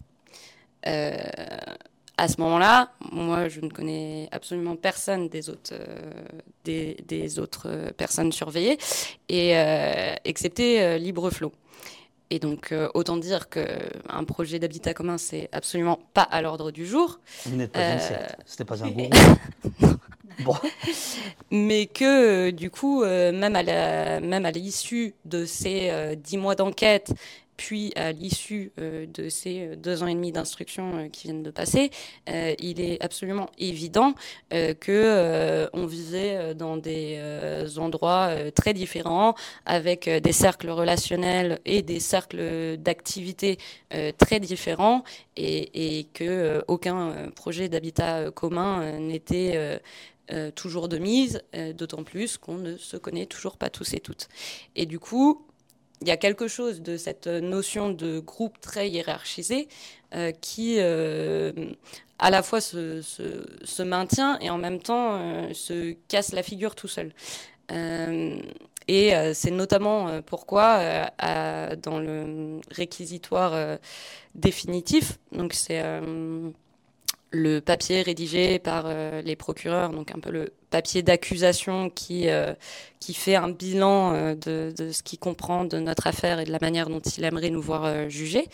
à 2.17 2.27
ce 2.27 2.39
moment-là, 2.41 2.91
moi, 3.11 3.47
je 3.47 3.59
ne 3.61 3.69
connais 3.69 4.29
absolument 4.31 4.75
personne 4.75 5.29
des 5.29 5.49
autres, 5.49 5.73
euh, 5.73 6.11
des, 6.63 7.39
autres 7.39 7.91
personnes 7.97 8.31
surveillées, 8.31 8.77
et 9.29 9.57
euh, 9.57 10.13
excepté 10.23 10.81
euh, 10.81 10.97
Libreflot. 10.97 11.51
Et 12.29 12.39
donc, 12.39 12.73
autant 12.95 13.17
dire 13.17 13.47
qu'un 13.47 14.23
projet 14.25 14.57
d'habitat 14.57 14.95
commun, 14.95 15.19
c'est 15.19 15.49
absolument 15.51 15.99
pas 16.15 16.23
à 16.23 16.41
l'ordre 16.41 16.71
du 16.71 16.87
jour. 16.87 17.19
Vous 17.45 17.55
n'êtes 17.55 17.71
pas 17.71 17.93
une 17.93 17.99
secte, 17.99 18.37
c'était 18.47 18.65
pas 18.65 18.83
un 18.83 18.89
groupe. 18.89 19.13
bon. 20.39 20.55
Mais 21.51 21.85
que, 21.85 22.49
du 22.49 22.71
coup, 22.71 23.03
même 23.03 23.55
à 24.45 24.51
l'issue 24.51 25.13
de 25.25 25.45
ces 25.45 26.15
dix 26.15 26.37
mois 26.37 26.55
d'enquête 26.55 27.13
puis 27.57 27.91
à 27.95 28.11
l'issue 28.11 28.71
euh, 28.79 29.05
de 29.05 29.29
ces 29.29 29.61
euh, 29.61 29.75
deux 29.75 30.03
ans 30.03 30.07
et 30.07 30.13
demi 30.13 30.31
d'instruction 30.31 30.91
euh, 30.95 31.07
qui 31.09 31.27
viennent 31.27 31.43
de 31.43 31.51
passer, 31.51 31.91
il 32.27 32.81
est 32.81 33.03
absolument 33.03 33.49
évident 33.57 34.13
que 34.51 35.69
on 35.73 35.85
vivait 35.85 36.55
dans 36.55 36.77
des 36.77 37.19
endroits 37.77 38.31
très 38.55 38.73
différents, 38.73 39.35
avec 39.65 40.09
des 40.09 40.31
cercles 40.31 40.69
relationnels 40.69 41.59
et 41.65 41.81
des 41.81 41.99
cercles 41.99 42.77
d'activité 42.77 43.57
très 44.17 44.39
différents, 44.39 45.03
et, 45.35 45.99
et 45.99 46.07
projet 47.35 47.69
d'habitat 47.69 48.31
commun 48.31 48.99
n'était 48.99 49.81
toujours 50.55 50.87
de 50.87 50.97
mise, 50.97 51.41
d'autant 51.75 52.03
plus 52.03 52.37
qu'on 52.37 52.55
ne 52.55 52.77
se 52.77 52.97
connaît 52.97 53.25
toujours 53.25 53.57
pas 53.57 53.69
tous 53.69 53.93
et 53.93 53.99
toutes. 53.99 54.27
Et 54.75 54.85
du 54.85 54.99
coup, 54.99 55.45
il 56.03 56.09
y 56.09 56.11
a 56.11 56.17
quelque 56.17 56.49
chose 56.49 56.81
de 56.81 56.97
cette 56.97 57.27
notion 57.27 57.89
de 57.89 58.19
groupe 58.19 58.59
très 58.59 58.89
hiérarchisé 58.89 59.69
euh, 60.13 60.31
qui 60.31 60.75
euh, 60.79 61.53
à 62.19 62.29
la 62.29 62.43
fois 62.43 62.59
se, 62.59 63.81
maintient 63.83 64.37
et 64.41 64.49
en 64.49 64.57
même 64.57 64.79
temps 64.79 65.13
euh, 65.13 65.53
se 65.53 65.95
casse 66.09 66.33
la 66.33 66.43
figure 66.43 66.75
tout 66.75 66.89
seul. 66.89 67.13
et 68.89 69.13
c'est 69.33 69.51
notamment 69.51 70.21
pourquoi 70.23 71.07
dans 71.77 71.99
le 71.99 72.59
réquisitoire 72.69 73.79
définitif, 74.35 75.19
donc 75.31 75.53
c'est 75.53 75.81
le 77.33 77.61
papier 77.61 78.03
rédigé 78.03 78.59
par 78.59 78.83
euh, 78.85 79.21
les 79.23 79.35
procureurs, 79.35 79.89
donc 79.89 80.11
un 80.11 80.19
peu 80.19 80.29
le 80.29 80.53
papier 80.69 81.01
d'accusation 81.01 81.89
qui, 81.89 82.29
euh, 82.29 82.53
fait 83.13 83.35
un 83.35 83.49
bilan 83.49 84.13
euh, 84.13 84.35
de, 84.35 84.73
de, 84.77 84.91
ce 84.91 85.01
qu'il 85.03 85.19
comprend 85.19 85.65
de 85.65 85.79
notre 85.79 86.07
affaire 86.07 86.39
et 86.39 86.45
de 86.45 86.51
la 86.51 86.59
manière 86.61 86.89
dont 86.89 86.99
il 87.01 87.23
aimerait 87.23 87.49
nous 87.49 87.61
voir 87.61 88.09
juger. 88.09 88.47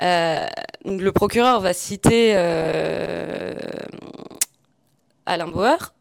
le 0.00 1.10
procureur 1.10 1.60
va 1.60 1.72
citer 1.72 2.34
Alain 5.24 5.46
Bauer, 5.46 5.94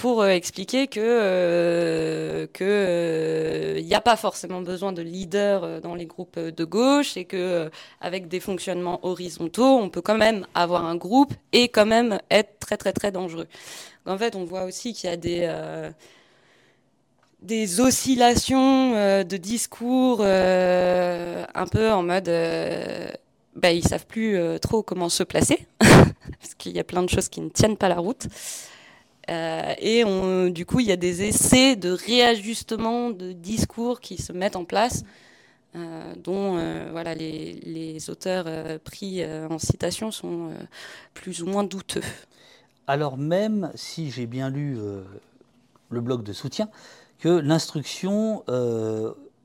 pour 0.00 0.22
euh, 0.22 0.30
expliquer 0.30 0.86
que 0.86 0.98
euh, 0.98 2.46
que 2.54 2.64
il 3.76 3.82
euh, 3.84 3.86
n'y 3.86 3.94
a 3.94 4.00
pas 4.00 4.16
forcément 4.16 4.62
besoin 4.62 4.92
de 4.92 5.02
leader 5.02 5.82
dans 5.82 5.94
les 5.94 6.06
groupes 6.06 6.38
de 6.38 6.64
gauche 6.64 7.18
et 7.18 7.26
que 7.26 7.70
avec 8.00 8.26
des 8.26 8.40
fonctionnements 8.40 9.00
horizontaux, 9.02 9.76
on 9.76 9.90
peut 9.90 10.00
quand 10.00 10.16
même 10.16 10.46
avoir 10.54 10.86
un 10.86 10.96
groupe 10.96 11.34
et 11.52 11.68
quand 11.68 11.84
même 11.84 12.18
être 12.30 12.58
très 12.60 12.78
très 12.78 12.94
très 12.94 13.12
dangereux. 13.12 13.46
En 14.06 14.16
fait, 14.16 14.36
on 14.36 14.44
voit 14.44 14.64
aussi 14.64 14.94
qu'il 14.94 15.10
y 15.10 15.12
a 15.12 15.18
des 15.18 15.90
des 17.42 17.80
oscillations 17.80 18.92
de 19.22 19.36
discours 19.36 20.22
un 20.22 21.66
peu 21.70 21.90
en 21.90 22.02
mode 22.02 22.30
bah, 23.54 23.72
ils 23.72 23.86
savent 23.86 24.06
plus 24.06 24.38
trop 24.60 24.82
comment 24.82 25.10
se 25.10 25.24
placer 25.24 25.66
parce 25.78 26.54
qu'il 26.56 26.72
y 26.72 26.80
a 26.80 26.84
plein 26.84 27.02
de 27.02 27.10
choses 27.10 27.28
qui 27.28 27.42
ne 27.42 27.50
tiennent 27.50 27.76
pas 27.76 27.90
la 27.90 27.98
route. 27.98 28.26
Euh, 29.30 29.74
et 29.78 30.04
du 30.50 30.66
coup, 30.66 30.80
il 30.80 30.86
y 30.86 30.92
a 30.92 30.96
des 30.96 31.22
essais 31.22 31.76
de 31.76 31.90
réajustement 31.90 33.10
de 33.10 33.32
discours 33.32 34.00
qui 34.00 34.20
se 34.20 34.32
mettent 34.32 34.56
en 34.56 34.64
place, 34.64 35.04
euh, 35.76 36.14
dont 36.16 36.58
euh, 36.58 36.88
voilà, 36.90 37.14
les, 37.14 37.52
les 37.62 38.10
auteurs 38.10 38.46
pris 38.80 39.24
en 39.24 39.58
citation 39.58 40.10
sont 40.10 40.50
plus 41.14 41.42
ou 41.42 41.46
moins 41.46 41.64
douteux. 41.64 42.02
Alors 42.86 43.16
même 43.16 43.70
si 43.76 44.10
j'ai 44.10 44.26
bien 44.26 44.50
lu 44.50 44.76
le 45.90 46.00
blog 46.00 46.24
de 46.24 46.32
soutien, 46.32 46.68
que 47.18 47.28
l'instruction 47.28 48.42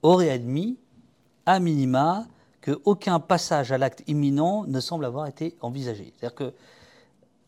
aurait 0.02 0.32
admis, 0.32 0.78
à 1.46 1.60
minima, 1.60 2.26
qu'aucun 2.62 3.20
passage 3.20 3.72
à 3.72 3.78
l'acte 3.78 4.02
imminent 4.08 4.66
ne 4.66 4.80
semble 4.80 5.06
avoir 5.06 5.28
été 5.28 5.56
envisagé. 5.62 6.12
C'est-à-dire 6.18 6.36
que 6.36 6.54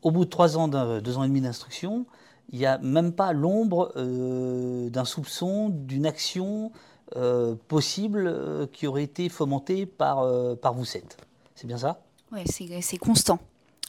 au 0.03 0.11
bout 0.11 0.25
de 0.25 0.29
trois 0.29 0.55
ans, 0.57 0.67
deux 0.67 1.17
ans 1.17 1.23
et 1.23 1.27
demi 1.27 1.41
d'instruction, 1.41 2.05
il 2.50 2.60
n'y 2.60 2.66
a 2.66 2.78
même 2.78 3.12
pas 3.12 3.34
l'ombre 3.34 3.91
euh, 3.98 4.89
d'un 4.89 5.06
soupçon, 5.06 5.70
d'une 5.70 6.06
action 6.06 6.72
euh, 7.16 7.56
possible 7.68 8.28
euh, 8.28 8.68
qui 8.72 8.88
aurait 8.88 9.04
été 9.04 9.30
fomentée 9.30 9.86
par, 9.86 10.26
par 10.58 10.74
vous 10.74 10.86
sept. 10.86 11.18
C'est 11.56 11.68
bien 11.68 11.78
ça? 11.78 12.02
Oui, 12.32 12.41
c'est 12.48 12.98
constant. 12.98 13.39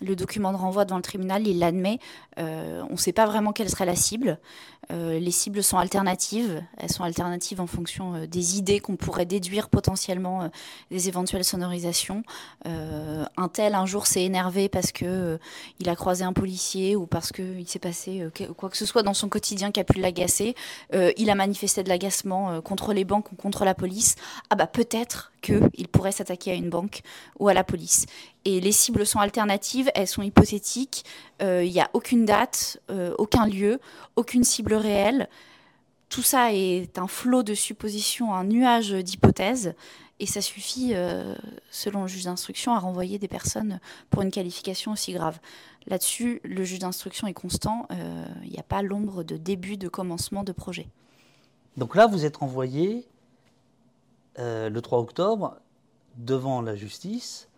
Le 0.01 0.17
document 0.17 0.53
de 0.53 0.57
renvoi 0.57 0.85
devant 0.85 0.97
le 0.97 1.03
tribunal, 1.03 1.47
il 1.47 1.59
l'admet. 1.59 1.99
Euh, 2.39 2.83
on 2.89 2.93
ne 2.93 2.99
sait 2.99 3.13
pas 3.13 3.27
vraiment 3.27 3.53
quelle 3.53 3.69
serait 3.69 3.87
la 3.87 3.97
cible. 3.97 4.39
Euh, 4.91 5.19
les 5.19 5.31
cibles 5.31 5.63
sont 5.63 5.77
alternatives. 5.77 6.63
Elles 6.77 6.91
sont 6.91 7.03
alternatives 7.03 7.61
en 7.61 7.67
fonction 7.67 8.15
euh, 8.15 8.27
des 8.27 8.59
idées 8.59 8.81
qu'on 8.81 8.97
pourrait 8.97 9.27
déduire 9.27 9.69
potentiellement 9.69 10.51
des 10.91 11.09
éventuelles 11.09 11.45
sonorisations. 11.45 12.23
un 12.65 13.49
tel, 13.53 13.75
un 13.75 13.87
jour, 13.87 14.07
s'est 14.07 14.25
énervé 14.25 14.69
parce 14.69 14.93
que 14.93 15.39
il 15.81 15.89
a 15.89 15.97
croisé 15.97 16.25
un 16.25 16.33
policier 16.33 16.97
ou 16.97 17.07
parce 17.07 17.33
qu'il 17.33 17.69
s'est 17.69 17.79
passé 17.79 18.27
quoi 18.57 18.71
que 18.71 18.77
ce 18.77 18.87
soit 18.87 19.03
dans 19.03 19.15
son 19.15 19.29
quotidien 19.29 19.71
qui 19.71 19.81
a 19.81 19.85
pu 19.85 20.01
l'agacer. 20.01 20.55
il 20.93 21.31
a 21.31 21.35
manifesté 21.35 21.83
de 21.83 21.89
l'agacement 21.89 22.61
contre 22.63 22.93
les 22.93 23.05
banques 23.05 23.33
ou 23.33 23.37
contre 23.37 23.65
la 23.65 23.75
police. 23.75 24.17
Ah 24.51 24.57
bah 24.57 24.67
peut-être 24.67 25.33
qu'il 25.43 25.89
pourrait 25.89 26.13
s'attaquer 26.13 26.53
à 26.53 26.55
une 26.55 26.71
banque 26.71 27.03
ou 27.39 27.49
à 27.49 27.55
la 27.55 27.65
police. 27.65 28.07
Et 28.45 28.61
les 28.61 28.73
cibles 28.73 29.05
sont 29.05 29.19
alternatives, 29.19 29.91
elles 29.95 30.07
sont 30.07 30.23
hypothétiques, 30.23 31.05
euh, 31.43 31.65
il 31.65 31.73
n'y 31.73 31.81
a 31.81 31.91
aucune 31.93 32.25
date, 32.25 32.81
euh, 32.91 33.15
aucun 33.19 33.47
lieu, 33.47 33.81
aucune 34.17 34.45
cible 34.45 34.75
réelle. 34.75 35.29
Tout 36.09 36.23
ça 36.23 36.53
est 36.53 36.99
un 36.99 37.09
flot 37.09 37.43
de 37.43 37.55
suppositions, 37.55 38.33
un 38.33 38.45
nuage 38.45 38.93
d'hypothèses, 38.93 39.75
et 40.21 40.27
ça 40.27 40.41
suffit, 40.41 40.93
euh, 40.95 41.35
selon 41.71 42.03
le 42.03 42.09
juge 42.09 42.25
d'instruction, 42.25 42.73
à 42.73 42.79
renvoyer 42.79 43.19
des 43.19 43.29
personnes 43.29 43.81
pour 44.09 44.23
une 44.23 44.31
qualification 44.31 44.93
aussi 44.93 45.13
grave. 45.13 45.39
Là-dessus, 45.87 46.41
le 46.45 46.65
juge 46.65 46.79
d'instruction 46.79 47.27
est 47.27 47.35
constant, 47.35 47.87
il 48.43 48.51
n'y 48.51 48.59
a 48.59 48.63
pas 48.63 48.83
l'ombre 48.83 49.23
de 49.23 49.37
début, 49.37 49.77
de 49.77 49.89
commencement 49.89 50.43
de 50.43 50.53
projet. 50.53 50.89
Donc 51.77 51.95
là, 51.95 52.07
vous 52.07 52.25
êtes 52.25 52.37
renvoyé 52.37 53.07
le 54.37 54.79
3 54.81 54.99
octobre 54.99 55.57
devant 56.19 56.61
la 56.61 56.77
justice, 56.77 57.49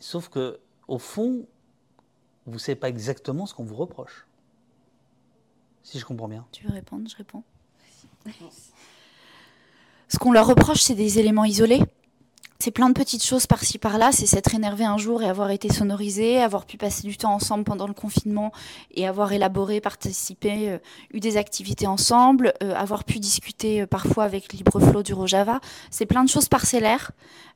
sauf 0.00 0.28
que 0.28 0.58
au 0.88 0.98
fond, 0.98 1.46
vous 2.46 2.54
ne 2.54 2.58
savez 2.58 2.76
pas 2.76 2.88
exactement 2.88 3.46
ce 3.46 3.54
qu'on 3.54 3.64
vous 3.64 3.76
reproche. 3.76 4.26
Si 5.82 5.98
je 5.98 6.04
comprends 6.04 6.28
bien. 6.28 6.44
Tu 6.52 6.66
veux 6.66 6.72
répondre? 6.72 7.08
Je 7.08 7.16
réponds. 7.16 7.44
Ce 10.08 10.18
qu'on 10.18 10.32
leur 10.32 10.46
reproche, 10.46 10.80
c'est 10.80 10.94
des 10.94 11.18
éléments 11.18 11.44
isolés. 11.44 11.80
C'est 12.58 12.72
plein 12.72 12.90
de 12.90 12.94
petites 12.94 13.24
choses 13.24 13.46
par-ci 13.46 13.78
par-là. 13.78 14.12
C'est 14.12 14.26
s'être 14.26 14.54
énervé 14.54 14.84
un 14.84 14.98
jour 14.98 15.22
et 15.22 15.28
avoir 15.28 15.50
été 15.50 15.72
sonorisé, 15.72 16.42
avoir 16.42 16.66
pu 16.66 16.76
passer 16.76 17.08
du 17.08 17.16
temps 17.16 17.32
ensemble 17.32 17.64
pendant 17.64 17.86
le 17.86 17.94
confinement 17.94 18.52
et 18.90 19.08
avoir 19.08 19.32
élaboré, 19.32 19.80
participé, 19.80 20.68
euh, 20.68 20.78
eu 21.14 21.20
des 21.20 21.38
activités 21.38 21.86
ensemble, 21.86 22.52
euh, 22.62 22.74
avoir 22.74 23.04
pu 23.04 23.18
discuter 23.18 23.80
euh, 23.80 23.86
parfois 23.86 24.24
avec 24.24 24.52
LibreFlow 24.52 25.02
du 25.02 25.14
Rojava. 25.14 25.60
C'est 25.90 26.04
plein 26.04 26.22
de 26.22 26.28
choses 26.28 26.50
parcellaires 26.50 27.12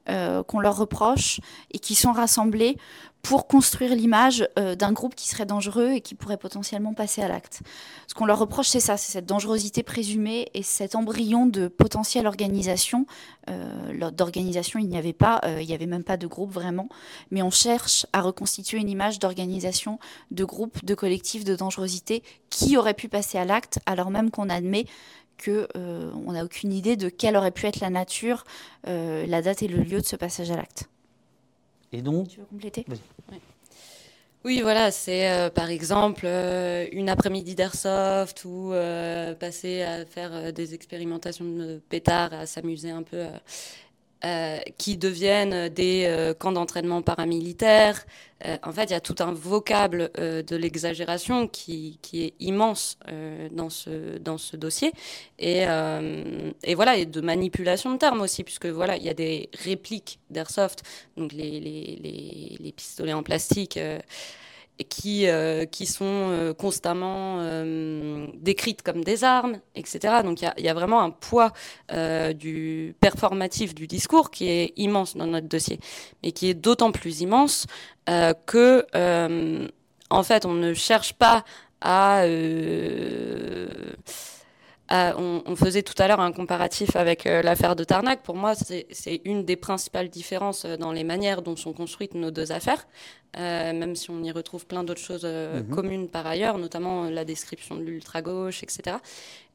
qu'on 0.06 0.60
leur 0.60 0.76
reproche 0.76 1.40
et 1.72 1.78
qui 1.78 1.94
sont 1.94 2.12
rassemblées 2.12 2.76
pour 3.24 3.48
construire 3.48 3.94
l'image 3.94 4.46
euh, 4.58 4.76
d'un 4.76 4.92
groupe 4.92 5.14
qui 5.14 5.28
serait 5.28 5.46
dangereux 5.46 5.92
et 5.92 6.02
qui 6.02 6.14
pourrait 6.14 6.36
potentiellement 6.36 6.92
passer 6.92 7.22
à 7.22 7.28
l'acte. 7.28 7.62
Ce 8.06 8.12
qu'on 8.12 8.26
leur 8.26 8.38
reproche, 8.38 8.68
c'est 8.68 8.80
ça, 8.80 8.98
c'est 8.98 9.12
cette 9.12 9.24
dangerosité 9.24 9.82
présumée 9.82 10.50
et 10.52 10.62
cet 10.62 10.94
embryon 10.94 11.46
de 11.46 11.68
potentielle 11.68 12.26
organisation. 12.26 13.06
Euh, 13.48 14.10
d'organisation, 14.10 14.78
il 14.78 14.88
n'y 14.88 14.98
avait 14.98 15.14
pas, 15.14 15.40
euh, 15.44 15.62
il 15.62 15.66
n'y 15.66 15.74
avait 15.74 15.86
même 15.86 16.04
pas 16.04 16.18
de 16.18 16.26
groupe 16.26 16.52
vraiment, 16.52 16.88
mais 17.30 17.40
on 17.40 17.50
cherche 17.50 18.06
à 18.12 18.20
reconstituer 18.20 18.76
une 18.76 18.90
image 18.90 19.18
d'organisation, 19.18 19.98
de 20.30 20.44
groupe, 20.44 20.84
de 20.84 20.94
collectif, 20.94 21.44
de 21.44 21.56
dangerosité 21.56 22.22
qui 22.50 22.76
aurait 22.76 22.94
pu 22.94 23.08
passer 23.08 23.38
à 23.38 23.46
l'acte, 23.46 23.78
alors 23.86 24.10
même 24.10 24.30
qu'on 24.30 24.50
admet 24.50 24.84
que 25.36 25.68
on 25.74 26.32
n'a 26.32 26.44
aucune 26.44 26.72
idée 26.72 26.96
de 26.96 27.08
quelle 27.08 27.36
aurait 27.36 27.50
pu 27.50 27.66
être 27.66 27.80
la 27.80 27.90
nature, 27.90 28.44
la 28.84 29.42
date 29.42 29.62
et 29.62 29.68
le 29.68 29.82
lieu 29.82 30.00
de 30.00 30.06
ce 30.06 30.16
passage 30.16 30.50
à 30.50 30.56
l'acte. 30.56 30.88
Et 31.94 32.02
donc, 32.02 32.28
tu 32.28 32.40
veux 32.40 32.46
compléter? 32.46 32.84
Oui. 34.44 34.60
voilà, 34.62 34.90
c'est 34.90 35.30
euh, 35.30 35.48
par 35.48 35.70
exemple 35.70 36.24
euh, 36.26 36.86
une 36.90 37.08
après-midi 37.08 37.54
d'airsoft 37.54 38.44
ou 38.44 38.72
euh, 38.72 39.32
passer 39.34 39.82
à 39.82 40.04
faire 40.04 40.52
des 40.52 40.74
expérimentations 40.74 41.44
de 41.44 41.80
pétards, 41.88 42.34
à 42.34 42.46
s'amuser 42.46 42.90
un 42.90 43.04
peu 43.04 43.24
euh, 44.24 44.58
qui 44.78 44.96
deviennent 44.96 45.68
des 45.68 46.06
euh, 46.06 46.32
camps 46.32 46.52
d'entraînement 46.52 47.02
paramilitaires. 47.02 48.06
Euh, 48.46 48.56
en 48.62 48.72
fait, 48.72 48.84
il 48.84 48.92
y 48.92 48.94
a 48.94 49.00
tout 49.00 49.16
un 49.18 49.32
vocable 49.32 50.10
de 50.16 50.56
l'exagération 50.56 51.46
qui, 51.46 51.98
est 52.14 52.32
immense 52.40 52.98
dans, 53.50 53.68
ce, 53.68 54.56
dossier. 54.56 54.92
Et, 55.38 55.66
voilà, 56.74 56.96
et 56.96 57.04
de 57.04 57.20
manipulation 57.20 57.92
de 57.92 57.98
termes 57.98 58.22
aussi, 58.22 58.44
puisque 58.44 58.66
voilà, 58.66 58.96
il 58.96 59.02
y 59.02 59.10
a 59.10 59.14
des 59.14 59.50
répliques 59.62 60.20
d'airsoft, 60.30 60.84
donc 61.18 61.32
les, 61.32 62.72
pistolets 62.74 63.12
en 63.12 63.22
plastique 63.22 63.78
qui, 64.82 65.28
euh, 65.28 65.66
qui 65.66 65.86
sont 65.86 66.04
euh, 66.04 66.52
constamment 66.52 67.38
euh, 67.40 68.26
décrites 68.34 68.82
comme 68.82 69.04
des 69.04 69.22
armes, 69.22 69.60
etc. 69.76 70.22
Donc 70.24 70.42
il 70.42 70.64
y, 70.64 70.68
a, 70.68 70.74
vraiment 70.74 71.00
un 71.00 71.10
poids 71.10 71.52
du 72.34 72.96
performatif 73.00 73.74
du 73.74 73.86
discours 73.86 74.30
qui 74.30 74.48
est 74.48 74.72
immense 74.76 75.16
dans 75.16 75.26
notre 75.26 75.46
dossier, 75.46 75.78
mais 76.22 76.32
qui 76.32 76.48
est 76.48 76.54
d'autant 76.54 76.90
plus 76.90 77.20
immense 77.20 77.66
que, 78.46 78.86
en 80.10 80.22
fait, 80.22 80.44
on 80.44 80.54
ne 80.54 80.74
cherche 80.74 81.12
pas 81.12 81.44
à 81.80 82.24
on, 84.90 85.56
faisait 85.56 85.82
tout 85.82 85.94
à 85.98 86.08
l'heure 86.08 86.20
un 86.20 86.32
comparatif 86.32 86.96
avec 86.96 87.26
euh, 87.26 87.42
l'affaire 87.42 87.76
de 87.76 87.84
Tarnac. 87.84 88.22
Pour 88.22 88.36
moi, 88.36 88.54
c'est 88.54 89.20
une 89.24 89.44
des 89.44 89.56
principales 89.56 90.08
différences 90.08 90.64
euh, 90.64 90.76
dans 90.76 90.92
les 90.92 91.04
manières 91.04 91.42
dont 91.42 91.56
sont 91.56 91.72
construites 91.72 92.14
nos 92.14 92.30
deux 92.30 92.52
affaires, 92.52 92.86
euh, 93.38 93.72
même 93.72 93.96
si 93.96 94.10
on 94.10 94.22
y 94.22 94.30
retrouve 94.30 94.66
plein 94.66 94.84
d'autres 94.84 95.00
choses 95.00 95.24
mhm. 95.24 95.68
communes 95.68 96.08
par 96.08 96.26
ailleurs, 96.26 96.58
notamment 96.58 97.04
la 97.04 97.24
description 97.24 97.76
de 97.76 97.82
l'ultra-gauche, 97.82 98.62
etc. 98.62 98.98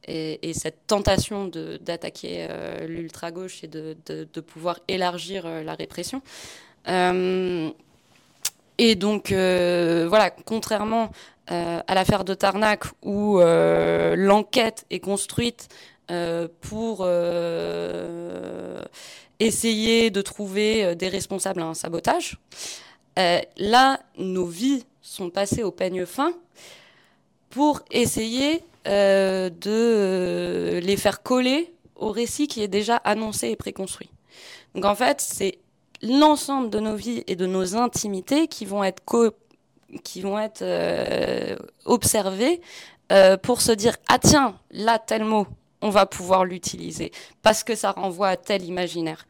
Et, 0.06 0.52
cette 0.54 0.86
tentation 0.86 1.46
d'attaquer 1.80 2.48
l'ultra-gauche 2.88 3.62
et 3.62 3.68
de, 3.68 3.96
de, 4.06 4.40
pouvoir 4.40 4.80
élargir 4.88 5.46
la 5.46 5.74
répression. 5.74 6.22
Et 8.82 8.94
donc, 8.94 9.28
voilà, 9.30 10.30
contrairement 10.30 11.10
euh, 11.52 11.80
à 11.88 11.94
l'affaire 11.96 12.22
de 12.22 12.32
Tarnac 12.32 12.84
où 13.02 13.40
euh, 13.40 14.14
l'enquête 14.14 14.86
est 14.90 15.00
construite 15.00 15.68
euh, 16.08 16.46
pour 16.60 17.04
essayer 19.40 20.10
de 20.10 20.22
trouver 20.22 20.94
des 20.94 21.08
responsables 21.08 21.60
à 21.60 21.64
un 21.64 21.74
sabotage. 21.74 22.38
là, 23.16 23.98
nos 24.16 24.46
vies 24.46 24.84
sont 25.02 25.30
passées 25.30 25.64
au 25.64 25.72
peigne 25.72 26.06
fin 26.06 26.32
pour 27.48 27.82
essayer 27.90 28.62
de 28.84 30.78
les 30.80 30.96
faire 30.96 31.24
coller 31.24 31.74
au 31.96 32.12
récit 32.12 32.46
qui 32.46 32.62
est 32.62 32.68
déjà 32.68 32.96
annoncé 32.96 33.48
et 33.48 33.56
préconstruit. 33.56 34.10
Donc 34.76 34.84
en 34.84 34.94
fait, 34.94 35.20
c'est 35.20 35.58
l'ensemble 36.02 36.70
de 36.70 36.80
nos 36.80 36.96
vies 36.96 37.24
et 37.26 37.36
de 37.36 37.46
nos 37.46 37.76
intimités 37.76 38.48
qui 38.48 38.64
vont 38.64 38.84
être 38.84 39.02
euh, 40.62 41.56
observés 41.84 42.60
euh, 43.12 43.36
pour 43.36 43.60
se 43.60 43.72
dire 43.72 43.96
ah 44.08 44.18
tiens 44.18 44.58
là 44.70 44.98
tel 44.98 45.24
mot 45.24 45.46
on 45.82 45.90
va 45.90 46.06
pouvoir 46.06 46.44
l'utiliser 46.44 47.12
parce 47.42 47.64
que 47.64 47.74
ça 47.74 47.92
renvoie 47.92 48.28
à 48.28 48.36
tel 48.36 48.64
imaginaire. 48.64 49.26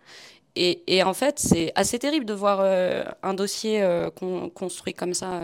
Et, 0.56 1.02
en 1.02 1.14
fait, 1.14 1.38
c'est 1.38 1.72
assez 1.74 1.98
terrible 1.98 2.24
de 2.26 2.34
voir 2.34 2.60
euh, 2.60 3.04
un 3.22 3.34
dossier 3.34 3.86
construit 4.54 4.94
comme 4.94 5.14
ça 5.14 5.42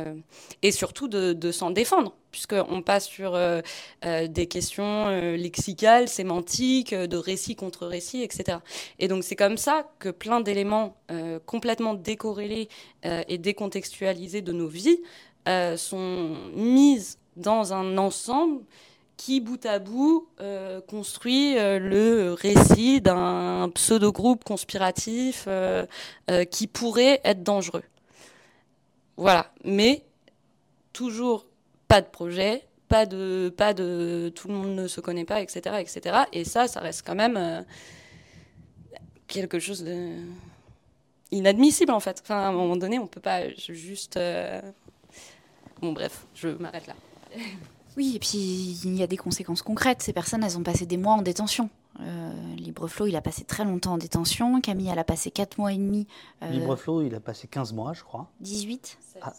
et 0.63 0.73
surtout 0.73 1.09
de, 1.09 1.33
de 1.33 1.53
s'en 1.53 1.71
défendre, 1.71 2.15
puisqu'on 2.33 2.83
passe 2.83 3.07
sur 3.07 3.39
des 4.03 4.47
questions 4.47 5.09
lexicales, 5.37 6.09
sémantiques, 6.09 6.95
de 6.95 7.17
récit 7.17 7.57
contre 7.57 7.87
récit, 7.87 8.23
etc. 8.23 8.59
Et 8.99 9.09
donc, 9.09 9.25
c'est 9.25 9.37
comme 9.37 9.57
ça 9.57 9.89
que 9.99 10.09
plein 10.09 10.41
d'éléments 10.41 10.97
complètement 11.47 11.95
décorrélés 11.95 12.69
et 13.05 13.39
décontextualisés 13.39 14.43
de 14.43 14.53
nos 14.53 14.69
vies 14.69 15.01
euh, 15.49 15.77
sont 15.77 16.35
mises 16.57 17.19
dans 17.37 17.73
un 17.73 17.99
ensemble 17.99 18.65
qui, 19.17 19.41
bout 19.41 19.65
à 19.65 19.79
bout, 19.79 20.29
euh, 20.41 20.81
construit 20.81 21.57
euh, 21.59 21.79
le 21.79 22.33
récit 22.33 23.01
d'un 23.01 23.71
pseudo-groupe 23.75 24.45
conspiratif 24.45 25.49
qui 26.51 26.67
pourrait 26.67 27.21
être 27.25 27.43
dangereux. 27.43 27.85
Voilà. 29.17 29.51
Mais 29.65 30.05
toujours 30.93 31.47
pas 31.89 32.01
de 32.01 32.07
projet, 32.07 32.65
pas 32.89 33.07
de, 33.07 33.53
pas 33.57 33.73
de, 33.75 34.33
tout 34.35 34.49
le 34.49 34.55
monde 34.55 34.75
ne 34.75 34.89
se 34.89 35.01
connaît 35.01 35.25
pas, 35.25 35.41
etc., 35.41 35.77
etc. 35.81 36.25
Et 36.33 36.45
ça, 36.45 36.69
ça 36.69 36.81
reste 36.81 37.07
quand 37.07 37.15
même 37.15 37.65
quelque 39.27 39.59
chose 39.59 39.83
de 39.85 40.13
inadmissible 41.33 41.93
en 41.93 42.01
fait. 42.01 42.21
Enfin, 42.23 42.37
à 42.37 42.49
un 42.49 42.53
moment 42.53 42.77
donné, 42.77 42.99
on 42.99 43.07
peut 43.07 43.21
pas 43.21 43.49
juste 43.57 44.19
Bon, 45.81 45.93
bref, 45.93 46.27
je 46.35 46.49
m'arrête 46.49 46.87
là. 46.87 46.95
Oui, 47.97 48.13
et 48.15 48.19
puis 48.19 48.79
il 48.85 48.97
y 48.97 49.03
a 49.03 49.07
des 49.07 49.17
conséquences 49.17 49.63
concrètes. 49.63 50.03
Ces 50.03 50.13
personnes, 50.13 50.45
elles 50.45 50.59
ont 50.59 50.63
passé 50.63 50.87
des 50.87 50.97
mois 50.97 51.15
en 51.15 51.23
détention. 51.23 51.71
Euh, 52.01 52.55
Libreflow, 52.57 53.07
il 53.07 53.17
a 53.17 53.23
passé 53.23 53.45
très 53.45 53.65
longtemps 53.65 53.95
en 53.95 53.99
détention. 53.99 54.61
Camille, 54.61 54.91
elle 54.93 54.99
a 54.99 55.05
passé 55.05 55.31
4 55.31 55.59
mois 55.59 55.73
et 55.73 55.77
demi. 55.77 56.07
Euh, 56.43 56.51
Libreflow, 56.51 57.03
il 57.03 57.15
a 57.15 57.21
passé 57.21 57.49
15 57.49 57.73
mois, 57.73 57.95
je 57.95 58.03
crois. 58.03 58.29
18 58.41 58.99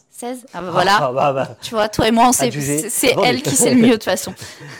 16 0.10 0.46
ah. 0.46 0.50
ah 0.54 0.62
bah 0.62 0.72
voilà. 0.72 0.98
Ah, 1.00 1.12
bah, 1.12 1.34
bah. 1.34 1.56
Tu 1.62 1.76
vois, 1.76 1.88
toi 1.88 2.08
et 2.08 2.12
moi, 2.12 2.32
c'est 2.34 2.48
elle 3.24 3.42
qui 3.44 3.56
sait 3.56 3.76
le 3.76 3.82
mieux 3.82 3.90
de 3.90 3.94
toute 3.94 4.06
façon. 4.06 4.34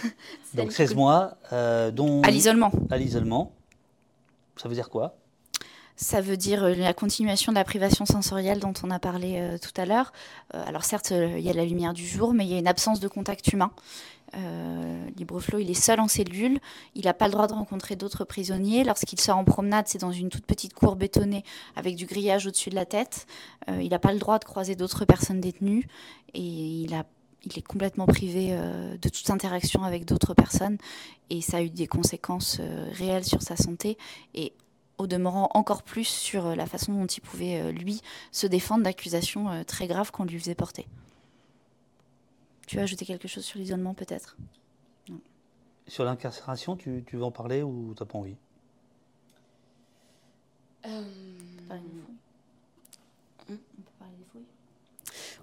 Donc 0.56 0.72
16 0.72 0.96
mois, 0.96 1.36
euh, 1.54 1.92
dont... 1.92 2.24
À 2.24 2.32
l'isolement. 2.32 2.72
À 2.90 2.98
l'isolement. 2.98 3.52
Ça 4.56 4.68
veut 4.68 4.76
dire 4.76 4.90
quoi? 4.90 5.16
Ça 5.98 6.22
veut 6.22 6.38
dire 6.38 6.64
euh, 6.64 6.76
la 6.76 6.94
continuation 6.94 7.52
de 7.52 7.58
la 7.58 7.64
privation 7.64 8.06
sensorielle 8.06 8.60
dont 8.60 8.74
on 8.84 8.92
a 8.92 9.00
parlé 9.00 9.38
euh, 9.38 9.58
tout 9.58 9.74
à 9.82 9.86
l'heure. 9.86 10.14
Euh, 10.54 10.64
alors 10.66 10.86
certes, 10.86 11.12
il 11.12 11.42
y 11.42 11.50
a 11.50 11.54
la 11.54 11.66
lumière 11.66 11.94
du 11.94 12.08
jour, 12.08 12.34
mais 12.34 12.46
il 12.46 12.52
y 12.52 12.56
a 12.56 12.60
une 12.60 12.68
absence 12.68 13.00
de 13.00 13.08
contact 13.08 13.52
humain. 13.52 13.72
Libreflow, 15.16 15.58
il 15.60 15.72
est 15.72 15.82
seul 15.82 16.02
en 16.02 16.10
cellule, 16.10 16.60
il 16.96 17.06
n'a 17.06 17.14
pas 17.14 17.26
le 17.26 17.32
droit 17.32 17.48
de 17.48 17.54
rencontrer 17.54 17.96
d'autres 17.96 18.26
prisonniers. 18.26 18.84
Lorsqu'il 18.84 19.20
sort 19.22 19.38
en 19.38 19.46
promenade, 19.46 19.88
c'est 19.88 20.02
dans 20.02 20.12
une 20.12 20.30
toute 20.30 20.46
petite 20.46 20.74
cour 20.74 20.98
bétonnée 20.98 21.44
avec 21.78 21.96
du 21.96 22.06
grillage 22.06 22.46
au-dessus 22.46 22.70
de 22.70 22.76
la 22.76 22.86
tête. 22.86 23.26
il 23.70 23.88
n'a 23.88 24.00
pas 24.00 24.12
le 24.12 24.20
droit 24.20 24.38
de 24.38 24.44
croiser 24.44 24.76
d'autres 24.76 25.06
personnes 25.06 25.40
détenues 25.40 25.88
et 26.34 26.42
il 26.42 26.94
est 27.56 27.62
complètement 27.62 28.06
privé 28.06 28.50
de 29.02 29.10
toute 29.10 29.30
interaction 29.30 29.84
avec 29.84 30.04
d'autres 30.04 30.34
personnes 30.34 30.78
et 31.30 31.40
ça 31.40 31.58
a 31.58 31.62
eu 31.62 31.70
des 31.70 31.88
conséquences 31.88 32.60
réelles 32.92 33.26
sur 33.26 33.42
sa 33.42 33.56
santé. 33.56 33.98
Et 34.36 34.52
au 34.98 35.08
demeurant 35.08 35.50
encore 35.54 35.84
plus 35.84 36.06
sur 36.08 36.48
euh, 36.48 36.56
la 36.56 36.66
façon 36.66 36.94
dont 36.94 37.06
il 37.06 37.22
pouvait, 37.22 37.62
euh, 37.62 37.72
lui, 37.72 38.02
se 38.32 38.48
défendre 38.48 38.84
d'accusations 38.84 39.50
euh, 39.50 39.64
très 39.64 39.88
graves 39.88 40.12
qu'on 40.12 40.26
lui 40.26 40.40
faisait 40.40 40.56
porter. 40.56 40.88
Tu 42.66 42.78
veux 42.78 42.82
ajouter 42.82 43.06
quelque 43.06 43.28
chose 43.28 43.46
sur 43.46 43.60
l'isolement 43.60 43.94
peut-être? 43.94 44.36
Sur 45.88 46.04
l'incarcération, 46.04 46.76
tu, 46.76 47.06
veux 47.14 47.24
en 47.24 47.32
parler 47.32 47.64
ou 47.64 47.94
t'as 47.96 48.06
pas 48.06 48.18
envie? 48.18 48.36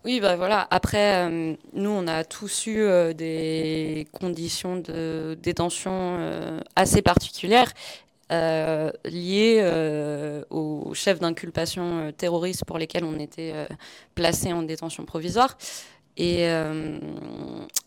Oui, 0.04 0.20
bah 0.20 0.36
voilà. 0.36 0.68
Après, 0.70 1.56
nous, 1.72 1.88
on 1.88 2.06
a 2.06 2.24
tous 2.24 2.66
eu 2.66 3.14
des 3.14 4.06
conditions 4.12 4.76
de 4.76 5.38
détention 5.42 6.60
assez 6.76 7.00
particulières 7.00 7.72
euh, 8.32 8.90
liés 9.04 9.58
euh, 9.60 10.44
aux 10.48 10.94
chefs 10.94 11.20
d'inculpation 11.20 11.98
euh, 11.98 12.10
terroristes 12.10 12.64
pour 12.64 12.78
lesquels 12.78 13.04
on 13.04 13.18
était 13.18 13.52
placés 14.14 14.52
en 14.52 14.62
détention 14.62 15.04
provisoire. 15.04 15.58
Et, 16.16 16.44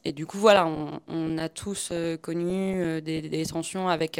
et, 0.03 0.11
du 0.11 0.25
coup, 0.25 0.37
voilà, 0.37 0.67
on, 1.07 1.37
a 1.37 1.47
tous 1.47 1.93
connu 2.21 3.01
des, 3.01 3.21
des, 3.21 3.29
détentions 3.29 3.87
avec 3.87 4.19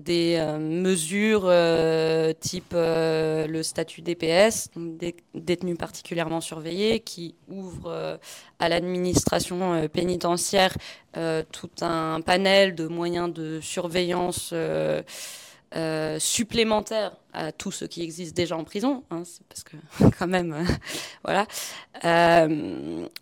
des 0.00 0.36
euh, 0.38 0.58
mesures 0.58 1.44
euh, 1.44 2.32
type 2.38 2.72
euh, 2.74 3.46
le 3.46 3.62
statut 3.62 4.02
DPS, 4.02 4.70
des 4.76 5.14
détenus 5.34 5.76
particulièrement 5.78 6.40
surveillés, 6.40 7.00
qui 7.00 7.34
ouvrent 7.48 8.18
à 8.58 8.68
l'administration 8.68 9.88
pénitentiaire 9.88 10.76
tout 11.52 11.70
un 11.80 12.20
panel 12.20 12.74
de 12.74 12.86
moyens 12.86 13.32
de 13.32 13.60
surveillance 13.60 14.54
supplémentaires 16.18 17.12
à 17.32 17.52
tout 17.52 17.70
ce 17.70 17.84
qui 17.84 18.02
existe 18.02 18.36
déjà 18.36 18.56
en 18.56 18.64
prison, 18.64 19.04
hein, 19.10 19.22
parce 19.48 19.64
que 19.64 19.76
quand 20.18 20.26
même, 20.26 20.54
voilà, 21.24 21.46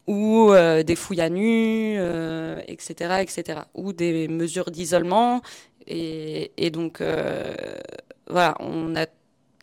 ou 0.07 0.53
des 0.85 0.97
fouilles 0.97 1.21
à 1.21 1.31
nu, 1.31 1.99
etc., 2.67 3.23
etc., 3.23 3.61
ou 3.75 3.93
des 3.93 4.29
mesures 4.29 4.71
d'isolement 4.71 5.43
et, 5.89 6.71
donc, 6.71 7.01
euh, 7.01 7.55
voilà, 8.29 8.55
on 8.61 8.95
a 8.97 9.07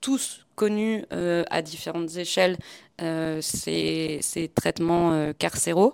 tous 0.01 0.45
connu 0.55 1.05
euh, 1.13 1.43
à 1.49 1.61
différentes 1.61 2.15
échelles 2.17 2.57
euh, 3.01 3.39
ces, 3.41 4.21
traitements 4.55 5.31
carcéraux. 5.37 5.93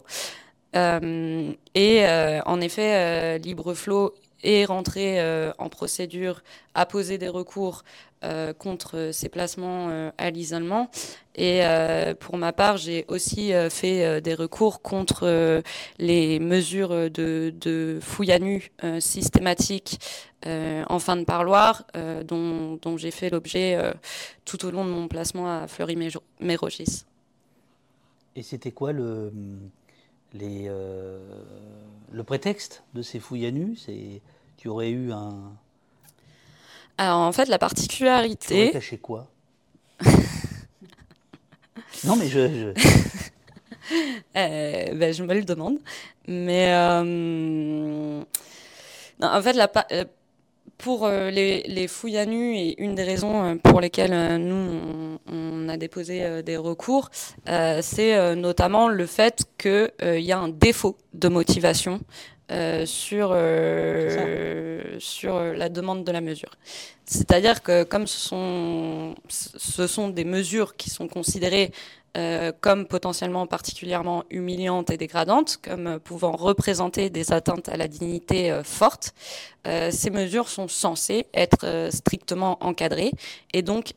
et 0.73 2.05
en 2.45 2.61
effet, 2.61 3.39
Libreflow 3.39 4.13
est 4.43 4.65
rentré 4.65 5.21
en 5.57 5.69
procédure, 5.69 6.41
a 6.73 6.85
posé 6.85 7.17
des 7.17 7.29
recours 7.29 7.83
contre 8.59 9.09
ces 9.11 9.29
placements 9.29 10.11
à 10.17 10.29
l'isolement. 10.29 10.89
Et 11.35 11.61
pour 12.19 12.37
ma 12.37 12.53
part, 12.53 12.77
j'ai 12.77 13.05
aussi 13.07 13.51
fait 13.69 14.21
des 14.21 14.33
recours 14.35 14.81
contre 14.81 15.61
les 15.97 16.39
mesures 16.39 17.09
de, 17.09 17.53
de 17.59 17.99
à 18.29 18.39
nu 18.39 18.71
systématiques 18.99 19.99
euh, 20.47 20.83
en 20.89 20.97
fin 20.97 21.17
de 21.17 21.23
parloir, 21.23 21.85
euh, 21.95 22.23
dont, 22.23 22.97
j'ai 22.97 23.11
fait 23.11 23.29
l'objet 23.29 23.75
euh, 23.75 23.93
tout 24.43 24.65
au 24.65 24.71
long 24.71 24.85
de 24.85 24.89
mon 24.89 25.07
placement 25.07 25.61
à 25.61 25.67
Fleury-Mérogis. 25.67 27.05
Et 28.35 28.41
c'était 28.41 28.71
quoi 28.71 28.91
le, 28.91 29.31
les, 30.33 30.69
le 32.11 32.23
prétexte 32.23 32.83
de 32.93 33.01
ces 33.01 33.19
fouilles 33.19 33.45
à 33.45 33.51
nu 33.51 33.77
Tu 34.57 34.67
aurais 34.67 34.89
eu 34.89 35.11
un. 35.11 35.53
Alors 36.97 37.19
en 37.19 37.31
fait, 37.31 37.47
la 37.47 37.57
particularité. 37.59 38.67
Tu 38.67 38.73
caché 38.73 38.97
quoi? 38.97 39.27
Non, 42.03 42.15
mais 42.15 42.27
je. 42.27 42.73
ben, 44.33 45.13
je 45.13 45.23
me 45.23 45.33
le 45.33 45.43
demande. 45.43 45.77
Mais. 46.27 46.73
en 49.21 49.41
fait, 49.41 49.53
la, 49.53 49.71
pour 50.81 51.05
euh, 51.05 51.29
les, 51.29 51.87
fouilles 51.87 52.17
à 52.17 52.25
nu, 52.25 52.55
et 52.57 52.81
une 52.81 52.95
des 52.95 53.03
raisons 53.03 53.43
euh, 53.43 53.55
pour 53.55 53.81
lesquelles 53.81 54.13
euh, 54.13 54.37
nous, 54.37 55.19
on, 55.31 55.69
a 55.69 55.77
déposé 55.77 56.43
des 56.43 56.57
recours, 56.57 57.09
c'est 57.45 58.35
notamment 58.35 58.89
le 58.89 59.05
fait 59.05 59.45
qu'il 59.57 59.91
y 60.01 60.31
a 60.33 60.37
un 60.37 60.49
défaut 60.49 60.97
de 61.13 61.29
motivation 61.29 62.01
sur, 62.83 63.37
sur 64.99 65.39
la 65.39 65.69
demande 65.69 66.03
de 66.03 66.11
la 66.11 66.19
mesure. 66.19 66.51
C'est-à-dire 67.05 67.61
que 67.63 67.83
comme 67.83 68.05
ce 68.05 68.19
sont, 68.19 69.15
ce 69.29 69.87
sont 69.87 70.09
des 70.09 70.25
mesures 70.25 70.75
qui 70.75 70.89
sont 70.89 71.07
considérées 71.07 71.71
euh, 72.17 72.51
comme 72.59 72.87
potentiellement 72.87 73.47
particulièrement 73.47 74.25
humiliantes 74.29 74.89
et 74.89 74.97
dégradantes, 74.97 75.59
comme 75.63 75.97
pouvant 75.97 76.33
représenter 76.33 77.09
des 77.09 77.31
atteintes 77.31 77.69
à 77.69 77.77
la 77.77 77.87
dignité 77.87 78.51
euh, 78.51 78.63
fortes, 78.65 79.13
euh, 79.65 79.91
ces 79.91 80.09
mesures 80.09 80.49
sont 80.49 80.67
censées 80.67 81.25
être 81.33 81.87
strictement 81.89 82.57
encadrées 82.59 83.13
et 83.53 83.61
donc 83.61 83.93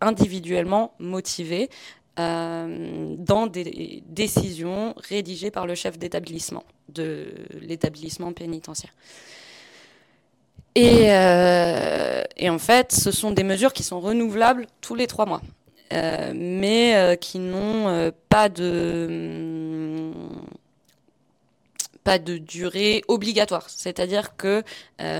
individuellement 0.00 0.94
motivées 0.98 1.68
dans 2.16 3.48
des 3.50 4.04
décisions 4.06 4.94
rédigées 4.96 5.50
par 5.50 5.66
le 5.66 5.74
chef 5.74 5.98
d'établissement 5.98 6.62
de 6.88 7.26
l'établissement 7.60 8.32
pénitentiaire. 8.32 8.92
Et, 10.76 11.10
en 12.48 12.58
fait, 12.58 12.92
ce 12.92 13.10
sont 13.10 13.32
des 13.32 13.42
mesures 13.42 13.72
qui 13.72 13.82
sont 13.82 14.00
renouvelables 14.00 14.66
tous 14.80 14.94
les 14.94 15.08
trois 15.08 15.26
mois. 15.26 15.42
Euh, 15.94 16.32
mais 16.34 16.96
euh, 16.96 17.14
qui 17.16 17.38
n'ont 17.38 17.88
euh, 17.88 18.10
de 18.48 20.10
pas 22.02 22.18
de 22.18 22.36
durée 22.36 23.02
obligatoire. 23.08 23.70
C'est-à-dire 23.70 24.36
que 24.36 24.62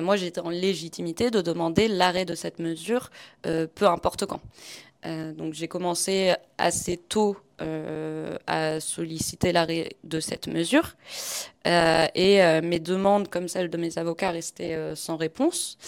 moi, 0.01 0.17
j'étais 0.17 0.41
en 0.41 0.51
légitimité 0.51 1.31
de 1.31 1.41
demander 1.41 1.89
l'arrêt 1.89 2.27
de 2.27 2.35
cette 2.35 2.59
mesure, 2.59 3.11
peu 3.43 3.87
importe 3.87 4.27
quand. 4.27 4.41
donc 5.05 5.55
j'ai 5.55 5.69
commencé 5.69 6.35
assez 6.59 6.99
tôt 6.99 7.39
à 7.59 8.81
solliciter 8.81 9.53
l'arrêt 9.53 9.91
de 10.03 10.21
cette 10.21 10.49
mesure. 10.49 10.97
et 11.65 12.61
mes 12.63 12.81
demandes, 12.81 13.29
comme 13.29 13.49
celles 13.49 13.71
de 13.71 13.79
mes 13.79 13.97
avocats, 13.97 14.33
restaient 14.33 14.77
sans 14.95 15.17
réponse 15.17 15.79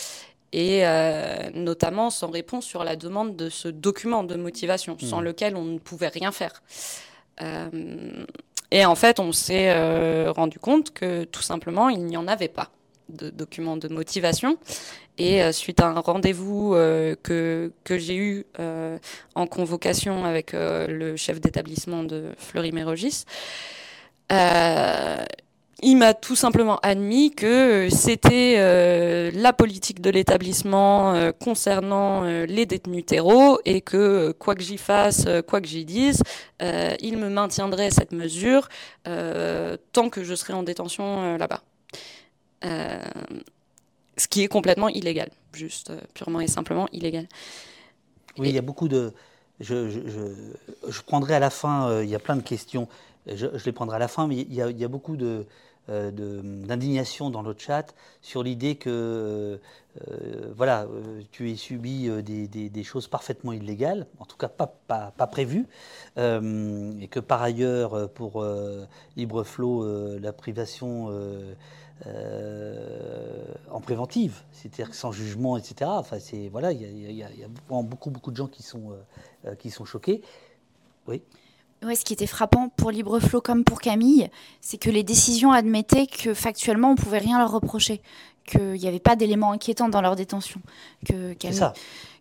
et 0.56 0.86
euh, 0.86 1.50
notamment 1.52 2.08
sans 2.08 2.30
réponse 2.30 2.64
sur 2.64 2.82
la 2.82 2.96
demande 2.96 3.36
de 3.36 3.50
ce 3.50 3.68
document 3.68 4.24
de 4.24 4.36
motivation, 4.36 4.96
sans 4.98 5.20
hmm. 5.20 5.24
lequel 5.24 5.54
on 5.54 5.64
ne 5.64 5.78
pouvait 5.78 6.08
rien 6.08 6.32
faire. 6.32 6.62
Euh, 7.42 8.24
et 8.70 8.86
en 8.86 8.94
fait, 8.94 9.20
on 9.20 9.32
s'est 9.32 9.68
euh, 9.68 10.32
rendu 10.32 10.58
compte 10.58 10.92
que 10.92 11.24
tout 11.24 11.42
simplement, 11.42 11.90
il 11.90 12.06
n'y 12.06 12.16
en 12.16 12.26
avait 12.26 12.48
pas 12.48 12.70
de 13.10 13.28
document 13.28 13.76
de 13.76 13.88
motivation. 13.88 14.56
Et 15.18 15.50
suite 15.52 15.80
à 15.80 15.86
un 15.86 16.00
rendez-vous 16.00 16.72
que, 17.22 17.72
que 17.84 17.98
j'ai 17.98 18.16
eu 18.16 18.44
en 19.34 19.46
convocation 19.46 20.26
avec 20.26 20.52
le 20.52 21.16
chef 21.16 21.40
d'établissement 21.40 22.02
de 22.02 22.32
Fleury-Mérogis, 22.36 23.24
il 25.82 25.96
m'a 25.96 26.14
tout 26.14 26.36
simplement 26.36 26.78
admis 26.78 27.32
que 27.32 27.88
c'était 27.90 28.56
euh, 28.58 29.30
la 29.34 29.52
politique 29.52 30.00
de 30.00 30.08
l'établissement 30.08 31.12
euh, 31.12 31.32
concernant 31.32 32.24
euh, 32.24 32.46
les 32.46 32.64
détenus 32.64 33.04
terreaux 33.04 33.60
et 33.66 33.82
que 33.82 34.32
quoi 34.32 34.54
que 34.54 34.62
j'y 34.62 34.78
fasse, 34.78 35.26
quoi 35.46 35.60
que 35.60 35.68
j'y 35.68 35.84
dise, 35.84 36.22
il 36.60 37.18
me 37.18 37.28
maintiendrait 37.28 37.90
cette 37.90 38.12
mesure 38.12 38.68
tant 39.04 40.08
que 40.10 40.24
je 40.24 40.34
serai 40.34 40.54
en 40.54 40.62
détention 40.62 41.36
là-bas. 41.36 41.62
ce 42.62 44.28
qui 44.28 44.42
est 44.42 44.48
complètement 44.48 44.88
illégal, 44.88 45.28
juste 45.52 45.92
purement 46.14 46.40
et 46.40 46.48
simplement 46.48 46.88
illégal. 46.92 47.28
Oui, 48.38 48.48
il 48.48 48.54
y 48.54 48.58
a 48.58 48.62
beaucoup 48.62 48.88
de. 48.88 49.12
Je, 49.60 49.88
je, 49.90 51.02
prendrai 51.02 51.34
à 51.34 51.38
la 51.38 51.50
fin, 51.50 52.02
il 52.02 52.08
y 52.08 52.14
a 52.14 52.18
plein 52.18 52.36
de 52.36 52.42
questions, 52.42 52.88
je, 53.26 53.46
les 53.64 53.72
prendrai 53.72 53.96
à 53.96 53.98
la 53.98 54.08
fin, 54.08 54.26
mais 54.26 54.36
il 54.36 54.54
y 54.54 54.84
a, 54.84 54.88
beaucoup 54.88 55.16
euh, 55.88 56.10
d'indignation 56.10 57.30
dans 57.30 57.42
le 57.42 57.54
chat 57.56 57.94
sur 58.20 58.42
l'idée 58.42 58.74
que 58.74 58.90
euh, 58.90 59.56
euh, 60.10 60.52
voilà, 60.56 60.86
tu 61.30 61.50
aies 61.50 61.56
subi 61.56 62.08
des, 62.22 62.84
choses 62.84 63.08
parfaitement 63.08 63.52
illégales, 63.52 64.06
en 64.18 64.24
tout 64.24 64.36
cas 64.36 64.48
pas, 64.48 65.26
prévues, 65.28 65.66
et 66.16 67.08
que 67.08 67.20
par 67.20 67.42
ailleurs, 67.42 68.10
pour 68.10 68.44
Libre 69.16 69.44
Flow, 69.44 70.18
la 70.18 70.32
privation 70.32 71.10
en 73.70 73.80
préventive, 73.80 74.42
c'est-à-dire 74.52 74.94
sans 74.94 75.12
jugement, 75.12 75.56
etc. 75.56 75.90
C'est 76.18 76.48
voilà, 76.48 76.72
il 76.72 77.10
y, 77.10 77.14
y, 77.14 77.22
a 77.22 77.48
beaucoup 77.68 78.10
beaucoup 78.10 78.30
de 78.30 78.36
gens 78.36 78.48
qui 78.48 78.62
sont 78.62 78.96
qui 79.58 79.70
sont 79.70 79.84
choqués. 79.84 80.20
Oui. 81.06 81.22
Ouais, 81.84 81.94
ce 81.94 82.04
qui 82.04 82.14
était 82.14 82.26
frappant 82.26 82.68
pour 82.76 82.90
Libreflow 82.90 83.40
comme 83.40 83.62
pour 83.62 83.80
Camille, 83.80 84.28
c'est 84.60 84.78
que 84.78 84.90
les 84.90 85.02
décisions 85.02 85.52
admettaient 85.52 86.06
que 86.06 86.34
factuellement 86.34 86.92
on 86.92 86.94
pouvait 86.94 87.18
rien 87.18 87.38
leur 87.38 87.52
reprocher, 87.52 88.00
qu'il 88.46 88.72
n'y 88.72 88.88
avait 88.88 88.98
pas 88.98 89.14
d'éléments 89.14 89.52
inquiétants 89.52 89.88
dans 89.88 90.00
leur 90.00 90.16
détention. 90.16 90.60
Que 91.04 91.34
Camille, 91.34 91.56
ça. 91.56 91.74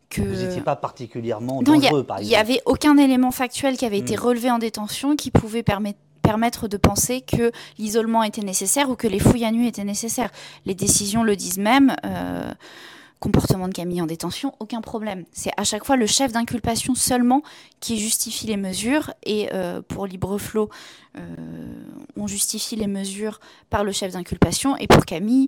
Que... 0.10 0.22
Vous 0.22 0.46
n'étiez 0.46 0.62
pas 0.62 0.76
particulièrement 0.76 1.64
dangereux, 1.64 2.04
par 2.04 2.18
exemple. 2.18 2.24
Il 2.24 2.30
n'y 2.30 2.36
avait 2.36 2.62
aucun 2.66 2.98
élément 2.98 3.32
factuel 3.32 3.78
qui 3.78 3.86
avait 3.86 3.98
été 3.98 4.16
hmm. 4.16 4.20
relevé 4.20 4.52
en 4.52 4.60
détention 4.60 5.16
qui 5.16 5.32
pouvait 5.32 5.64
permettre 5.64 6.00
permettre 6.22 6.68
de 6.68 6.78
penser 6.78 7.22
que 7.22 7.52
l'isolement 7.78 8.24
était 8.24 8.42
nécessaire 8.42 8.90
ou 8.90 8.96
que 8.96 9.08
les 9.08 9.20
fouilles 9.20 9.46
à 9.46 9.52
nu 9.52 9.68
étaient 9.68 9.84
nécessaires. 9.84 10.32
Les 10.66 10.74
décisions 10.74 11.24
le 11.24 11.36
disent 11.36 11.60
même. 11.60 11.96
Euh, 12.04 12.52
comportement 13.26 13.68
de 13.68 13.74
Camille 13.74 14.04
en 14.04 14.06
détention, 14.06 14.54
aucun 14.60 14.82
problème. 14.82 15.26
C'est 15.32 15.52
à 15.58 15.64
chaque 15.64 15.84
fois 15.84 15.96
le 15.96 16.06
chef 16.06 16.32
d'inculpation 16.32 16.94
seulement 16.94 17.42
qui 17.80 17.98
justifie 17.98 18.46
les 18.46 18.56
mesures. 18.56 19.12
Et 19.24 19.50
euh, 19.52 19.82
pour 19.82 20.06
Libreflow, 20.06 20.70
euh, 21.18 21.22
on 22.16 22.28
justifie 22.28 22.76
les 22.76 22.86
mesures 22.86 23.40
par 23.72 23.84
le 23.84 23.92
chef 23.92 24.14
d'inculpation. 24.14 24.78
Et 24.78 24.86
pour 24.86 25.06
Camille, 25.06 25.48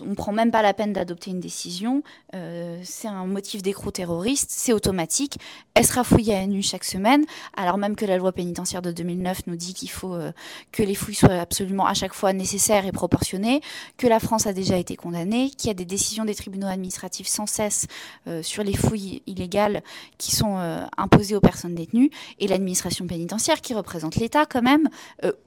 on 0.00 0.06
ne 0.06 0.14
prend 0.14 0.32
même 0.32 0.50
pas 0.50 0.62
la 0.62 0.74
peine 0.74 0.92
d'adopter 0.92 1.30
une 1.30 1.40
décision. 1.40 2.02
Euh, 2.34 2.80
c'est 2.84 3.08
un 3.08 3.26
motif 3.26 3.62
d'écrou 3.62 3.90
terroriste, 3.90 4.50
c'est 4.50 4.72
automatique. 4.72 5.38
Elle 5.74 5.84
sera 5.84 6.04
fouillée 6.04 6.34
à 6.34 6.46
nu 6.46 6.62
chaque 6.62 6.84
semaine, 6.84 7.24
alors 7.56 7.78
même 7.78 7.96
que 7.96 8.04
la 8.04 8.16
loi 8.16 8.32
pénitentiaire 8.32 8.82
de 8.82 8.92
2009 8.92 9.46
nous 9.46 9.56
dit 9.56 9.74
qu'il 9.74 9.90
faut 9.90 10.14
euh, 10.14 10.32
que 10.72 10.82
les 10.82 10.94
fouilles 10.94 11.14
soient 11.14 11.40
absolument 11.40 11.86
à 11.86 11.94
chaque 11.94 12.14
fois 12.14 12.32
nécessaires 12.32 12.86
et 12.86 12.92
proportionnées, 12.92 13.60
que 13.96 14.06
la 14.06 14.20
France 14.20 14.46
a 14.46 14.52
déjà 14.52 14.76
été 14.76 14.96
condamnée, 14.96 15.50
qu'il 15.50 15.68
y 15.68 15.70
a 15.70 15.74
des 15.74 15.84
décisions 15.84 16.24
des 16.24 16.34
tribunaux 16.34 16.66
administratifs 16.66 17.26
sans 17.26 17.46
cesse 17.46 17.86
euh, 18.26 18.42
sur 18.42 18.62
les 18.62 18.74
fouilles 18.74 19.22
illégales 19.26 19.82
qui 20.18 20.34
sont 20.34 20.54
imposées 20.96 21.36
aux 21.36 21.40
personnes 21.40 21.74
détenues, 21.74 22.10
et 22.38 22.46
l'administration 22.46 23.06
pénitentiaire, 23.06 23.60
qui 23.60 23.74
représente 23.74 24.16
l'État 24.16 24.46
quand 24.46 24.62
même, 24.62 24.88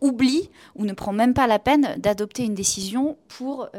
oublie 0.02 0.50
ou 0.76 0.86
ne 0.86 0.94
prend 0.94 1.14
même 1.14 1.34
pas 1.34 1.48
la 1.48 1.60
peine 1.60 1.96
d'adopter 1.98 2.44
une 2.44 2.54
décision 2.54 3.18
pour 3.28 3.70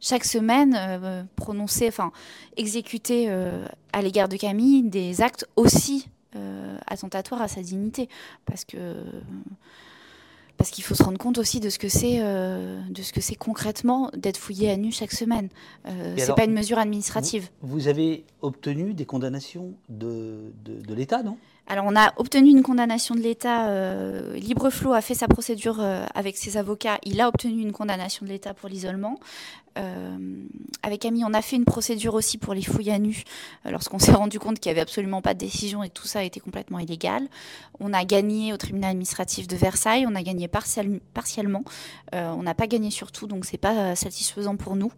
chaque 0.00 0.24
semaine 0.24 0.76
euh, 0.78 1.22
prononcer, 1.36 1.88
enfin 1.88 2.12
exécuter 2.56 3.26
euh, 3.28 3.64
à 3.92 4.02
l'égard 4.02 4.28
de 4.28 4.36
Camille 4.36 4.82
des 4.82 5.20
actes 5.20 5.46
aussi 5.56 6.08
euh, 6.36 6.76
attentatoires 6.86 7.42
à 7.42 7.48
sa 7.48 7.62
dignité, 7.62 8.08
parce 8.46 8.64
que 8.64 8.94
parce 10.56 10.70
qu'il 10.70 10.84
faut 10.84 10.94
se 10.94 11.02
rendre 11.02 11.16
compte 11.16 11.38
aussi 11.38 11.58
de 11.58 11.70
ce 11.70 11.78
que 11.78 11.88
c'est 11.88 12.18
de 12.18 13.02
ce 13.02 13.14
que 13.14 13.22
c'est 13.22 13.34
concrètement 13.34 14.10
d'être 14.14 14.36
fouillé 14.36 14.70
à 14.70 14.76
nu 14.76 14.92
chaque 14.92 15.12
semaine. 15.12 15.48
c'est 16.18 16.34
pas 16.34 16.44
une 16.44 16.52
mesure 16.52 16.78
administrative. 16.78 17.48
Vous, 17.62 17.88
avez 17.88 18.24
obtenu 18.42 18.92
des 18.92 19.06
condamnations 19.06 19.72
de, 19.88 20.52
de 20.62 20.94
l'État, 20.94 21.22
non? 21.22 21.38
Alors, 21.70 21.84
on 21.86 21.94
a 21.94 22.12
obtenu 22.16 22.50
une 22.50 22.64
condamnation 22.64 23.14
de 23.14 23.20
l'État. 23.20 23.68
Euh, 23.68 24.34
Libreflow 24.34 24.92
a 24.92 25.00
fait 25.00 25.14
sa 25.14 25.28
procédure 25.28 25.76
euh, 25.78 26.04
avec 26.16 26.36
ses 26.36 26.56
avocats. 26.56 26.98
Il 27.04 27.20
a 27.20 27.28
obtenu 27.28 27.62
une 27.62 27.70
condamnation 27.70 28.26
de 28.26 28.30
l'État 28.32 28.54
pour 28.54 28.68
l'isolement. 28.68 29.20
Euh, 29.78 30.18
avec 30.82 31.00
Camille, 31.00 31.24
on 31.24 31.34
a 31.34 31.42
fait 31.42 31.56
une 31.56 31.64
procédure 31.64 32.14
aussi 32.14 32.38
pour 32.38 32.54
les 32.54 32.62
fouilles 32.62 32.90
à 32.90 32.98
nu, 32.98 33.22
euh, 33.66 33.70
lorsqu'on 33.70 33.98
s'est 34.00 34.12
rendu 34.12 34.38
compte 34.38 34.58
qu'il 34.58 34.70
n'y 34.70 34.72
avait 34.72 34.82
absolument 34.82 35.22
pas 35.22 35.34
de 35.34 35.38
décision 35.38 35.82
et 35.82 35.90
tout 35.90 36.06
ça 36.06 36.24
était 36.24 36.40
complètement 36.40 36.78
illégal. 36.78 37.28
On 37.78 37.92
a 37.92 38.04
gagné 38.04 38.52
au 38.52 38.56
tribunal 38.56 38.90
administratif 38.90 39.46
de 39.46 39.56
Versailles, 39.56 40.06
on 40.08 40.14
a 40.14 40.22
gagné 40.22 40.48
partiellement. 40.48 41.64
Euh, 42.14 42.30
on 42.36 42.42
n'a 42.42 42.54
pas 42.54 42.66
gagné 42.66 42.90
sur 42.90 43.12
tout, 43.12 43.26
donc 43.26 43.44
c'est 43.44 43.58
pas 43.58 43.94
satisfaisant 43.94 44.56
pour 44.56 44.76
nous. 44.76 44.92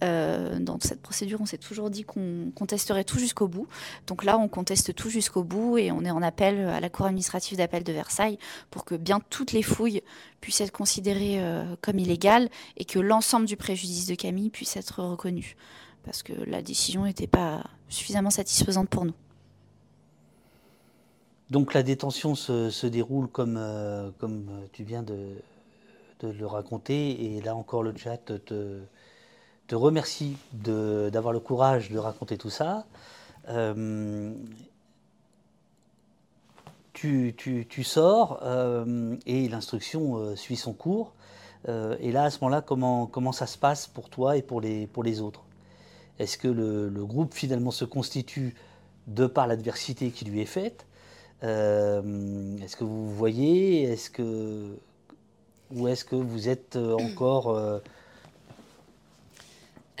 dans 0.00 0.78
cette 0.80 1.02
procédure, 1.02 1.40
on 1.40 1.46
s'est 1.46 1.58
toujours 1.58 1.90
dit 1.90 2.04
qu'on 2.04 2.52
contesterait 2.54 3.04
tout 3.04 3.18
jusqu'au 3.18 3.48
bout. 3.48 3.66
Donc 4.06 4.24
là, 4.24 4.38
on 4.38 4.48
conteste 4.48 4.94
tout 4.94 5.10
jusqu'au 5.10 5.42
bout 5.42 5.78
et 5.78 5.90
on 5.90 6.04
est 6.04 6.10
en 6.10 6.22
appel 6.22 6.60
à 6.68 6.80
la 6.80 6.88
Cour 6.88 7.06
administrative 7.06 7.58
d'appel 7.58 7.82
de 7.82 7.92
Versailles 7.92 8.38
pour 8.70 8.84
que 8.84 8.94
bien 8.94 9.20
toutes 9.30 9.52
les 9.52 9.62
fouilles 9.62 10.02
puissent 10.40 10.60
être 10.60 10.72
considérées 10.72 11.40
comme 11.80 11.98
illégales 11.98 12.48
et 12.76 12.84
que 12.84 12.98
l'ensemble 12.98 13.46
du 13.46 13.56
préjudice 13.56 14.06
de 14.06 14.14
Camille 14.14 14.50
puisse 14.50 14.76
être 14.76 15.02
reconnue, 15.02 15.56
parce 16.04 16.22
que 16.22 16.32
la 16.32 16.62
décision 16.62 17.04
n'était 17.04 17.26
pas 17.26 17.64
suffisamment 17.88 18.30
satisfaisante 18.30 18.88
pour 18.88 19.04
nous. 19.04 19.14
Donc 21.50 21.72
la 21.72 21.82
détention 21.82 22.34
se, 22.34 22.86
déroule 22.86 23.28
comme, 23.28 23.56
euh, 23.56 24.10
comme 24.18 24.46
tu 24.72 24.84
viens 24.84 25.02
de, 25.02 25.36
le 26.22 26.46
raconter, 26.46 27.36
et 27.36 27.40
là 27.40 27.54
encore 27.54 27.82
le 27.82 27.96
chat 27.96 28.18
te, 28.18 28.80
te 29.66 29.74
remercie 29.74 30.36
d'avoir 30.52 31.32
le 31.32 31.40
courage 31.40 31.90
de 31.90 31.98
raconter 31.98 32.36
tout 32.36 32.50
ça. 32.50 32.86
Euh, 33.48 34.34
tu, 36.98 37.66
tu, 37.68 37.84
sors 37.84 38.40
euh, 38.42 39.16
et 39.26 39.48
l'instruction 39.48 40.36
suit 40.36 40.56
son 40.56 40.72
cours. 40.72 41.12
Euh, 41.68 41.96
et 42.00 42.12
là, 42.12 42.24
à 42.24 42.30
ce 42.30 42.38
moment-là, 42.42 42.62
comment, 42.62 43.06
comment 43.06 43.32
ça 43.32 43.46
se 43.46 43.58
passe 43.58 43.86
pour 43.86 44.08
toi 44.08 44.36
et 44.36 44.42
pour 44.42 44.60
les, 44.60 44.86
pour 44.86 45.02
les 45.02 45.20
autres? 45.20 45.44
Est-ce 46.18 46.38
que 46.38 46.48
le, 46.48 47.04
groupe 47.04 47.34
finalement 47.34 47.70
se 47.70 47.84
constitue 47.84 48.54
de 49.06 49.26
par 49.26 49.46
l'adversité 49.46 50.10
qui 50.10 50.24
lui 50.24 50.40
est 50.40 50.46
faite? 50.46 50.86
Euh, 51.44 52.56
Est-ce 52.58 52.76
que 52.76 52.84
vous 52.84 53.10
voyez? 53.14 53.82
Est-ce 53.82 54.10
que 54.10 54.76
ou 55.70 55.86
est-ce 55.86 56.04
que 56.04 56.16
vous 56.16 56.48
êtes 56.48 56.76
euh, 56.76 56.96
encore 56.96 57.80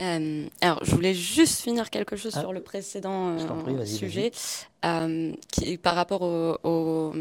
alors, 0.00 0.78
je 0.84 0.94
voulais 0.94 1.12
juste 1.12 1.60
finir 1.60 1.90
quelque 1.90 2.14
chose 2.14 2.32
ah. 2.36 2.40
sur 2.40 2.52
le 2.52 2.60
précédent 2.60 3.36
sujet, 3.84 4.30
qui, 5.50 5.76
par 5.78 5.94
rapport 5.94 6.22
au 6.22 7.12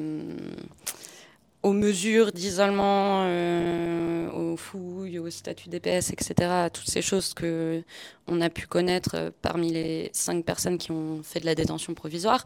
aux 1.67 1.73
mesures 1.73 2.31
d'isolement, 2.31 3.23
euh, 3.25 4.31
aux 4.31 4.55
fouilles, 4.55 5.19
au 5.19 5.29
statut 5.29 5.69
DPS, 5.69 6.11
etc., 6.11 6.69
toutes 6.71 6.89
ces 6.89 7.01
choses 7.01 7.33
que 7.33 7.83
on 8.27 8.41
a 8.41 8.49
pu 8.49 8.67
connaître 8.67 9.15
euh, 9.15 9.31
parmi 9.41 9.71
les 9.71 10.09
cinq 10.13 10.45
personnes 10.45 10.77
qui 10.77 10.91
ont 10.91 11.21
fait 11.23 11.39
de 11.39 11.45
la 11.45 11.55
détention 11.55 11.93
provisoire. 11.93 12.45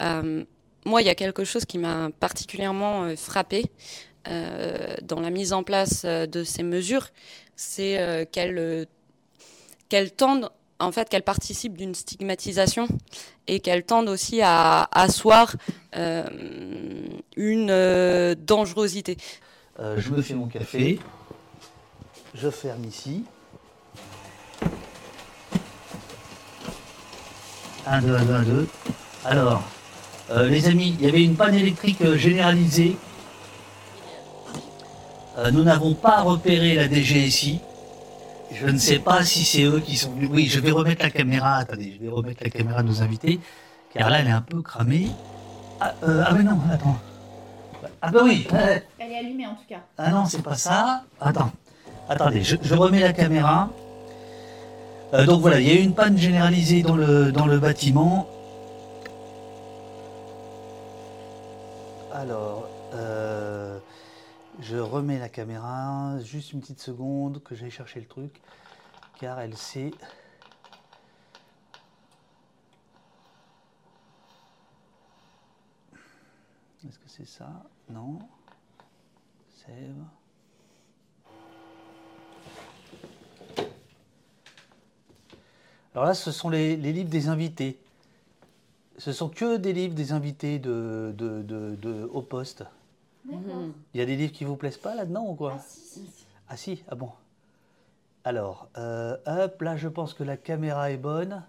Euh, 0.00 0.44
moi, 0.84 1.02
il 1.02 1.06
y 1.06 1.10
a 1.10 1.14
quelque 1.14 1.44
chose 1.44 1.64
qui 1.64 1.78
m'a 1.78 2.10
particulièrement 2.18 3.14
frappé 3.16 3.66
dans 4.24 5.20
la 5.20 5.30
mise 5.30 5.52
en 5.52 5.64
place 5.64 6.04
de 6.04 6.44
ces 6.44 6.62
mesures, 6.62 7.08
c'est 7.56 8.28
qu'elles 8.32 8.86
tendent 10.16 10.50
en 10.78 10.92
fait 10.92 11.08
qu'elles 11.08 11.22
participent 11.22 11.76
d'une 11.76 11.94
stigmatisation 11.94 12.88
et 13.46 13.60
qu'elles 13.60 13.84
tendent 13.84 14.08
aussi 14.08 14.40
à 14.42 14.88
asseoir 14.92 15.54
euh, 15.96 16.24
une 17.36 17.70
euh, 17.70 18.34
dangerosité. 18.34 19.16
Euh, 19.78 19.96
je 19.98 20.10
me 20.10 20.22
fais 20.22 20.34
mon 20.34 20.46
café, 20.46 20.98
je 22.34 22.50
ferme 22.50 22.84
ici. 22.84 23.24
1, 27.86 28.00
2, 28.02 28.14
1, 28.14 28.24
2, 28.24 28.32
1, 28.34 28.42
2. 28.42 28.68
Alors, 29.24 29.62
les 30.48 30.68
amis, 30.68 30.96
il 30.98 31.04
y 31.04 31.08
avait 31.08 31.22
une 31.22 31.36
panne 31.36 31.54
électrique 31.54 32.14
généralisée. 32.14 32.96
nous 35.52 35.62
n'avons 35.62 35.94
pas 35.94 36.22
repéré 36.22 36.74
la 36.74 36.88
DGSI. 36.88 37.60
Je 38.54 38.66
ne 38.66 38.78
sais 38.78 38.98
pas 38.98 39.24
si 39.24 39.44
c'est 39.44 39.62
eux 39.62 39.80
qui 39.80 39.96
sont 39.96 40.12
venus. 40.12 40.28
Oui, 40.32 40.46
je 40.46 40.60
vais 40.60 40.70
remettre 40.70 41.02
la 41.02 41.10
caméra. 41.10 41.56
Attendez, 41.56 41.94
je 41.96 42.04
vais 42.04 42.12
remettre 42.12 42.42
la 42.42 42.50
caméra 42.50 42.82
de 42.82 42.88
nos 42.88 43.02
invités. 43.02 43.40
Car 43.94 44.10
là, 44.10 44.20
elle 44.20 44.28
est 44.28 44.30
un 44.30 44.42
peu 44.42 44.62
cramée. 44.62 45.08
Ah, 45.80 45.94
euh, 46.04 46.24
ah 46.26 46.34
mais 46.34 46.42
non, 46.42 46.58
attends. 46.70 46.98
Ah 48.00 48.10
bah 48.10 48.20
oui. 48.24 48.46
Elle 48.98 49.12
est 49.12 49.18
allumée 49.18 49.46
en 49.46 49.54
tout 49.54 49.66
cas. 49.68 49.80
Ah 49.98 50.10
non, 50.10 50.24
c'est 50.26 50.42
pas 50.42 50.54
ça. 50.54 51.02
Attends. 51.20 51.50
Attendez, 52.08 52.42
je, 52.42 52.74
remets 52.74 53.00
la 53.00 53.12
caméra. 53.12 53.70
Euh, 55.14 55.24
donc 55.24 55.40
voilà, 55.40 55.60
il 55.60 55.68
y 55.68 55.70
a 55.70 55.74
eu 55.74 55.82
une 55.82 55.94
panne 55.94 56.16
généralisée 56.18 56.82
dans 56.82 56.96
le, 56.96 57.32
dans 57.32 57.46
le 57.46 57.58
bâtiment. 57.58 58.28
Alors, 62.14 62.68
euh, 62.94 63.51
je 64.60 64.76
remets 64.76 65.18
la 65.18 65.28
caméra, 65.28 66.18
juste 66.20 66.52
une 66.52 66.60
petite 66.60 66.80
seconde 66.80 67.42
que 67.42 67.54
j'aille 67.54 67.70
chercher 67.70 68.00
le 68.00 68.06
truc, 68.06 68.40
car 69.18 69.40
elle 69.40 69.56
sait. 69.56 69.90
Est-ce 76.86 76.98
que 76.98 77.08
c'est 77.08 77.26
ça? 77.26 77.48
Non. 77.88 78.18
Save. 79.54 80.04
Alors 85.94 86.06
là, 86.06 86.14
ce 86.14 86.30
sont 86.30 86.50
les, 86.50 86.76
livres 86.76 87.10
des 87.10 87.28
invités. 87.28 87.78
Ce 88.98 89.12
sont 89.12 89.28
que 89.28 89.56
des 89.56 89.72
livres 89.72 89.94
des 89.94 90.12
invités 90.12 90.60
Au 92.12 92.22
Poste. 92.22 92.64
Il 93.94 93.98
y 93.98 94.00
a 94.00 94.06
des 94.06 94.16
livres 94.16 94.32
qui 94.32 94.44
vous 94.44 94.56
plaisent 94.56 94.78
pas 94.78 94.94
là-dedans 94.94 95.26
ou 95.28 95.34
quoi 95.34 95.58
Ah 96.48 96.56
si, 96.56 96.82
ah 96.88 96.94
bon. 96.94 97.10
Alors, 98.24 98.68
euh, 98.78 99.16
hop, 99.26 99.60
là 99.62 99.76
je 99.76 99.88
pense 99.88 100.14
que 100.14 100.24
la 100.24 100.36
caméra 100.36 100.90
est 100.90 100.96
bonne. 100.96 101.42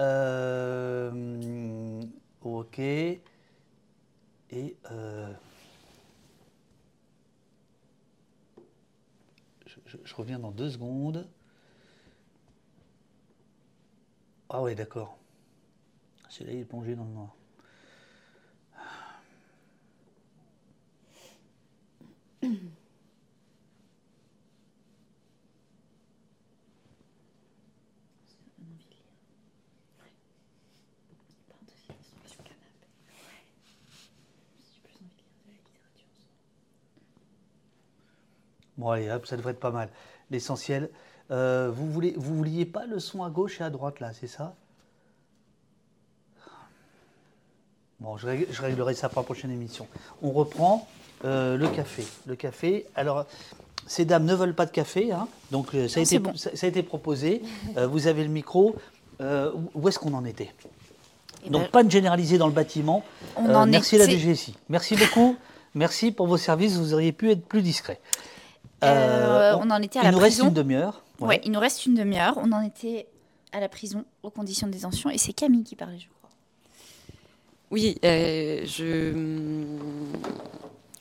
Euh, 0.00 2.00
ok. 2.42 2.78
Et 2.78 3.20
euh, 4.90 5.32
je, 9.66 9.76
je- 9.86 9.96
je 10.04 10.14
reviens 10.14 10.38
dans 10.38 10.50
deux 10.50 10.70
secondes. 10.70 11.28
Ah 14.48 14.62
ouais, 14.62 14.74
d'accord. 14.74 15.18
C'est 16.30 16.44
là, 16.44 16.52
il 16.52 16.60
est 16.60 16.64
plongé 16.64 16.94
dans 16.94 17.04
le 17.04 17.10
noir. 17.10 17.34
Bon, 38.78 38.90
allez, 38.90 39.10
hop, 39.10 39.26
ça 39.26 39.36
devrait 39.36 39.52
être 39.52 39.60
pas 39.60 39.72
mal. 39.72 39.90
L'essentiel. 40.30 40.88
euh, 41.32 41.70
vous 41.74 41.90
voulez, 41.90 42.14
vous 42.16 42.36
vouliez 42.36 42.64
pas 42.64 42.86
le 42.86 43.00
son 43.00 43.24
à 43.24 43.30
gauche 43.30 43.60
et 43.60 43.64
à 43.64 43.70
droite 43.70 43.98
là, 43.98 44.12
c'est 44.12 44.28
ça? 44.28 44.54
Bon, 48.00 48.16
je, 48.16 48.28
réglerai 48.62 48.94
ça 48.94 49.08
pour 49.08 49.22
la 49.22 49.24
prochaine 49.24 49.50
émission. 49.50 49.88
On 50.22 50.30
reprend 50.30 50.88
euh, 51.24 51.56
le 51.56 51.68
café. 51.68 52.04
Le 52.26 52.36
café. 52.36 52.86
Alors, 52.94 53.24
ces 53.86 54.04
dames 54.04 54.24
ne 54.24 54.34
veulent 54.34 54.54
pas 54.54 54.66
de 54.66 54.70
café, 54.70 55.12
hein, 55.12 55.26
donc 55.50 55.74
euh, 55.74 55.88
ça, 55.88 56.00
a 56.00 56.02
été, 56.02 56.10
c'est 56.10 56.18
bon. 56.18 56.34
ça, 56.36 56.50
ça 56.54 56.66
a 56.66 56.68
été 56.68 56.82
proposé. 56.82 57.42
Euh, 57.76 57.86
vous 57.86 58.06
avez 58.06 58.22
le 58.22 58.28
micro. 58.30 58.76
Euh, 59.20 59.50
où- 59.74 59.88
est-ce 59.88 59.98
qu'on 59.98 60.14
en 60.14 60.24
était? 60.24 60.52
Eh 61.44 61.50
Donc, 61.50 61.62
ben, 61.62 61.68
pas 61.70 61.82
de 61.82 61.90
généraliser 61.90 62.38
dans 62.38 62.46
le 62.46 62.52
bâtiment. 62.52 63.02
on 63.36 63.48
Euh, 63.48 63.54
en 63.54 63.66
merci 63.66 63.96
à 63.96 63.98
la 63.98 64.06
DGSI. 64.06 64.54
Merci 64.68 64.94
beaucoup. 64.96 65.36
Merci 65.74 66.12
pour 66.12 66.26
vos 66.26 66.36
services. 66.36 66.76
Vous 66.76 66.94
auriez 66.94 67.12
pu 67.12 67.30
être 67.30 67.44
plus 67.44 67.62
discret. 67.62 67.98
Euh, 68.84 69.56
on 69.60 69.70
en 69.70 69.82
était 69.82 69.98
à 69.98 70.02
il 70.02 70.04
la 70.06 70.12
nous 70.12 70.18
reste 70.18 70.36
prison. 70.36 70.48
une 70.48 70.54
demi-heure. 70.54 71.02
Ouais. 71.20 71.40
il 71.44 71.50
nous 71.50 71.58
reste 71.58 71.84
une 71.86 71.94
demi-heure. 71.94 72.34
On 72.36 72.52
en 72.52 72.60
était 72.62 73.06
à 73.52 73.58
la 73.60 73.68
prison 73.68 74.04
aux 74.22 74.30
conditions 74.30 74.66
de 74.68 74.72
détention 74.72 75.10
et 75.10 75.18
c'est 75.18 75.32
Camille 75.32 75.64
qui 75.64 75.74
parlait, 75.74 75.98
je 75.98 76.06
crois. 76.06 76.30
Oui, 77.72 77.98
euh, 78.04 78.64
je 78.66 79.12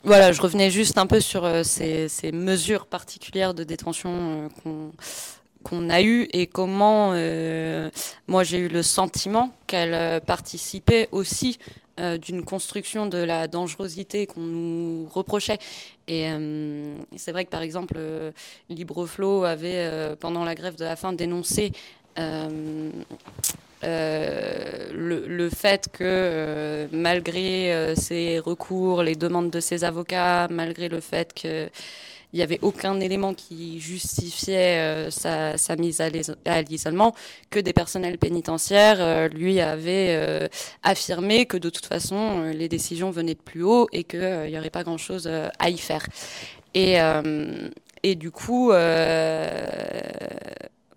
voilà, 0.07 0.31
je 0.31 0.41
revenais 0.41 0.71
juste 0.71 0.97
un 0.97 1.05
peu 1.05 1.19
sur 1.19 1.43
euh, 1.43 1.63
ces, 1.63 2.31
mesures 2.31 2.85
particulières 2.85 3.53
de 3.53 3.65
détention 3.65 4.49
euh, 4.65 4.89
qu'on 5.63 5.89
a 5.89 6.01
eues 6.01 6.29
et 6.31 6.47
comment 6.47 7.11
euh, 7.13 7.89
moi 8.25 8.45
j'ai 8.45 8.59
eu 8.59 8.69
le 8.69 8.83
sentiment 8.83 9.51
qu'elles 9.67 9.93
euh, 9.93 10.21
participaient 10.21 11.09
aussi 11.11 11.59
d'une 12.21 12.45
construction 12.45 13.07
de 13.07 13.17
la 13.17 13.47
dangerosité 13.47 14.27
qu'on 14.27 14.41
nous 14.41 15.09
reprochait. 15.11 15.57
Et 16.07 16.27
c'est 17.15 17.31
vrai 17.31 17.43
que 17.43 17.49
par 17.49 17.63
exemple, 17.63 17.97
Libreflow 18.69 19.45
avait 19.45 20.15
pendant 20.19 20.45
la 20.45 20.53
grève 20.53 20.75
de 20.75 20.85
la 20.85 20.95
faim 20.95 21.11
dénoncé 21.13 21.71
le, 25.27 25.49
fait 25.49 25.87
que 25.91 26.03
euh, 26.03 26.87
malgré 26.91 27.73
euh, 27.73 27.95
ses 27.95 28.39
recours, 28.39 29.03
les 29.03 29.15
demandes 29.15 29.49
de 29.51 29.59
ses 29.59 29.83
avocats, 29.83 30.47
malgré 30.49 30.89
le 30.89 30.99
fait 30.99 31.33
qu'il 31.33 31.69
n'y 32.33 32.41
avait 32.41 32.59
aucun 32.61 32.99
élément 32.99 33.33
qui 33.33 33.79
justifiait 33.79 35.09
euh, 35.09 35.09
sa, 35.11 35.75
mise 35.77 36.01
à 36.01 36.09
l'is- 36.09 36.31
à 36.45 36.61
l'isolement, 36.61 37.13
que 37.49 37.59
des 37.59 37.73
personnels 37.73 38.17
pénitentiaires 38.17 38.97
euh, 38.99 39.27
lui 39.27 39.59
avaient 39.61 40.49
affirmé 40.83 41.45
que 41.45 41.57
de 41.57 41.69
toute 41.69 41.85
façon 41.85 42.43
les 42.43 42.69
décisions 42.69 43.11
venaient 43.11 43.35
de 43.35 43.39
plus 43.39 43.63
haut 43.63 43.87
et 43.93 44.03
qu'il 44.03 44.47
n'y 44.49 44.57
aurait 44.57 44.69
pas 44.69 44.83
grand-chose 44.83 45.29
à 45.59 45.69
y 45.69 45.77
faire. 45.77 46.05
Et, 48.03 48.15
du 48.15 48.31
coup, 48.31 48.71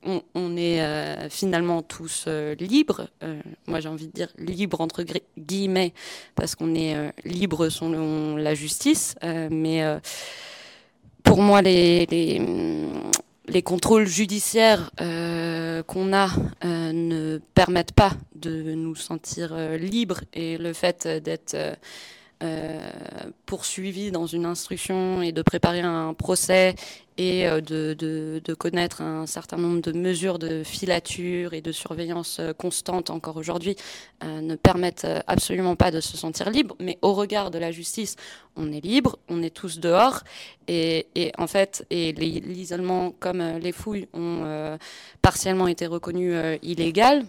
on, 0.04 0.56
est 0.56 0.80
euh, 0.80 1.28
finalement 1.28 1.82
tous 1.82 2.24
euh, 2.26 2.54
libres. 2.56 3.08
Euh, 3.22 3.40
moi, 3.66 3.80
j'ai 3.80 3.88
envie 3.88 4.06
de 4.06 4.12
dire 4.12 4.28
libres 4.38 4.80
entre 4.80 5.04
guillemets, 5.38 5.92
parce 6.34 6.54
qu'on 6.54 6.74
est 6.74 7.12
libres 7.24 7.68
selon 7.68 8.36
la 8.36 8.54
justice. 8.54 9.14
Mais 9.22 9.82
pour 11.22 11.42
moi, 11.42 11.62
les, 11.62 12.06
les, 12.06 12.40
les 13.46 13.62
contrôles 13.62 14.06
judiciaires 14.06 14.90
qu'on 15.86 16.12
a 16.12 16.30
ne 16.62 17.38
permettent 17.54 17.92
pas 17.92 18.12
de 18.34 18.74
nous 18.74 18.94
sentir 18.94 19.54
libres. 19.78 20.20
Et 20.32 20.58
le 20.58 20.72
fait 20.72 21.06
d'être 21.06 21.56
poursuivi 23.46 24.10
dans 24.10 24.26
une 24.26 24.46
instruction 24.46 25.22
et 25.22 25.32
de 25.32 25.42
préparer 25.42 25.80
un 25.80 26.14
procès 26.14 26.74
et 27.20 27.46
euh, 27.46 27.60
de, 27.60 27.94
de, 28.42 28.54
connaître 28.54 29.02
un 29.02 29.26
certain 29.26 29.58
nombre 29.58 29.82
de 29.82 29.92
mesures 29.92 30.38
de 30.38 30.62
filature 30.64 31.52
et 31.52 31.60
de 31.60 31.70
surveillance 31.70 32.38
euh, 32.40 32.54
constante 32.54 33.10
encore 33.10 33.36
aujourd'hui 33.36 33.76
euh, 34.24 34.40
ne 34.40 34.54
permettent 34.56 35.04
euh, 35.04 35.20
absolument 35.26 35.76
pas 35.76 35.90
de 35.90 36.00
se 36.00 36.16
sentir 36.16 36.48
libre. 36.48 36.74
Mais 36.80 36.98
au 37.02 37.12
regard 37.12 37.50
de 37.50 37.58
la 37.58 37.72
justice, 37.72 38.16
on 38.56 38.72
est 38.72 38.82
libre, 38.82 39.18
on 39.28 39.42
est 39.42 39.54
tous 39.54 39.80
dehors 39.80 40.20
et, 40.66 41.08
et 41.14 41.32
en 41.36 41.46
fait, 41.46 41.84
et 41.90 42.12
l'isolement 42.12 43.12
comme 43.20 43.42
euh, 43.42 43.58
les 43.58 43.72
fouilles 43.72 44.08
ont 44.14 44.40
euh, 44.44 44.78
partiellement 45.20 45.68
été 45.68 45.86
reconnus 45.86 46.32
euh, 46.34 46.56
illégal 46.62 47.24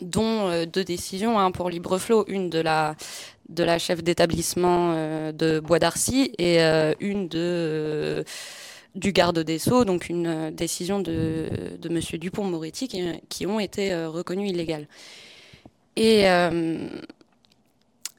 dont 0.00 0.48
euh, 0.48 0.66
deux 0.66 0.84
décisions 0.84 1.38
hein, 1.38 1.50
pour 1.50 1.70
Libreflow, 1.70 2.24
une 2.28 2.50
de 2.50 2.58
la 2.58 2.96
de 3.48 3.64
la 3.64 3.78
chef 3.78 4.02
d'établissement 4.02 4.92
euh, 4.94 5.32
de 5.32 5.60
Bois 5.60 5.78
d'Arcy 5.78 6.32
et 6.38 6.62
euh, 6.62 6.94
une 7.00 7.28
euh, 7.34 8.24
du 8.94 9.12
garde 9.12 9.40
des 9.40 9.58
Sceaux, 9.58 9.84
donc 9.84 10.08
une 10.08 10.50
décision 10.50 11.00
de, 11.00 11.48
Monsieur 11.90 12.16
Dupont-Moretti 12.16 12.88
qui, 13.28 13.46
ont 13.46 13.58
été 13.58 13.92
reconnues 14.06 14.48
illégales. 14.48 14.86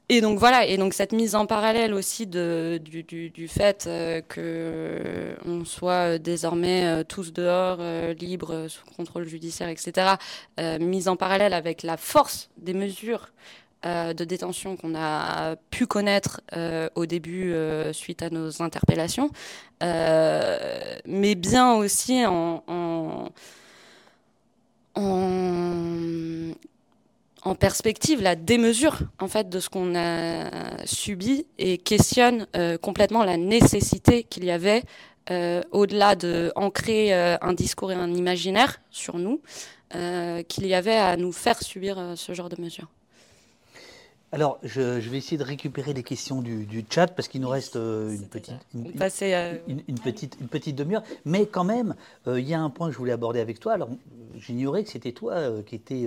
Et 0.08 0.20
donc 0.20 0.38
voilà, 0.38 0.64
et 0.64 0.76
donc 0.76 0.94
cette 0.94 1.12
mise 1.12 1.34
en 1.34 1.46
parallèle 1.46 1.92
aussi 1.92 2.26
du, 2.28 2.78
du, 3.02 3.48
fait 3.48 3.86
euh, 3.88 4.20
que 4.20 5.34
on 5.44 5.64
soit 5.64 6.18
désormais 6.18 7.04
tous 7.04 7.32
dehors, 7.32 7.80
libres, 8.20 8.68
sous 8.68 8.84
contrôle 8.96 9.26
judiciaire, 9.26 9.68
etc., 9.68 10.14
mise 10.78 11.08
en 11.08 11.16
parallèle 11.16 11.52
avec 11.52 11.82
la 11.82 11.96
force 11.96 12.50
des 12.56 12.72
mesures 12.72 13.32
de 13.84 14.24
détention 14.24 14.76
qu'on 14.76 14.94
a 14.96 15.56
pu 15.70 15.86
connaître 15.86 16.40
euh, 16.56 16.88
au 16.94 17.06
début 17.06 17.52
euh, 17.52 17.92
suite 17.92 18.22
à 18.22 18.30
nos 18.30 18.62
interpellations, 18.62 19.30
euh, 19.82 20.96
mais 21.06 21.34
bien 21.34 21.74
aussi 21.74 22.24
en, 22.26 22.64
en, 22.66 23.30
perspective 27.60 28.22
la 28.22 28.34
démesure 28.34 28.98
en 29.20 29.28
fait 29.28 29.48
de 29.48 29.60
ce 29.60 29.68
qu'on 29.68 29.94
a 29.96 30.50
subi 30.84 31.46
et 31.58 31.78
questionne 31.78 32.46
euh, 32.56 32.76
complètement 32.76 33.24
la 33.24 33.36
nécessité 33.36 34.24
qu'il 34.24 34.44
y 34.44 34.50
avait 34.50 34.82
euh, 35.30 35.62
au-delà 35.72 36.16
de 36.16 36.52
ancrer 36.54 37.14
euh, 37.14 37.36
un 37.40 37.52
discours 37.52 37.90
et 37.92 37.94
un 37.94 38.12
imaginaire 38.14 38.80
sur 38.90 39.18
nous 39.18 39.40
euh, 39.94 40.42
qu'il 40.42 40.66
y 40.66 40.74
avait 40.74 40.96
à 40.96 41.16
nous 41.16 41.32
faire 41.32 41.60
subir 41.62 41.98
euh, 41.98 42.16
ce 42.16 42.32
genre 42.34 42.48
de 42.48 42.60
mesures. 42.60 42.88
Alors, 44.32 44.58
je, 44.64 45.00
je 45.00 45.08
vais 45.08 45.18
essayer 45.18 45.38
de 45.38 45.44
récupérer 45.44 45.92
les 45.94 46.02
questions 46.02 46.42
du, 46.42 46.66
du 46.66 46.84
chat 46.90 47.06
parce 47.06 47.28
qu'il 47.28 47.40
nous 47.40 47.48
reste 47.48 47.76
euh, 47.76 48.10
une 48.10 48.26
petite, 48.26 48.54
une, 49.88 49.98
petite, 49.98 50.36
une 50.40 50.48
petite 50.48 50.76
demi-heure. 50.76 51.04
Mais 51.24 51.46
quand 51.46 51.62
même, 51.64 51.94
euh, 52.26 52.40
il 52.40 52.46
y 52.46 52.52
a 52.52 52.60
un 52.60 52.68
point 52.68 52.88
que 52.88 52.92
je 52.92 52.98
voulais 52.98 53.12
aborder 53.12 53.38
avec 53.40 53.60
toi. 53.60 53.72
Alors, 53.74 53.88
j'ignorais 54.36 54.82
que 54.82 54.90
c'était 54.90 55.12
toi 55.12 55.34
euh, 55.34 55.62
qui 55.62 55.76
étais 55.76 56.06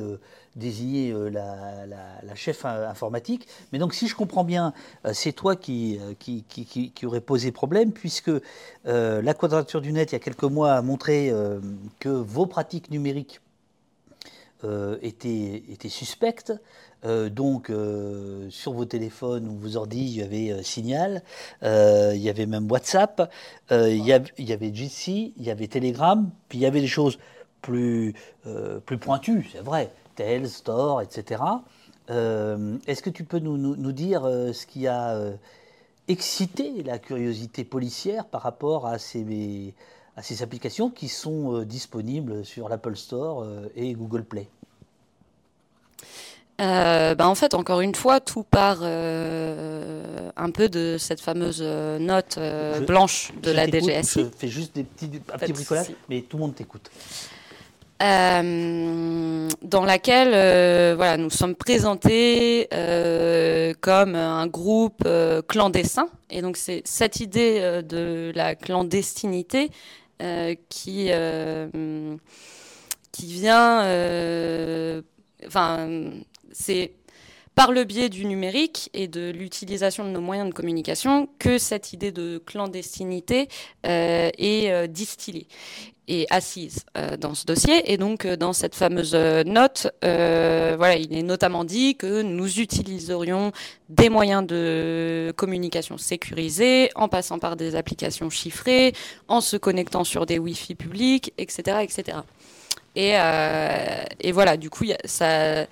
désigné 0.58 1.12
euh, 1.12 1.30
la, 1.30 1.86
la- 1.88 2.22
la 2.22 2.36
chef 2.36 2.66
informatique. 2.66 3.48
Mais 3.72 3.80
donc, 3.80 3.94
si 3.94 4.08
je 4.10 4.16
comprends 4.16 4.44
bien, 4.44 4.74
c'est 5.14 5.32
toi 5.32 5.56
qui, 5.56 5.98
qui, 6.20 6.44
qui, 6.48 6.66
qui- 6.66 6.92
qui 6.92 7.06
aurait 7.06 7.22
posé 7.22 7.52
problème 7.54 7.94
puisque 7.94 8.32
la 8.86 9.34
Quadrature 9.34 9.80
du 9.82 9.94
Net, 9.94 10.12
il 10.12 10.16
y 10.16 10.18
a 10.18 10.20
quelques 10.20 10.44
mois, 10.44 10.74
a 10.74 10.82
montré 10.82 11.34
que 12.00 12.10
vos 12.10 12.46
pratiques 12.46 12.92
numériques 12.92 13.40
étaient, 15.02 15.64
étaient 15.70 15.90
suspectes. 15.90 16.54
Donc, 17.04 17.72
sur 18.50 18.74
vos 18.74 18.86
téléphones 18.86 19.48
ou 19.48 19.58
vos 19.58 19.78
ordi, 19.78 20.00
il 20.00 20.18
y 20.18 20.22
avait 20.22 20.64
Signal, 20.64 21.24
il 21.62 22.18
y 22.18 22.30
avait 22.30 22.46
même 22.46 22.70
WhatsApp, 22.70 23.32
il 23.72 24.06
y, 24.06 24.12
avait, 24.12 24.74
Jitsi, 24.74 25.34
il 25.38 25.44
y 25.46 25.52
avait 25.52 25.68
Telegram, 25.68 26.30
puis 26.50 26.60
il 26.60 26.62
y 26.62 26.66
avait 26.66 26.82
des 26.82 26.88
choses 26.88 27.18
plus, 27.62 28.14
plus 28.86 28.98
pointues, 28.98 29.50
c'est 29.52 29.64
vrai, 29.64 29.92
Tel, 30.16 30.50
Store, 30.50 31.02
etc. 31.02 31.42
Est-ce 32.10 33.02
que 33.02 33.10
tu 33.10 33.24
peux 33.24 33.40
nous, 33.40 33.58
nous, 33.58 33.76
nous 33.76 33.92
dire 33.92 34.24
ce 34.24 34.66
qui 34.66 34.88
a 34.88 35.18
exciter 36.10 36.82
la 36.84 36.98
curiosité 36.98 37.64
policière 37.64 38.26
par 38.26 38.42
rapport 38.42 38.88
à 38.88 38.98
ces, 38.98 39.76
à 40.18 40.24
ces 40.24 40.42
applications 40.42 40.90
qui 40.90 41.08
sont 41.08 41.54
euh, 41.56 41.66
disponibles 41.66 42.44
sur 42.44 42.68
l'Apple 42.68 42.96
Store 42.96 43.44
euh, 43.44 43.70
et 43.76 43.94
Google 43.94 44.24
Play? 44.24 44.50
Euh, 46.60 47.16
bah, 47.16 47.28
en 47.28 47.36
fait, 47.36 47.54
encore 47.54 47.82
une 47.82 47.96
fois, 47.96 48.20
tout 48.20 48.44
part 48.44 48.84
un 48.84 50.52
peu 50.52 50.70
de 50.70 50.98
cette 50.98 51.22
fameuse 51.22 51.62
note 51.62 52.40
blanche 52.86 53.32
de 53.42 53.52
la 53.52 53.68
DGSI. 53.68 54.22
Je 54.22 54.38
fais 54.38 54.48
juste 54.48 54.76
des 54.76 54.84
petits, 54.84 55.10
un 55.34 55.38
petit 55.38 55.54
bricolage, 55.54 55.88
mais 56.10 56.22
tout 56.22 56.38
le 56.38 56.44
monde 56.44 56.56
t'écoute. 56.56 56.90
Euh, 58.02 59.50
dans 59.62 59.84
laquelle 59.84 60.32
euh, 60.34 60.94
voilà, 60.96 61.18
nous 61.18 61.30
sommes 61.30 61.56
présentés 61.56 62.70
euh, 62.74 63.74
comme 63.82 64.16
un 64.16 64.48
groupe 64.48 65.08
clandestin. 65.48 66.08
Et 66.30 66.42
donc 66.42 66.56
c'est 66.56 66.82
cette 66.86 67.20
idée 67.20 67.82
de 67.84 68.32
la 68.36 68.56
clandestinité 68.56 69.70
qui, 70.70 71.12
qui 73.12 73.26
vient... 73.26 73.80
Enfin, 75.48 75.88
c'est 76.52 76.94
par 77.56 77.72
le 77.72 77.84
biais 77.84 78.10
du 78.10 78.26
numérique 78.26 78.90
et 78.94 79.08
de 79.08 79.32
l'utilisation 79.32 80.06
de 80.06 80.10
nos 80.10 80.22
moyens 80.22 80.50
de 80.50 80.54
communication 80.54 81.28
que 81.40 81.58
cette 81.58 81.92
idée 81.92 82.12
de 82.12 82.42
clandestinité 82.46 83.50
est 83.84 84.88
distillée 84.88 85.48
est 86.10 86.28
assise 86.30 86.84
euh, 86.98 87.16
dans 87.18 87.36
ce 87.36 87.46
dossier. 87.46 87.92
Et 87.92 87.98
donc, 87.98 88.26
euh, 88.26 88.36
dans 88.36 88.54
cette 88.54 88.76
fameuse 88.76 89.12
euh, 89.14 89.44
note, 89.44 89.88
voilà, 90.02 90.96
il 90.96 91.16
est 91.16 91.24
notamment 91.24 91.64
dit 91.64 91.96
que 91.96 92.22
nous 92.22 92.60
utiliserions 92.60 93.52
des 93.90 94.10
moyens 94.10 94.46
de 94.46 95.34
communication 95.38 95.98
sécurisés 95.98 96.90
en 96.96 97.08
passant 97.08 97.40
par 97.40 97.56
des 97.56 97.76
applications 97.76 98.30
chiffrées, 98.30 98.94
en 99.28 99.42
se 99.42 99.58
connectant 99.58 100.04
sur 100.04 100.26
des 100.26 100.40
Wi-Fi 100.40 100.76
publics, 100.76 101.34
etc., 101.38 101.80
etc. 101.82 102.20
Et, 102.96 103.14
et 104.28 104.32
voilà, 104.32 104.58
du 104.58 104.70
coup, 104.70 104.86
ça 105.06 105.68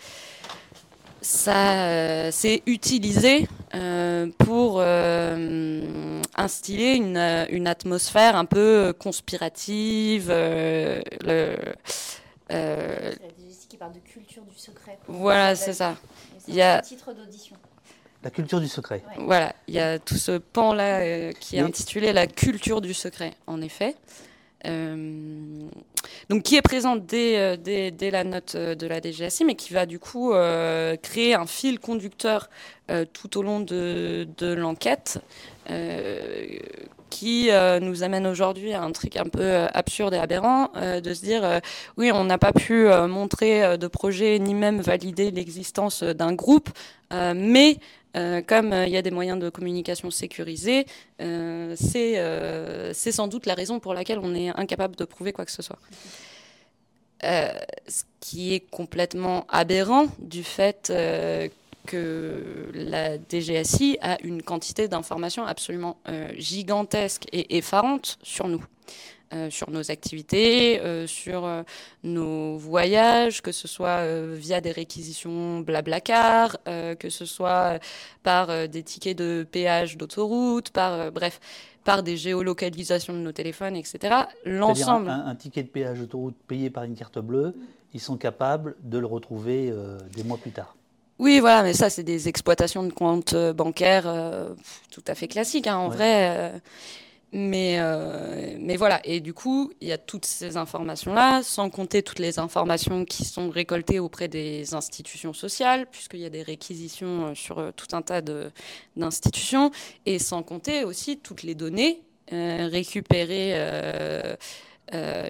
ça 1.22 1.88
euh, 1.90 2.32
s'est 2.32 2.64
utilisé 2.66 3.48
euh, 3.74 4.28
pour 4.38 4.78
euh, 4.80 6.22
instiller 6.36 6.96
une, 6.96 7.18
une, 7.50 7.68
atmosphère 7.68 8.36
un 8.36 8.46
peu 8.46 8.94
conspirative. 8.98 10.30
le, 10.30 11.54
qui 13.70 13.78
parle 13.78 13.94
de 13.94 14.00
culture 14.00 14.44
du 14.44 14.58
secret. 14.58 14.98
Voilà, 15.08 15.56
c'est 15.56 15.74
ça. 15.74 15.98
Il 16.48 16.56
y 16.56 16.62
a 16.62 16.82
titre 16.82 17.14
d'audition. 17.14 17.56
La 18.24 18.32
culture 18.32 18.60
du 18.60 18.68
secret. 18.68 19.04
Voilà, 19.20 19.54
il 19.68 19.76
y 19.76 19.80
a 19.80 20.00
tout 20.00 20.16
ce 20.16 20.38
pan-là 20.38 21.34
qui 21.34 21.58
est 21.58 21.62
intitulé 21.62 22.14
La 22.14 22.28
culture 22.28 22.82
du 22.82 22.94
secret, 22.94 23.34
en 23.46 23.62
effet. 23.62 23.96
Euh, 24.66 25.70
donc 26.30 26.44
qui 26.44 26.56
est 26.56 26.62
présente 26.62 27.06
dès, 27.06 27.38
euh, 27.38 27.58
dès, 27.58 28.12
la 28.12 28.24
note 28.24 28.54
euh, 28.56 28.76
de 28.76 28.88
la 28.88 29.02
DGSI, 29.02 29.46
mais 29.46 29.56
qui 29.56 29.74
va 29.74 29.86
du 29.86 30.00
coup 30.00 30.34
créer 31.02 31.34
un 31.34 31.46
fil 31.46 31.80
conducteur 31.80 32.50
tout 33.14 33.38
au 33.38 33.44
long 33.44 33.60
de, 33.60 34.28
de 34.38 34.54
l'enquête, 34.54 35.20
qui 37.10 37.50
nous 37.82 38.04
amène 38.04 38.28
aujourd'hui 38.28 38.74
à 38.74 38.82
un 38.82 38.92
truc 38.92 39.18
un 39.18 39.26
peu 39.26 39.66
absurde 39.74 40.14
et 40.14 40.18
aberrant, 40.18 40.72
de 40.76 41.14
se 41.14 41.22
dire 41.22 41.62
oui, 41.98 42.12
on 42.14 42.24
n'a 42.24 42.38
pas 42.38 42.54
pu 42.54 42.88
montrer 43.10 43.78
de 43.78 43.88
projet 43.88 44.40
ni 44.40 44.54
même 44.54 44.80
valider 44.80 45.32
l'existence 45.32 46.04
d'un 46.04 46.34
groupe, 46.34 46.70
mais 47.12 47.78
euh, 48.16 48.42
comme 48.42 48.74
euh, 48.74 48.86
il 48.86 48.94
y 48.94 48.98
a 48.98 49.02
des 49.02 49.12
moyens 49.12 49.40
de 49.40 49.50
communication 49.50 50.10
sécurisés, 50.10 50.86
euh, 51.22 51.76
c'est 51.78 53.12
sans 53.12 53.28
doute 53.28 53.46
la 53.46 53.54
raison 53.54 53.80
pour 53.80 53.94
laquelle 53.94 54.20
on 54.22 54.34
est 54.34 54.50
incapable 54.50 54.96
de 54.96 55.06
prouver 55.06 55.34
quoi 55.34 55.46
que 55.46 55.52
ce 55.52 55.62
soit. 55.62 55.80
ce 57.22 58.04
qui 58.20 58.54
est 58.54 58.60
complètement 58.60 59.46
aberrant 59.50 60.08
du 60.20 60.44
fait 60.44 60.92
que 61.86 62.70
la 62.74 63.18
DGSI 63.18 63.98
a 64.02 64.18
une 64.24 64.42
quantité 64.42 64.88
d'informations 64.88 65.46
absolument 65.46 65.98
gigantesque 66.38 67.26
et 67.32 67.58
effarante 67.58 68.18
sur 68.24 68.48
nous. 68.48 68.64
Euh, 69.34 69.50
sur 69.50 69.70
nos 69.72 69.92
activités, 69.92 70.80
euh, 70.80 71.06
sur 71.06 71.44
euh, 71.44 71.64
nos 72.02 72.56
voyages, 72.56 73.42
que 73.42 73.52
ce 73.52 73.68
soit 73.68 74.06
via 74.36 74.62
des 74.62 74.72
réquisitions 74.72 75.60
Blablacar, 75.60 76.58
que 76.66 77.10
ce 77.10 77.26
soit 77.26 77.80
par 78.24 78.70
des 78.70 78.84
tickets 78.84 79.18
de 79.18 79.46
péage 79.50 79.98
d'autoroute, 79.98 80.70
par 80.70 81.12
bref, 81.12 81.42
par 81.84 82.04
des 82.04 82.16
géolocalisations 82.16 83.14
de 83.14 83.20
nos 83.20 83.34
téléphones, 83.34 83.76
etc. 83.76 84.16
L'ensemble. 84.46 85.10
Un, 85.10 85.26
un, 85.28 85.36
ticket 85.36 85.64
de 85.64 85.68
péage 85.68 86.00
d'autoroute 86.00 86.36
payé 86.48 86.70
par 86.70 86.84
une 86.84 86.96
carte 86.96 87.20
bleue, 87.20 87.54
ils 87.94 88.00
sont 88.00 88.18
capables 88.18 88.76
de 88.84 88.98
le 88.98 89.08
retrouver 89.08 89.74
des 90.16 90.24
mois 90.24 90.38
plus 90.38 90.52
tard. 90.52 90.76
Oui, 91.20 91.40
voilà, 91.40 91.64
mais 91.64 91.74
ça, 91.74 91.90
c'est 91.90 92.04
des 92.04 92.30
exploitations 92.30 92.84
de 92.84 92.94
comptes 92.94 93.36
bancaires 93.36 94.08
tout 94.92 95.04
à 95.08 95.16
fait 95.16 95.28
classiques. 95.28 95.68
Hein, 95.68 95.78
en 95.78 95.90
vrai, 95.90 96.62
mais, 97.34 97.78
euh, 97.80 98.56
mais 98.60 98.78
voilà, 98.78 99.02
et 99.04 99.20
du 99.20 99.34
coup, 99.34 99.72
il 99.82 99.90
y 99.90 99.92
a 99.92 99.98
toutes 99.98 100.26
ces 100.26 100.56
informations-là, 100.56 101.44
sans 101.44 101.70
compter 101.70 102.02
toutes 102.02 102.20
les 102.20 102.40
informations 102.40 103.04
qui 103.04 103.26
sont 103.26 103.50
récoltées 103.50 104.00
auprès 104.00 104.30
des 104.30 104.74
institutions 104.74 105.34
sociales, 105.34 105.88
puisqu'il 105.92 106.22
y 106.22 106.26
a 106.26 106.30
des 106.30 106.42
réquisitions 106.42 107.28
euh, 107.28 107.36
sur 107.36 107.60
euh, 107.60 107.72
tout 107.76 107.94
un 107.94 108.02
tas 108.02 108.22
d'institutions, 108.96 109.72
et 110.06 110.20
sans 110.20 110.42
compter 110.42 110.86
aussi 110.86 111.18
toutes 111.18 111.44
les 111.44 111.56
données 111.56 112.02
récupérées 112.30 113.56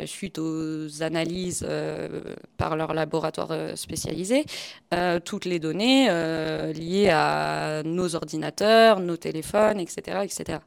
suite 0.06 0.40
aux 0.40 1.03
analyses 1.03 1.68
par 2.57 2.76
leur 2.76 2.95
laboratoire 2.95 3.78
spécialisé, 3.78 4.45
toutes 5.24 5.45
les 5.45 5.60
données 5.60 6.07
liées 6.74 7.10
à 7.11 7.84
nos 7.86 8.15
ordinateurs, 8.15 8.99
nos 8.99 9.18
téléphones, 9.18 9.80
etc. 9.80 10.22
etc 10.24 10.57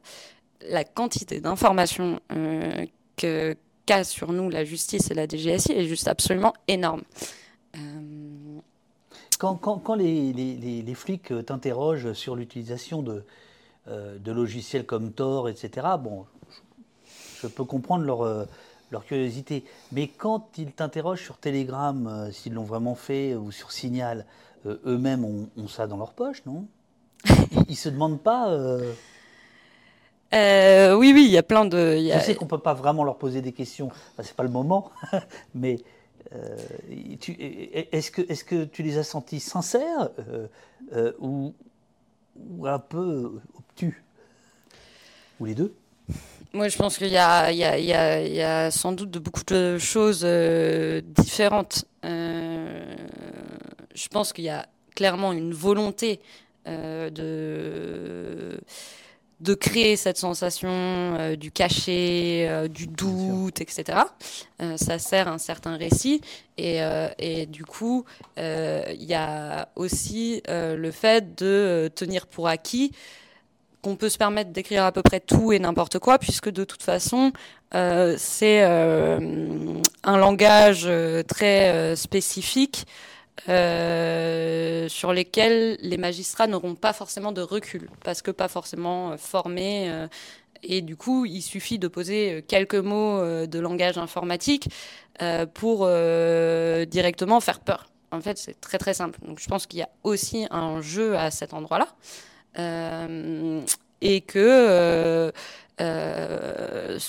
la 0.69 0.83
quantité 0.83 1.41
d'informations 1.41 2.19
euh, 2.31 2.85
que 3.17 3.55
qu'a 3.85 4.03
sur 4.03 4.31
nous 4.31 4.49
la 4.49 4.63
justice 4.63 5.09
et 5.09 5.13
la 5.13 5.27
DGSI 5.27 5.71
est 5.71 5.87
juste 5.87 6.07
absolument 6.07 6.53
énorme. 6.67 7.01
Euh, 7.75 7.79
quand, 9.39 9.55
quand, 9.55 9.95
les, 9.95 10.33
les, 10.33 10.83
les, 10.83 10.93
flics 10.93 11.33
t'interrogent 11.45 12.13
sur 12.13 12.35
l'utilisation 12.35 13.01
de, 13.01 13.23
euh, 13.87 14.19
de 14.19 14.31
logiciels 14.31 14.85
comme 14.85 15.11
Tor, 15.11 15.49
etc., 15.49 15.87
bon, 15.99 16.25
je, 17.41 17.47
peux 17.47 17.63
comprendre 17.63 18.05
leur, 18.05 18.47
leur 18.91 19.03
curiosité. 19.03 19.65
Mais 19.91 20.07
quand 20.07 20.59
ils 20.59 20.71
t'interrogent 20.71 21.23
sur 21.23 21.37
Telegram, 21.37 22.29
s'ils 22.31 22.53
l'ont 22.53 22.65
vraiment 22.65 22.93
fait, 22.93 23.33
ou 23.33 23.51
sur 23.51 23.71
Signal, 23.71 24.27
eux-mêmes 24.67 25.25
ont, 25.25 25.67
ça 25.67 25.87
dans 25.87 25.97
leur 25.97 26.13
poche, 26.13 26.45
non? 26.45 26.67
Ils 27.67 27.71
ne 27.71 27.75
se 27.75 27.89
demandent 27.89 28.21
pas 28.21 28.55
euh, 30.33 30.95
oui, 30.95 31.11
oui, 31.13 31.25
il 31.25 31.31
y 31.31 31.37
a 31.37 31.43
plein 31.43 31.65
de. 31.65 31.97
Je 31.97 32.19
sais 32.19 32.35
qu'on 32.35 32.45
ne 32.45 32.49
peut 32.49 32.57
pas 32.57 32.73
vraiment 32.73 33.03
leur 33.03 33.17
poser 33.17 33.41
des 33.41 33.51
questions, 33.51 33.87
enfin, 33.87 34.23
c'est 34.23 34.35
pas 34.35 34.43
le 34.43 34.49
moment, 34.49 34.91
mais 35.55 35.77
euh, 36.33 36.55
est-ce 37.91 38.11
que, 38.11 38.21
est 38.21 38.45
que 38.45 38.63
tu 38.63 38.83
les 38.83 38.97
as 38.97 39.03
sentis 39.03 39.41
sincères 39.41 40.09
euh, 40.93 41.11
ou, 41.19 41.53
ou, 42.37 42.65
un 42.65 42.79
peu 42.79 43.41
obtus? 43.57 44.01
Ou 45.39 45.45
les 45.45 45.55
deux? 45.55 45.73
Moi, 46.53 46.67
je 46.69 46.77
pense 46.77 46.97
qu'il 46.97 47.07
y, 47.07 47.11
y, 47.11 47.15
y, 47.15 48.35
y, 48.35 48.41
a 48.41 48.71
sans 48.71 48.91
doute 48.91 49.11
de 49.11 49.19
beaucoup 49.19 49.43
de 49.47 49.77
choses 49.77 50.25
différentes. 51.03 51.85
je 52.03 52.87
pense 54.09 54.31
qu'il 54.33 54.45
y 54.45 54.49
a 54.49 54.65
clairement 54.95 55.33
une 55.33 55.53
volonté 55.53 56.21
de 56.65 58.59
de 59.41 59.55
créer 59.55 59.95
cette 59.95 60.17
sensation 60.17 60.69
euh, 60.71 61.35
du 61.35 61.51
cachet, 61.51 62.47
euh, 62.47 62.67
du 62.67 62.85
doute, 62.87 63.59
etc. 63.59 63.99
Euh, 64.61 64.77
ça 64.77 64.99
sert 64.99 65.27
un 65.27 65.39
certain 65.39 65.77
récit. 65.77 66.21
Et, 66.57 66.79
et 67.17 67.47
du 67.47 67.65
coup, 67.65 68.05
il 68.37 69.03
y 69.03 69.15
a 69.15 69.69
aussi 69.75 70.43
le 70.47 70.91
fait 70.91 71.33
de 71.33 71.89
tenir 71.95 72.27
pour 72.27 72.47
acquis 72.47 72.91
qu'on 73.81 73.95
peut 73.95 74.09
se 74.09 74.19
permettre 74.19 74.51
d'écrire 74.51 74.83
à 74.83 74.91
peu 74.91 75.01
près 75.01 75.19
tout 75.19 75.51
et 75.53 75.57
n'importe 75.57 75.97
quoi, 75.97 76.19
puisque 76.19 76.51
de 76.51 76.63
toute 76.63 76.83
façon, 76.83 77.33
c'est 77.73 78.61
un 78.61 80.17
langage 80.17 80.87
très 81.27 81.95
spécifique 81.95 82.85
sur 83.45 85.13
lesquels 85.13 85.77
les 85.81 85.97
magistrats 85.97 86.47
n'auront 86.47 86.75
pas 86.75 86.93
forcément 86.93 87.31
de 87.31 87.41
recul, 87.41 87.89
parce 88.03 88.21
que 88.21 88.31
pas 88.31 88.47
forcément 88.47 89.17
formés. 89.17 89.91
et 90.63 90.81
du 90.81 90.95
coup, 90.95 91.25
il 91.25 91.41
suffit 91.41 91.79
de 91.79 91.87
poser 91.87 92.43
quelques 92.47 92.75
mots 92.75 93.19
de 93.47 93.59
langage 93.59 93.97
informatique 93.97 94.69
pour 95.53 95.87
directement 95.87 97.39
faire 97.39 97.59
peur. 97.59 97.87
En 98.11 98.19
fait, 98.21 98.37
c'est 98.37 98.59
très 98.59 98.77
très 98.77 98.93
simple. 98.93 99.19
Donc, 99.25 99.39
je 99.39 99.47
pense 99.47 99.65
qu'il 99.65 99.79
y 99.79 99.83
a 99.83 99.89
aussi 100.03 100.45
un 100.51 100.81
jeu 100.81 101.17
à 101.17 101.31
cet 101.31 101.53
endroit-là. 101.53 101.87
Euh, 102.59 103.61
et 104.01 104.21
que 104.21 104.39
euh, 104.39 105.31
euh, 105.79 106.99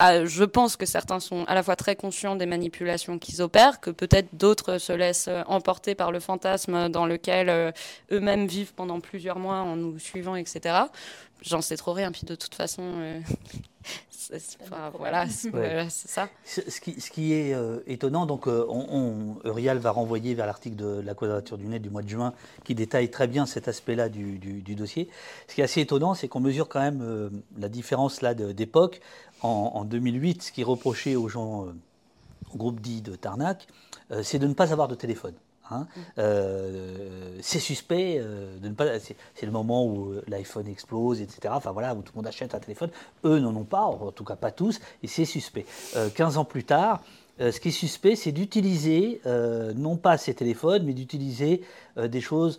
je 0.00 0.44
pense 0.44 0.76
que 0.76 0.86
certains 0.86 1.20
sont 1.20 1.44
à 1.44 1.54
la 1.54 1.62
fois 1.62 1.76
très 1.76 1.96
conscients 1.96 2.36
des 2.36 2.46
manipulations 2.46 3.18
qu'ils 3.18 3.42
opèrent, 3.42 3.80
que 3.80 3.90
peut-être 3.90 4.28
d'autres 4.34 4.78
se 4.78 4.92
laissent 4.92 5.30
emporter 5.46 5.94
par 5.94 6.12
le 6.12 6.20
fantasme 6.20 6.88
dans 6.88 7.06
lequel 7.06 7.72
eux-mêmes 8.10 8.46
vivent 8.46 8.74
pendant 8.74 9.00
plusieurs 9.00 9.38
mois 9.38 9.58
en 9.58 9.76
nous 9.76 9.98
suivant, 9.98 10.36
etc. 10.36 10.76
J'en 11.42 11.60
sais 11.60 11.76
trop 11.76 11.92
rien, 11.92 12.10
puis 12.12 12.24
de 12.24 12.34
toute 12.34 12.54
façon, 12.54 12.82
voilà, 14.98 15.28
c'est 15.28 16.08
ça. 16.08 16.28
Ce 16.44 16.80
qui, 16.80 17.00
ce 17.00 17.10
qui 17.10 17.32
est 17.32 17.54
euh, 17.54 17.80
étonnant, 17.86 18.26
donc 18.26 18.46
euh, 18.46 18.64
on, 18.68 19.36
Urial 19.44 19.78
va 19.78 19.90
renvoyer 19.90 20.34
vers 20.34 20.46
l'article 20.46 20.76
de 20.76 21.00
la 21.00 21.14
Quadrature 21.14 21.58
du 21.58 21.66
Net 21.66 21.82
du 21.82 21.90
mois 21.90 22.02
de 22.02 22.08
juin 22.08 22.32
qui 22.64 22.74
détaille 22.74 23.10
très 23.10 23.26
bien 23.26 23.46
cet 23.46 23.68
aspect-là 23.68 24.08
du, 24.08 24.62
dossier. 24.74 25.08
Ce 25.48 25.54
qui 25.54 25.60
est 25.60 25.64
assez 25.64 25.80
étonnant, 25.80 26.14
c'est 26.14 26.28
qu'on 26.28 26.40
mesure 26.40 26.68
quand 26.68 26.80
même 26.80 27.02
euh, 27.02 27.30
la 27.58 27.68
différence 27.68 28.22
là 28.22 28.34
d'époque. 28.34 29.00
En, 29.42 29.72
en, 29.74 29.84
2008, 29.84 30.42
ce 30.42 30.52
qui 30.52 30.62
est 30.62 30.64
reproché 30.64 31.16
aux 31.16 31.28
gens, 31.28 31.66
au 32.52 32.56
groupe 32.56 32.80
dit 32.80 33.02
de 33.02 33.14
Tarnac, 33.14 33.66
c'est 34.22 34.38
de 34.38 34.46
ne 34.46 34.54
pas 34.54 34.72
avoir 34.72 34.88
de 34.88 34.94
téléphone. 34.94 35.34
Hein. 35.74 35.86
Euh, 36.18 37.38
c'est 37.40 37.58
suspect 37.58 38.18
euh, 38.18 38.58
de 38.58 38.68
ne 38.68 38.74
pas. 38.74 38.98
C'est 38.98 39.46
le 39.46 39.52
moment 39.52 39.84
où 39.86 40.12
euh, 40.12 40.24
l'iPhone 40.28 40.68
explose, 40.68 41.20
etc. 41.20 41.54
Enfin 41.56 41.72
voilà, 41.72 41.94
où 41.94 42.02
tout 42.02 42.12
le 42.14 42.18
monde 42.18 42.26
achète 42.26 42.54
un 42.54 42.60
téléphone. 42.60 42.90
Eux 43.24 43.38
n'en 43.38 43.54
ont 43.54 43.64
pas, 43.64 43.82
en 43.82 44.12
tout 44.12 44.24
cas 44.24 44.36
pas 44.36 44.50
tous, 44.50 44.80
et 45.02 45.06
c'est 45.06 45.24
suspect. 45.24 45.66
15 46.14 46.38
ans 46.38 46.44
plus 46.44 46.64
tard, 46.64 47.02
ce 47.38 47.58
qui 47.58 47.68
est 47.68 47.72
suspect, 47.72 48.16
c'est 48.16 48.32
d'utiliser, 48.32 49.20
non 49.76 49.96
pas 49.96 50.18
ces 50.18 50.34
téléphones, 50.34 50.84
mais 50.84 50.92
d'utiliser 50.92 51.62
des 51.96 52.20
choses 52.20 52.58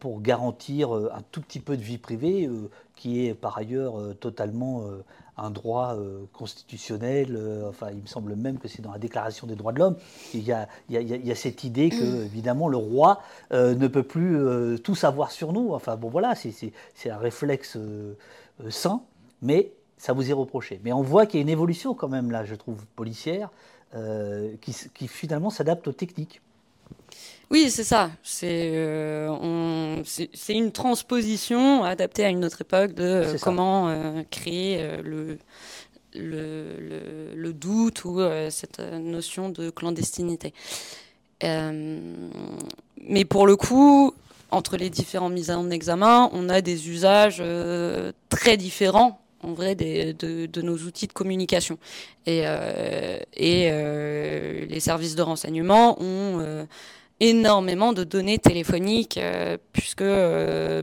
pour 0.00 0.20
garantir 0.20 0.92
un 0.92 1.22
tout 1.30 1.40
petit 1.40 1.60
peu 1.60 1.76
de 1.76 1.82
vie 1.82 1.98
privée, 1.98 2.48
qui 2.96 3.26
est 3.26 3.34
par 3.34 3.58
ailleurs 3.58 3.94
totalement 4.20 4.84
un 5.36 5.50
droit 5.50 5.94
euh, 5.94 6.24
constitutionnel. 6.32 7.36
Euh, 7.36 7.68
enfin, 7.68 7.88
il 7.90 8.02
me 8.02 8.06
semble 8.06 8.36
même 8.36 8.58
que 8.58 8.68
c'est 8.68 8.82
dans 8.82 8.92
la 8.92 8.98
Déclaration 8.98 9.46
des 9.46 9.56
droits 9.56 9.72
de 9.72 9.78
l'homme. 9.78 9.96
Il, 10.32 10.42
y 10.42 10.52
a, 10.52 11.34
cette 11.34 11.64
idée 11.64 11.90
que, 11.90 12.02
mm. 12.02 12.24
évidemment, 12.24 12.68
le 12.68 12.76
roi 12.76 13.20
euh, 13.52 13.74
ne 13.74 13.88
peut 13.88 14.02
plus 14.02 14.38
tout 14.82 14.94
savoir 14.94 15.30
sur 15.30 15.52
nous. 15.52 15.72
Enfin, 15.72 15.96
bon, 15.96 16.08
voilà, 16.08 16.34
c'est 16.34 17.10
un 17.10 17.18
réflexe 17.18 17.78
sain, 18.70 19.02
mais 19.42 19.72
ça 19.96 20.12
vous 20.12 20.30
est 20.30 20.34
reproché. 20.34 20.80
Mais 20.84 20.92
on 20.92 21.02
voit 21.02 21.26
qu'il 21.26 21.40
y 21.40 21.42
a 21.42 21.42
une 21.42 21.48
évolution 21.48 21.94
quand 21.94 22.08
même, 22.08 22.30
là, 22.30 22.44
je 22.44 22.54
trouve, 22.54 22.84
policière, 22.96 23.50
qui, 24.60 24.74
qui 24.94 25.08
finalement 25.08 25.50
s'adapte 25.50 25.86
aux 25.88 25.92
techniques. 25.92 26.40
Oui, 27.50 27.70
c'est 27.70 27.84
ça. 27.84 28.10
Euh, 28.42 30.02
c'est 30.04 30.54
une 30.54 30.72
transposition 30.72 31.84
adaptée 31.84 32.24
à 32.24 32.28
une 32.28 32.44
autre 32.44 32.62
époque 32.62 32.94
de 32.94 33.02
euh, 33.02 33.36
comment 33.40 33.88
euh, 33.88 34.22
créer 34.30 34.80
le, 35.02 35.38
le, 36.14 37.52
doute 37.52 38.04
ou 38.04 38.20
cette 38.50 38.80
notion 38.80 39.48
de 39.50 39.70
clandestinité. 39.70 40.52
mais 41.42 43.24
pour 43.28 43.46
le 43.46 43.56
coup, 43.56 44.14
entre 44.50 44.76
les 44.76 44.90
différents 44.90 45.28
mises 45.28 45.50
en 45.50 45.70
examen, 45.70 46.30
on 46.32 46.48
a 46.48 46.60
des 46.60 46.88
usages 46.88 47.42
très 48.28 48.56
différents 48.56 49.20
en 49.42 49.52
vrai 49.52 49.74
de, 49.74 50.46
de, 50.46 50.62
nos 50.62 50.76
outils 50.78 51.06
de 51.06 51.12
communication. 51.12 51.78
Et, 52.26 52.44
et 53.36 53.70
les 54.68 54.80
services 54.80 55.14
de 55.14 55.22
renseignement 55.22 56.00
ont 56.02 56.66
énormément 57.20 57.92
de 57.92 58.02
données 58.04 58.38
téléphoniques 58.38 59.18
euh, 59.18 59.56
puisque, 59.72 60.02
euh, 60.02 60.82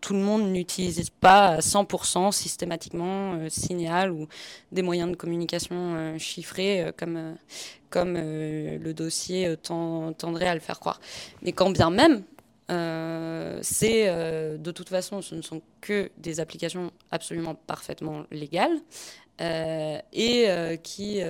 tout 0.00 0.12
le 0.12 0.20
monde 0.20 0.52
n'utilise 0.52 1.10
pas 1.10 1.48
à 1.48 1.58
100% 1.58 2.32
systématiquement 2.32 3.34
euh, 3.34 3.48
Signal 3.48 4.12
ou 4.12 4.28
des 4.70 4.82
moyens 4.82 5.10
de 5.10 5.16
communication 5.16 6.16
chiffrés 6.18 6.92
comme, 6.96 7.36
comme 7.90 8.14
le 8.14 8.92
dossier 8.92 9.56
tendrait 9.62 10.48
à 10.48 10.54
le 10.54 10.60
faire 10.60 10.78
croire. 10.78 11.00
Mais 11.42 11.52
quand 11.52 11.70
bien 11.70 11.90
même, 11.90 12.22
c'est 13.62 14.06
de 14.58 14.70
toute 14.70 14.88
façon, 14.88 15.22
ce 15.22 15.34
ne 15.34 15.42
sont 15.42 15.62
que 15.80 16.10
des 16.18 16.40
applications 16.40 16.92
absolument 17.10 17.54
parfaitement 17.54 18.24
légales 18.30 18.78
et 19.40 20.78
qui, 20.82 21.20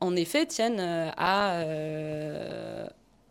en 0.00 0.16
effet, 0.16 0.46
tiennent 0.46 0.80
à 1.16 1.62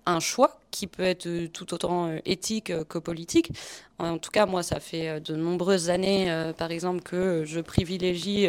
un 0.06 0.20
choix 0.20 0.58
qui 0.72 0.88
peut 0.88 1.04
être 1.04 1.28
euh, 1.28 1.48
tout 1.48 1.74
autant 1.74 2.08
euh, 2.08 2.18
éthique 2.26 2.70
euh, 2.70 2.84
que 2.84 2.98
politique. 2.98 3.52
En 3.98 4.18
tout 4.18 4.32
cas, 4.32 4.46
moi, 4.46 4.62
ça 4.62 4.80
fait 4.80 5.22
de 5.22 5.36
nombreuses 5.36 5.90
années, 5.90 6.52
par 6.58 6.72
exemple, 6.72 7.02
que 7.02 7.46
je 7.46 7.62
privilégie 7.62 8.46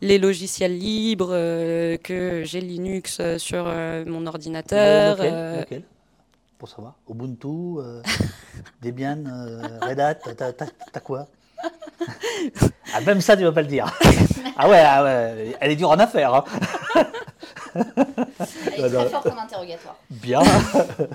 les 0.00 0.18
logiciels 0.18 0.78
libres, 0.78 1.32
que 2.02 2.42
j'ai 2.46 2.62
Linux 2.62 3.20
sur 3.36 3.66
mon 4.06 4.26
ordinateur. 4.26 5.18
Lequel, 5.18 5.82
Pour 6.56 6.70
savoir. 6.70 6.94
Ubuntu, 7.10 7.76
Debian, 8.82 9.22
Red 9.82 10.00
Hat, 10.00 10.14
t'as 10.14 11.00
quoi? 11.00 11.26
Ah, 12.92 13.00
même 13.02 13.20
ça, 13.20 13.36
tu 13.36 13.44
vas 13.44 13.52
pas 13.52 13.62
le 13.62 13.68
dire. 13.68 13.86
ah 14.56 14.68
ouais, 14.68 14.82
ah 14.84 15.04
ouais, 15.04 15.56
elle 15.60 15.70
est 15.70 15.76
dure 15.76 15.90
en 15.90 15.98
affaires. 15.98 16.34
Hein. 16.34 16.44
Elle 17.74 18.84
est 18.84 18.90
très 18.90 19.08
forte 19.08 19.26
en 19.26 19.38
interrogatoire. 19.38 19.96
Bien. 20.10 20.42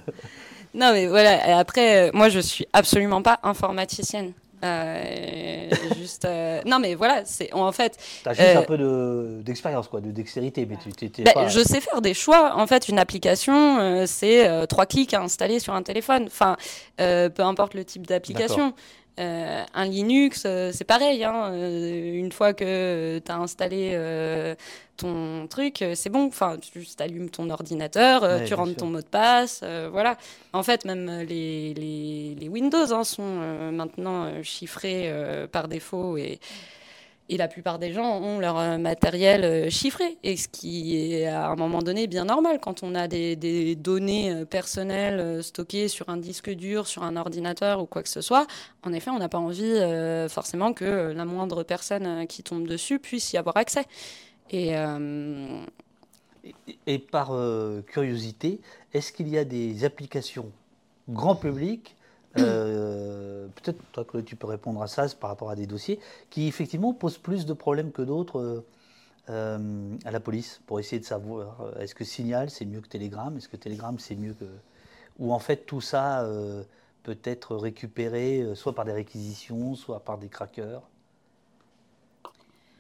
non, 0.74 0.92
mais 0.94 1.08
voilà, 1.08 1.58
après, 1.58 2.08
euh, 2.08 2.12
moi, 2.14 2.30
je 2.30 2.40
suis 2.40 2.68
absolument 2.74 3.22
pas 3.22 3.40
informaticienne. 3.44 4.34
Euh, 4.64 5.70
juste, 5.98 6.26
euh, 6.26 6.62
non, 6.66 6.80
mais 6.80 6.96
voilà, 6.96 7.24
c'est 7.26 7.54
en 7.54 7.72
fait. 7.72 7.98
T'as 8.24 8.34
juste 8.34 8.56
un 8.56 8.62
peu 8.64 9.42
d'expérience, 9.44 9.88
quoi, 9.88 10.02
de 10.02 10.10
dextérité, 10.10 10.66
mais 10.66 10.78
tu 10.78 11.24
bah, 11.24 11.34
pas... 11.34 11.48
Je 11.50 11.60
sais 11.60 11.82
faire 11.82 12.02
des 12.02 12.14
choix. 12.14 12.56
En 12.56 12.66
fait, 12.66 12.90
une 12.90 12.98
application, 12.98 14.06
c'est 14.08 14.66
trois 14.68 14.86
clics 14.86 15.14
à 15.14 15.22
installer 15.22 15.60
sur 15.60 15.74
un 15.74 15.84
téléphone. 15.84 16.24
Enfin, 16.28 16.58
peu 16.98 17.44
importe 17.44 17.74
le 17.74 17.86
type 17.86 18.08
d'application. 18.08 18.74
Euh, 19.20 19.64
un 19.74 19.86
Linux, 19.86 20.44
euh, 20.46 20.72
c'est 20.74 20.84
pareil. 20.84 21.24
Hein, 21.24 21.52
euh, 21.54 22.14
une 22.14 22.32
fois 22.32 22.54
que 22.54 23.20
tu 23.24 23.32
as 23.32 23.38
installé 23.38 24.56
ton 24.98 25.48
truc, 25.48 25.84
c'est 25.94 26.10
bon. 26.10 26.28
Enfin, 26.28 26.58
tu 26.60 26.86
allumes 27.00 27.30
ton 27.30 27.50
ordinateur, 27.50 28.44
tu 28.46 28.54
rentres 28.54 28.76
ton 28.76 28.88
mot 28.88 29.02
de 29.02 29.06
passe. 29.06 29.64
voilà. 29.92 30.18
En 30.54 30.64
fait, 30.64 30.86
même 30.86 31.26
les, 31.28 31.74
les, 31.74 32.50
Windows 32.50 32.94
hein, 32.94 33.04
sont 33.04 33.72
maintenant 33.72 34.42
chiffrés 34.44 35.12
par 35.52 35.68
défaut 35.68 36.18
et 36.18 36.40
et 37.28 37.38
la 37.38 37.48
plupart 37.48 37.80
des 37.80 37.92
gens 37.92 38.20
ont 38.22 38.40
leur 38.40 38.58
euh, 38.58 38.78
matériel 38.78 39.44
euh, 39.44 39.70
chiffré, 39.70 40.18
et 40.24 40.38
ce 40.38 40.48
qui 40.48 40.96
est 40.96 41.26
à 41.26 41.50
un 41.50 41.56
moment 41.56 41.82
donné 41.82 42.06
bien 42.08 42.26
normal 42.26 42.60
quand 42.62 42.84
on 42.84 42.94
a 42.94 43.08
des, 43.08 43.76
données 43.76 44.32
euh, 44.32 44.46
personnelles 44.46 45.44
stockées 45.44 45.88
sur 45.88 46.10
un 46.10 46.18
disque 46.18 46.52
dur, 46.52 46.88
sur 46.88 47.04
un 47.04 47.16
ordinateur 47.16 47.82
ou 47.82 47.86
quoi 47.86 48.04
que 48.04 48.10
ce 48.10 48.22
soit. 48.22 48.46
En 48.84 48.94
effet, 48.94 49.10
on 49.10 49.18
n'a 49.18 49.30
pas 49.30 49.40
envie 49.40 49.74
forcément 50.30 50.74
que 50.74 51.12
la 51.14 51.26
moindre 51.26 51.64
personne 51.64 52.28
qui 52.28 52.44
tombe 52.44 52.68
dessus 52.68 53.00
puisse 53.00 53.34
y 53.34 53.38
avoir 53.38 53.58
accès. 53.58 53.86
Et, 54.52 54.74
et 56.86 57.00
par 57.00 57.34
curiosité, 57.88 58.62
est-ce 58.94 59.12
qu'il 59.12 59.28
y 59.30 59.38
a 59.38 59.44
des 59.44 59.84
applications 59.84 60.52
grand 61.10 61.36
public 61.36 61.96
euh, 62.38 63.48
peut-être 63.56 63.82
toi 63.92 64.04
que 64.04 64.18
tu 64.18 64.36
peux 64.36 64.48
répondre 64.48 64.82
à 64.82 64.88
ça 64.88 65.08
par 65.20 65.30
rapport 65.30 65.50
à 65.50 65.56
des 65.56 65.68
dossiers 65.68 66.00
qui 66.30 66.48
effectivement 66.48 66.94
posent 66.94 67.18
plus 67.18 67.46
de 67.46 67.54
problèmes 67.54 67.92
que 67.92 68.02
d'autres 68.02 68.40
euh, 68.40 68.66
euh, 69.30 69.96
à 70.06 70.12
la 70.12 70.20
police 70.20 70.62
pour 70.66 70.80
essayer 70.80 71.00
de 71.00 71.06
savoir 71.06 71.72
est-ce 71.80 71.96
que 71.96 72.04
Signal 72.04 72.50
c'est 72.50 72.66
mieux 72.66 72.82
que 72.82 72.88
Telegram, 72.88 73.36
est-ce 73.38 73.50
que 73.50 73.58
Telegram 73.58 73.98
c'est 74.00 74.16
mieux 74.16 74.34
que 74.34 74.46
ou 75.18 75.34
en 75.34 75.40
fait 75.40 75.66
tout 75.66 75.82
ça 75.82 76.28
peut 77.04 77.18
être 77.24 77.56
récupéré 77.56 78.46
soit 78.54 78.76
par 78.76 78.86
des 78.86 78.92
réquisitions, 78.92 79.76
soit 79.76 80.02
par 80.02 80.18
des 80.18 80.28
crackers. 80.28 80.82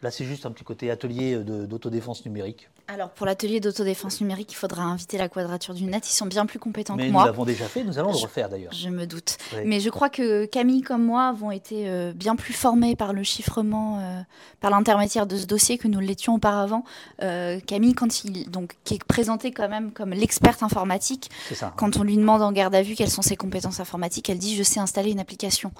Là 0.02 0.12
c'est 0.12 0.26
juste 0.26 0.46
un 0.46 0.52
petit 0.52 0.66
côté 0.66 0.92
atelier 0.92 1.38
d'autodéfense 1.44 2.26
numérique. 2.26 2.70
Alors 2.88 3.10
pour 3.10 3.26
l'atelier 3.26 3.60
d'autodéfense 3.60 4.22
numérique, 4.22 4.52
il 4.52 4.56
faudra 4.56 4.84
inviter 4.84 5.18
la 5.18 5.28
Quadrature 5.28 5.74
du 5.74 5.86
Net. 5.86 6.08
Ils 6.08 6.14
sont 6.14 6.28
bien 6.28 6.46
plus 6.46 6.60
compétents 6.60 6.96
Mais 6.96 7.04
que 7.04 7.08
nous 7.08 7.14
moi. 7.14 7.26
l'avons 7.26 7.44
déjà 7.44 7.66
fait, 7.66 7.84
nous 7.84 7.98
allons 7.98 8.12
le 8.12 8.18
refaire 8.18 8.48
d'ailleurs. 8.48 8.72
Je 8.74 8.90
me 8.90 9.08
doute. 9.08 9.38
Oui. 9.54 9.62
Mais 9.66 9.80
je 9.80 9.90
crois 9.90 10.10
que 10.10 10.46
Camille, 10.46 10.84
comme 10.84 11.04
moi, 11.04 11.24
avons 11.24 11.50
été 11.50 11.90
euh, 11.90 12.14
bien 12.14 12.36
plus 12.36 12.54
formés 12.54 12.96
par 12.96 13.12
le 13.12 13.24
chiffrement, 13.24 14.00
euh, 14.00 14.22
par 14.60 14.70
l'intermédiaire 14.70 15.26
de 15.26 15.36
ce 15.36 15.46
dossier 15.48 15.80
que 15.80 15.88
nous 15.88 16.00
l'étions 16.00 16.36
auparavant. 16.36 16.84
Euh, 17.24 17.60
Camille, 17.60 17.96
quand 17.96 18.24
il, 18.24 18.52
donc, 18.52 18.76
qui 18.84 18.96
est 18.96 19.04
présenté 19.04 19.52
quand 19.52 19.68
même 19.68 19.92
comme 19.92 20.12
l'experte 20.12 20.62
informatique, 20.62 21.32
quand 21.78 21.98
on 21.98 22.04
lui 22.04 22.18
demande 22.18 22.44
en 22.44 22.52
garde 22.52 22.76
à 22.76 22.84
vue 22.84 22.94
quelles 22.94 23.10
sont 23.10 23.24
ses 23.24 23.36
compétences 23.36 23.80
informatiques, 23.80 24.30
elle 24.30 24.38
dit 24.38 24.56
je 24.56 24.64
sais 24.64 24.80
installer 24.80 25.12
une 25.12 25.20
application. 25.20 25.72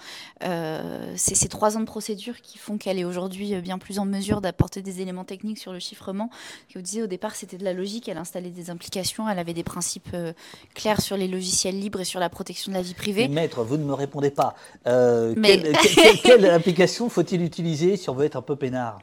C'est 0.42 1.36
ces 1.36 1.48
trois 1.50 1.78
ans 1.78 1.82
de 1.82 1.86
procédure 1.86 2.42
qui 2.42 2.58
font 2.58 2.78
qu'elle 2.78 2.98
est 2.98 3.06
aujourd'hui 3.06 3.56
bien 3.62 3.78
plus 3.78 4.00
en 4.00 4.06
mesure 4.06 4.42
d'apporter 4.42 4.82
des 4.82 5.02
éléments 5.02 5.24
techniques 5.24 5.60
sur 5.60 5.72
le 5.72 5.80
chiffrement. 5.80 6.30
Que 6.70 6.80
vous 6.80 6.82
au 7.04 7.08
départ, 7.08 7.36
c'était 7.36 7.58
de 7.58 7.64
la 7.64 7.74
logique. 7.74 8.08
Elle 8.10 8.18
installait 8.18 8.50
des 8.50 8.70
implications, 8.70 9.28
elle 9.30 9.40
avait 9.40 9.54
des 9.54 9.64
principes 9.64 10.10
euh, 10.14 10.34
clairs 10.74 11.02
sur 11.02 11.18
les 11.18 11.28
logiciels 11.28 11.80
libres 11.80 12.02
et 12.02 12.06
sur 12.06 12.20
la 12.20 12.30
protection 12.30 12.72
de 12.72 12.78
la 12.78 12.84
vie 12.84 12.94
privée. 12.94 13.28
Maître, 13.28 13.64
vous 13.64 13.78
ne 13.78 13.84
me 13.84 13.94
répondez 13.94 14.32
pas. 14.32 14.56
Euh, 14.88 15.34
Mais- 15.38 15.62
quelle, 15.62 15.74
quelle- 15.96 16.18
quelle 16.22 16.46
application 16.50 17.10
faut-il 17.10 17.42
utiliser 17.42 17.98
si 17.98 18.10
on 18.10 18.14
veut 18.16 18.26
être 18.26 18.36
un 18.38 18.42
peu 18.42 18.56
peinard? 18.56 19.00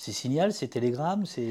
C'est 0.00 0.12
Signal, 0.12 0.52
c'est 0.52 0.68
Telegram, 0.68 1.26
c'est 1.26 1.48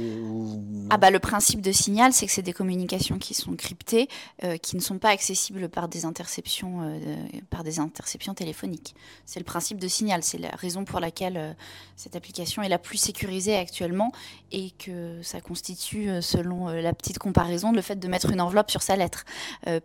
Ah 0.90 0.98
bah 0.98 1.11
le 1.11 1.19
principe 1.19 1.60
de 1.60 1.74
signal, 1.74 2.14
c'est 2.14 2.26
que 2.26 2.32
c'est 2.32 2.41
des 2.41 2.53
communications 2.53 3.18
qui 3.18 3.34
sont 3.34 3.57
cryptées, 3.57 4.07
euh, 4.45 4.56
qui 4.56 4.78
ne 4.78 4.82
sont 4.82 4.99
pas 4.99 5.10
accessibles 5.10 5.68
par 5.68 5.90
des 5.90 6.06
interceptions, 6.06 6.82
euh, 6.82 7.15
par 7.49 7.65
des 7.65 7.80
interceptions 7.80 8.34
téléphoniques. 8.34 8.95
C'est 9.26 9.41
le 9.41 9.44
principe 9.44 9.80
de 9.80 9.90
signal, 9.90 10.24
c'est 10.24 10.38
la 10.38 10.52
raison 10.52 10.86
pour 10.86 11.02
laquelle 11.02 11.36
euh, 11.36 11.53
cette 11.98 12.15
application 12.15 12.61
est 12.61 12.69
la 12.69 12.80
plus 12.80 12.98
sécurisée 12.98 13.57
actuellement 13.57 14.14
et 14.53 14.72
que 14.72 15.22
ça 15.24 15.41
constitue, 15.41 16.10
selon 16.22 16.68
la 16.68 16.94
petite 16.94 17.19
comparaison, 17.19 17.74
le 17.74 17.82
fait 17.82 17.98
de 17.98 18.07
mettre 18.07 18.32
une 18.32 18.40
enveloppe 18.40 18.72
sur 18.72 18.82
sa 18.82 18.95
lettre. 18.95 19.26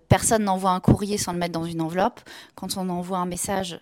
Personne 0.09 0.45
n'envoie 0.45 0.71
un 0.71 0.79
courrier 0.79 1.19
sans 1.19 1.33
le 1.33 1.39
mettre 1.39 1.53
dans 1.53 1.65
une 1.65 1.81
enveloppe. 1.81 2.21
Quand 2.55 2.77
on 2.77 2.89
envoie 2.91 3.19
un 3.19 3.27
message 3.27 3.81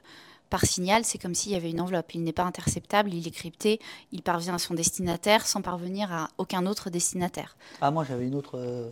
par 0.50 0.64
signal, 0.66 1.04
c'est 1.04 1.18
comme 1.18 1.34
s'il 1.34 1.52
y 1.52 1.54
avait 1.54 1.70
une 1.70 1.80
enveloppe. 1.80 2.14
Il 2.14 2.22
n'est 2.22 2.32
pas 2.32 2.44
interceptable, 2.44 3.14
il 3.14 3.26
est 3.26 3.30
crypté, 3.30 3.80
il 4.12 4.22
parvient 4.22 4.54
à 4.54 4.58
son 4.58 4.74
destinataire 4.74 5.46
sans 5.46 5.62
parvenir 5.62 6.12
à 6.12 6.28
aucun 6.38 6.66
autre 6.66 6.90
destinataire. 6.90 7.56
Ah, 7.80 7.90
moi 7.90 8.04
j'avais 8.06 8.26
une 8.26 8.34
autre 8.34 8.58
euh, 8.58 8.90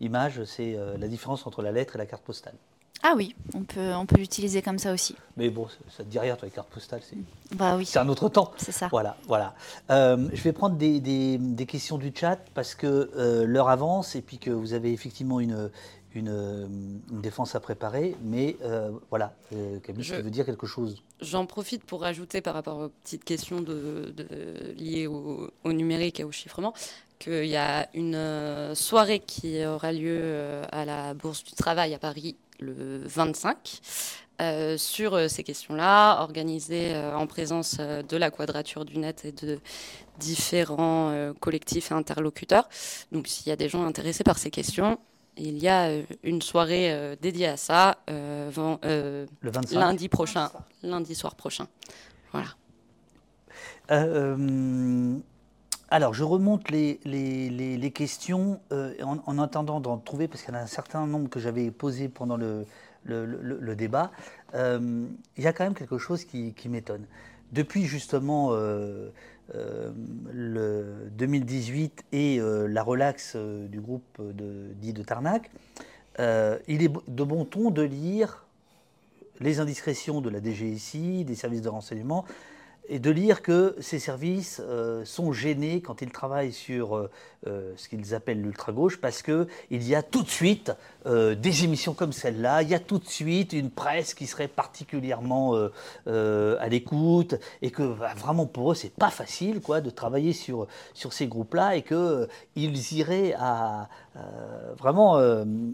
image, 0.00 0.42
c'est 0.44 0.74
euh, 0.76 0.96
la 0.96 1.08
différence 1.08 1.46
entre 1.46 1.60
la 1.62 1.72
lettre 1.72 1.96
et 1.96 1.98
la 1.98 2.06
carte 2.06 2.22
postale. 2.22 2.54
Ah 3.04 3.14
oui, 3.16 3.34
on 3.52 3.62
peut, 3.64 3.92
on 3.94 4.06
peut 4.06 4.14
l'utiliser 4.16 4.62
comme 4.62 4.78
ça 4.78 4.92
aussi. 4.92 5.16
Mais 5.36 5.50
bon, 5.50 5.66
ça, 5.66 5.74
ça 5.96 6.04
te 6.04 6.08
dit 6.08 6.20
rien, 6.20 6.36
toi, 6.36 6.46
les 6.46 6.52
cartes 6.54 6.68
postales, 6.68 7.00
c'est 7.02 7.16
Bah 7.56 7.74
oui, 7.76 7.90
un 7.96 8.08
autre 8.08 8.28
temps. 8.28 8.52
c'est 8.56 8.70
ça. 8.70 8.86
Voilà, 8.92 9.16
voilà. 9.26 9.56
Euh, 9.90 10.28
je 10.32 10.40
vais 10.42 10.52
prendre 10.52 10.76
des, 10.76 11.00
des- 11.00 11.36
des 11.38 11.66
questions 11.66 11.98
du 11.98 12.12
chat 12.14 12.38
parce 12.54 12.76
que 12.76 13.10
euh, 13.16 13.44
l'heure 13.44 13.70
avance 13.70 14.14
et 14.14 14.22
puis 14.22 14.38
que 14.38 14.50
vous 14.50 14.72
avez 14.72 14.92
effectivement 14.92 15.40
une, 15.40 15.68
une, 16.14 16.28
euh, 16.28 16.66
une 17.10 17.20
défense 17.20 17.54
à 17.54 17.60
préparer. 17.60 18.14
Mais 18.22 18.56
euh, 18.62 18.90
voilà, 19.10 19.34
euh, 19.52 19.78
Camille, 19.80 20.02
Je- 20.04 20.14
tu 20.16 20.22
veux 20.22 20.30
dire 20.30 20.44
quelque 20.46 20.66
chose? 20.66 21.02
J'en 21.20 21.46
profite 21.46 21.84
pour 21.84 22.00
rajouter 22.02 22.40
par 22.40 22.54
rapport 22.54 22.78
aux 22.78 22.88
petites 22.88 23.24
questions 23.24 23.60
de, 23.60 24.12
de- 24.16 24.72
liées 24.76 25.06
au, 25.06 25.50
au 25.64 25.72
numérique 25.72 26.20
et 26.20 26.24
au 26.24 26.32
chiffrement 26.32 26.72
qu'il 27.18 27.46
y 27.46 27.56
a 27.56 27.88
une 27.94 28.74
soirée 28.74 29.20
qui 29.20 29.64
aura 29.64 29.92
lieu 29.92 30.62
à 30.72 30.84
la 30.84 31.14
Bourse 31.14 31.44
du 31.44 31.52
Travail 31.52 31.94
à 31.94 31.98
Paris 31.98 32.36
le 32.58 33.02
25 33.06 33.80
euh, 34.40 34.76
sur 34.76 35.14
euh, 35.14 35.28
ces 35.28 35.44
questions-là, 35.44 36.20
organisée 36.20 36.94
euh, 36.94 37.16
en 37.16 37.28
présence 37.28 37.76
de 37.78 38.16
la 38.16 38.30
Quadrature 38.32 38.84
du 38.84 38.98
Net 38.98 39.24
et 39.24 39.30
de 39.32 39.60
différents 40.18 41.32
collectifs 41.40 41.90
et 41.90 41.94
interlocuteurs. 41.94 42.68
Donc 43.12 43.26
s'il 43.28 43.48
y 43.48 43.52
a 43.52 43.56
des 43.56 43.68
gens 43.68 43.84
intéressés 43.84 44.24
par 44.24 44.38
ces 44.38 44.50
questions, 44.50 44.98
il 45.36 45.58
y 45.58 45.68
a 45.68 45.88
euh, 45.88 46.02
une 46.22 46.42
soirée 46.42 46.92
euh, 46.92 47.16
dédiée 47.20 47.48
à 47.48 47.56
ça 47.56 47.98
euh, 48.10 48.50
ven- 48.52 48.78
euh, 48.84 49.26
Le 49.40 49.50
25 49.50 49.78
lundi 49.78 50.08
prochain, 50.08 50.50
lundi 50.82 51.14
soir 51.14 51.34
prochain. 51.34 51.66
Voilà. 52.32 52.48
Euh, 53.90 55.16
alors, 55.90 56.14
je 56.14 56.24
remonte 56.24 56.70
les, 56.70 57.00
les- 57.04 57.50
les- 57.50 57.76
les 57.76 57.90
questions 57.90 58.60
euh, 58.72 58.94
en, 59.02 59.18
en 59.26 59.38
attendant 59.38 59.80
d'en 59.80 59.98
trouver, 59.98 60.28
parce 60.28 60.42
qu'il 60.42 60.52
y 60.54 60.56
en 60.56 60.60
a 60.60 60.62
un 60.62 60.66
certain 60.66 61.06
nombre 61.06 61.28
que 61.28 61.40
j'avais 61.40 61.70
posé 61.70 62.08
pendant 62.08 62.36
le, 62.36 62.64
le- 63.04 63.26
le- 63.26 63.58
le 63.60 63.76
débat. 63.76 64.10
Euh, 64.54 65.06
il 65.36 65.44
y 65.44 65.46
a 65.46 65.52
quand 65.52 65.64
même 65.64 65.74
quelque 65.74 65.98
chose 65.98 66.24
qui, 66.24 66.54
qui 66.54 66.68
m'étonne. 66.68 67.04
Depuis 67.52 67.84
justement 67.84 68.50
le 69.54 71.10
2018 71.10 72.04
et 72.12 72.38
euh, 72.40 72.66
la 72.66 72.82
relaxe 72.82 73.34
euh, 73.36 73.66
du 73.68 73.80
groupe 73.80 74.20
de, 74.20 74.72
dit 74.76 74.92
de 74.92 75.02
Tarnac, 75.02 75.50
euh, 76.20 76.58
il 76.68 76.82
est 76.82 76.90
de 77.08 77.24
bon 77.24 77.44
ton 77.44 77.70
de 77.70 77.82
lire 77.82 78.46
les 79.40 79.60
indiscrétions 79.60 80.20
de 80.20 80.30
la 80.30 80.40
DGSI, 80.40 81.24
des 81.24 81.34
services 81.34 81.62
de 81.62 81.68
renseignement, 81.68 82.24
et 82.88 82.98
de 82.98 83.10
lire 83.10 83.42
que 83.42 83.76
ces 83.80 83.98
services 83.98 84.60
euh, 84.64 85.04
sont 85.04 85.32
gênés 85.32 85.80
quand 85.80 86.02
ils 86.02 86.10
travaillent 86.10 86.52
sur 86.52 86.96
euh, 86.96 87.10
euh, 87.46 87.72
ce 87.76 87.88
qu'ils 87.88 88.14
appellent 88.14 88.42
l'ultra-gauche, 88.42 89.00
parce 89.00 89.22
qu'il 89.22 89.46
y 89.70 89.94
a 89.94 90.02
tout 90.02 90.22
de 90.22 90.28
suite 90.28 90.72
des 91.04 91.64
émissions 91.64 91.94
comme 91.94 92.12
celle-là, 92.12 92.62
il 92.62 92.68
y 92.68 92.74
a 92.74 92.78
tout 92.78 92.98
de 92.98 93.08
suite 93.08 93.52
une 93.52 93.70
presse 93.70 94.14
qui 94.14 94.28
serait 94.28 94.46
particulièrement 94.46 95.56
à 96.06 96.68
l'écoute, 96.68 97.34
et 97.60 97.72
que 97.72 97.94
bah, 97.94 98.14
vraiment 98.16 98.46
pour 98.46 98.70
eux, 98.70 98.74
c'est 98.76 98.94
pas 98.94 99.10
facile 99.10 99.60
quoi, 99.60 99.80
de 99.80 99.90
travailler 99.90 100.32
sur, 100.32 100.68
sur 100.94 101.12
ces 101.12 101.26
groupes-là, 101.26 101.74
et 101.74 101.82
qu'ils 101.82 102.92
iraient 102.92 103.34
à, 103.36 103.88
vraiment 104.78 105.16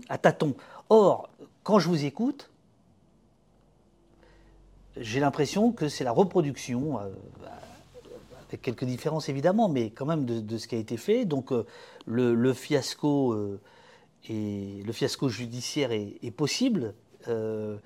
à 0.09 0.19
tâtons. 0.19 0.55
Or, 0.89 1.29
quand 1.63 1.79
je 1.79 1.89
vous 1.89 2.07
écoute, 2.07 2.49
j'ai 5.01 5.21
l'impression 5.21 5.73
que 5.73 5.89
c'est 5.89 6.05
la 6.05 6.13
reproduction, 6.13 6.99
euh, 6.99 7.09
avec 8.49 8.63
quelques 8.63 8.85
différences 8.85 9.29
évidemment, 9.29 9.69
mais 9.69 9.91
quand 9.91 10.07
même 10.07 10.25
de, 10.25 10.59
ce 10.59 10.67
qui 10.67 10.75
a 10.75 10.79
été 10.79 10.97
fait. 10.97 11.25
Donc 11.25 11.53
euh, 11.53 11.67
le, 12.07 12.53
fiasco 12.53 13.33
euh, 13.33 13.61
et 14.29 14.83
le 14.85 14.93
fiasco 14.93 15.29
judiciaire 15.29 15.93
est, 15.93 16.15
est 16.23 16.31
possible. 16.31 16.95
Euh, 17.29 17.77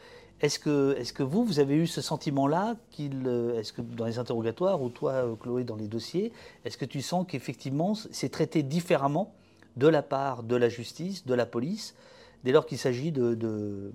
est-ce 0.42 0.58
que, 0.58 0.96
est-ce 0.98 1.12
que 1.12 1.22
vous, 1.22 1.44
vous 1.44 1.60
avez 1.60 1.76
eu 1.76 1.86
ce 1.86 2.00
sentiment-là 2.00 2.74
qu'il, 2.90 3.22
euh, 3.26 3.58
Est-ce 3.58 3.72
que 3.72 3.80
dans 3.80 4.06
les 4.06 4.18
interrogatoires 4.18 4.82
ou 4.82 4.88
toi, 4.88 5.12
euh, 5.12 5.36
Chloé, 5.36 5.62
dans 5.62 5.76
les 5.76 5.86
dossiers, 5.86 6.32
est-ce 6.64 6.76
que 6.76 6.84
tu 6.84 7.00
sens 7.00 7.24
qu'effectivement 7.28 7.94
c'est 7.94 8.28
traité 8.28 8.64
différemment 8.64 9.34
de 9.76 9.86
la 9.86 10.02
part 10.02 10.42
de 10.42 10.56
la 10.56 10.68
justice, 10.68 11.24
de 11.26 11.34
la 11.34 11.46
police, 11.46 11.94
dès 12.42 12.50
lors 12.50 12.66
qu'il 12.66 12.78
s'agit 12.78 13.12
de, 13.12 13.92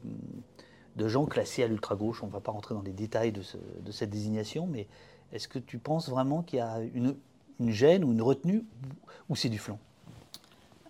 de 0.97 1.07
gens 1.07 1.25
classés 1.25 1.63
à 1.63 1.67
l'ultra-gauche. 1.67 2.21
On 2.23 2.27
ne 2.27 2.31
va 2.31 2.39
pas 2.41 2.51
rentrer 2.51 2.75
dans 2.75 2.81
les 2.81 2.91
détails 2.91 3.31
de, 3.31 3.41
ce- 3.41 3.57
de 3.57 3.91
cette 3.91 4.09
désignation, 4.09 4.67
mais 4.67 4.87
est-ce 5.31 5.47
que 5.47 5.59
tu 5.59 5.77
penses 5.77 6.09
vraiment 6.09 6.41
qu'il 6.41 6.59
y 6.59 6.61
a 6.61 6.79
une, 6.93 7.15
gêne 7.71 8.03
ou 8.03 8.11
une 8.11 8.21
retenue 8.21 8.65
ou 9.29 9.35
c'est 9.35 9.49
du 9.49 9.57
flanc? 9.59 9.79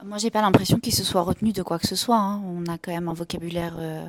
Moi, 0.06 0.18
j'ai 0.18 0.30
pas 0.32 0.42
l'impression 0.42 0.80
qu'il 0.80 0.94
se 0.94 1.04
soit 1.04 1.22
retenu 1.24 1.52
de 1.54 1.64
quoi 1.64 1.80
que 1.80 1.88
ce 1.88 1.96
soit. 1.96 2.18
hein. 2.18 2.42
On 2.46 2.66
a 2.68 2.78
quand 2.78 2.92
même 2.92 3.08
un 3.10 3.14
vocabulaire 3.14 3.76
euh, 3.80 4.06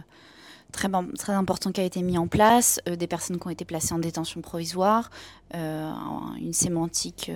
très, 0.71 0.89
très 1.17 1.33
important 1.33 1.73
qui 1.73 1.81
a 1.81 1.85
été 1.85 2.03
mis 2.03 2.19
en 2.19 2.29
place, 2.29 2.79
euh, 2.89 2.95
des 2.97 3.07
personnes 3.07 3.39
qui 3.41 3.47
ont 3.47 3.51
été 3.51 3.65
placées 3.65 3.95
en 3.95 3.99
détention 3.99 4.41
provisoire, 4.43 5.11
euh, 5.55 5.91
un- 5.91 6.35
une 6.37 6.53
sémantique 6.53 7.31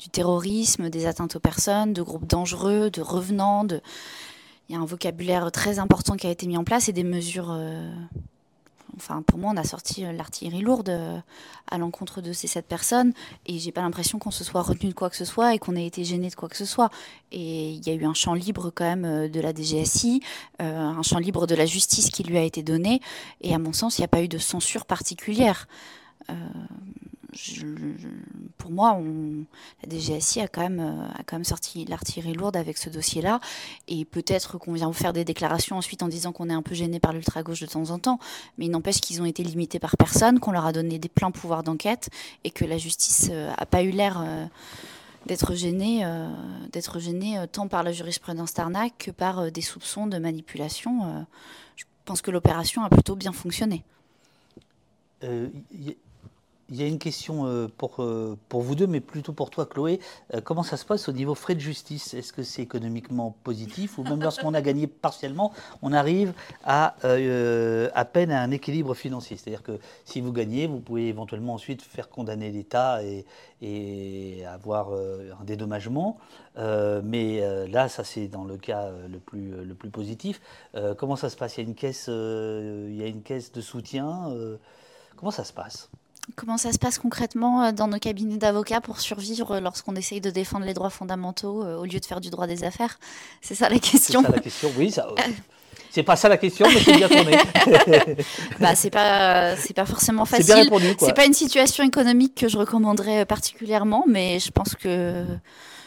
du 0.00 0.08
terrorisme, 0.08 0.88
des 0.90 1.06
atteintes 1.06 1.36
aux 1.36 1.40
personnes, 1.40 1.92
de 1.92 2.02
groupes 2.02 2.26
dangereux, 2.26 2.88
de 2.90 3.02
revenants. 3.02 3.64
De... 3.64 3.80
Il 4.68 4.74
y 4.74 4.76
a 4.76 4.80
un 4.80 4.84
vocabulaire 4.84 5.50
très 5.50 5.78
important 5.78 6.16
qui 6.16 6.26
a 6.26 6.30
été 6.30 6.46
mis 6.46 6.58
en 6.58 6.64
place 6.64 6.88
et 6.88 6.92
des 6.92 7.04
mesures. 7.04 7.50
euh, 7.50 7.90
Enfin, 8.96 9.22
pour 9.22 9.38
moi, 9.38 9.52
on 9.54 9.56
a 9.56 9.64
sorti 9.64 10.04
euh, 10.04 10.12
l'artillerie 10.12 10.60
lourde 10.60 10.88
euh, 10.88 11.18
à 11.70 11.78
l'encontre 11.78 12.20
de 12.20 12.32
ces 12.32 12.48
sept 12.48 12.66
personnes, 12.66 13.12
et 13.46 13.58
j'ai 13.58 13.70
pas 13.70 13.82
l'impression 13.82 14.18
qu'on 14.18 14.32
se 14.32 14.42
soit 14.42 14.62
retenu 14.62 14.88
de 14.90 14.94
quoi 14.94 15.08
que 15.08 15.16
ce 15.16 15.24
soit 15.24 15.54
et 15.54 15.58
qu'on 15.60 15.76
ait 15.76 15.86
été 15.86 16.02
gêné 16.02 16.30
de 16.30 16.34
quoi 16.34 16.48
que 16.48 16.56
ce 16.56 16.64
soit. 16.64 16.90
Et 17.30 17.70
il 17.70 17.86
y 17.86 17.90
a 17.90 17.94
eu 17.94 18.04
un 18.04 18.14
champ 18.14 18.34
libre 18.34 18.72
quand 18.74 18.84
même 18.84 19.28
de 19.28 19.40
la 19.40 19.54
DGSI, 19.54 20.20
un 20.58 21.02
champ 21.02 21.18
libre 21.18 21.46
de 21.46 21.54
la 21.54 21.64
justice 21.64 22.10
qui 22.10 22.24
lui 22.24 22.38
a 22.38 22.42
été 22.42 22.64
donné. 22.64 23.00
Et 23.40 23.54
à 23.54 23.58
mon 23.58 23.72
sens, 23.72 23.98
il 23.98 24.00
n'y 24.00 24.06
a 24.06 24.08
pas 24.08 24.22
eu 24.22 24.28
de 24.28 24.38
censure 24.38 24.84
particulière. 24.84 25.68
Pour 28.56 28.70
moi, 28.70 28.98
la 29.82 29.88
DGSI 29.88 30.40
a 30.40 30.48
quand 30.48 30.62
même, 30.62 30.80
euh, 30.80 31.08
a 31.18 31.22
quand 31.24 31.36
même 31.36 31.44
sorti 31.44 31.84
l'artillerie 31.84 32.32
lourde 32.32 32.56
avec 32.56 32.78
ce 32.78 32.88
dossier-là. 32.90 33.40
Et 33.86 34.04
peut-être 34.04 34.58
qu'on 34.58 34.72
vient 34.72 34.92
faire 34.92 35.12
des 35.12 35.24
déclarations 35.24 35.76
ensuite 35.76 36.02
en 36.02 36.08
disant 36.08 36.32
qu'on 36.32 36.48
est 36.48 36.54
un 36.54 36.62
peu 36.62 36.74
gêné 36.74 37.00
par 37.00 37.12
l'ultra-gauche 37.12 37.60
de 37.60 37.66
temps 37.66 37.90
en 37.90 37.98
temps. 37.98 38.18
Mais 38.56 38.66
il 38.66 38.70
n'empêche 38.70 39.00
qu'ils 39.00 39.20
ont 39.20 39.26
été 39.26 39.42
limités 39.42 39.78
par 39.78 39.96
personne, 39.96 40.40
qu'on 40.40 40.52
leur 40.52 40.66
a 40.66 40.72
donné 40.72 40.98
des 40.98 41.08
pleins 41.08 41.30
pouvoirs 41.30 41.62
d'enquête 41.62 42.08
et 42.44 42.50
que 42.50 42.64
la 42.64 42.78
justice 42.78 43.30
n'a 43.30 43.66
pas 43.66 43.82
eu 43.82 43.90
l'air 43.90 44.20
euh, 44.20 44.46
d'être 45.26 45.54
gênée, 45.54 46.04
euh, 46.04 46.28
d'être 46.72 46.98
gênée 46.98 47.38
euh, 47.38 47.46
tant 47.46 47.68
par 47.68 47.82
la 47.82 47.92
jurisprudence 47.92 48.54
Tarnac 48.54 48.94
que 48.98 49.10
par 49.10 49.38
euh, 49.40 49.50
des 49.50 49.60
soupçons 49.60 50.06
de 50.06 50.18
manipulation. 50.18 51.04
euh. 51.04 51.22
je 51.76 51.84
pense 52.04 52.22
que 52.22 52.30
l'opération 52.30 52.82
a 52.82 52.88
plutôt 52.88 53.14
bien 53.16 53.32
fonctionné. 53.32 53.84
Euh, 55.24 55.48
Il 56.70 56.76
y 56.76 56.82
a 56.82 56.86
une 56.86 56.98
question 56.98 57.46
euh, 57.46 57.66
pour, 57.66 58.02
euh, 58.02 58.36
pour 58.50 58.60
vous 58.60 58.74
deux, 58.74 58.86
mais 58.86 59.00
plutôt 59.00 59.32
pour 59.32 59.48
toi, 59.48 59.64
Chloé. 59.64 60.00
Euh, 60.34 60.42
comment 60.42 60.62
ça 60.62 60.76
se 60.76 60.84
passe 60.84 61.08
au 61.08 61.12
niveau 61.12 61.34
frais 61.34 61.54
de 61.54 61.60
justice? 61.60 62.12
Est-ce 62.12 62.30
que 62.30 62.42
c'est 62.42 62.60
économiquement 62.60 63.34
positif 63.42 63.96
ou 63.96 64.02
même 64.02 64.20
lorsqu'on 64.20 64.52
a 64.52 64.60
gagné 64.60 64.86
partiellement, 64.86 65.52
on 65.80 65.94
arrive 65.94 66.34
à 66.64 66.94
à 67.94 68.04
peine 68.04 68.30
à 68.30 68.42
un 68.42 68.50
équilibre 68.50 68.94
financier? 68.94 69.38
C'est-à-dire 69.38 69.62
que 69.62 69.78
si 70.04 70.20
vous 70.20 70.30
gagnez, 70.30 70.66
vous 70.66 70.80
pouvez 70.80 71.08
éventuellement 71.08 71.54
ensuite 71.54 71.80
faire 71.80 72.10
condamner 72.10 72.50
l'État 72.50 73.00
et, 73.02 74.44
avoir 74.46 74.92
un 74.92 75.44
dédommagement. 75.44 76.18
mais 76.56 77.40
là, 77.68 77.88
ça 77.88 78.04
c'est 78.04 78.28
dans 78.28 78.44
le 78.44 78.58
cas 78.58 78.90
le 79.08 79.18
plus, 79.18 79.64
le 79.64 79.74
plus 79.74 79.90
positif. 79.90 80.40
comment 80.98 81.16
ça 81.16 81.30
se 81.30 81.36
passe? 81.36 81.56
Il 81.56 81.60
y 81.62 81.64
a 81.64 81.68
une 81.68 81.74
caisse, 81.74 82.08
il 82.08 82.96
y 82.96 83.02
a 83.02 83.06
une 83.06 83.22
caisse 83.22 83.52
de 83.52 83.60
soutien. 83.62 84.30
comment 85.16 85.30
ça 85.30 85.44
se 85.44 85.52
passe? 85.52 85.88
Comment 86.36 86.56
ça 86.56 86.72
se 86.72 86.78
passe 86.78 86.98
concrètement 86.98 87.64
euh, 87.64 87.72
dans 87.72 87.88
nos 87.88 87.98
cabinets 87.98 88.36
d'avocats 88.36 88.80
pour 88.80 89.00
survivre 89.00 89.52
euh, 89.52 89.60
lorsqu'on 89.60 89.94
essaye 89.96 90.20
de 90.20 90.30
défendre 90.30 90.66
les 90.66 90.74
droits 90.74 90.90
fondamentaux 90.90 91.62
euh, 91.62 91.76
au 91.76 91.84
lieu 91.84 91.98
de 91.98 92.04
faire 92.04 92.20
du 92.20 92.30
droit 92.30 92.46
des 92.46 92.64
affaires? 92.64 92.98
C'est 93.40 93.54
ça 93.54 93.68
la 93.68 93.78
question. 93.78 94.20
C'est 94.20 94.26
ça 94.26 94.32
la 94.36 94.40
question, 94.40 94.72
oui. 94.76 94.90
Ça, 94.90 95.08
c'est 95.90 96.02
pas 96.02 96.16
ça 96.16 96.28
la 96.28 96.36
question, 96.36 96.66
mais 96.68 96.80
c'est 96.80 96.96
bien 96.96 97.08
tourné. 97.08 97.38
bah, 98.60 98.74
c'est 98.74 98.90
pas, 98.90 99.56
c'est 99.56 99.72
pas 99.72 99.86
forcément 99.86 100.26
facile. 100.26 100.46
C'est 100.46 100.54
bien 100.54 100.62
répondu, 100.64 100.94
C'est 100.98 101.14
pas 101.14 101.24
une 101.24 101.32
situation 101.32 101.82
économique 101.82 102.34
que 102.34 102.48
je 102.48 102.58
recommanderais 102.58 103.24
particulièrement, 103.24 104.04
mais 104.06 104.38
je 104.38 104.50
pense 104.50 104.74
que 104.74 105.24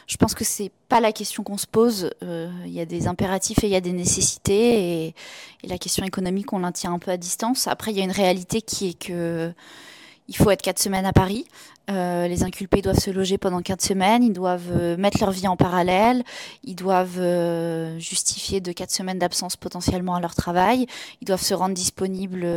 je 0.07 0.18
pense 0.18 0.34
que 0.34 0.43
c'est 0.43 0.72
pas 0.89 0.99
la 0.99 1.11
question 1.11 1.43
qu'on 1.43 1.57
se 1.57 1.68
pose. 1.68 2.09
Il 2.22 2.73
y 2.73 2.81
a 2.81 2.85
des 2.85 3.07
impératifs 3.07 3.63
et 3.63 3.68
il 3.68 3.73
y 3.73 3.76
a 3.76 3.81
des 3.81 3.93
nécessités, 3.93 5.05
et, 5.05 5.15
et 5.63 5.68
la 5.68 5.77
question 5.77 6.03
économique, 6.03 6.51
on 6.51 6.59
la 6.59 6.72
tient 6.72 6.91
un 6.91 6.99
peu 6.99 7.11
à 7.11 7.18
distance. 7.18 7.68
Après, 7.68 7.91
il 7.91 7.97
y 7.97 8.01
a 8.01 8.03
une 8.03 8.11
réalité 8.11 8.61
qui 8.61 8.89
est 8.89 8.99
que 8.99 9.53
il 10.31 10.37
faut 10.37 10.49
être 10.49 10.61
quatre 10.61 10.79
semaines 10.79 11.05
à 11.05 11.11
Paris. 11.11 11.45
Euh, 11.89 12.27
les 12.27 12.43
inculpés 12.43 12.81
doivent 12.81 12.99
se 12.99 13.09
loger 13.09 13.37
pendant 13.37 13.61
quatre 13.61 13.81
semaines, 13.81 14.23
ils 14.23 14.33
doivent 14.33 14.71
euh, 14.71 14.97
mettre 14.97 15.19
leur 15.19 15.31
vie 15.31 15.47
en 15.47 15.57
parallèle, 15.57 16.23
ils 16.63 16.75
doivent 16.75 17.19
euh, 17.19 17.97
justifier 17.97 18.61
de 18.61 18.71
quatre 18.71 18.91
semaines 18.91 19.17
d'absence 19.17 19.57
potentiellement 19.57 20.15
à 20.15 20.21
leur 20.21 20.35
travail, 20.35 20.85
ils 21.21 21.25
doivent 21.25 21.41
se 21.41 21.53
rendre 21.53 21.73
disponibles 21.73 22.47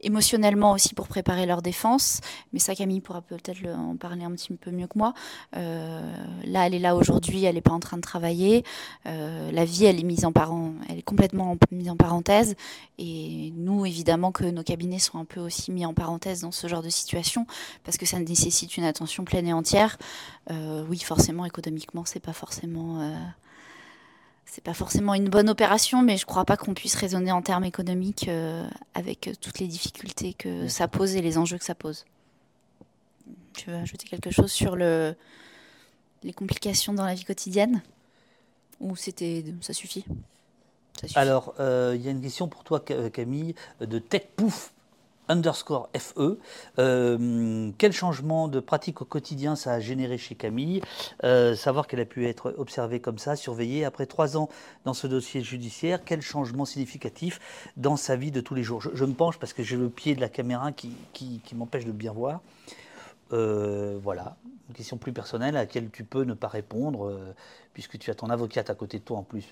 émotionnellement 0.00 0.72
aussi 0.72 0.94
pour 0.94 1.06
préparer 1.06 1.46
leur 1.46 1.62
défense. 1.62 2.20
Mais 2.52 2.58
ça, 2.58 2.74
Camille 2.74 3.00
pourra 3.00 3.22
peut-être 3.22 3.64
en 3.68 3.96
parler 3.96 4.24
un 4.24 4.32
petit 4.32 4.52
peu 4.52 4.70
mieux 4.70 4.86
que 4.86 4.98
moi. 4.98 5.14
là, 5.52 6.66
elle 6.66 6.74
est 6.74 6.78
là 6.80 6.96
aujourd'hui, 6.96 7.44
elle 7.44 7.54
n'est 7.54 7.60
pas 7.60 7.72
en 7.72 7.80
train 7.80 7.96
de 7.96 8.02
travailler. 8.02 8.64
la 9.04 9.64
vie, 9.64 9.84
elle 9.84 10.00
est 10.00 10.04
mise 10.04 10.24
en 10.24 10.32
parent, 10.32 10.72
elle 10.88 10.98
est 10.98 11.02
complètement 11.02 11.56
mise 11.70 11.88
en 11.88 11.96
parenthèse. 11.96 12.56
Et 12.98 13.52
nous, 13.56 13.86
évidemment, 13.86 14.32
que 14.32 14.44
nos 14.44 14.62
cabinets 14.62 14.98
sont 14.98 15.18
un 15.18 15.24
peu 15.24 15.40
aussi 15.40 15.70
mis 15.72 15.86
en 15.86 15.94
parenthèse 15.94 16.40
dans 16.40 16.52
ce 16.52 16.66
genre 16.66 16.82
de 16.82 16.90
situation 16.90 17.46
parce 17.84 17.96
que 17.96 18.06
ça 18.06 18.18
ne 18.18 18.24
nécessite 18.32 18.76
une 18.76 18.84
attention 18.84 19.24
pleine 19.24 19.46
et 19.46 19.52
entière, 19.52 19.98
euh, 20.50 20.84
oui, 20.88 20.98
forcément, 20.98 21.44
économiquement, 21.44 22.04
c'est 22.04 22.20
pas 22.20 22.32
forcément. 22.32 23.00
Euh, 23.00 23.14
c'est 24.44 24.64
pas 24.64 24.74
forcément 24.74 25.14
une 25.14 25.30
bonne 25.30 25.48
opération, 25.48 26.02
mais 26.02 26.18
je 26.18 26.26
crois 26.26 26.44
pas 26.44 26.58
qu'on 26.58 26.74
puisse 26.74 26.94
raisonner 26.94 27.32
en 27.32 27.40
termes 27.40 27.64
économiques 27.64 28.28
euh, 28.28 28.68
avec 28.92 29.30
toutes 29.40 29.58
les 29.60 29.66
difficultés 29.66 30.34
que 30.34 30.68
ça 30.68 30.88
pose 30.88 31.14
et 31.14 31.22
les 31.22 31.38
enjeux 31.38 31.56
que 31.56 31.64
ça 31.64 31.74
pose. 31.74 32.04
Tu 33.54 33.70
veux 33.70 33.76
ajouter 33.76 34.06
quelque 34.06 34.30
chose 34.30 34.52
sur 34.52 34.76
le, 34.76 35.14
les 36.22 36.34
complications 36.34 36.92
dans 36.92 37.06
la 37.06 37.14
vie 37.14 37.24
quotidienne? 37.24 37.82
Ou 38.80 38.96
c'était 38.96 39.44
ça 39.62 39.72
suffit, 39.72 40.04
ça 41.00 41.06
suffit. 41.06 41.18
Alors, 41.18 41.54
il 41.58 42.02
y 42.02 42.08
a 42.08 42.10
une 42.10 42.20
question 42.20 42.48
pour 42.48 42.64
toi, 42.64 42.80
Camille, 42.80 43.54
de 43.80 43.98
Tech 44.00 44.24
Pouf 44.36 44.72
underscore 45.28 45.88
FE. 45.96 46.38
Euh, 46.78 47.70
quel 47.78 47.92
changement 47.92 48.48
de 48.48 48.60
pratique 48.60 49.02
au 49.02 49.04
quotidien 49.04 49.56
ça 49.56 49.72
a 49.72 49.80
généré 49.80 50.18
chez 50.18 50.34
Camille? 50.34 50.82
Euh, 51.24 51.54
Savoir 51.54 51.86
qu'elle 51.86 52.00
a 52.00 52.04
pu 52.04 52.26
être 52.26 52.54
observée 52.58 53.00
comme 53.00 53.18
ça, 53.18 53.36
surveillée. 53.36 53.84
Après 53.84 54.06
trois 54.06 54.36
ans 54.36 54.48
dans 54.84 54.94
ce 54.94 55.06
dossier 55.06 55.42
judiciaire, 55.42 56.00
quel 56.04 56.22
changement 56.22 56.64
significatif 56.64 57.40
dans 57.76 57.96
sa 57.96 58.16
vie 58.16 58.30
de 58.30 58.40
tous 58.40 58.54
les 58.54 58.62
jours? 58.62 58.80
Je, 58.80 59.04
me 59.04 59.14
penche 59.14 59.38
parce 59.38 59.52
que 59.52 59.62
j'ai 59.62 59.76
le 59.76 59.88
pied 59.88 60.14
de 60.14 60.20
la 60.20 60.28
caméra 60.28 60.72
qui, 60.72 60.94
m'empêche 61.54 61.84
de 61.84 61.92
bien 61.92 62.12
voir. 62.12 62.40
Euh, 63.32 63.98
voilà, 64.02 64.36
une 64.68 64.74
question 64.74 64.98
plus 64.98 65.12
personnelle 65.12 65.56
à 65.56 65.60
laquelle 65.60 65.88
tu 65.90 66.04
peux 66.04 66.24
ne 66.24 66.34
pas 66.34 66.48
répondre, 66.48 67.18
puisque 67.72 67.98
tu 67.98 68.10
as 68.10 68.14
ton 68.14 68.28
avocate 68.28 68.68
à 68.68 68.74
côté 68.74 68.98
de 68.98 69.04
toi 69.04 69.18
en 69.18 69.22
plus. 69.22 69.44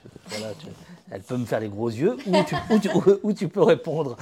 Elle 1.10 1.22
peut 1.22 1.38
me 1.38 1.47
faire 1.47 1.60
les 1.60 1.68
gros 1.68 1.88
yeux, 1.88 2.16
ou 3.22 3.32
tu 3.32 3.48
peux 3.48 3.62
répondre. 3.62 4.16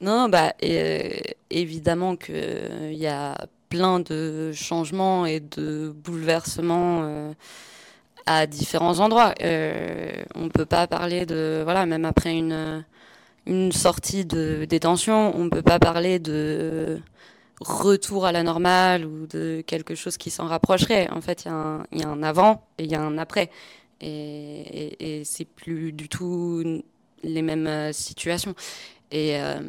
Non, 0.00 0.28
bah, 0.28 0.54
euh, 0.62 1.10
évidemment 1.50 2.14
qu'il 2.16 2.34
euh, 2.36 2.92
y 2.92 3.08
a 3.08 3.48
plein 3.68 3.98
de 3.98 4.52
changements 4.54 5.26
et 5.26 5.40
de 5.40 5.92
bouleversements 6.04 7.00
euh, 7.02 7.32
à 8.26 8.46
différents 8.46 9.00
endroits. 9.00 9.34
on 9.40 10.44
ne 10.44 10.48
peut 10.50 10.66
pas 10.66 10.86
parler 10.86 11.26
de, 11.26 11.62
voilà, 11.64 11.84
même 11.84 12.04
après 12.04 12.36
une, 12.36 12.84
une 13.46 13.72
sortie 13.72 14.24
de 14.24 14.64
détention, 14.66 15.34
on 15.36 15.44
ne 15.44 15.50
peut 15.50 15.62
pas 15.62 15.80
parler 15.80 16.18
de 16.20 17.00
retour 17.60 18.24
à 18.24 18.30
la 18.32 18.44
normale 18.44 19.04
ou 19.04 19.26
de 19.26 19.64
quelque 19.66 19.96
chose 19.96 20.16
qui 20.16 20.30
s'en 20.30 20.46
rapprocherait. 20.46 21.10
En 21.10 21.20
fait, 21.20 21.44
il 21.44 21.98
y, 22.00 22.04
a 22.04 22.08
un 22.08 22.22
avant 22.22 22.62
et 22.78 22.84
il 22.84 22.90
y 22.90 22.94
a 22.94 23.00
un 23.02 23.18
après. 23.18 23.50
Et, 24.00 24.10
et, 24.10 25.20
et 25.20 25.24
c'est 25.24 25.44
plus 25.44 25.92
du 25.92 26.08
tout 26.08 26.62
les 27.24 27.42
mêmes 27.42 27.92
situations. 27.92 28.54
Et 29.10 29.40
euh, 29.40 29.60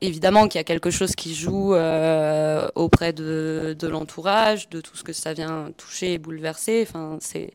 évidemment 0.00 0.48
qu'il 0.48 0.58
y 0.58 0.60
a 0.60 0.64
quelque 0.64 0.90
chose 0.90 1.14
qui 1.14 1.34
joue 1.34 1.74
euh, 1.74 2.68
auprès 2.74 3.12
de, 3.12 3.76
l'entourage, 3.82 4.68
de 4.70 4.80
tout 4.80 4.96
ce 4.96 5.04
que 5.04 5.12
ça 5.12 5.32
vient 5.32 5.70
toucher 5.76 6.14
et 6.14 6.18
bouleverser. 6.18 6.86
Enfin, 6.88 7.18
c'est, 7.20 7.52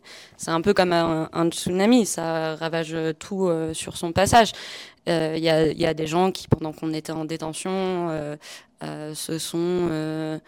un 0.47 0.61
peu 0.61 0.73
comme 0.73 0.93
un, 0.93 1.49
tsunami, 1.49 2.05
ça 2.05 2.55
ravage 2.55 2.95
tout 3.19 3.47
euh, 3.47 3.73
sur 3.73 3.97
son 3.97 4.11
passage. 4.11 4.51
Il 5.07 5.37
y, 5.37 5.49
a, 5.49 5.67
y, 5.67 5.85
a, 5.85 5.93
des 5.93 6.07
gens 6.07 6.31
qui, 6.31 6.47
pendant 6.47 6.73
qu'on 6.73 6.91
était 6.91 7.11
en 7.11 7.25
détention, 7.25 8.37
se 8.81 9.37
sont 9.37 10.39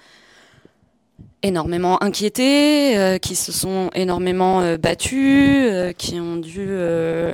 énormément 1.44 2.02
inquiétés, 2.04 2.98
euh, 2.98 3.18
qui 3.18 3.36
se 3.36 3.52
sont 3.52 3.90
énormément 3.94 4.62
euh, 4.62 4.78
battus, 4.78 5.70
euh, 5.72 5.92
qui 5.94 6.20
ont 6.20 6.38
dû 6.38 6.68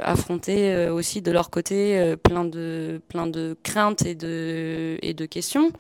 affronter 0.03 0.89
aussi 0.89 1.21
de 1.21 1.31
leur 1.31 1.49
côté 1.49 2.15
plein 2.23 2.45
de 2.45 3.01
plein 3.07 3.27
de 3.27 3.57
craintes 3.63 4.05
et 4.05 4.15
de 4.15 4.97
et 5.01 5.13
de 5.13 5.25
questions. 5.25 5.71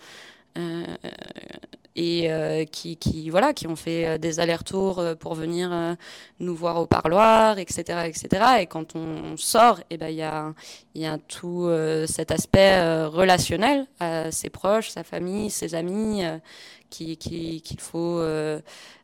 Et 1.95 2.67
qui, 2.71 2.97
qui 2.97 3.29
voilà 3.29 3.53
qui 3.53 3.67
ont 3.67 3.75
fait 3.75 4.17
des 4.17 4.39
allers-retours 4.39 5.03
pour 5.19 5.35
venir 5.35 5.95
nous 6.39 6.55
voir 6.55 6.77
au 6.77 6.87
parloir 6.87 7.59
etc 7.59 8.05
etc 8.07 8.43
et 8.61 8.65
quand 8.65 8.95
on 8.95 9.37
sort 9.37 9.79
eh 9.91 9.97
ben 9.97 10.07
il 10.07 10.15
y 10.15 10.23
a 10.23 10.53
y 10.95 11.05
a 11.05 11.19
tout 11.19 11.69
cet 12.07 12.31
aspect 12.31 13.05
relationnel 13.05 13.85
à 13.99 14.31
ses 14.31 14.49
proches 14.49 14.89
sa 14.89 15.03
famille 15.03 15.51
ses 15.51 15.75
amis 15.75 16.23
qu'il 16.93 17.17
qui, 17.61 17.77
faut 17.79 18.19
euh, 18.19 18.59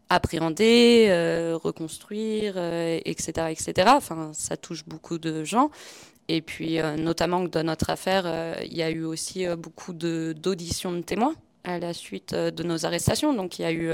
appréhender, 0.09 1.07
euh, 1.09 1.57
reconstruire, 1.61 2.57
etc., 3.05 3.33
euh, 3.37 3.47
etc. 3.47 3.91
Enfin, 3.95 4.31
ça 4.33 4.57
touche 4.57 4.85
beaucoup 4.85 5.17
de 5.17 5.43
gens. 5.43 5.71
Et 6.27 6.41
puis, 6.41 6.77
notamment 6.97 7.43
dans 7.45 7.65
notre 7.65 7.89
affaire, 7.89 8.61
il 8.63 8.77
y 8.77 8.83
a 8.83 8.91
eu 8.91 9.03
aussi 9.03 9.47
beaucoup 9.57 9.93
d'auditions 9.93 10.91
de, 10.91 11.01
témoins 11.01 11.33
à 11.75 11.79
la 11.79 11.93
suite 11.93 12.33
de 12.33 12.63
nos 12.63 12.85
arrestations. 12.85 13.33
Donc, 13.33 13.59
il 13.59 13.63
y 13.63 13.65
a 13.65 13.71
eu 13.71 13.91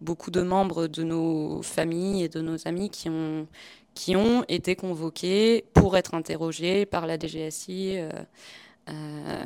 beaucoup 0.00 0.30
de 0.30 0.42
membres 0.42 0.86
de 0.86 1.02
nos 1.02 1.62
familles 1.62 2.24
et 2.24 2.28
de 2.28 2.40
nos 2.40 2.66
amis 2.66 2.90
qui 2.90 3.08
ont, 3.08 3.46
qui 3.94 4.16
ont 4.16 4.44
été 4.48 4.76
convoqués 4.76 5.64
pour 5.74 5.96
être 5.96 6.14
interrogés 6.14 6.86
par 6.86 7.06
la 7.06 7.18
DGSI. 7.18 7.98
Euh, 8.90 9.42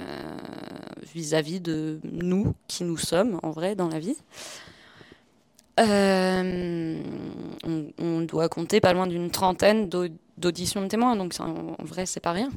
vis-à-vis 1.14 1.60
de 1.60 2.00
nous, 2.02 2.54
qui 2.66 2.82
nous 2.82 2.96
sommes 2.96 3.38
en 3.42 3.50
vrai 3.50 3.76
dans 3.76 3.88
la 3.88 4.00
vie. 4.00 4.16
Euh, 5.78 7.00
on, 7.98 8.20
doit 8.22 8.48
compter 8.48 8.80
pas 8.80 8.92
loin 8.92 9.06
d'une 9.06 9.30
trentaine 9.30 9.88
d'auditions 10.36 10.82
de 10.82 10.88
témoins, 10.88 11.14
donc 11.14 11.34
en, 11.38 11.76
vrai, 11.84 12.04
c'est 12.04 12.20
pas 12.20 12.32
rien. 12.32 12.50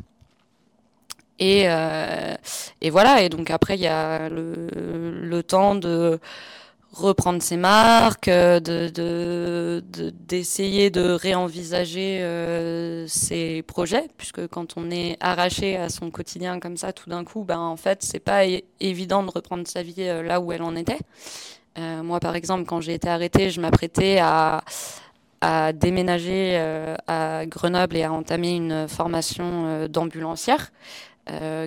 Et, 1.42 1.64
euh, 1.66 2.36
et, 2.82 2.92
voilà, 2.92 3.24
et 3.24 3.30
donc 3.30 3.50
après, 3.50 3.74
il 3.74 3.82
y 3.82 3.88
a 3.88 4.30
le, 4.30 5.42
temps 5.42 5.74
de 5.74 6.20
reprendre 6.94 7.42
ses 7.42 7.58
marques, 7.58 8.28
euh, 8.28 8.60
de, 8.60 9.82
d'essayer 10.28 10.92
de, 10.92 11.10
réenvisager 11.10 12.22
euh, 12.22 13.08
ses 13.08 13.64
projets, 13.64 14.08
puisque 14.18 14.46
quand 14.50 14.78
on 14.78 14.92
est 14.92 15.18
arraché 15.20 15.78
à 15.78 15.90
son 15.90 16.12
quotidien 16.12 16.60
comme 16.60 16.78
ça, 16.78 16.94
tout 16.94 17.10
d'un 17.10 17.24
coup, 17.24 17.44
ben, 17.44 17.58
en 17.58 17.76
fait, 17.76 18.04
c'est 18.04 18.20
pas 18.20 18.44
évident 18.80 19.24
de 19.24 19.32
reprendre 19.32 19.68
sa 19.68 19.82
vie 19.82 20.06
là 20.24 20.40
où 20.40 20.52
elle 20.52 20.62
en 20.62 20.76
était. 20.76 21.00
moi, 21.78 22.20
par 22.20 22.36
exemple, 22.36 22.66
quand 22.66 22.82
j'ai 22.82 22.94
été 22.94 23.10
arrêtée, 23.10 23.50
je 23.50 23.62
m'apprêtais 23.62 24.20
à, 24.20 24.62
à 25.42 25.74
déménager 25.74 26.56
à 27.08 27.48
Grenoble 27.48 27.98
et 27.98 28.04
à 28.04 28.14
entamer 28.14 28.52
une 28.52 28.88
formation 28.88 29.88
d'ambulancière. 29.88 30.70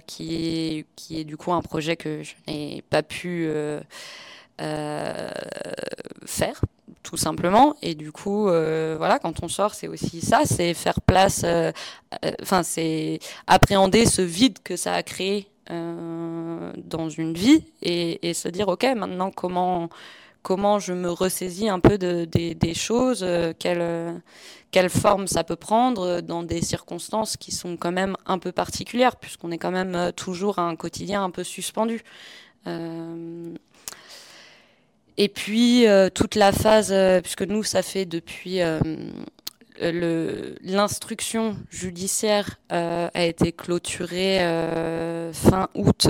Qui, 0.07 0.79
est, 0.79 0.87
qui 0.97 1.21
est 1.21 1.25
du 1.25 1.37
coup 1.37 1.53
un 1.53 1.63
projet 1.63 1.97
que 1.97 2.23
je 2.23 2.35
n'ai 2.47 2.83
pas 2.91 3.03
pu 3.03 3.49
faire 4.59 6.61
tout 7.03 7.17
simplement. 7.17 7.75
Et 7.83 7.95
du 7.95 8.13
coup, 8.13 8.45
voilà, 8.45 9.19
quand 9.21 9.43
on 9.43 9.49
sort, 9.49 9.75
c'est 9.75 9.89
aussi 9.89 10.21
ça, 10.21 10.43
c'est 10.45 10.75
faire 10.75 11.01
place, 11.01 11.45
enfin, 12.43 12.63
c'est 12.63 13.19
appréhender 13.47 14.07
ce 14.07 14.23
vide 14.23 14.59
que 14.63 14.77
ça 14.77 14.95
a 14.95 15.03
créé 15.03 15.49
dans 15.69 17.09
une 17.09 17.35
vie 17.35 17.65
et, 17.83 18.35
se 18.35 18.49
dire, 18.49 18.69
ok, 18.69 18.87
maintenant 18.97 19.31
comment 19.31 19.89
comment 20.45 20.79
je 20.79 20.93
me 20.93 21.11
ressaisis 21.11 21.69
un 21.69 21.81
peu 21.81 21.99
de, 21.99 22.27
des 22.27 22.75
choses, 22.75 23.25
euh, 23.25 23.53
quelle, 23.59 24.23
quelle, 24.71 24.91
forme 24.91 25.27
ça 25.27 25.43
peut 25.43 25.57
prendre 25.57 26.21
dans 26.21 26.45
des 26.45 26.61
circonstances 26.63 27.37
qui 27.39 27.51
sont 27.51 27.77
quand 27.79 27.91
même 27.91 28.15
un 28.27 28.39
peu 28.39 28.53
particulières, 28.53 29.17
puisqu'on 29.17 29.51
est 29.51 29.59
quand 29.59 29.73
même 29.73 29.97
euh, 29.97 30.13
toujours 30.13 30.61
à 30.61 30.69
un 30.69 30.77
quotidien 30.77 31.25
un 31.25 31.31
peu 31.31 31.43
suspendu. 31.45 32.03
Euh, 32.67 33.55
et 35.17 35.29
puis 35.29 35.87
toute 36.13 36.35
la 36.35 36.51
phase, 36.51 36.93
puisque 37.23 37.43
nous, 37.43 37.63
ça 37.63 37.83
fait 37.83 38.05
depuis 38.05 38.59
l'instruction 39.81 41.57
judiciaire 41.71 42.59
a 42.69 43.25
été 43.25 43.53
clôturée 43.53 44.41
fin 45.33 45.69
août 45.77 46.09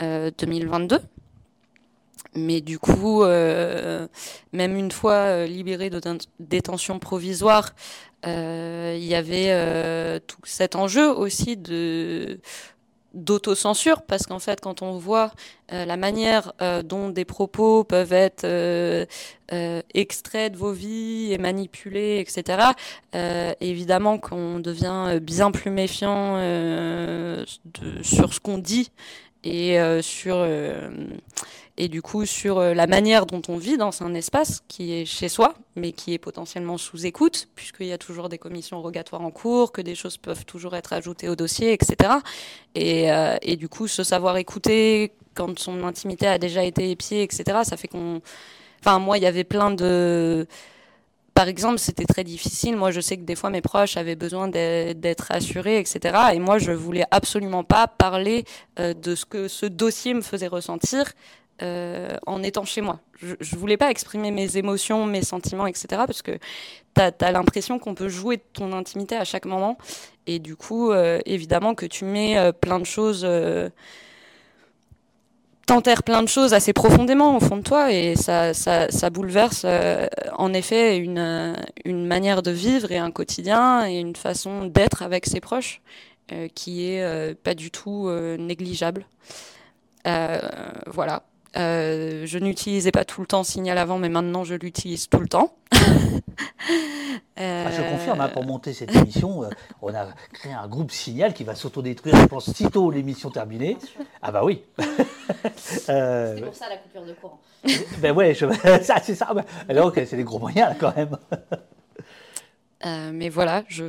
2022. 0.00 1.00
Mais 2.36 2.60
du 2.60 2.78
coup, 2.78 3.22
euh, 3.22 4.08
même 4.52 4.76
une 4.76 4.90
fois 4.90 5.12
euh, 5.12 5.46
libéré 5.46 5.88
de 5.90 6.00
détention 6.40 6.98
provisoire, 6.98 7.70
euh, 8.26 8.96
il 8.98 9.04
y 9.04 9.14
avait 9.14 10.20
tout 10.26 10.40
cet 10.44 10.76
enjeu 10.76 11.10
aussi 11.10 11.56
de 11.56 12.40
d'autocensure. 13.12 14.02
Parce 14.02 14.26
qu'en 14.26 14.40
fait 14.40 14.60
quand 14.60 14.82
on 14.82 14.98
voit 14.98 15.30
la 15.70 15.96
manière 15.96 16.52
dont 16.84 17.10
des 17.10 17.24
propos 17.24 17.84
peuvent 17.84 18.12
être 18.12 18.44
extraits 19.94 20.52
de 20.52 20.58
vos 20.58 20.72
vies 20.72 21.32
et 21.32 21.38
manipulés 21.38 22.18
etc 22.18 22.70
évidemment 23.60 24.18
qu'on 24.18 24.58
devient 24.58 25.20
bien 25.20 25.52
plus 25.52 25.70
méfiant 25.70 26.38
sur 28.02 28.34
ce 28.34 28.40
qu'on 28.40 28.58
dit 28.58 28.90
et 29.44 29.78
sur 30.02 30.44
et 31.76 31.88
du 31.88 32.02
coup 32.02 32.24
sur 32.24 32.58
euh, 32.58 32.74
la 32.74 32.86
manière 32.86 33.26
dont 33.26 33.42
on 33.48 33.56
vit 33.56 33.76
dans 33.76 34.02
un 34.02 34.14
espace 34.14 34.62
qui 34.68 34.92
est 34.92 35.04
chez 35.04 35.28
soi, 35.28 35.54
mais 35.76 35.92
qui 35.92 36.14
est 36.14 36.18
potentiellement 36.18 36.78
sous 36.78 37.06
écoute, 37.06 37.48
puisqu'il 37.54 37.86
y 37.86 37.92
a 37.92 37.98
toujours 37.98 38.28
des 38.28 38.38
commissions 38.38 38.80
rogatoires 38.80 39.22
en 39.22 39.30
cours, 39.30 39.72
que 39.72 39.80
des 39.80 39.94
choses 39.94 40.16
peuvent 40.16 40.44
toujours 40.44 40.76
être 40.76 40.92
ajoutées 40.92 41.28
au 41.28 41.36
dossier, 41.36 41.72
etc. 41.72 42.14
Et, 42.74 43.10
euh, 43.10 43.36
et 43.42 43.56
du 43.56 43.68
coup, 43.68 43.88
ce 43.88 44.04
savoir 44.04 44.36
écouter 44.36 45.12
quand 45.34 45.58
son 45.58 45.82
intimité 45.84 46.26
a 46.26 46.38
déjà 46.38 46.62
été 46.62 46.90
épiée, 46.90 47.22
etc., 47.22 47.58
ça 47.64 47.76
fait 47.76 47.88
qu'on... 47.88 48.20
Enfin, 48.80 48.98
moi, 48.98 49.18
il 49.18 49.24
y 49.24 49.26
avait 49.26 49.44
plein 49.44 49.70
de 49.70 50.46
par 51.34 51.48
exemple, 51.48 51.80
c'était 51.80 52.04
très 52.04 52.22
difficile. 52.22 52.76
Moi, 52.76 52.92
je 52.92 53.00
sais 53.00 53.16
que 53.16 53.22
des 53.24 53.34
fois, 53.34 53.50
mes 53.50 53.60
proches 53.60 53.96
avaient 53.96 54.14
besoin 54.14 54.46
d'être 54.46 55.32
assurés, 55.32 55.80
etc. 55.80 56.16
Et 56.32 56.38
moi, 56.38 56.58
je 56.58 56.70
voulais 56.70 57.04
absolument 57.10 57.64
pas 57.64 57.88
parler 57.88 58.44
euh, 58.78 58.94
de 58.94 59.16
ce 59.16 59.24
que 59.24 59.48
ce 59.48 59.66
dossier 59.66 60.14
me 60.14 60.20
faisait 60.20 60.46
ressentir 60.46 61.12
euh, 61.62 62.16
en 62.26 62.42
étant 62.42 62.64
chez 62.64 62.80
moi. 62.80 62.98
Je, 63.22 63.34
ne 63.38 63.58
voulais 63.60 63.76
pas 63.76 63.88
exprimer 63.88 64.32
mes 64.32 64.56
émotions, 64.56 65.06
mes 65.06 65.22
sentiments, 65.22 65.68
etc. 65.68 65.86
Parce 66.04 66.20
que 66.20 66.32
tu 66.96 67.00
as, 67.00 67.32
l'impression 67.32 67.78
qu'on 67.78 67.94
peut 67.94 68.08
jouer 68.08 68.38
de 68.38 68.42
ton 68.52 68.72
intimité 68.72 69.14
à 69.14 69.24
chaque 69.24 69.44
moment. 69.44 69.78
Et 70.26 70.40
du 70.40 70.56
coup, 70.56 70.90
euh, 70.90 71.20
évidemment 71.26 71.76
que 71.76 71.86
tu 71.86 72.06
mets 72.06 72.36
euh, 72.38 72.50
plein 72.50 72.80
de 72.80 72.84
choses, 72.84 73.24
t'enterres 75.66 76.02
plein 76.02 76.24
de 76.24 76.28
choses 76.28 76.54
assez 76.54 76.72
profondément 76.72 77.36
au 77.36 77.40
fond 77.40 77.58
de 77.58 77.62
toi. 77.62 77.92
Et 77.92 78.16
ça, 78.16 79.10
bouleverse 79.10 79.64
en 80.32 80.52
effet 80.52 80.96
une, 80.96 81.54
une 81.84 82.04
manière 82.04 82.42
de 82.42 82.50
vivre 82.50 82.90
et 82.90 82.98
un 82.98 83.12
quotidien 83.12 83.86
et 83.86 84.00
une 84.00 84.16
façon 84.16 84.64
d'être 84.64 85.02
avec 85.02 85.26
ses 85.26 85.38
proches 85.38 85.82
qui 86.56 86.84
est 86.88 87.34
pas 87.44 87.54
du 87.54 87.70
tout 87.70 88.10
négligeable. 88.10 89.06
voilà. 90.04 91.22
Euh, 91.56 92.26
je 92.26 92.38
n'utilisais 92.38 92.90
pas 92.90 93.04
tout 93.04 93.20
le 93.20 93.26
temps 93.26 93.44
Signal 93.44 93.78
avant, 93.78 93.98
mais 93.98 94.08
maintenant 94.08 94.44
je 94.44 94.54
l'utilise 94.54 95.08
tout 95.08 95.20
le 95.20 95.28
temps. 95.28 95.54
Ah, 97.36 97.70
je 97.70 97.82
confirme, 97.82 98.20
hein, 98.20 98.28
pour 98.28 98.44
monter 98.44 98.72
cette 98.72 98.94
émission, 98.94 99.42
euh, 99.42 99.48
on 99.82 99.92
a 99.92 100.06
créé 100.32 100.52
un 100.52 100.68
groupe 100.68 100.92
Signal 100.92 101.34
qui 101.34 101.42
va 101.42 101.56
s'autodétruire, 101.56 102.14
je 102.16 102.26
pense, 102.26 102.52
sitôt 102.52 102.90
l'émission 102.90 103.28
terminée. 103.30 103.76
Ah 104.22 104.30
bah 104.30 104.44
oui. 104.44 104.62
euh, 105.88 106.34
c'est 106.36 106.44
pour 106.44 106.54
ça 106.54 106.68
la 106.68 106.76
coupure 106.76 107.04
de 107.04 107.12
courant. 107.12 107.40
ben 107.98 108.14
ouais, 108.14 108.34
ça, 108.34 109.00
c'est 109.02 109.16
ça. 109.16 109.34
Alors, 109.68 109.92
c'est 109.94 110.16
des 110.16 110.22
gros 110.24 110.38
moyens 110.38 110.70
là, 110.70 110.76
quand 110.78 110.96
même. 110.96 111.16
Euh, 112.86 113.10
mais 113.12 113.30
voilà, 113.30 113.64
je, 113.68 113.84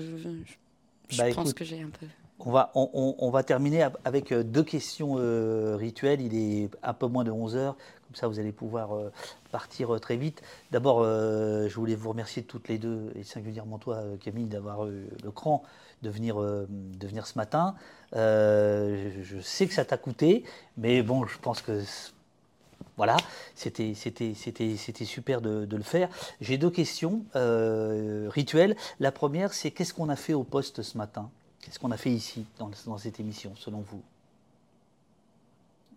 je, 1.09 1.17
bah, 1.17 1.25
pense 1.33 1.53
que 1.53 1.63
j'ai 1.63 1.81
un 1.81 1.89
peu. 1.89 2.07
On 2.39 2.51
va, 3.31 3.43
terminer 3.43 3.87
avec 4.03 4.31
euh, 4.31 4.43
deux 4.43 4.63
questions 4.63 5.15
euh, 5.17 5.75
rituelles. 5.77 6.21
Il 6.21 6.35
est 6.35 6.69
un 6.83 6.93
peu 6.93 7.07
moins 7.07 7.23
de 7.23 7.31
11 7.31 7.55
heures, 7.55 7.75
comme 8.07 8.15
ça 8.15 8.27
vous 8.27 8.39
allez 8.39 8.51
pouvoir 8.51 8.93
euh, 8.93 9.09
partir 9.51 9.99
très 10.01 10.17
vite. 10.17 10.41
D'abord, 10.71 11.03
je 11.03 11.73
voulais 11.75 11.95
vous 11.95 12.09
remercier 12.09 12.43
toutes 12.43 12.67
les 12.67 12.77
deux, 12.77 13.11
et 13.15 13.23
singulièrement 13.23 13.77
toi 13.77 14.03
Camille, 14.19 14.47
d'avoir 14.47 14.87
eu 14.87 15.07
le 15.23 15.31
cran 15.31 15.63
de 16.03 16.09
venir, 16.09 16.35
ce 17.25 17.37
matin. 17.37 17.75
Je, 18.13 19.39
sais 19.41 19.65
que 19.65 19.73
ça 19.73 19.85
t'a 19.85 19.97
coûté, 19.97 20.43
mais 20.77 21.01
bon, 21.01 21.25
je 21.25 21.39
pense 21.39 21.61
que 21.61 21.81
voilà, 22.97 23.15
c'était 23.55 23.93
super 23.95 25.39
de, 25.41 25.75
le 25.75 25.83
faire. 25.83 26.09
J'ai 26.41 26.57
deux 26.57 26.69
questions 26.69 27.23
rituelles. 27.33 28.75
La 28.99 29.13
première, 29.13 29.53
c'est 29.53 29.71
qu'est-ce 29.71 29.93
qu'on 29.93 30.09
a 30.09 30.17
fait 30.17 30.33
au 30.33 30.43
poste 30.43 30.81
ce 30.81 30.97
matin? 30.97 31.29
Qu'est-ce 31.65 31.79
qu'on 31.79 31.89
a 31.89 31.97
fait 31.97 32.11
ici, 32.11 32.45
dans, 32.59 32.69
cette 32.99 33.19
émission, 33.19 33.51
selon 33.55 33.81
vous? 33.81 34.03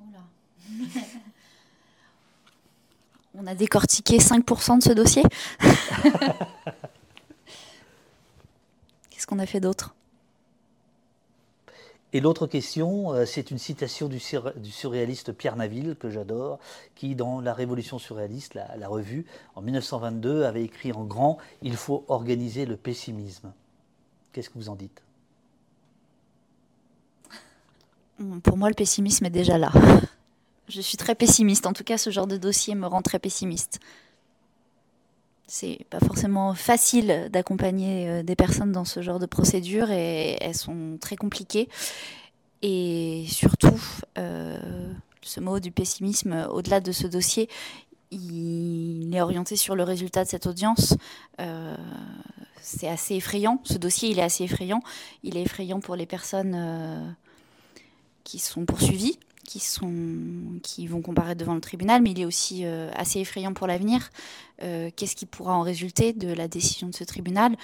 On 3.34 3.46
a 3.46 3.54
décortiqué 3.54 4.16
5% 4.16 4.78
de 4.78 4.82
ce 4.82 4.92
dossier? 4.92 5.22
Qu'est-ce 9.10 9.26
qu'on 9.26 9.38
a 9.38 9.44
fait 9.44 9.60
d'autre? 9.60 9.94
Et 12.14 12.20
l'autre 12.20 12.46
question, 12.46 13.12
euh, 13.12 13.26
c'est 13.26 13.50
une 13.50 13.58
citation 13.58 14.08
du, 14.08 14.18
surréaliste 14.18 15.32
Pierre 15.32 15.56
Naville, 15.56 15.96
que 16.00 16.08
j'adore, 16.08 16.60
qui, 16.94 17.14
dans 17.14 17.42
La 17.42 17.52
Révolution 17.52 17.98
surréaliste, 17.98 18.54
la, 18.54 18.88
revue, 18.88 19.26
en 19.54 19.60
1922, 19.60 20.44
avait 20.44 20.64
écrit 20.64 20.92
en 20.92 21.04
grand 21.04 21.36
Il 21.60 21.76
faut 21.76 22.06
organiser 22.08 22.64
le 22.64 22.78
pessimisme. 22.78 23.52
Qu'est-ce 24.32 24.48
que 24.48 24.56
vous 24.56 24.70
en 24.70 24.76
dites? 24.76 25.02
Pour 28.42 28.56
moi, 28.56 28.68
le 28.68 28.74
pessimisme 28.74 29.24
est 29.26 29.30
déjà 29.30 29.58
là. 29.58 29.72
Je 30.68 30.80
suis 30.80 30.96
très 30.96 31.14
pessimiste. 31.14 31.66
En 31.66 31.72
tout 31.72 31.84
cas, 31.84 31.98
ce 31.98 32.10
genre 32.10 32.26
de 32.26 32.36
dossier 32.36 32.74
me 32.74 32.86
rend 32.86 33.02
très 33.02 33.18
pessimiste. 33.18 33.80
C'est 35.46 35.86
pas 35.88 36.00
forcément 36.00 36.54
facile 36.54 37.28
d'accompagner 37.32 38.08
euh, 38.08 38.22
des 38.22 38.36
personnes 38.36 38.70
dans 38.70 38.84
ce 38.84 39.00
genre 39.00 39.18
de 39.18 39.24
procédure 39.24 39.90
et 39.90 40.36
elles 40.42 40.54
sont 40.54 40.98
très 41.00 41.16
compliquées. 41.16 41.70
Et 42.60 43.24
surtout, 43.28 43.80
euh, 44.18 44.92
ce 45.22 45.40
mot 45.40 45.58
du 45.58 45.70
pessimisme, 45.70 46.46
au-delà 46.52 46.80
de 46.80 46.92
ce 46.92 47.06
dossier, 47.06 47.48
il 48.10 49.10
est 49.14 49.22
orienté 49.22 49.56
sur 49.56 49.74
le 49.74 49.84
résultat 49.84 50.24
de 50.24 50.28
cette 50.28 50.46
audience. 50.46 50.96
Euh, 51.40 51.76
c'est 52.60 52.88
assez 52.88 53.14
effrayant. 53.14 53.60
Ce 53.64 53.78
dossier, 53.78 54.10
il 54.10 54.18
est 54.18 54.22
assez 54.22 54.44
effrayant. 54.44 54.82
Il 55.22 55.38
est 55.38 55.42
effrayant 55.42 55.80
pour 55.80 55.96
les 55.96 56.06
personnes 56.06 57.16
qui 58.28 58.38
sont 58.38 58.66
poursuivis, 58.66 59.18
qui, 59.42 59.58
sont, 59.58 59.90
qui 60.62 60.86
vont 60.86 61.00
comparaître 61.00 61.40
devant 61.40 61.54
le 61.54 61.62
tribunal, 61.62 62.02
mais 62.02 62.10
il 62.10 62.20
est 62.20 62.26
aussi 62.26 62.66
euh, 62.66 62.90
assez 62.94 63.20
effrayant 63.20 63.54
pour 63.54 63.66
l'avenir. 63.66 64.10
Euh, 64.62 64.90
qu'est-ce 64.94 65.16
qui 65.16 65.24
pourra 65.24 65.56
en 65.56 65.62
résulter 65.62 66.12
de 66.12 66.30
la 66.30 66.46
décision 66.46 66.88
de 66.88 66.94
ce 66.94 67.04
tribunal? 67.04 67.56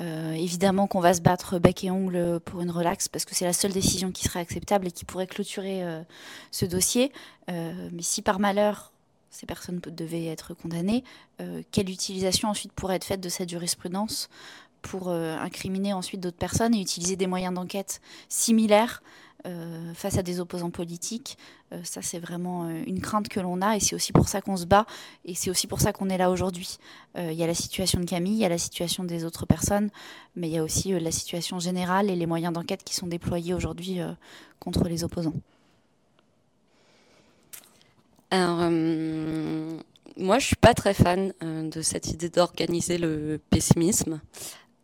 Euh, 0.00 0.32
Évidemment 0.32 0.88
qu'on 0.88 0.98
va 0.98 1.14
se 1.14 1.20
battre 1.20 1.60
bec 1.60 1.84
et 1.84 1.92
ongle 1.92 2.40
pour 2.40 2.60
une 2.60 2.72
relaxe, 2.72 3.08
parce 3.08 3.24
que 3.24 3.36
c'est 3.36 3.44
la 3.44 3.52
seule 3.52 3.72
décision 3.72 4.10
qui 4.10 4.24
serait 4.24 4.40
acceptable 4.40 4.88
et 4.88 4.90
qui 4.90 5.04
pourrait 5.04 5.28
clôturer 5.28 5.84
ce 6.50 6.66
dossier. 6.66 7.12
mais 7.48 8.02
si 8.02 8.20
par 8.20 8.40
malheur 8.40 8.92
ces 9.30 9.46
personnes 9.46 9.80
devaient 9.86 10.26
être 10.26 10.54
condamnées, 10.54 11.04
quelle 11.70 11.88
utilisation 11.88 12.48
ensuite 12.48 12.72
pourrait 12.72 12.96
être 12.96 13.04
faite 13.04 13.20
de 13.20 13.28
cette 13.28 13.48
jurisprudence 13.48 14.28
pour 14.82 15.10
incriminer 15.10 15.92
ensuite 15.92 16.20
d'autres 16.20 16.36
personnes 16.36 16.74
et 16.74 16.80
utiliser 16.80 17.14
des 17.14 17.28
moyens 17.28 17.54
d'enquête 17.54 18.00
similaires 18.28 19.02
face 19.94 20.18
à 20.18 20.22
des 20.22 20.40
opposants 20.40 20.70
politiques. 20.70 21.38
ça, 21.82 22.02
c'est 22.02 22.18
vraiment 22.18 22.68
une 22.68 23.00
crainte 23.00 23.28
que 23.28 23.40
l'on 23.40 23.62
a 23.62 23.76
et 23.76 23.80
c'est 23.80 23.94
aussi 23.94 24.12
pour 24.12 24.28
ça 24.28 24.40
qu'on 24.40 24.56
se 24.56 24.66
bat 24.66 24.86
et 25.24 25.34
c'est 25.34 25.50
aussi 25.50 25.66
pour 25.66 25.80
ça 25.80 25.92
qu'on 25.92 26.08
est 26.10 26.18
là 26.18 26.30
aujourd'hui. 26.30 26.78
Il 27.16 27.32
y 27.32 27.42
a 27.42 27.46
la 27.46 27.54
situation 27.54 28.00
de 28.00 28.04
Camille, 28.04 28.34
il 28.34 28.40
y 28.40 28.44
a 28.44 28.50
la 28.50 28.58
situation 28.58 29.04
des 29.04 29.24
autres 29.24 29.46
personnes, 29.46 29.90
mais 30.36 30.48
il 30.48 30.54
y 30.54 30.58
a 30.58 30.62
aussi 30.62 30.98
la 30.98 31.10
situation 31.10 31.58
générale 31.58 32.10
et 32.10 32.16
les 32.16 32.26
moyens 32.26 32.52
d'enquête 32.52 32.84
qui 32.84 32.94
sont 32.94 33.06
déployés 33.06 33.54
aujourd'hui 33.54 34.00
contre 34.58 34.88
les 34.88 35.04
opposants. 35.04 35.34
Alors, 38.30 38.60
euh, 38.62 39.78
moi, 40.16 40.38
je 40.38 40.46
suis 40.46 40.56
pas 40.56 40.74
très 40.74 40.94
fan 40.94 41.32
euh, 41.42 41.68
de 41.68 41.82
cette 41.82 42.10
idée 42.10 42.28
d'organiser 42.28 42.96
le 42.96 43.40
pessimisme. 43.50 44.20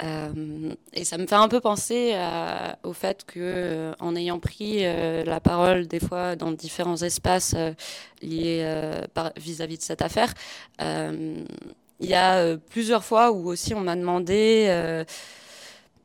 Euh, 0.02 0.74
et 0.92 1.04
ça 1.04 1.16
me 1.16 1.26
fait 1.26 1.36
un 1.36 1.48
peu 1.48 1.60
penser 1.60 2.14
au 2.82 2.92
fait 2.92 3.24
que, 3.24 3.92
en 3.98 4.14
ayant 4.16 4.38
pris 4.38 4.82
la 4.82 5.40
parole 5.40 5.86
des 5.86 6.00
fois 6.00 6.36
dans 6.36 6.52
différents 6.52 7.02
espaces 7.02 7.54
liés 8.22 8.64
vis-à-vis 9.36 9.78
de 9.78 9.82
cette 9.82 10.02
affaire, 10.02 10.34
il 10.78 11.46
y 12.00 12.14
a 12.14 12.56
plusieurs 12.70 13.04
fois 13.04 13.32
où 13.32 13.48
aussi 13.48 13.74
on 13.74 13.80
m'a 13.80 13.96
demandé 13.96 15.04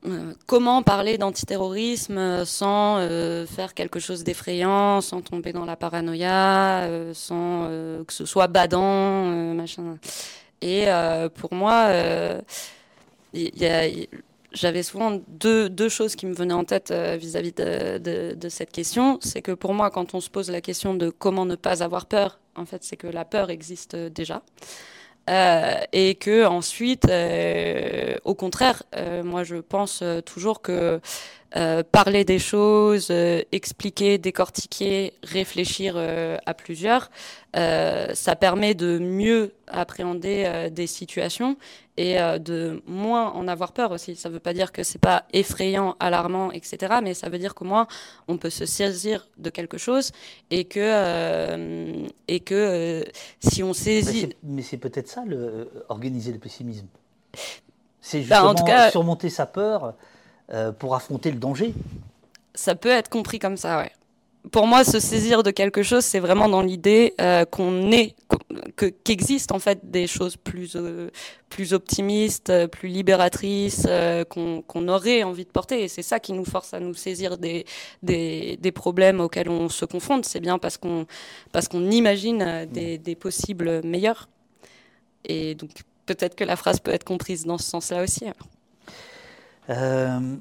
euh, 0.08 0.34
comment 0.48 0.82
parler 0.82 1.20
d'antiterrorisme 1.20 2.44
sans 2.46 2.98
euh, 2.98 3.46
faire 3.46 3.76
quelque 3.76 4.00
chose 4.00 4.24
d'effrayant, 4.24 5.00
sans 5.00 5.22
tomber 5.22 5.54
dans 5.54 5.66
la 5.66 5.76
paranoïa, 5.76 6.86
euh, 6.86 7.14
sans 7.14 7.68
que 8.06 8.14
ce 8.14 8.26
soit 8.26 8.48
badant, 8.48 9.26
machin. 9.54 9.98
Et 10.62 10.88
pour 11.36 11.54
moi, 11.54 11.90
j'avais 14.54 14.84
souvent 14.84 15.22
deux, 15.28 15.70
deux, 15.70 15.90
choses 15.90 16.16
qui 16.16 16.26
me 16.26 16.34
venaient 16.34 16.54
en 16.54 16.66
tête 16.66 16.92
vis-à-vis 16.92 17.54
de, 17.54 18.50
cette 18.50 18.72
question. 18.72 19.20
C'est 19.22 19.42
que 19.42 19.52
pour 19.52 19.74
moi, 19.74 19.90
quand 19.90 20.14
on 20.14 20.20
se 20.20 20.30
pose 20.30 20.52
la 20.52 20.62
question 20.62 20.94
de 20.94 21.10
comment 21.10 21.46
ne 21.46 21.56
pas 21.56 21.84
avoir 21.84 22.06
peur, 22.06 22.40
en 22.56 22.66
fait, 22.66 22.84
c'est 22.84 22.98
que 22.98 23.08
la 23.08 23.26
peur 23.26 23.50
existe 23.50 23.96
déjà. 23.96 24.42
Euh, 25.30 25.80
et 25.94 26.16
que 26.16 26.46
ensuite, 26.46 27.08
euh, 27.10 28.16
au 28.26 28.34
contraire, 28.34 28.84
euh, 28.96 29.24
moi 29.24 29.44
je 29.44 29.58
pense 29.58 30.04
toujours 30.26 30.62
que 30.62 31.00
parler 31.92 32.24
des 32.24 32.40
choses, 32.40 33.12
expliquer, 33.52 34.18
décortiquer, 34.18 35.14
réfléchir 35.24 35.98
à 36.46 36.54
plusieurs, 36.54 37.10
ça 37.54 38.36
permet 38.40 38.74
de 38.74 39.00
mieux 39.00 39.54
appréhender 39.68 40.70
des 40.72 40.88
situations 40.88 41.58
et 41.98 42.16
de 42.40 42.82
moins 42.88 43.32
en 43.32 43.48
avoir 43.48 43.74
peur 43.74 43.92
aussi. 43.92 44.16
Ça 44.16 44.30
ne 44.30 44.34
veut 44.34 44.40
pas 44.40 44.54
dire 44.54 44.72
que 44.72 44.84
c'est 44.84 45.00
pas 45.00 45.26
effrayant, 45.34 45.96
alarmant, 46.00 46.52
etc. 46.52 46.96
Mais 47.04 47.14
ça 47.14 47.30
veut 47.30 47.40
dire 47.40 47.54
qu'au 47.54 47.66
moins 47.66 47.88
on 48.28 48.38
peut 48.38 48.50
se 48.50 48.66
saisir 48.66 49.28
de 49.38 49.50
quelque 49.50 49.78
chose 49.78 50.12
et 50.52 50.66
que 50.66 52.08
et 52.28 52.40
que 52.40 53.04
si 53.40 53.62
on 53.64 53.74
saisit. 53.74 54.30
Mais 54.44 54.62
c'est 54.62 54.78
peut-être 54.78 55.10
ça, 55.10 55.24
le, 55.26 55.70
organiser 55.90 56.32
le 56.32 56.40
pessimisme. 56.40 56.88
C'est 58.02 58.22
bah, 58.22 58.54
justement 58.58 58.90
surmonter 58.90 59.30
sa 59.30 59.46
peur 59.46 59.94
euh, 60.54 60.72
pour 60.72 60.96
affronter 60.96 61.32
le 61.32 61.38
danger. 61.38 61.74
Ça 62.54 62.76
peut 62.76 62.90
être 62.90 63.10
compris 63.10 63.40
comme 63.40 63.58
ça, 63.58 63.80
ouais. 63.80 63.92
Pour 64.52 64.66
moi, 64.66 64.84
se 64.84 65.00
saisir 65.00 65.44
de 65.44 65.52
quelque 65.52 65.84
chose, 65.84 66.04
c'est 66.04 66.20
vraiment 66.20 66.50
dans 66.50 66.62
l'idée 66.62 67.14
euh, 67.22 67.46
qu'on 67.46 67.92
est, 67.92 68.16
qu'existent 69.04 69.56
en 69.56 69.60
fait 69.60 69.92
des 69.92 70.08
choses 70.08 70.36
plus 70.36 70.76
euh, 70.76 71.10
plus 71.48 71.74
optimistes, 71.74 72.52
plus 72.68 72.90
libératrices, 72.90 73.88
qu'on 74.30 74.88
aurait 74.88 75.22
envie 75.24 75.46
de 75.46 75.52
porter. 75.52 75.84
Et 75.84 75.88
c'est 75.88 76.02
ça 76.02 76.20
qui 76.20 76.34
nous 76.34 76.44
force 76.44 76.74
à 76.74 76.80
nous 76.80 76.96
saisir 76.96 77.38
des 77.38 77.66
des, 78.02 78.58
des 78.60 78.72
problèmes 78.72 79.20
auxquels 79.20 79.50
on 79.50 79.70
se 79.70 79.86
confronte. 79.86 80.26
C'est 80.26 80.40
bien 80.40 80.58
parce 80.58 80.78
qu'on 80.78 81.06
parce 81.52 81.68
qu'on 81.68 81.92
imagine 81.92 82.68
des, 82.72 82.98
des 82.98 83.16
possibles 83.16 83.86
meilleurs. 83.86 84.28
Et 85.24 85.54
donc 85.56 85.70
peut-être 86.08 86.36
que 86.36 86.44
la 86.44 86.56
phrase 86.56 86.80
peut 86.80 86.92
être 86.92 87.04
comprise 87.04 87.46
dans 87.46 87.58
ce 87.58 87.70
sens-là 87.70 88.04
aussi. 88.04 88.26
Euh, 89.70 90.38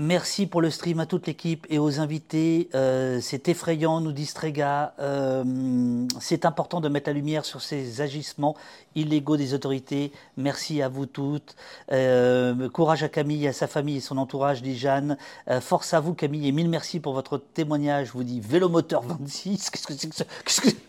Merci 0.00 0.46
pour 0.46 0.60
le 0.60 0.70
stream 0.70 1.00
à 1.00 1.06
toute 1.06 1.26
l'équipe 1.26 1.66
et 1.70 1.80
aux 1.80 1.98
invités. 1.98 2.68
Euh, 2.72 3.18
c'est 3.20 3.48
effrayant, 3.48 4.00
nous 4.00 4.12
dit 4.12 4.26
Strega. 4.26 4.94
Euh, 5.00 6.06
c'est 6.20 6.44
important 6.44 6.80
de 6.80 6.88
mettre 6.88 7.08
la 7.10 7.14
lumière 7.14 7.44
sur 7.44 7.60
ces 7.60 8.00
agissements 8.00 8.54
illégaux 9.00 9.36
des 9.36 9.54
autorités. 9.54 10.12
Merci 10.36 10.82
à 10.82 10.88
vous 10.88 11.06
toutes. 11.06 11.56
Euh, 11.92 12.68
courage 12.68 13.02
à 13.02 13.08
Camille, 13.08 13.46
à 13.48 13.52
sa 13.52 13.66
famille 13.66 13.96
et 13.96 14.00
son 14.00 14.18
entourage, 14.18 14.62
dit 14.62 14.76
Jeanne. 14.76 15.16
force 15.60 15.94
à 15.94 16.00
vous, 16.00 16.14
Camille, 16.14 16.48
et 16.48 16.52
mille 16.52 16.68
merci 16.68 17.00
pour 17.00 17.12
votre 17.12 17.38
témoignage. 17.38 18.10
Vous 18.12 18.24
dit 18.24 18.40
Vélomoteur 18.40 19.02
26. 19.02 19.70
Qu'est-ce 19.70 19.86
que 19.86 19.94
c'est 19.94 20.08
que 20.08 20.16
ça? 20.16 20.24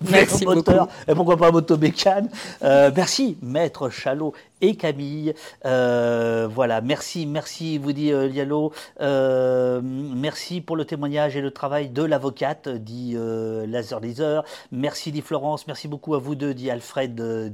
Merci 0.10 0.40
Vélomoteur 0.40 0.88
Et 1.08 1.16
pourquoi 1.16 1.38
pas 1.38 1.52
Motobécane? 1.52 2.30
Merci, 2.62 3.38
Maître 3.42 3.90
Chalot 3.90 4.34
et 4.62 4.76
Camille. 4.76 5.34
voilà, 5.64 6.82
merci, 6.82 7.26
merci, 7.26 7.78
vous 7.78 7.94
dit 7.94 8.12
Lialo. 8.12 8.72
Euh, 9.02 9.82
merci 9.84 10.62
pour 10.62 10.76
le 10.76 10.86
témoignage 10.86 11.36
et 11.36 11.42
le 11.42 11.52
travail 11.52 11.90
de 11.90 12.04
l'avocate, 12.04 12.70
dit 12.70 13.14
euh, 13.16 13.66
Laser 13.66 14.00
Laser. 14.00 14.44
Merci, 14.72 15.12
dit 15.12 15.22
Florence. 15.22 15.68
Merci 15.68 15.88
beaucoup 15.88 16.16
à 16.16 16.20
vous 16.20 16.36
deux, 16.36 16.54
dit 16.54 16.70
Alfred 16.70 17.52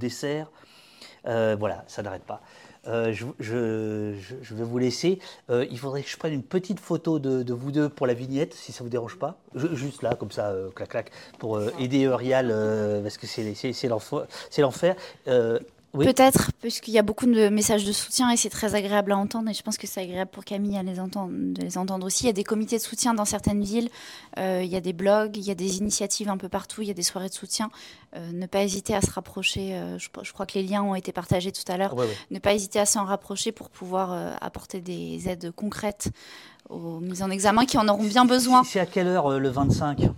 euh, 1.27 1.55
voilà, 1.59 1.83
ça 1.87 2.01
n'arrête 2.01 2.23
pas. 2.23 2.41
Je, 2.85 4.13
vais 4.53 4.63
vous 4.63 4.77
laisser. 4.77 5.19
il 5.49 5.79
faudrait 5.79 6.03
que 6.03 6.09
je 6.09 6.17
prenne 6.17 6.33
une 6.33 6.43
petite 6.43 6.79
photo 6.79 7.17
de, 7.17 7.53
vous 7.53 7.71
deux 7.71 7.89
pour 7.89 8.05
la 8.05 8.13
vignette, 8.13 8.53
si 8.53 8.71
ça 8.71 8.83
vous 8.83 8.91
dérange 8.91 9.17
pas. 9.17 9.39
juste 9.55 10.03
là, 10.03 10.13
comme 10.13 10.31
ça, 10.31 10.53
clac 10.75 10.89
clac, 10.89 11.11
pour 11.39 11.59
aider 11.79 12.03
Eurial, 12.03 12.53
parce 13.01 13.17
que 13.17 13.25
c'est 13.25 13.87
l'enfer. 13.87 14.95
Peut-être, 16.03 16.51
puisqu'il 16.61 16.93
y 16.93 16.99
a 16.99 17.01
beaucoup 17.01 17.25
de 17.25 17.49
messages 17.49 17.85
de 17.85 17.91
soutien 17.91 18.29
et 18.31 18.37
c'est 18.37 18.49
très 18.49 18.75
agréable 18.75 19.11
à 19.11 19.17
entendre. 19.17 19.49
Et 19.49 19.53
je 19.53 19.61
pense 19.61 19.77
que 19.77 19.87
c'est 19.87 20.01
agréable 20.01 20.31
pour 20.31 20.43
Camille 20.43 20.77
à 20.77 20.83
les 20.83 20.99
entendre, 20.99 21.31
de 21.33 21.61
les 21.61 21.77
entendre 21.77 22.05
aussi. 22.05 22.23
Il 22.23 22.27
y 22.27 22.29
a 22.29 22.33
des 22.33 22.43
comités 22.43 22.77
de 22.77 22.81
soutien 22.81 23.13
dans 23.13 23.25
certaines 23.25 23.63
villes, 23.63 23.89
euh, 24.37 24.61
il 24.63 24.69
y 24.69 24.75
a 24.75 24.81
des 24.81 24.93
blogs, 24.93 25.37
il 25.37 25.43
y 25.43 25.51
a 25.51 25.55
des 25.55 25.77
initiatives 25.77 26.29
un 26.29 26.37
peu 26.37 26.49
partout, 26.49 26.81
il 26.81 26.87
y 26.87 26.91
a 26.91 26.93
des 26.93 27.03
soirées 27.03 27.29
de 27.29 27.33
soutien. 27.33 27.69
Euh, 28.15 28.31
ne 28.31 28.45
pas 28.45 28.63
hésiter 28.63 28.95
à 28.95 29.01
se 29.01 29.11
rapprocher. 29.11 29.75
Euh, 29.75 29.97
je, 29.97 30.33
crois 30.33 30.45
que 30.45 30.53
les 30.55 30.63
liens 30.63 30.83
ont 30.83 30.95
été 30.95 31.11
partagés 31.11 31.51
tout 31.51 31.69
à 31.71 31.77
l'heure. 31.77 31.95
Ne 32.31 32.39
pas 32.39 32.53
hésiter 32.53 32.79
à 32.79 32.85
s'en 32.85 33.05
rapprocher 33.05 33.51
pour 33.51 33.69
pouvoir 33.69 34.35
apporter 34.41 34.81
des 34.81 35.29
aides 35.29 35.51
concrètes 35.51 36.09
aux 36.69 36.99
mises 36.99 37.21
en 37.21 37.29
examen 37.29 37.65
qui 37.65 37.77
en 37.77 37.87
auront 37.87 38.03
bien 38.03 38.25
besoin. 38.25 38.63
C'est 38.63 38.79
à 38.79 38.85
quelle 38.85 39.07
heure 39.07 39.39
le 39.39 39.49
25 39.49 40.09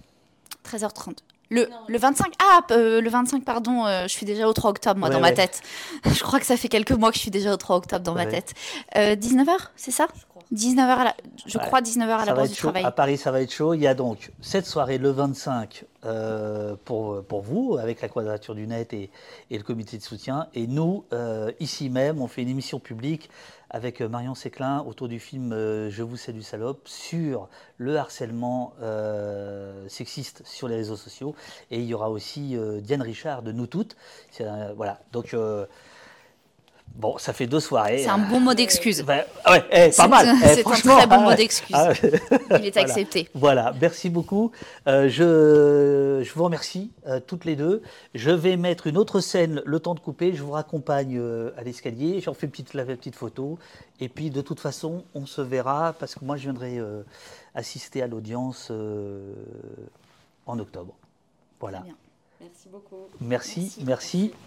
13h30. 0.66 1.18
Le, 1.50 1.70
le 1.88 1.98
25 1.98 2.34
Ah, 2.44 2.62
euh, 2.72 3.00
le 3.02 3.10
25, 3.10 3.44
pardon, 3.44 3.86
euh, 3.86 4.04
je 4.04 4.10
suis 4.10 4.26
déjà 4.26 4.48
au 4.48 4.54
3 4.54 4.70
octobre, 4.72 5.00
moi, 5.00 5.10
dans 5.10 5.20
ma 5.20 5.32
tête. 5.32 5.62
je 6.06 6.20
crois 6.22 6.40
que 6.40 6.46
ça 6.46 6.58
fait 6.58 6.68
quelques 6.68 6.92
mois 6.92 7.10
que 7.10 7.16
je 7.16 7.22
suis 7.22 7.32
déjà 7.32 7.54
au 7.54 7.58
3 7.58 7.78
octobre 7.78 8.04
dans 8.04 8.14
ma 8.14 8.26
tête. 8.26 8.54
19h, 8.96 9.50
euh, 9.50 9.58
c'est 9.76 9.92
ça? 9.92 10.08
Je 10.14 10.22
crois. 10.26 10.27
19h 10.54 10.80
à 10.80 11.04
la, 11.04 11.16
je 11.46 11.58
crois 11.58 11.82
19h 11.82 12.10
à 12.10 12.26
la 12.26 12.34
base 12.34 12.52
du 12.52 12.56
travail. 12.56 12.84
À 12.84 12.92
Paris, 12.92 13.18
ça 13.18 13.32
va 13.32 13.42
être 13.42 13.52
chaud. 13.52 13.74
Il 13.74 13.82
y 13.82 13.88
a 13.88 13.94
donc 13.94 14.32
cette 14.42 14.66
soirée 14.66 14.98
le 14.98 15.12
25 15.12 15.86
pour, 16.86 17.24
pour 17.24 17.42
vous, 17.42 17.78
avec 17.78 18.02
la 18.02 18.08
Quadrature 18.08 18.56
du 18.56 18.66
Net 18.66 18.94
et, 18.94 19.10
et 19.52 19.58
le 19.58 19.64
comité 19.64 19.98
de 19.98 20.04
soutien. 20.04 20.48
Et 20.54 20.68
nous, 20.68 21.04
ici 21.60 21.90
même, 21.90 22.22
on 22.22 22.28
fait 22.28 22.44
une 22.44 22.50
émission 22.50 22.80
publique 22.80 23.30
avec 23.70 24.02
euh, 24.02 24.08
Marion 24.08 24.36
Séclin 24.36 24.84
autour 24.86 25.08
du 25.08 25.20
film 25.20 25.52
euh, 25.54 25.90
Je 25.90 26.04
vous 26.04 26.18
sais 26.18 26.34
du 26.34 26.42
salope 26.42 26.88
sur 26.88 27.50
le 27.78 27.98
harcèlement 27.98 28.74
euh, 28.82 29.88
sexiste 29.88 30.42
sur 30.46 30.68
les 30.68 30.76
réseaux 30.76 30.96
sociaux. 30.96 31.36
Et 31.72 31.80
il 31.80 31.86
y 31.86 31.94
aura 31.94 32.10
aussi 32.10 32.58
Diane 32.82 33.02
Richard 33.02 33.42
de 33.44 33.52
Nous 33.52 33.68
Toutes. 33.68 33.96
voilà, 34.76 35.00
donc 35.12 35.36
Bon, 36.96 37.20
ça 37.20 37.32
fait 37.32 37.46
deux 37.46 37.60
soirées. 37.60 38.00
C'est 38.00 38.10
un 38.10 38.18
bon 38.18 38.40
mot 38.40 38.56
d'excuse. 38.56 39.04
Ben, 39.04 39.24
ouais, 39.48 39.64
eh, 39.72 39.92
pas 39.96 40.08
mal. 40.08 40.36
Eh, 40.44 40.48
c'est 40.48 40.68
un 40.68 40.72
très 40.72 41.06
bon 41.06 41.22
mot 41.22 41.36
d'excuse. 41.36 41.76
Ah, 41.76 41.92
Il 42.60 42.66
est 42.66 42.78
accepté. 42.78 43.30
Voilà, 43.36 43.72
merci 43.80 44.10
beaucoup. 44.10 44.52
Euh, 44.88 45.08
je, 45.08 46.24
je, 46.24 46.34
vous 46.34 46.44
remercie 46.44 46.92
euh, 47.06 47.20
toutes 47.20 47.46
les 47.46 47.56
deux. 47.56 47.84
Je 48.16 48.32
vais 48.32 48.58
mettre 48.58 48.88
une 48.88 48.98
autre 48.98 49.20
scène 49.20 49.62
le 49.64 49.80
temps 49.80 49.94
de 49.94 50.00
couper. 50.00 50.34
Je 50.34 50.42
vous 50.42 50.54
raccompagne 50.54 51.18
euh, 51.20 51.52
à 51.56 51.64
l'escalier. 51.64 52.20
J'en 52.20 52.34
fais 52.34 52.48
une 52.48 52.52
petite, 52.52 52.74
la 52.74 52.84
petite 52.84 53.16
photo. 53.16 53.60
Et 54.00 54.10
puis, 54.10 54.32
de 54.32 54.42
toute 54.42 54.60
façon, 54.60 55.04
on 55.14 55.28
se 55.28 55.42
verra 55.42 55.94
parce 56.00 56.16
que 56.16 56.26
moi, 56.26 56.36
je 56.36 56.44
viendrai 56.44 56.80
assister 57.54 58.02
à 58.02 58.08
l'audience 58.08 58.72
en 60.48 60.60
octobre. 60.60 60.96
Voilà. 61.60 61.84
Merci 62.40 62.70
beaucoup. 62.70 63.08
merci. 63.20 63.76
merci. 63.84 64.32